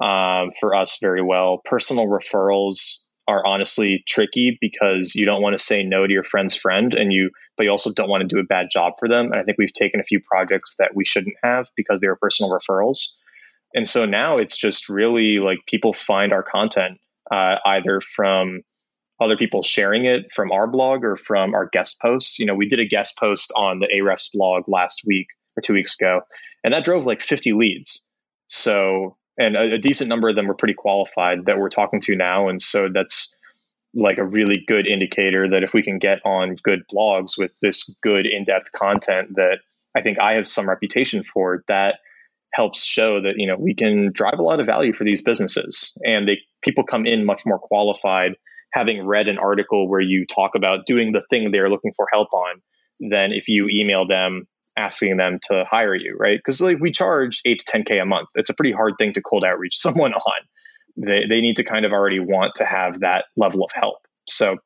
um, 0.00 0.52
for 0.60 0.72
us 0.72 0.98
very 1.00 1.20
well. 1.20 1.60
Personal 1.64 2.06
referrals 2.06 3.00
are 3.30 3.46
honestly 3.46 4.02
tricky 4.08 4.58
because 4.60 5.14
you 5.14 5.24
don't 5.24 5.40
want 5.40 5.56
to 5.56 5.62
say 5.62 5.84
no 5.84 6.04
to 6.04 6.12
your 6.12 6.24
friend's 6.24 6.56
friend 6.56 6.94
and 6.94 7.12
you 7.12 7.30
but 7.56 7.62
you 7.62 7.70
also 7.70 7.92
don't 7.92 8.08
want 8.08 8.22
to 8.22 8.26
do 8.26 8.40
a 8.40 8.44
bad 8.44 8.66
job 8.72 8.94
for 8.98 9.08
them. 9.08 9.26
And 9.26 9.36
i 9.36 9.44
think 9.44 9.56
we've 9.56 9.72
taken 9.72 10.00
a 10.00 10.04
few 10.04 10.20
projects 10.20 10.74
that 10.78 10.96
we 10.96 11.04
shouldn't 11.04 11.36
have 11.44 11.68
because 11.76 12.00
they 12.00 12.08
were 12.08 12.16
personal 12.16 12.50
referrals. 12.50 13.08
And 13.72 13.86
so 13.86 14.04
now 14.04 14.38
it's 14.38 14.56
just 14.56 14.88
really 14.88 15.38
like 15.38 15.58
people 15.66 15.92
find 15.92 16.32
our 16.32 16.42
content 16.42 16.98
uh, 17.30 17.56
either 17.64 18.00
from 18.00 18.62
other 19.20 19.36
people 19.36 19.62
sharing 19.62 20.06
it 20.06 20.32
from 20.34 20.50
our 20.50 20.66
blog 20.66 21.04
or 21.04 21.14
from 21.14 21.54
our 21.54 21.68
guest 21.72 22.00
posts. 22.00 22.40
You 22.40 22.46
know 22.46 22.54
we 22.54 22.68
did 22.68 22.80
a 22.80 22.86
guest 22.86 23.16
post 23.16 23.52
on 23.54 23.78
the 23.78 23.88
Ahrefs 23.94 24.30
blog 24.32 24.64
last 24.66 25.02
week 25.06 25.28
or 25.56 25.60
two 25.60 25.74
weeks 25.74 25.94
ago 26.00 26.22
and 26.64 26.74
that 26.74 26.84
drove 26.84 27.06
like 27.06 27.20
50 27.20 27.52
leads. 27.52 28.04
So 28.48 29.16
and 29.38 29.56
a, 29.56 29.74
a, 29.74 29.78
decent 29.78 30.08
number 30.08 30.28
of 30.28 30.36
them 30.36 30.46
were 30.46 30.54
pretty 30.54 30.74
qualified 30.74 31.46
that 31.46 31.58
we're 31.58 31.70
talking 31.70 32.00
to 32.02 32.16
now. 32.16 32.48
And 32.48 32.60
so 32.60 32.88
that's 32.92 33.34
like 33.94 34.18
a 34.18 34.24
really 34.24 34.62
good 34.66 34.86
indicator 34.86 35.48
that 35.48 35.62
if 35.62 35.74
we 35.74 35.82
can 35.82 35.98
get 35.98 36.20
on 36.24 36.56
good 36.62 36.82
blogs 36.92 37.38
with 37.38 37.54
this 37.60 37.94
good 38.02 38.26
in-depth 38.26 38.72
content 38.72 39.30
that 39.34 39.58
I 39.96 40.02
think 40.02 40.20
I 40.20 40.34
have 40.34 40.46
some 40.46 40.68
reputation 40.68 41.22
for, 41.22 41.64
that 41.68 41.96
helps 42.52 42.84
show 42.84 43.20
that 43.22 43.34
you 43.36 43.46
know 43.46 43.56
we 43.58 43.74
can 43.74 44.10
drive 44.12 44.38
a 44.38 44.42
lot 44.42 44.60
of 44.60 44.66
value 44.66 44.92
for 44.92 45.04
these 45.04 45.22
businesses, 45.22 45.96
and 46.04 46.28
they 46.28 46.38
people 46.62 46.84
come 46.84 47.06
in 47.06 47.24
much 47.24 47.42
more 47.46 47.58
qualified 47.58 48.34
having 48.72 49.04
read 49.04 49.26
an 49.26 49.38
article 49.38 49.88
where 49.88 50.00
you 50.00 50.24
talk 50.26 50.52
about 50.54 50.86
doing 50.86 51.12
the 51.12 51.22
thing 51.28 51.50
they're 51.50 51.70
looking 51.70 51.92
for 51.96 52.06
help 52.12 52.28
on 52.32 52.60
than 53.00 53.32
if 53.32 53.48
you 53.48 53.68
email 53.68 54.06
them 54.06 54.46
asking 54.80 55.16
them 55.16 55.38
to 55.44 55.64
hire 55.70 55.94
you, 55.94 56.16
right? 56.18 56.38
Because 56.38 56.60
like 56.60 56.80
we 56.80 56.90
charge 56.90 57.40
eight 57.44 57.60
to 57.60 57.64
ten 57.66 57.84
k 57.84 57.98
a 57.98 58.06
month. 58.06 58.28
It's 58.34 58.50
a 58.50 58.54
pretty 58.54 58.72
hard 58.72 58.94
thing 58.98 59.12
to 59.12 59.22
cold 59.22 59.44
outreach 59.44 59.76
someone 59.78 60.14
on. 60.14 60.42
They 60.96 61.26
they 61.28 61.40
need 61.40 61.56
to 61.56 61.64
kind 61.64 61.84
of 61.84 61.92
already 61.92 62.20
want 62.20 62.56
to 62.56 62.64
have 62.64 63.00
that 63.00 63.26
level 63.36 63.62
of 63.64 63.70
help. 63.72 63.98
So 64.28 64.56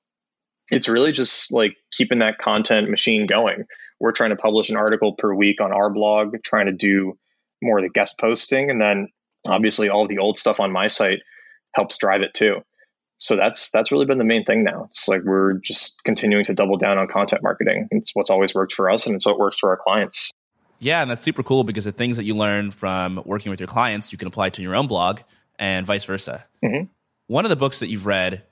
it's 0.71 0.89
really 0.89 1.13
just 1.13 1.53
like 1.53 1.77
keeping 1.93 2.21
that 2.21 2.39
content 2.39 2.91
machine 2.91 3.27
going. 3.27 3.65
We're 4.01 4.13
trying 4.13 4.31
to 4.31 4.37
publish 4.37 4.71
an 4.71 4.77
article 4.77 5.15
per 5.15 5.35
week 5.35 5.61
on 5.61 5.73
our 5.73 5.91
blog, 5.91 6.37
trying 6.43 6.67
to 6.67 6.73
do 6.73 7.19
more 7.63 7.79
of 7.79 7.85
the 7.85 7.91
guest 7.91 8.17
posting, 8.19 8.71
and 8.71 8.81
then 8.81 9.09
obviously 9.47 9.89
all 9.89 10.07
the 10.07 10.19
old 10.19 10.39
stuff 10.39 10.61
on 10.61 10.73
my 10.73 10.87
site 10.87 11.21
helps 11.75 11.99
drive 11.99 12.23
it 12.23 12.35
too 12.35 12.63
so 13.25 13.37
that's 13.37 13.71
that's 13.71 13.91
really 13.91 14.05
been 14.05 14.19
the 14.19 14.25
main 14.25 14.45
thing 14.45 14.65
now. 14.65 14.85
It's 14.91 15.09
like 15.09 15.23
we're 15.23 15.55
just 15.55 16.05
continuing 16.05 16.45
to 16.45 16.53
double 16.53 16.77
down 16.77 16.99
on 16.99 17.09
content 17.09 17.43
marketing. 17.43 17.89
It's 17.91 18.15
what's 18.15 18.29
always 18.29 18.55
worked 18.55 18.75
for 18.75 18.91
us 18.91 19.07
and 19.07 19.15
it's 19.15 19.25
what 19.25 19.39
works 19.39 19.59
for 19.59 19.71
our 19.71 19.79
clients. 19.79 20.31
Yeah, 20.79 21.01
and 21.01 21.11
that's 21.11 21.23
super 21.23 21.43
cool 21.43 21.65
because 21.65 21.87
the 21.87 21.93
things 21.93 22.19
that 22.19 22.25
you 22.25 22.37
learn 22.37 22.71
from 22.71 23.23
working 23.25 23.49
with 23.49 23.61
your 23.61 23.67
clients, 23.67 24.13
you 24.13 24.19
can 24.19 24.29
apply 24.29 24.51
to 24.51 24.63
your 24.63 24.75
own 24.75 24.89
blog 24.89 25.21
and 25.59 25.87
vice 25.87 26.05
versa. 26.05 26.45
Mm-hmm. 26.63 26.85
One 27.29 27.47
of 27.47 27.49
the 27.49 27.57
books 27.57 27.79
that 27.79 27.89
you've 27.89 28.05
read 28.05 28.43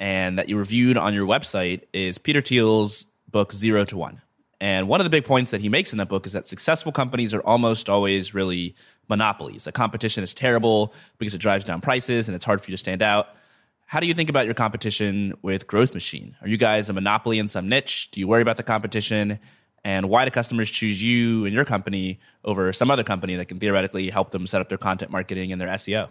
and 0.00 0.38
that 0.38 0.48
you 0.48 0.56
reviewed 0.56 0.96
on 0.96 1.12
your 1.12 1.26
website 1.26 1.82
is 1.92 2.16
Peter 2.16 2.40
Thiel's 2.40 3.04
book 3.30 3.52
Zero 3.52 3.84
to 3.84 3.98
One. 3.98 4.22
And 4.62 4.88
one 4.88 4.98
of 4.98 5.04
the 5.04 5.10
big 5.10 5.26
points 5.26 5.50
that 5.50 5.60
he 5.60 5.68
makes 5.68 5.92
in 5.92 5.98
that 5.98 6.08
book 6.08 6.24
is 6.24 6.32
that 6.32 6.46
successful 6.46 6.90
companies 6.90 7.34
are 7.34 7.42
almost 7.42 7.90
always 7.90 8.32
really 8.32 8.76
monopolies. 9.10 9.64
The 9.64 9.72
competition 9.72 10.24
is 10.24 10.32
terrible 10.32 10.94
because 11.18 11.34
it 11.34 11.38
drives 11.38 11.66
down 11.66 11.82
prices 11.82 12.28
and 12.28 12.34
it's 12.34 12.46
hard 12.46 12.62
for 12.62 12.70
you 12.70 12.74
to 12.74 12.78
stand 12.78 13.02
out. 13.02 13.28
How 13.92 14.00
do 14.00 14.06
you 14.06 14.14
think 14.14 14.30
about 14.30 14.46
your 14.46 14.54
competition 14.54 15.34
with 15.42 15.66
Growth 15.66 15.92
Machine? 15.92 16.34
Are 16.40 16.48
you 16.48 16.56
guys 16.56 16.88
a 16.88 16.94
monopoly 16.94 17.38
in 17.38 17.46
some 17.46 17.68
niche? 17.68 18.10
Do 18.10 18.20
you 18.20 18.26
worry 18.26 18.40
about 18.40 18.56
the 18.56 18.62
competition? 18.62 19.38
And 19.84 20.08
why 20.08 20.24
do 20.24 20.30
customers 20.30 20.70
choose 20.70 21.02
you 21.02 21.44
and 21.44 21.52
your 21.52 21.66
company 21.66 22.18
over 22.42 22.72
some 22.72 22.90
other 22.90 23.04
company 23.04 23.36
that 23.36 23.48
can 23.48 23.60
theoretically 23.60 24.08
help 24.08 24.30
them 24.30 24.46
set 24.46 24.62
up 24.62 24.70
their 24.70 24.78
content 24.78 25.10
marketing 25.10 25.52
and 25.52 25.60
their 25.60 25.68
SEO? 25.68 26.08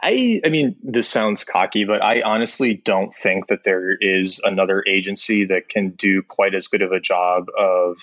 I 0.00 0.40
I 0.44 0.48
mean, 0.48 0.76
this 0.80 1.08
sounds 1.08 1.42
cocky, 1.42 1.86
but 1.86 2.04
I 2.04 2.22
honestly 2.22 2.74
don't 2.74 3.12
think 3.12 3.48
that 3.48 3.64
there 3.64 3.92
is 3.92 4.40
another 4.44 4.84
agency 4.86 5.46
that 5.46 5.68
can 5.68 5.90
do 5.90 6.22
quite 6.22 6.54
as 6.54 6.68
good 6.68 6.82
of 6.82 6.92
a 6.92 7.00
job 7.00 7.48
of 7.58 7.98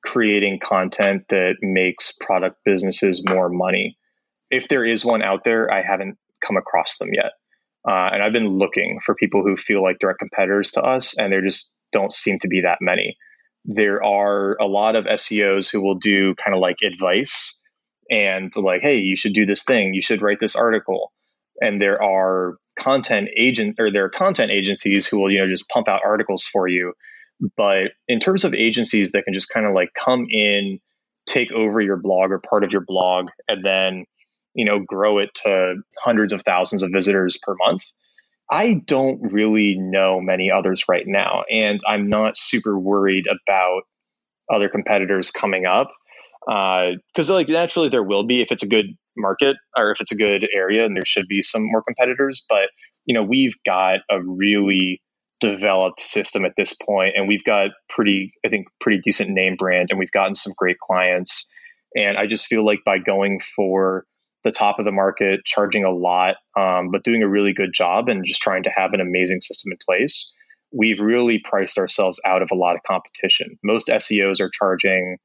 creating 0.00 0.60
content 0.60 1.24
that 1.30 1.56
makes 1.60 2.12
product 2.12 2.58
businesses 2.64 3.20
more 3.28 3.48
money. 3.48 3.98
If 4.48 4.68
there 4.68 4.84
is 4.84 5.04
one 5.04 5.22
out 5.22 5.42
there, 5.42 5.68
I 5.72 5.82
haven't 5.82 6.18
come 6.40 6.56
across 6.56 6.98
them 6.98 7.12
yet. 7.12 7.32
Uh, 7.88 8.10
and 8.12 8.22
I've 8.22 8.32
been 8.32 8.48
looking 8.48 9.00
for 9.04 9.14
people 9.14 9.42
who 9.42 9.56
feel 9.56 9.82
like 9.82 9.98
direct 9.98 10.20
competitors 10.20 10.72
to 10.72 10.82
us, 10.82 11.18
and 11.18 11.32
there 11.32 11.42
just 11.42 11.72
don't 11.90 12.12
seem 12.12 12.38
to 12.40 12.48
be 12.48 12.62
that 12.62 12.78
many. 12.80 13.16
There 13.64 14.02
are 14.02 14.56
a 14.60 14.66
lot 14.66 14.96
of 14.96 15.04
SEOs 15.04 15.70
who 15.70 15.82
will 15.82 15.96
do 15.96 16.34
kind 16.34 16.54
of 16.54 16.60
like 16.60 16.76
advice 16.84 17.58
and 18.10 18.54
like, 18.56 18.82
hey, 18.82 18.98
you 18.98 19.16
should 19.16 19.34
do 19.34 19.46
this 19.46 19.64
thing, 19.64 19.94
you 19.94 20.02
should 20.02 20.22
write 20.22 20.38
this 20.40 20.56
article. 20.56 21.12
And 21.60 21.80
there 21.80 22.02
are 22.02 22.56
content 22.78 23.28
agent 23.36 23.76
or 23.78 23.90
there 23.90 24.04
are 24.04 24.10
content 24.10 24.50
agencies 24.50 25.06
who 25.06 25.20
will, 25.20 25.30
you 25.30 25.38
know, 25.38 25.48
just 25.48 25.68
pump 25.68 25.88
out 25.88 26.00
articles 26.04 26.44
for 26.44 26.66
you. 26.66 26.94
But 27.56 27.92
in 28.08 28.20
terms 28.20 28.44
of 28.44 28.54
agencies 28.54 29.12
that 29.12 29.24
can 29.24 29.34
just 29.34 29.50
kind 29.52 29.66
of 29.66 29.74
like 29.74 29.90
come 29.94 30.26
in, 30.30 30.80
take 31.26 31.52
over 31.52 31.80
your 31.80 31.96
blog 31.96 32.30
or 32.30 32.38
part 32.38 32.64
of 32.64 32.72
your 32.72 32.84
blog, 32.86 33.28
and 33.48 33.64
then 33.64 34.04
you 34.54 34.64
know, 34.64 34.80
grow 34.80 35.18
it 35.18 35.34
to 35.44 35.76
hundreds 35.98 36.32
of 36.32 36.42
thousands 36.42 36.82
of 36.82 36.90
visitors 36.92 37.38
per 37.42 37.54
month. 37.66 37.84
I 38.50 38.82
don't 38.86 39.32
really 39.32 39.76
know 39.78 40.20
many 40.20 40.50
others 40.50 40.84
right 40.88 41.04
now, 41.06 41.44
and 41.50 41.80
I'm 41.86 42.06
not 42.06 42.36
super 42.36 42.78
worried 42.78 43.26
about 43.26 43.82
other 44.52 44.68
competitors 44.68 45.30
coming 45.30 45.64
up 45.64 45.90
because, 46.44 47.30
uh, 47.30 47.34
like, 47.34 47.48
naturally 47.48 47.88
there 47.88 48.02
will 48.02 48.24
be 48.24 48.42
if 48.42 48.50
it's 48.50 48.64
a 48.64 48.68
good 48.68 48.86
market 49.16 49.56
or 49.76 49.92
if 49.92 50.00
it's 50.00 50.12
a 50.12 50.16
good 50.16 50.48
area, 50.54 50.84
and 50.84 50.96
there 50.96 51.04
should 51.04 51.28
be 51.28 51.40
some 51.40 51.64
more 51.64 51.82
competitors. 51.82 52.44
But 52.48 52.70
you 53.06 53.14
know, 53.14 53.22
we've 53.22 53.56
got 53.64 54.00
a 54.10 54.20
really 54.22 55.00
developed 55.40 56.00
system 56.00 56.44
at 56.44 56.54
this 56.56 56.74
point, 56.86 57.14
and 57.16 57.26
we've 57.26 57.44
got 57.44 57.70
pretty, 57.88 58.32
I 58.46 58.48
think, 58.48 58.66
pretty 58.80 59.00
decent 59.02 59.30
name 59.30 59.56
brand, 59.56 59.88
and 59.90 59.98
we've 59.98 60.12
gotten 60.12 60.34
some 60.34 60.52
great 60.56 60.78
clients. 60.78 61.50
And 61.94 62.16
I 62.16 62.26
just 62.26 62.46
feel 62.46 62.64
like 62.64 62.80
by 62.84 62.98
going 62.98 63.40
for 63.40 64.04
the 64.44 64.50
top 64.50 64.78
of 64.78 64.84
the 64.84 64.92
market, 64.92 65.44
charging 65.44 65.84
a 65.84 65.90
lot, 65.90 66.36
um, 66.56 66.90
but 66.90 67.04
doing 67.04 67.22
a 67.22 67.28
really 67.28 67.52
good 67.52 67.72
job 67.72 68.08
and 68.08 68.24
just 68.24 68.42
trying 68.42 68.64
to 68.64 68.70
have 68.70 68.92
an 68.92 69.00
amazing 69.00 69.40
system 69.40 69.72
in 69.72 69.78
place. 69.84 70.32
We've 70.72 71.00
really 71.00 71.38
priced 71.38 71.78
ourselves 71.78 72.20
out 72.24 72.42
of 72.42 72.50
a 72.50 72.54
lot 72.54 72.76
of 72.76 72.82
competition. 72.82 73.58
Most 73.62 73.88
SEOs 73.88 74.40
are 74.40 74.50
charging, 74.50 75.18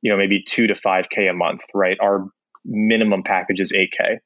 you 0.00 0.10
know, 0.10 0.16
maybe 0.16 0.42
two 0.42 0.68
to 0.68 0.74
five 0.74 1.08
k 1.10 1.26
a 1.26 1.34
month, 1.34 1.62
right? 1.74 1.98
Our 2.00 2.28
minimum 2.64 3.22
package 3.22 3.60
is 3.60 3.72
eight 3.72 3.92
k, 3.96 4.20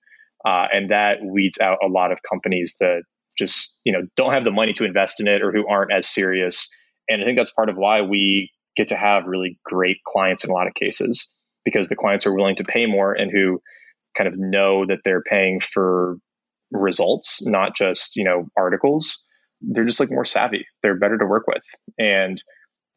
uh, 0.45 0.67
and 0.73 0.91
that 0.91 1.19
weeds 1.25 1.59
out 1.61 1.79
a 1.83 1.89
lot 1.89 2.13
of 2.13 2.19
companies 2.23 2.77
that 2.81 3.03
just 3.39 3.79
you 3.85 3.93
know 3.93 4.03
don't 4.17 4.33
have 4.33 4.45
the 4.45 4.51
money 4.51 4.75
to 4.75 4.85
invest 4.85 5.21
in 5.21 5.29
it 5.29 5.43
or 5.43 5.51
who 5.51 5.67
aren't 5.67 5.93
as 5.93 6.07
serious. 6.07 6.69
And 7.09 7.23
I 7.23 7.25
think 7.25 7.39
that's 7.39 7.51
part 7.51 7.69
of 7.69 7.77
why 7.77 8.03
we 8.03 8.51
get 8.77 8.89
to 8.89 8.97
have 8.97 9.25
really 9.27 9.59
great 9.65 9.97
clients 10.07 10.45
in 10.45 10.51
a 10.51 10.53
lot 10.53 10.67
of 10.67 10.75
cases 10.75 11.33
because 11.65 11.89
the 11.89 11.97
clients 11.97 12.27
are 12.27 12.35
willing 12.35 12.57
to 12.57 12.65
pay 12.65 12.87
more 12.87 13.13
and 13.13 13.31
who 13.31 13.61
kind 14.17 14.29
of 14.29 14.39
know 14.39 14.87
that 14.87 15.01
they're 15.05 15.23
paying 15.23 15.61
for 15.61 16.17
results, 16.73 17.47
not 17.47 17.77
just, 17.77 18.17
you 18.17 18.25
know, 18.25 18.47
articles. 18.57 19.25
They're 19.61 19.85
just 19.85 20.01
like 20.01 20.11
more 20.11 20.25
savvy. 20.25 20.67
They're 20.83 20.99
better 20.99 21.19
to 21.19 21.27
work 21.27 21.47
with. 21.47 21.65
And 21.99 22.43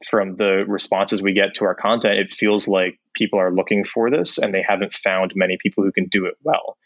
from 0.05 0.36
the 0.36 0.66
responses 0.68 1.22
we 1.22 1.34
get 1.34 1.55
to 1.55 1.66
our 1.66 1.76
content, 1.76 2.20
it 2.20 2.32
feels 2.32 2.68
like 2.68 2.99
people 3.14 3.39
are 3.39 3.53
looking 3.53 3.84
for 3.84 4.09
this 4.09 4.38
and 4.38 4.53
they 4.53 4.64
haven't 4.68 4.93
found 4.93 5.34
many 5.36 5.57
people 5.59 5.84
who 5.84 5.91
can 5.91 6.07
do 6.07 6.26
it 6.26 6.36
well. 6.43 6.78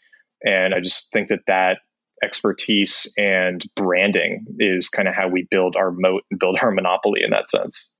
And 0.42 0.74
I 0.74 0.80
just 0.80 1.12
think 1.12 1.28
that 1.28 1.40
that 1.46 1.78
expertise 2.22 3.12
and 3.16 3.64
branding 3.76 4.44
is 4.58 4.88
kind 4.88 5.08
of 5.08 5.14
how 5.14 5.28
we 5.28 5.46
build 5.50 5.76
our 5.76 5.90
moat 5.90 6.24
and 6.30 6.38
build 6.38 6.58
our 6.60 6.70
monopoly 6.70 7.22
in 7.22 7.30
that 7.30 7.50
sense. 7.50 7.90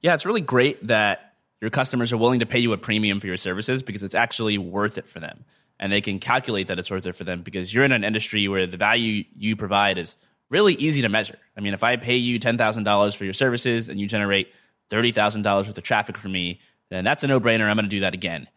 Yeah, 0.00 0.14
it's 0.14 0.26
really 0.26 0.40
great 0.40 0.86
that 0.86 1.25
your 1.60 1.70
customers 1.70 2.12
are 2.12 2.16
willing 2.16 2.40
to 2.40 2.46
pay 2.46 2.58
you 2.58 2.72
a 2.72 2.78
premium 2.78 3.20
for 3.20 3.26
your 3.26 3.36
services 3.36 3.82
because 3.82 4.02
it's 4.02 4.14
actually 4.14 4.58
worth 4.58 4.98
it 4.98 5.08
for 5.08 5.20
them. 5.20 5.44
And 5.78 5.92
they 5.92 6.00
can 6.00 6.18
calculate 6.18 6.68
that 6.68 6.78
it's 6.78 6.90
worth 6.90 7.06
it 7.06 7.14
for 7.14 7.24
them 7.24 7.42
because 7.42 7.72
you're 7.72 7.84
in 7.84 7.92
an 7.92 8.04
industry 8.04 8.48
where 8.48 8.66
the 8.66 8.76
value 8.76 9.24
you 9.36 9.56
provide 9.56 9.98
is 9.98 10.16
really 10.48 10.74
easy 10.74 11.02
to 11.02 11.08
measure. 11.08 11.38
I 11.56 11.60
mean, 11.60 11.74
if 11.74 11.82
I 11.82 11.96
pay 11.96 12.16
you 12.16 12.38
$10,000 12.38 13.16
for 13.16 13.24
your 13.24 13.34
services 13.34 13.88
and 13.88 14.00
you 14.00 14.06
generate 14.06 14.52
$30,000 14.90 15.44
worth 15.44 15.76
of 15.76 15.84
traffic 15.84 16.16
for 16.16 16.28
me, 16.28 16.60
then 16.90 17.04
that's 17.04 17.24
a 17.24 17.26
no 17.26 17.40
brainer. 17.40 17.68
I'm 17.68 17.76
going 17.76 17.84
to 17.84 17.90
do 17.90 18.00
that 18.00 18.14
again. 18.14 18.48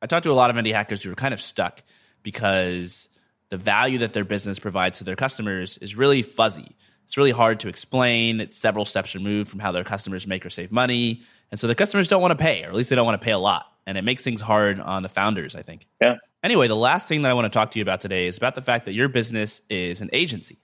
I 0.00 0.06
talked 0.06 0.24
to 0.24 0.32
a 0.32 0.34
lot 0.34 0.50
of 0.50 0.56
indie 0.56 0.72
hackers 0.72 1.02
who 1.02 1.12
are 1.12 1.16
kind 1.16 1.34
of 1.34 1.40
stuck 1.40 1.82
because 2.22 3.08
the 3.50 3.56
value 3.56 3.98
that 3.98 4.12
their 4.12 4.24
business 4.24 4.58
provides 4.58 4.98
to 4.98 5.04
their 5.04 5.16
customers 5.16 5.78
is 5.78 5.96
really 5.96 6.22
fuzzy. 6.22 6.76
It's 7.04 7.16
really 7.16 7.32
hard 7.32 7.60
to 7.60 7.68
explain. 7.68 8.40
It's 8.40 8.56
several 8.56 8.84
steps 8.84 9.14
removed 9.14 9.50
from 9.50 9.60
how 9.60 9.72
their 9.72 9.84
customers 9.84 10.26
make 10.26 10.46
or 10.46 10.50
save 10.50 10.72
money. 10.72 11.22
And 11.52 11.60
so 11.60 11.66
the 11.66 11.74
customers 11.74 12.08
don't 12.08 12.22
want 12.22 12.36
to 12.36 12.42
pay, 12.42 12.64
or 12.64 12.68
at 12.68 12.74
least 12.74 12.90
they 12.90 12.96
don't 12.96 13.04
want 13.04 13.20
to 13.20 13.24
pay 13.24 13.30
a 13.30 13.38
lot. 13.38 13.66
And 13.86 13.98
it 13.98 14.02
makes 14.02 14.24
things 14.24 14.40
hard 14.40 14.80
on 14.80 15.02
the 15.02 15.08
founders, 15.08 15.54
I 15.54 15.60
think. 15.60 15.86
Yeah. 16.00 16.16
Anyway, 16.42 16.66
the 16.66 16.74
last 16.74 17.06
thing 17.06 17.22
that 17.22 17.30
I 17.30 17.34
want 17.34 17.44
to 17.44 17.50
talk 17.56 17.72
to 17.72 17.78
you 17.78 17.82
about 17.82 18.00
today 18.00 18.26
is 18.26 18.38
about 18.38 18.54
the 18.54 18.62
fact 18.62 18.86
that 18.86 18.94
your 18.94 19.08
business 19.08 19.60
is 19.68 20.00
an 20.00 20.08
agency. 20.14 20.58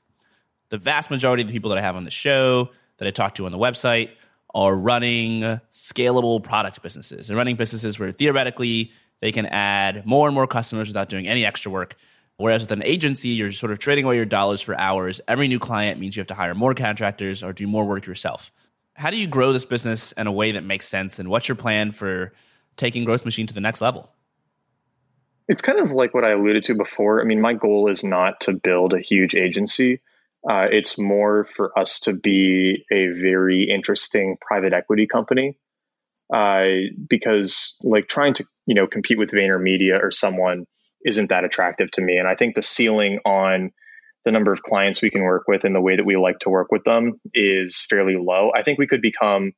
The 0.71 0.79
vast 0.79 1.11
majority 1.11 1.43
of 1.43 1.49
the 1.49 1.53
people 1.53 1.69
that 1.71 1.79
I 1.79 1.83
have 1.83 1.95
on 1.95 2.05
the 2.05 2.11
show, 2.11 2.71
that 2.97 3.07
I 3.07 3.11
talk 3.11 3.35
to 3.35 3.45
on 3.45 3.53
the 3.53 3.59
website, 3.59 4.11
are 4.55 4.75
running 4.75 5.43
scalable 5.71 6.43
product 6.43 6.83
businesses. 6.83 7.29
They're 7.29 7.37
running 7.37 7.57
businesses 7.57 7.99
where 7.99 8.11
theoretically 8.11 8.91
they 9.21 9.31
can 9.31 9.45
add 9.47 10.07
more 10.07 10.27
and 10.27 10.35
more 10.35 10.47
customers 10.47 10.89
without 10.89 11.11
doing 11.11 11.29
any 11.29 11.45
extra 11.45 11.71
work. 11.71 11.97
Whereas 12.39 12.63
with 12.63 12.73
an 12.73 12.83
agency, 12.83 13.31
you're 13.31 13.53
sort 13.53 13.73
of 13.73 13.79
trading 13.79 14.07
away 14.07 14.17
your 14.17 14.25
dollars 14.25 14.63
for 14.63 14.79
hours. 14.79 15.21
Every 15.29 15.49
new 15.49 15.59
client 15.59 16.01
means 16.01 16.17
you 16.17 16.21
have 16.21 16.29
to 16.29 16.35
hire 16.35 16.55
more 16.55 16.73
contractors 16.73 17.43
or 17.43 17.53
do 17.53 17.67
more 17.67 17.85
work 17.85 18.07
yourself. 18.07 18.53
How 18.99 19.11
do 19.11 19.17
you 19.17 19.29
grow 19.29 19.53
this 19.53 19.65
business 19.65 20.11
in 20.11 20.27
a 20.27 20.33
way 20.33 20.51
that 20.51 20.65
makes 20.65 20.89
sense? 20.89 21.21
And 21.21 21.29
what's 21.29 21.47
your 21.47 21.55
plan 21.55 21.93
for 21.93 22.33
taking 22.77 23.05
Growth 23.05 23.25
Machine 23.25 23.47
to 23.47 23.55
the 23.55 23.61
next 23.61 23.81
level? 23.81 24.13
It's 25.47 25.63
kind 25.63 25.79
of 25.79 25.93
like 25.93 26.15
what 26.15 26.25
I 26.25 26.33
alluded 26.33 26.65
to 26.65 26.75
before. 26.75 27.23
I 27.23 27.25
mean, 27.25 27.41
my 27.41 27.55
goal 27.55 27.89
is 27.89 28.03
not 28.03 28.41
to 28.41 28.55
build 28.55 28.95
a 28.95 28.99
huge 28.99 29.37
agency. 29.37 30.01
Uh, 30.49 30.67
it's 30.73 30.99
more 30.99 31.45
for 31.45 31.79
us 31.79 32.01
to 32.01 32.15
be 32.21 32.85
a 32.91 33.07
very 33.07 33.71
interesting 33.71 34.37
private 34.41 34.73
equity 34.73 35.07
company. 35.07 35.57
Uh, 36.35 36.91
because 37.09 37.79
like 37.85 38.09
trying 38.09 38.35
to 38.35 38.45
you 38.67 38.75
know 38.75 38.89
compete 38.89 39.17
with 39.17 39.31
VaynerMedia 39.31 40.03
or 40.03 40.11
someone 40.11 40.67
isn't 41.07 41.29
that 41.29 41.45
attractive 41.45 41.91
to 41.93 42.01
me. 42.01 42.19
And 42.19 42.27
I 42.27 42.35
think 42.35 42.57
the 42.57 42.63
ceiling 42.63 43.21
on 43.25 43.71
the 44.25 44.33
number 44.33 44.53
of 44.53 44.63
clients 44.63 45.01
we 45.01 45.11
can 45.11 45.23
work 45.23 45.45
with 45.47 45.65
and 45.65 45.75
the 45.75 45.81
way 45.81 45.97
that 45.97 46.05
we 46.05 46.17
like 46.17 46.39
to 46.41 46.51
work 46.51 46.69
with 46.71 46.85
them 46.85 47.21
is 47.35 47.87
fairly 47.89 48.17
low. 48.17 48.51
I 48.55 48.63
think 48.63 48.79
we 48.79 48.87
could 48.87 49.03
become 49.03 49.53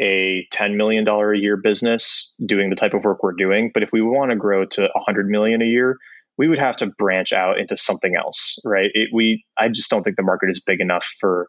a 0.00 0.46
$10 0.52 0.76
million 0.76 1.06
a 1.08 1.34
year 1.34 1.56
business 1.56 2.32
doing 2.44 2.70
the 2.70 2.76
type 2.76 2.94
of 2.94 3.04
work 3.04 3.22
we're 3.22 3.32
doing. 3.32 3.70
But 3.72 3.82
if 3.82 3.90
we 3.92 4.02
want 4.02 4.30
to 4.30 4.36
grow 4.36 4.64
to 4.64 4.82
100 4.82 5.28
million 5.28 5.62
a 5.62 5.66
year, 5.66 5.96
we 6.38 6.48
would 6.48 6.58
have 6.58 6.76
to 6.78 6.86
branch 6.86 7.32
out 7.32 7.58
into 7.58 7.76
something 7.76 8.14
else, 8.16 8.58
right? 8.64 8.90
It, 8.92 9.08
we, 9.12 9.44
I 9.56 9.68
just 9.68 9.90
don't 9.90 10.02
think 10.02 10.16
the 10.16 10.22
market 10.22 10.50
is 10.50 10.60
big 10.60 10.80
enough 10.80 11.06
for 11.18 11.48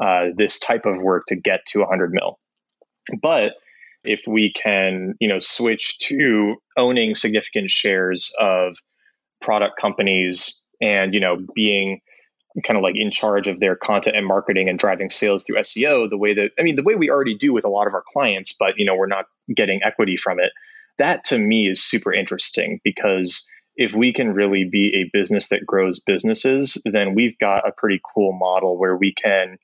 uh, 0.00 0.26
this 0.36 0.58
type 0.58 0.86
of 0.86 0.98
work 0.98 1.24
to 1.28 1.36
get 1.36 1.60
to 1.68 1.80
100 1.80 2.12
mil. 2.12 2.38
But 3.22 3.54
if 4.04 4.22
we 4.26 4.52
can, 4.52 5.14
you 5.18 5.28
know, 5.28 5.38
switch 5.38 5.98
to 6.00 6.56
owning 6.76 7.14
significant 7.14 7.70
shares 7.70 8.30
of 8.38 8.76
product 9.40 9.80
companies 9.80 10.62
and, 10.80 11.14
you 11.14 11.20
know, 11.20 11.38
being 11.54 12.00
kind 12.64 12.76
of 12.76 12.82
like 12.82 12.96
in 12.96 13.10
charge 13.10 13.46
of 13.46 13.60
their 13.60 13.76
content 13.76 14.16
and 14.16 14.26
marketing 14.26 14.68
and 14.68 14.78
driving 14.78 15.10
sales 15.10 15.44
through 15.44 15.56
SEO 15.60 16.10
the 16.10 16.16
way 16.16 16.34
that 16.34 16.50
I 16.58 16.62
mean 16.62 16.74
the 16.74 16.82
way 16.82 16.96
we 16.96 17.08
already 17.08 17.36
do 17.36 17.52
with 17.52 17.64
a 17.64 17.68
lot 17.68 17.86
of 17.86 17.94
our 17.94 18.02
clients 18.12 18.52
but 18.58 18.78
you 18.78 18.84
know 18.84 18.96
we're 18.96 19.06
not 19.06 19.26
getting 19.54 19.80
equity 19.84 20.16
from 20.16 20.40
it. 20.40 20.50
That 20.96 21.22
to 21.24 21.38
me 21.38 21.68
is 21.68 21.84
super 21.84 22.12
interesting 22.12 22.80
because 22.82 23.48
if 23.76 23.94
we 23.94 24.12
can 24.12 24.32
really 24.32 24.64
be 24.64 24.92
a 24.96 25.10
business 25.16 25.50
that 25.50 25.64
grows 25.64 26.00
businesses 26.00 26.82
then 26.84 27.14
we've 27.14 27.38
got 27.38 27.68
a 27.68 27.70
pretty 27.70 28.00
cool 28.02 28.32
model 28.32 28.76
where 28.76 28.96
we 28.96 29.12
can 29.12 29.58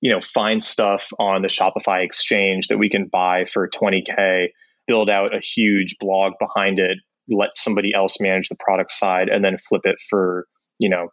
you 0.00 0.12
know, 0.12 0.20
find 0.20 0.62
stuff 0.62 1.08
on 1.18 1.42
the 1.42 1.48
Shopify 1.48 2.04
exchange 2.04 2.68
that 2.68 2.78
we 2.78 2.88
can 2.88 3.06
buy 3.06 3.44
for 3.44 3.68
20K, 3.68 4.48
build 4.86 5.10
out 5.10 5.34
a 5.34 5.40
huge 5.40 5.96
blog 5.98 6.34
behind 6.38 6.78
it, 6.78 6.98
let 7.28 7.56
somebody 7.56 7.94
else 7.94 8.20
manage 8.20 8.48
the 8.48 8.56
product 8.58 8.90
side, 8.90 9.28
and 9.28 9.44
then 9.44 9.58
flip 9.58 9.82
it 9.84 9.96
for, 10.08 10.46
you 10.78 10.88
know, 10.88 11.08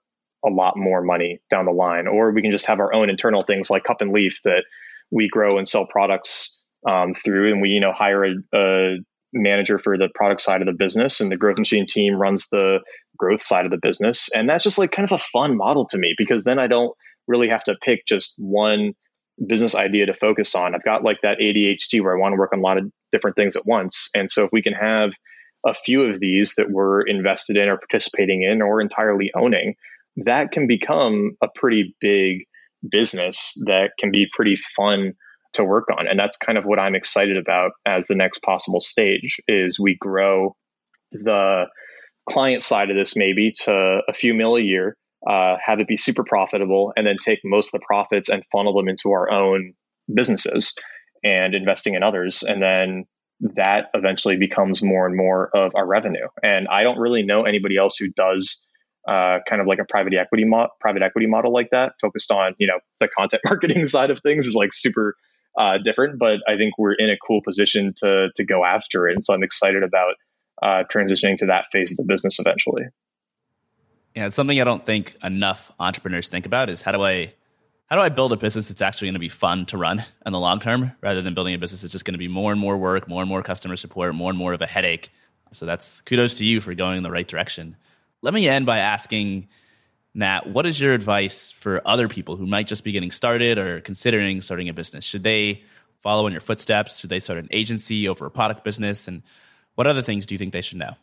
a 0.46 0.50
lot 0.50 0.74
more 0.78 1.02
money 1.02 1.40
down 1.50 1.66
the 1.66 1.72
line. 1.72 2.08
Or 2.08 2.32
we 2.32 2.42
can 2.42 2.52
just 2.52 2.68
have 2.68 2.80
our 2.80 2.94
own 2.94 3.10
internal 3.10 3.44
things 3.44 3.70
like 3.70 3.84
Cup 3.84 4.02
and 4.02 4.12
Leaf 4.12 4.40
that 4.44 4.64
we 5.12 5.28
grow 5.28 5.58
and 5.58 5.68
sell 5.68 5.88
products 5.88 6.64
um, 6.88 7.14
through, 7.14 7.52
and 7.52 7.62
we, 7.62 7.70
you 7.70 7.80
know, 7.80 7.92
hire 7.92 8.24
a, 8.24 8.34
a 8.54 8.98
manager 9.34 9.78
for 9.78 9.98
the 9.98 10.10
product 10.16 10.42
side 10.42 10.62
of 10.62 10.68
the 10.68 10.74
business 10.74 11.20
and 11.20 11.32
the 11.32 11.38
growth 11.38 11.58
machine 11.58 11.86
team 11.88 12.16
runs 12.16 12.48
the 12.48 12.80
growth 13.18 13.42
side 13.42 13.66
of 13.66 13.72
the 13.72 13.80
business 13.82 14.30
and 14.34 14.48
that's 14.48 14.64
just 14.64 14.78
like 14.78 14.94
kind 14.94 15.06
of 15.06 15.12
a 15.12 15.18
fun 15.18 15.58
model 15.58 15.86
to 15.86 15.98
me 15.98 16.14
because 16.18 16.46
then 16.46 16.58
i 16.58 16.68
don't 16.68 16.96
really 17.28 17.50
have 17.50 17.64
to 17.64 17.76
pick 17.82 18.06
just 18.08 18.36
one 18.38 18.94
business 19.46 19.76
idea 19.76 20.06
to 20.06 20.14
focus 20.14 20.56
on. 20.56 20.76
I've 20.76 20.84
got 20.84 21.04
like 21.04 21.18
that 21.24 21.40
ADHD 21.40 22.02
where 22.02 22.16
I 22.16 22.20
want 22.20 22.34
to 22.34 22.38
work 22.38 22.54
on 22.54 22.60
a 22.60 22.62
lot 22.62 22.78
of 22.78 22.86
different 23.12 23.36
things 23.36 23.56
at 23.56 23.66
once. 23.66 24.10
And 24.16 24.30
so 24.32 24.46
if 24.46 24.52
we 24.52 24.62
can 24.62 24.74
have 24.74 25.14
a 25.66 25.74
few 25.74 26.04
of 26.04 26.20
these 26.20 26.54
that 26.58 26.70
we're 26.70 27.02
invested 27.02 27.58
in 27.58 27.70
or 27.70 27.78
participating 27.78 28.44
in 28.44 28.62
or 28.62 28.82
entirely 28.82 29.32
owning, 29.36 29.76
that 30.18 30.52
can 30.52 30.68
become 30.68 31.32
a 31.42 31.48
pretty 31.54 31.96
big 32.00 32.44
business 32.90 33.54
that 33.66 33.92
can 34.00 34.12
be 34.12 34.28
pretty 34.34 34.56
fun 34.56 35.14
to 35.54 35.64
work 35.64 35.88
on. 35.98 36.08
And 36.08 36.20
that's 36.20 36.38
kind 36.38 36.58
of 36.58 36.66
what 36.66 36.80
I'm 36.80 36.96
excited 36.96 37.38
about 37.38 37.72
as 37.86 38.08
the 38.08 38.16
next 38.16 38.40
possible 38.40 38.82
stage 38.82 39.40
is 39.48 39.80
we 39.80 39.98
grow 40.00 40.56
the 41.12 41.66
client 42.28 42.62
side 42.62 42.90
of 42.90 42.98
this 42.98 43.16
maybe 43.16 43.54
to 43.64 44.02
a 44.08 44.14
few 44.14 44.34
mil 44.34 44.56
a 44.56 44.62
year 44.62 44.96
uh, 45.28 45.56
have 45.64 45.80
it 45.80 45.88
be 45.88 45.98
super 45.98 46.24
profitable, 46.24 46.94
and 46.96 47.08
then 47.08 47.18
take 47.20 47.40
most 47.44 47.74
of 47.74 47.80
the 47.80 47.86
profits 47.86 48.30
and 48.30 48.44
funnel 48.52 48.76
them 48.76 48.88
into 48.88 49.12
our 49.12 49.32
own 49.32 49.74
businesses 50.14 50.76
and 51.24 51.56
investing 51.56 51.96
in 51.96 52.04
others. 52.04 52.44
And 52.44 52.62
then 52.62 53.06
that 53.56 53.90
eventually 53.94 54.38
becomes 54.38 54.82
more 54.82 55.06
and 55.06 55.16
more 55.16 55.50
of 55.56 55.74
our 55.76 55.86
revenue. 55.86 56.28
And 56.42 56.68
I 56.68 56.84
don't 56.84 56.98
really 56.98 57.24
know 57.24 57.44
anybody 57.44 57.78
else 57.78 57.98
who 57.98 58.10
does 58.10 58.66
uh, 59.08 59.40
kind 59.48 59.62
of 59.62 59.68
like 59.68 59.80
a 59.80 59.86
private 59.86 60.14
equity 60.16 60.46
mo- 60.46 60.70
private 60.80 61.04
equity 61.04 61.28
model 61.28 61.54
like 61.54 61.70
that, 61.72 61.94
focused 62.02 62.32
on 62.32 62.56
you 62.58 62.68
know 62.68 62.80
the 63.00 63.08
content 63.08 63.42
marketing 63.50 63.86
side 63.86 64.10
of 64.10 64.20
things 64.22 64.48
is 64.48 64.56
like 64.56 64.74
super 64.74 65.16
uh, 65.58 65.78
different. 65.78 66.18
But 66.18 66.40
I 66.48 66.58
think 66.58 66.78
we're 66.78 66.94
in 66.94 67.10
a 67.10 67.18
cool 67.18 67.42
position 67.44 67.94
to 67.98 68.30
to 68.36 68.44
go 68.44 68.66
after 68.66 69.08
it, 69.08 69.14
and 69.14 69.24
so 69.24 69.34
I'm 69.34 69.44
excited 69.44 69.84
about 69.84 70.16
uh, 70.62 70.84
transitioning 70.92 71.38
to 71.38 71.48
that 71.48 71.68
phase 71.72 71.92
of 71.92 71.98
the 71.98 72.06
business 72.06 72.40
eventually. 72.40 72.86
Yeah, 74.16 74.28
it's 74.28 74.36
something 74.36 74.60
I 74.60 74.64
don't 74.64 74.86
think 74.86 75.16
enough 75.24 75.72
entrepreneurs 75.80 76.30
think 76.30 76.46
about 76.46 76.70
is 76.70 76.82
how 76.82 76.94
do 76.94 77.04
I 77.04 77.34
how 77.88 77.96
do 77.96 78.02
I 78.02 78.10
build 78.10 78.34
a 78.34 78.38
business 78.38 78.68
that's 78.68 78.82
actually 78.82 79.08
going 79.08 79.14
to 79.16 79.20
be 79.20 79.30
fun 79.30 79.66
to 79.68 79.78
run 79.78 80.04
in 80.26 80.34
the 80.34 80.40
long 80.40 80.60
term 80.60 80.92
rather 81.02 81.22
than 81.22 81.34
building 81.34 81.54
a 81.54 81.60
business 81.60 81.82
that's 81.82 81.92
just 81.92 82.06
going 82.06 82.14
to 82.14 82.20
be 82.20 82.28
more 82.28 82.52
and 82.52 82.60
more 82.60 82.78
work, 82.78 83.08
more 83.08 83.22
and 83.22 83.30
more 83.30 83.44
customer 83.44 83.76
support, 83.76 84.14
more 84.16 84.30
and 84.30 84.38
more 84.38 84.54
of 84.54 84.62
a 84.62 84.68
headache. 84.68 85.12
So 85.52 85.66
that's 85.66 86.02
kudos 86.02 86.36
to 86.36 86.46
you 86.46 86.62
for 86.62 86.74
going 86.74 86.98
in 86.98 87.04
the 87.04 87.12
right 87.12 87.28
direction. 87.28 87.78
Let 88.22 88.34
me 88.34 88.50
end 88.50 88.66
by 88.66 88.80
asking 88.80 89.48
Nat, 90.16 90.48
what 90.48 90.66
is 90.66 90.80
your 90.80 90.94
advice 90.94 91.52
for 91.52 91.82
other 91.86 92.08
people 92.08 92.38
who 92.38 92.48
might 92.48 92.68
just 92.68 92.84
be 92.84 92.92
getting 92.92 93.12
started 93.12 93.58
or 93.60 93.82
considering 93.82 94.42
starting 94.42 94.68
a 94.70 94.74
business? 94.74 95.06
Should 95.06 95.24
they 95.24 95.64
follow 96.00 96.26
in 96.26 96.32
your 96.34 96.42
footsteps? 96.42 97.00
Should 97.00 97.10
they 97.10 97.20
start 97.20 97.40
an 97.40 97.50
agency 97.52 98.08
over 98.08 98.26
a 98.26 98.32
product 98.32 98.64
business? 98.64 99.08
And 99.08 99.22
what 99.76 99.88
other 99.88 100.02
things 100.02 100.26
do 100.26 100.34
you 100.34 100.40
think 100.40 100.54
they 100.54 100.62
should 100.62 100.78
know? 100.78 100.96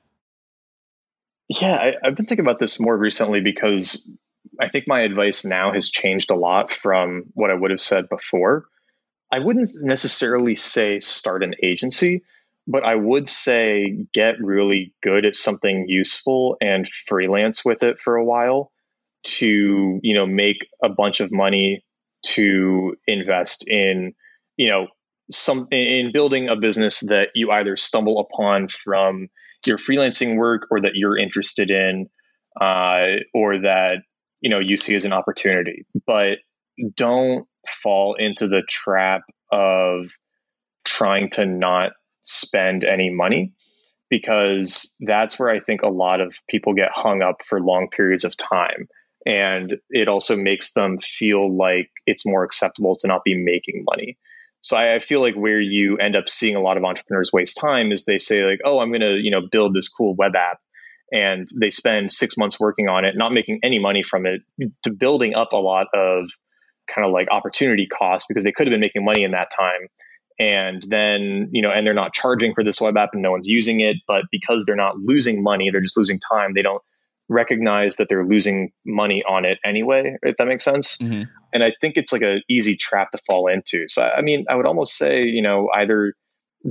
Yeah, 1.49 1.74
I, 1.74 1.97
I've 2.03 2.14
been 2.14 2.26
thinking 2.26 2.45
about 2.45 2.59
this 2.59 2.80
more 2.80 2.97
recently 2.97 3.41
because 3.41 4.11
I 4.61 4.68
think 4.68 4.86
my 4.86 5.01
advice 5.01 5.45
now 5.45 5.72
has 5.72 5.90
changed 5.90 6.30
a 6.30 6.36
lot 6.36 6.70
from 6.70 7.24
what 7.34 7.51
I 7.51 7.55
would 7.55 7.70
have 7.70 7.80
said 7.80 8.09
before. 8.09 8.66
I 9.30 9.38
wouldn't 9.38 9.68
necessarily 9.82 10.55
say 10.55 11.01
start 11.01 11.43
an 11.43 11.55
agency, 11.62 12.22
but 12.66 12.84
I 12.84 12.95
would 12.95 13.28
say 13.28 14.07
get 14.12 14.34
really 14.40 14.95
good 15.03 15.24
at 15.24 15.34
something 15.34 15.86
useful 15.88 16.57
and 16.61 16.86
freelance 16.88 17.64
with 17.64 17.82
it 17.82 17.99
for 17.99 18.16
a 18.16 18.24
while 18.24 18.70
to, 19.24 20.01
you 20.03 20.14
know, 20.14 20.26
make 20.26 20.66
a 20.82 20.88
bunch 20.88 21.20
of 21.20 21.32
money 21.32 21.84
to 22.24 22.95
invest 23.07 23.66
in, 23.66 24.14
you 24.57 24.68
know, 24.68 24.88
some 25.30 25.66
in 25.70 26.12
building 26.12 26.49
a 26.49 26.57
business 26.57 27.01
that 27.01 27.28
you 27.34 27.51
either 27.51 27.76
stumble 27.76 28.20
upon 28.20 28.68
from 28.68 29.28
your 29.66 29.78
freelancing 29.78 30.36
work 30.36 30.66
or 30.70 30.80
that 30.80 30.93
you're 30.95 31.16
interested 31.16 31.70
in 31.70 32.09
uh, 32.61 33.16
or 33.32 33.61
that 33.61 34.03
you 34.43 34.51
know 34.51 34.59
you 34.59 34.76
see 34.76 34.95
as 34.95 35.07
an 35.07 35.14
opportunity. 35.14 35.86
But 36.07 36.38
don't 36.97 37.47
fall 37.66 38.16
into 38.18 38.49
the 38.49 38.62
trap 38.68 39.22
of 39.51 40.11
trying 40.84 41.30
to 41.30 41.47
not 41.47 41.93
spend 42.22 42.84
any 42.84 43.11
money 43.11 43.53
because 44.11 44.95
that's 45.01 45.38
where 45.38 45.49
i 45.49 45.59
think 45.59 45.82
a 45.82 45.88
lot 45.88 46.20
of 46.20 46.38
people 46.49 46.74
get 46.74 46.90
hung 46.93 47.22
up 47.22 47.43
for 47.43 47.61
long 47.61 47.88
periods 47.88 48.24
of 48.24 48.36
time. 48.36 48.88
And 49.24 49.76
it 49.88 50.09
also 50.09 50.36
makes 50.36 50.72
them 50.72 50.99
feel 50.99 51.57
like 51.57 51.90
it's 52.07 52.26
more 52.26 52.43
acceptable 52.43 52.97
to 52.97 53.07
not 53.07 53.22
be 53.24 53.36
making 53.36 53.84
money. 53.88 54.18
So 54.62 54.76
I, 54.76 54.97
I, 54.97 54.99
feel 54.99 55.20
like 55.20 55.34
where 55.34 55.61
you 55.61 55.99
end 55.99 56.16
up 56.16 56.28
seeing 56.28 56.57
a 56.57 56.61
lot 56.61 56.76
of 56.76 56.84
entrepreneurs 56.84 57.32
waste 57.32 57.57
time 57.57 57.93
is 57.93 58.05
they 58.05 58.18
say 58.18 58.45
like, 58.45 58.61
oh, 58.64 58.80
I'm 58.80 58.90
going 58.90 59.01
to 59.01 59.16
you 59.16 59.30
know 59.30 59.43
build 59.51 59.74
this 59.74 59.88
cool 59.88 60.14
web 60.14 60.34
app, 60.34 60.59
and 61.13 61.47
they 61.61 61.71
spend 61.71 62.11
six 62.11 62.37
months 62.37 62.59
working 62.59 62.89
on 62.89 63.05
it, 63.05 63.17
not 63.17 63.33
making 63.33 63.61
any 63.63 63.79
money 63.79 64.03
from 64.03 64.27
it, 64.27 64.41
to 64.83 64.91
building 64.93 65.35
up 65.35 65.53
a 65.53 65.57
lot 65.57 65.87
of 65.95 66.31
kind 66.93 67.07
of 67.07 67.13
like 67.13 67.29
opportunity 67.31 67.87
costs 67.87 68.27
because 68.27 68.43
they 68.43 68.53
could 68.53 68.67
have 68.67 68.73
been 68.73 68.81
making 68.81 69.05
money 69.05 69.23
in 69.23 69.33
that 69.33 69.49
time. 69.57 69.89
And 70.39 70.85
then, 70.89 71.51
you 71.53 71.63
know, 71.63 71.71
and 71.71 71.87
they're 71.87 71.95
not 71.95 72.15
charging 72.15 72.55
for 72.55 72.65
this 72.65 72.81
web 72.81 72.97
app 72.97 73.11
and 73.13 73.23
no 73.23 73.31
one's 73.31 73.47
using 73.47 73.81
it. 73.81 73.97
But 74.09 74.25
because 74.33 74.65
they're 74.65 74.75
not 74.75 74.97
losing 74.97 75.43
money, 75.43 75.71
they're 75.71 75.83
just 75.83 75.97
losing 75.97 76.19
time. 76.19 76.53
They 76.55 76.63
don't 76.63 76.83
recognize 77.29 77.97
that 77.97 78.09
they're 78.09 78.27
losing 78.27 78.73
money 78.85 79.23
on 79.29 79.45
it 79.45 79.59
anyway, 79.65 80.17
if 80.23 80.37
that 80.39 80.47
makes 80.47 80.65
sense. 80.65 80.97
Mm-hmm. 80.97 81.25
And 81.53 81.63
I 81.63 81.73
think 81.81 81.97
it's 81.97 82.13
like 82.13 82.23
an 82.23 82.43
easy 82.49 82.77
trap 82.77 83.11
to 83.13 83.19
fall 83.19 83.49
into. 83.49 83.87
So, 83.89 84.03
I 84.03 84.23
mean, 84.23 84.47
I 84.49 84.55
would 84.55 84.67
almost 84.67 84.97
say, 84.97 85.25
you 85.25 85.43
know, 85.43 85.69
either 85.75 86.15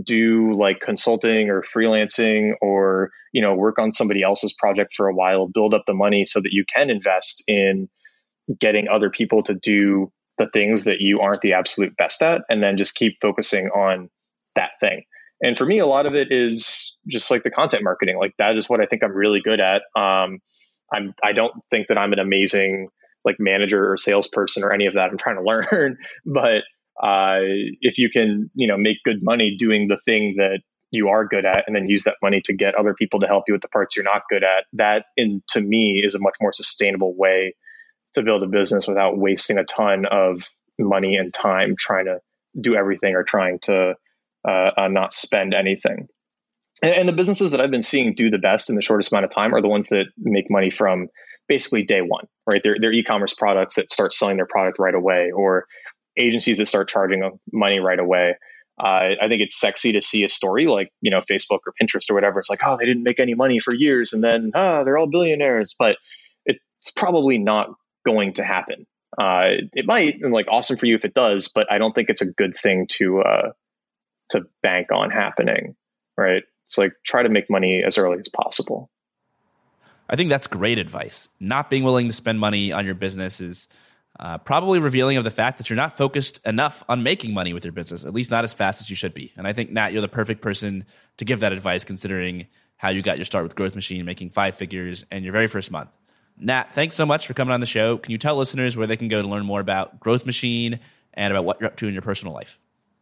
do 0.03 0.53
like 0.53 0.79
consulting 0.79 1.49
or 1.49 1.61
freelancing 1.61 2.53
or, 2.61 3.11
you 3.33 3.41
know, 3.41 3.53
work 3.53 3.79
on 3.79 3.91
somebody 3.91 4.23
else's 4.23 4.53
project 4.53 4.93
for 4.93 5.07
a 5.07 5.13
while, 5.13 5.47
build 5.47 5.73
up 5.73 5.83
the 5.85 5.93
money 5.93 6.25
so 6.25 6.39
that 6.39 6.51
you 6.51 6.63
can 6.73 6.89
invest 6.89 7.43
in 7.47 7.89
getting 8.59 8.87
other 8.87 9.09
people 9.09 9.43
to 9.43 9.53
do 9.53 10.11
the 10.37 10.49
things 10.53 10.85
that 10.85 11.01
you 11.01 11.19
aren't 11.19 11.41
the 11.41 11.53
absolute 11.53 11.95
best 11.97 12.21
at 12.21 12.41
and 12.49 12.63
then 12.63 12.77
just 12.77 12.95
keep 12.95 13.17
focusing 13.21 13.67
on 13.67 14.09
that 14.55 14.71
thing. 14.79 15.03
And 15.41 15.57
for 15.57 15.65
me, 15.65 15.79
a 15.79 15.87
lot 15.87 16.05
of 16.05 16.15
it 16.15 16.31
is 16.31 16.95
just 17.07 17.31
like 17.31 17.43
the 17.43 17.51
content 17.51 17.83
marketing. 17.83 18.17
Like 18.17 18.35
that 18.37 18.57
is 18.57 18.69
what 18.69 18.79
I 18.79 18.85
think 18.85 19.03
I'm 19.03 19.13
really 19.13 19.41
good 19.41 19.59
at. 19.59 19.81
Um, 19.95 20.39
I'm 20.93 21.13
I 21.23 21.31
don't 21.33 21.53
think 21.69 21.87
that 21.87 21.97
I'm 21.97 22.13
an 22.13 22.19
amazing 22.19 22.89
like 23.25 23.37
manager 23.39 23.91
or 23.91 23.97
salesperson 23.97 24.63
or 24.63 24.71
any 24.71 24.85
of 24.85 24.93
that. 24.93 25.09
I'm 25.09 25.17
trying 25.17 25.37
to 25.37 25.43
learn, 25.71 25.97
but 26.25 26.63
uh, 27.01 27.39
if 27.81 27.97
you 27.97 28.09
can, 28.09 28.49
you 28.53 28.67
know, 28.67 28.77
make 28.77 28.97
good 29.03 29.23
money 29.23 29.55
doing 29.57 29.87
the 29.87 29.97
thing 29.97 30.35
that 30.37 30.59
you 30.91 31.07
are 31.07 31.25
good 31.25 31.45
at, 31.45 31.63
and 31.67 31.75
then 31.75 31.87
use 31.87 32.03
that 32.03 32.17
money 32.21 32.41
to 32.41 32.53
get 32.53 32.75
other 32.75 32.93
people 32.93 33.21
to 33.21 33.27
help 33.27 33.45
you 33.47 33.53
with 33.53 33.61
the 33.61 33.69
parts 33.69 33.95
you're 33.95 34.03
not 34.03 34.23
good 34.29 34.43
at, 34.43 34.65
that, 34.73 35.05
in 35.15 35.41
to 35.47 35.61
me, 35.61 36.01
is 36.05 36.15
a 36.15 36.19
much 36.19 36.35
more 36.41 36.51
sustainable 36.53 37.15
way 37.15 37.55
to 38.13 38.23
build 38.23 38.43
a 38.43 38.47
business 38.47 38.87
without 38.87 39.17
wasting 39.17 39.57
a 39.57 39.63
ton 39.63 40.05
of 40.05 40.43
money 40.77 41.15
and 41.15 41.33
time 41.33 41.75
trying 41.79 42.05
to 42.05 42.19
do 42.59 42.75
everything 42.75 43.15
or 43.15 43.23
trying 43.23 43.57
to 43.59 43.95
uh, 44.45 44.71
uh, 44.77 44.87
not 44.89 45.13
spend 45.13 45.53
anything. 45.53 46.07
And, 46.83 46.93
and 46.93 47.07
the 47.07 47.13
businesses 47.13 47.51
that 47.51 47.61
I've 47.61 47.71
been 47.71 47.83
seeing 47.83 48.13
do 48.13 48.29
the 48.29 48.37
best 48.37 48.69
in 48.69 48.75
the 48.75 48.81
shortest 48.81 49.13
amount 49.13 49.25
of 49.25 49.31
time 49.31 49.55
are 49.55 49.61
the 49.61 49.69
ones 49.69 49.87
that 49.87 50.07
make 50.17 50.49
money 50.49 50.69
from 50.69 51.07
basically 51.47 51.83
day 51.83 52.01
one, 52.01 52.27
right? 52.45 52.61
They're, 52.63 52.91
e-commerce 52.91 53.33
products 53.33 53.75
that 53.75 53.91
start 53.91 54.11
selling 54.11 54.35
their 54.37 54.45
product 54.45 54.77
right 54.79 54.93
away, 54.93 55.31
or 55.33 55.65
agencies 56.17 56.57
that 56.57 56.67
start 56.67 56.89
charging 56.89 57.39
money 57.51 57.79
right 57.79 57.99
away. 57.99 58.35
Uh, 58.79 59.15
I 59.21 59.27
think 59.27 59.41
it's 59.41 59.59
sexy 59.59 59.93
to 59.93 60.01
see 60.01 60.23
a 60.23 60.29
story 60.29 60.65
like 60.65 60.91
you 61.01 61.11
know 61.11 61.19
Facebook 61.19 61.59
or 61.67 61.73
Pinterest 61.79 62.09
or 62.09 62.15
whatever. 62.15 62.39
It's 62.39 62.49
like, 62.49 62.61
oh, 62.65 62.77
they 62.77 62.85
didn't 62.85 63.03
make 63.03 63.19
any 63.19 63.35
money 63.35 63.59
for 63.59 63.73
years, 63.73 64.13
and 64.13 64.23
then 64.23 64.51
ah, 64.55 64.83
they're 64.83 64.97
all 64.97 65.07
billionaires. 65.07 65.75
But 65.77 65.97
it's 66.81 66.91
probably 66.91 67.37
not 67.37 67.69
going 68.05 68.33
to 68.33 68.43
happen. 68.43 68.87
Uh, 69.17 69.61
it 69.73 69.85
might, 69.85 70.19
and 70.21 70.33
like 70.33 70.47
awesome 70.49 70.77
for 70.77 70.87
you 70.87 70.95
if 70.95 71.05
it 71.05 71.13
does, 71.13 71.47
but 71.47 71.71
I 71.71 71.77
don't 71.77 71.93
think 71.93 72.09
it's 72.09 72.21
a 72.21 72.31
good 72.31 72.57
thing 72.57 72.87
to 72.91 73.21
uh, 73.21 73.51
to 74.29 74.41
bank 74.63 74.91
on 74.91 75.11
happening. 75.11 75.75
Right? 76.17 76.43
It's 76.65 76.77
like 76.77 76.93
try 77.05 77.23
to 77.23 77.29
make 77.29 77.49
money 77.49 77.83
as 77.85 77.97
early 77.97 78.19
as 78.19 78.29
possible. 78.29 78.89
I 80.09 80.15
think 80.15 80.29
that's 80.29 80.47
great 80.47 80.77
advice. 80.77 81.29
Not 81.39 81.69
being 81.69 81.83
willing 81.83 82.07
to 82.07 82.13
spend 82.13 82.39
money 82.39 82.71
on 82.71 82.85
your 82.85 82.95
business 82.95 83.39
is 83.39 83.67
uh, 84.19 84.37
probably 84.37 84.79
revealing 84.79 85.17
of 85.17 85.23
the 85.23 85.31
fact 85.31 85.57
that 85.57 85.69
you're 85.69 85.77
not 85.77 85.97
focused 85.97 86.45
enough 86.45 86.83
on 86.87 87.01
making 87.03 87.33
money 87.33 87.53
with 87.53 87.65
your 87.65 87.71
business, 87.71 88.03
at 88.03 88.13
least 88.13 88.29
not 88.29 88.43
as 88.43 88.53
fast 88.53 88.81
as 88.81 88.89
you 88.89 88.95
should 88.95 89.13
be. 89.13 89.33
And 89.37 89.47
I 89.47 89.53
think, 89.53 89.71
Nat, 89.71 89.93
you're 89.93 90.01
the 90.01 90.07
perfect 90.07 90.41
person 90.41 90.85
to 91.17 91.25
give 91.25 91.39
that 91.39 91.53
advice 91.53 91.83
considering 91.83 92.47
how 92.77 92.89
you 92.89 93.01
got 93.01 93.17
your 93.17 93.25
start 93.25 93.43
with 93.43 93.55
Growth 93.55 93.75
Machine, 93.75 94.05
making 94.05 94.29
five 94.29 94.55
figures 94.55 95.05
in 95.11 95.23
your 95.23 95.33
very 95.33 95.47
first 95.47 95.71
month. 95.71 95.89
Nat, 96.37 96.73
thanks 96.73 96.95
so 96.95 97.05
much 97.05 97.27
for 97.27 97.33
coming 97.33 97.53
on 97.53 97.59
the 97.59 97.65
show. 97.65 97.97
Can 97.97 98.11
you 98.11 98.17
tell 98.17 98.35
listeners 98.35 98.75
where 98.75 98.87
they 98.87 98.97
can 98.97 99.07
go 99.07 99.21
to 99.21 99.27
learn 99.27 99.45
more 99.45 99.59
about 99.59 99.99
Growth 99.99 100.25
Machine 100.25 100.79
and 101.13 101.31
about 101.31 101.45
what 101.45 101.59
you're 101.59 101.67
up 101.67 101.75
to 101.77 101.87
in 101.87 101.93
your 101.93 102.01
personal 102.01 102.33
life? 102.33 102.59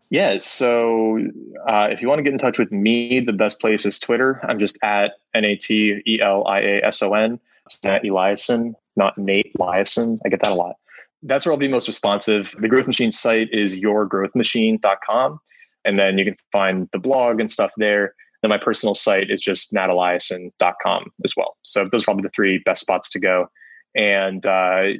Yeah, 0.09 0.37
so 0.39 1.19
uh, 1.67 1.87
if 1.91 2.01
you 2.01 2.07
want 2.07 2.19
to 2.19 2.23
get 2.23 2.33
in 2.33 2.39
touch 2.39 2.57
with 2.57 2.71
me, 2.71 3.19
the 3.19 3.33
best 3.33 3.61
place 3.61 3.85
is 3.85 3.99
Twitter. 3.99 4.41
I'm 4.43 4.57
just 4.57 4.77
at 4.81 5.13
N 5.35 5.45
A 5.45 5.55
T 5.55 6.01
E 6.05 6.19
L 6.21 6.47
I 6.47 6.59
A 6.61 6.81
S 6.85 7.01
O 7.03 7.13
N. 7.13 7.39
It's 7.65 7.83
Nat 7.83 8.03
Eliason, 8.03 8.73
not 8.95 9.17
Nate 9.17 9.53
Eliason. 9.59 10.19
I 10.25 10.29
get 10.29 10.41
that 10.41 10.51
a 10.51 10.55
lot. 10.55 10.77
That's 11.23 11.45
where 11.45 11.51
I'll 11.51 11.59
be 11.59 11.67
most 11.67 11.87
responsive. 11.87 12.55
The 12.59 12.67
Growth 12.67 12.87
Machine 12.87 13.11
site 13.11 13.49
is 13.51 13.79
yourgrowthmachine.com. 13.79 15.39
And 15.85 15.99
then 15.99 16.17
you 16.17 16.25
can 16.25 16.35
find 16.51 16.87
the 16.91 16.99
blog 16.99 17.39
and 17.39 17.49
stuff 17.49 17.71
there. 17.77 18.13
Then 18.41 18.49
my 18.49 18.57
personal 18.57 18.95
site 18.95 19.29
is 19.29 19.41
just 19.41 19.73
nateliason.com 19.73 21.11
as 21.25 21.33
well. 21.35 21.57
So 21.63 21.85
those 21.91 22.03
are 22.03 22.05
probably 22.05 22.23
the 22.23 22.29
three 22.29 22.59
best 22.59 22.81
spots 22.81 23.09
to 23.09 23.19
go. 23.19 23.47
And 23.95 24.45
uh, 24.45 24.93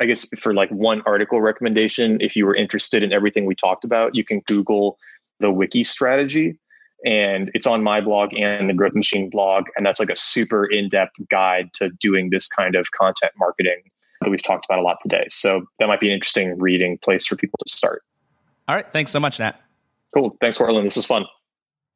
I 0.00 0.06
guess 0.06 0.26
for 0.38 0.54
like 0.54 0.70
one 0.70 1.02
article 1.06 1.40
recommendation, 1.40 2.20
if 2.20 2.34
you 2.34 2.46
were 2.46 2.54
interested 2.54 3.04
in 3.04 3.12
everything 3.12 3.46
we 3.46 3.54
talked 3.54 3.84
about, 3.84 4.14
you 4.14 4.24
can 4.24 4.40
Google 4.46 4.98
the 5.38 5.50
wiki 5.50 5.84
strategy. 5.84 6.58
And 7.04 7.50
it's 7.54 7.66
on 7.66 7.82
my 7.82 8.00
blog 8.00 8.34
and 8.34 8.68
the 8.68 8.74
Growth 8.74 8.94
Machine 8.94 9.30
blog. 9.30 9.66
And 9.76 9.86
that's 9.86 10.00
like 10.00 10.10
a 10.10 10.16
super 10.16 10.66
in 10.66 10.88
depth 10.88 11.14
guide 11.30 11.72
to 11.74 11.90
doing 12.00 12.30
this 12.30 12.48
kind 12.48 12.74
of 12.74 12.90
content 12.92 13.32
marketing 13.38 13.82
that 14.20 14.30
we've 14.30 14.42
talked 14.42 14.66
about 14.66 14.78
a 14.78 14.82
lot 14.82 14.98
today. 15.00 15.24
So 15.28 15.66
that 15.78 15.86
might 15.86 16.00
be 16.00 16.08
an 16.08 16.14
interesting 16.14 16.58
reading 16.58 16.98
place 16.98 17.26
for 17.26 17.36
people 17.36 17.58
to 17.64 17.72
start. 17.72 18.02
All 18.68 18.74
right. 18.74 18.90
Thanks 18.92 19.10
so 19.10 19.20
much, 19.20 19.38
Nat. 19.38 19.60
Cool. 20.14 20.36
Thanks, 20.40 20.58
Courtland. 20.58 20.86
This 20.86 20.96
was 20.96 21.06
fun. 21.06 21.24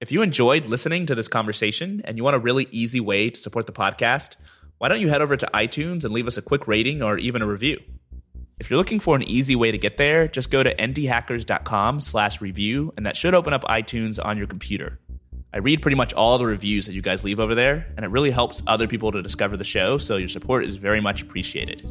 If 0.00 0.10
you 0.12 0.22
enjoyed 0.22 0.66
listening 0.66 1.06
to 1.06 1.14
this 1.14 1.28
conversation 1.28 2.02
and 2.04 2.16
you 2.16 2.24
want 2.24 2.36
a 2.36 2.40
really 2.40 2.68
easy 2.70 3.00
way 3.00 3.30
to 3.30 3.40
support 3.40 3.66
the 3.66 3.72
podcast, 3.72 4.36
why 4.78 4.88
don't 4.88 5.00
you 5.00 5.08
head 5.08 5.22
over 5.22 5.36
to 5.36 5.48
iTunes 5.54 6.04
and 6.04 6.12
leave 6.12 6.26
us 6.26 6.36
a 6.36 6.42
quick 6.42 6.66
rating 6.66 7.02
or 7.02 7.16
even 7.18 7.42
a 7.42 7.46
review? 7.46 7.80
If 8.58 8.70
you're 8.70 8.78
looking 8.78 9.00
for 9.00 9.16
an 9.16 9.22
easy 9.22 9.56
way 9.56 9.70
to 9.70 9.78
get 9.78 9.96
there, 9.96 10.28
just 10.28 10.50
go 10.50 10.62
to 10.62 10.74
indiehackers.com 10.74 12.00
slash 12.00 12.40
review, 12.40 12.92
and 12.96 13.04
that 13.04 13.16
should 13.16 13.34
open 13.34 13.52
up 13.52 13.64
iTunes 13.64 14.24
on 14.24 14.38
your 14.38 14.46
computer. 14.46 15.00
I 15.52 15.58
read 15.58 15.82
pretty 15.82 15.96
much 15.96 16.12
all 16.12 16.38
the 16.38 16.46
reviews 16.46 16.86
that 16.86 16.92
you 16.92 17.02
guys 17.02 17.24
leave 17.24 17.40
over 17.40 17.54
there, 17.54 17.86
and 17.96 18.04
it 18.04 18.08
really 18.08 18.30
helps 18.30 18.62
other 18.66 18.86
people 18.86 19.10
to 19.12 19.22
discover 19.22 19.56
the 19.56 19.64
show, 19.64 19.98
so 19.98 20.16
your 20.16 20.28
support 20.28 20.64
is 20.64 20.76
very 20.76 21.00
much 21.00 21.22
appreciated. 21.22 21.82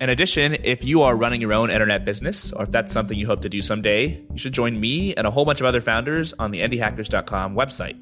In 0.00 0.10
addition, 0.10 0.56
if 0.64 0.84
you 0.84 1.02
are 1.02 1.16
running 1.16 1.40
your 1.40 1.52
own 1.52 1.70
internet 1.70 2.04
business, 2.04 2.52
or 2.52 2.64
if 2.64 2.70
that's 2.70 2.92
something 2.92 3.16
you 3.16 3.26
hope 3.26 3.40
to 3.42 3.48
do 3.48 3.62
someday, 3.62 4.24
you 4.32 4.38
should 4.38 4.52
join 4.52 4.80
me 4.80 5.14
and 5.14 5.26
a 5.26 5.30
whole 5.30 5.44
bunch 5.44 5.60
of 5.60 5.66
other 5.66 5.80
founders 5.80 6.34
on 6.38 6.50
the 6.50 6.60
indiehackers.com 6.60 7.54
website. 7.54 7.96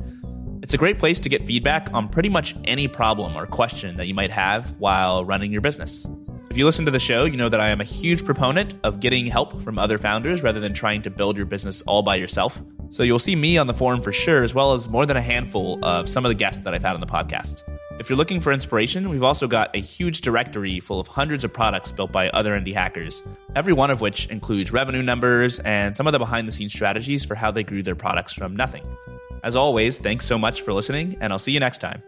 It's 0.63 0.73
a 0.73 0.79
great 0.79 0.99
place 0.99 1.21
to 1.21 1.29
get 1.29 1.47
feedback 1.47 1.93
on 1.93 2.09
pretty 2.09 2.29
much 2.29 2.55
any 2.65 2.89
problem 2.89 3.37
or 3.37 3.45
question 3.45 3.97
that 3.97 4.07
you 4.07 4.15
might 4.15 4.31
have 4.31 4.75
while 4.79 5.25
running 5.25 5.53
your 5.53 5.61
business. 5.61 6.07
If 6.51 6.57
you 6.57 6.65
listen 6.65 6.85
to 6.87 6.91
the 6.91 6.99
show, 6.99 7.27
you 7.27 7.37
know 7.37 7.49
that 7.49 7.61
I 7.61 7.69
am 7.69 7.81
a 7.81 7.85
huge 7.85 8.25
proponent 8.25 8.75
of 8.83 9.01
getting 9.01 9.27
help 9.27 9.61
from 9.61 9.79
other 9.79 9.99
founders 9.99 10.43
rather 10.43 10.59
than 10.59 10.75
trying 10.75 11.03
to 11.03 11.11
build 11.11 11.37
your 11.37 11.47
business 11.47 11.83
all 11.83 12.03
by 12.03 12.17
yourself. 12.17 12.63
So 12.89 13.05
you'll 13.05 13.21
see 13.21 13.37
me 13.37 13.57
on 13.57 13.69
the 13.69 13.75
forum 13.75 14.03
for 14.03 14.11
sure, 14.11 14.43
as 14.43 14.53
well 14.53 14.73
as 14.73 14.89
more 14.89 15.07
than 15.07 15.17
a 15.17 15.23
handful 15.23 15.79
of 15.85 16.09
some 16.09 16.25
of 16.25 16.31
the 16.31 16.35
guests 16.35 16.65
that 16.65 16.75
I've 16.75 16.83
had 16.83 16.95
on 16.95 17.01
the 17.01 17.07
podcast. 17.07 17.63
If 18.01 18.09
you're 18.09 18.17
looking 18.17 18.41
for 18.41 18.51
inspiration, 18.51 19.11
we've 19.11 19.23
also 19.23 19.47
got 19.47 19.77
a 19.77 19.79
huge 19.79 20.23
directory 20.23 20.81
full 20.81 21.01
of 21.01 21.07
hundreds 21.07 21.45
of 21.45 21.53
products 21.53 21.93
built 21.93 22.11
by 22.11 22.31
other 22.31 22.59
indie 22.59 22.73
hackers, 22.73 23.23
every 23.55 23.75
one 23.75 23.91
of 23.91 24.01
which 24.01 24.27
includes 24.29 24.73
revenue 24.73 25.03
numbers 25.03 25.59
and 25.61 25.95
some 25.95 26.07
of 26.07 26.15
the 26.15 26.19
behind 26.19 26.49
the 26.49 26.53
scenes 26.53 26.73
strategies 26.73 27.27
for 27.27 27.35
how 27.35 27.51
they 27.51 27.63
grew 27.63 27.83
their 27.83 27.95
products 27.95 28.33
from 28.33 28.57
nothing. 28.57 28.87
As 29.45 29.55
always, 29.55 29.99
thanks 29.99 30.25
so 30.25 30.39
much 30.39 30.63
for 30.63 30.73
listening, 30.73 31.19
and 31.21 31.31
I'll 31.31 31.39
see 31.39 31.53
you 31.53 31.61
next 31.61 31.83
time. 31.83 32.03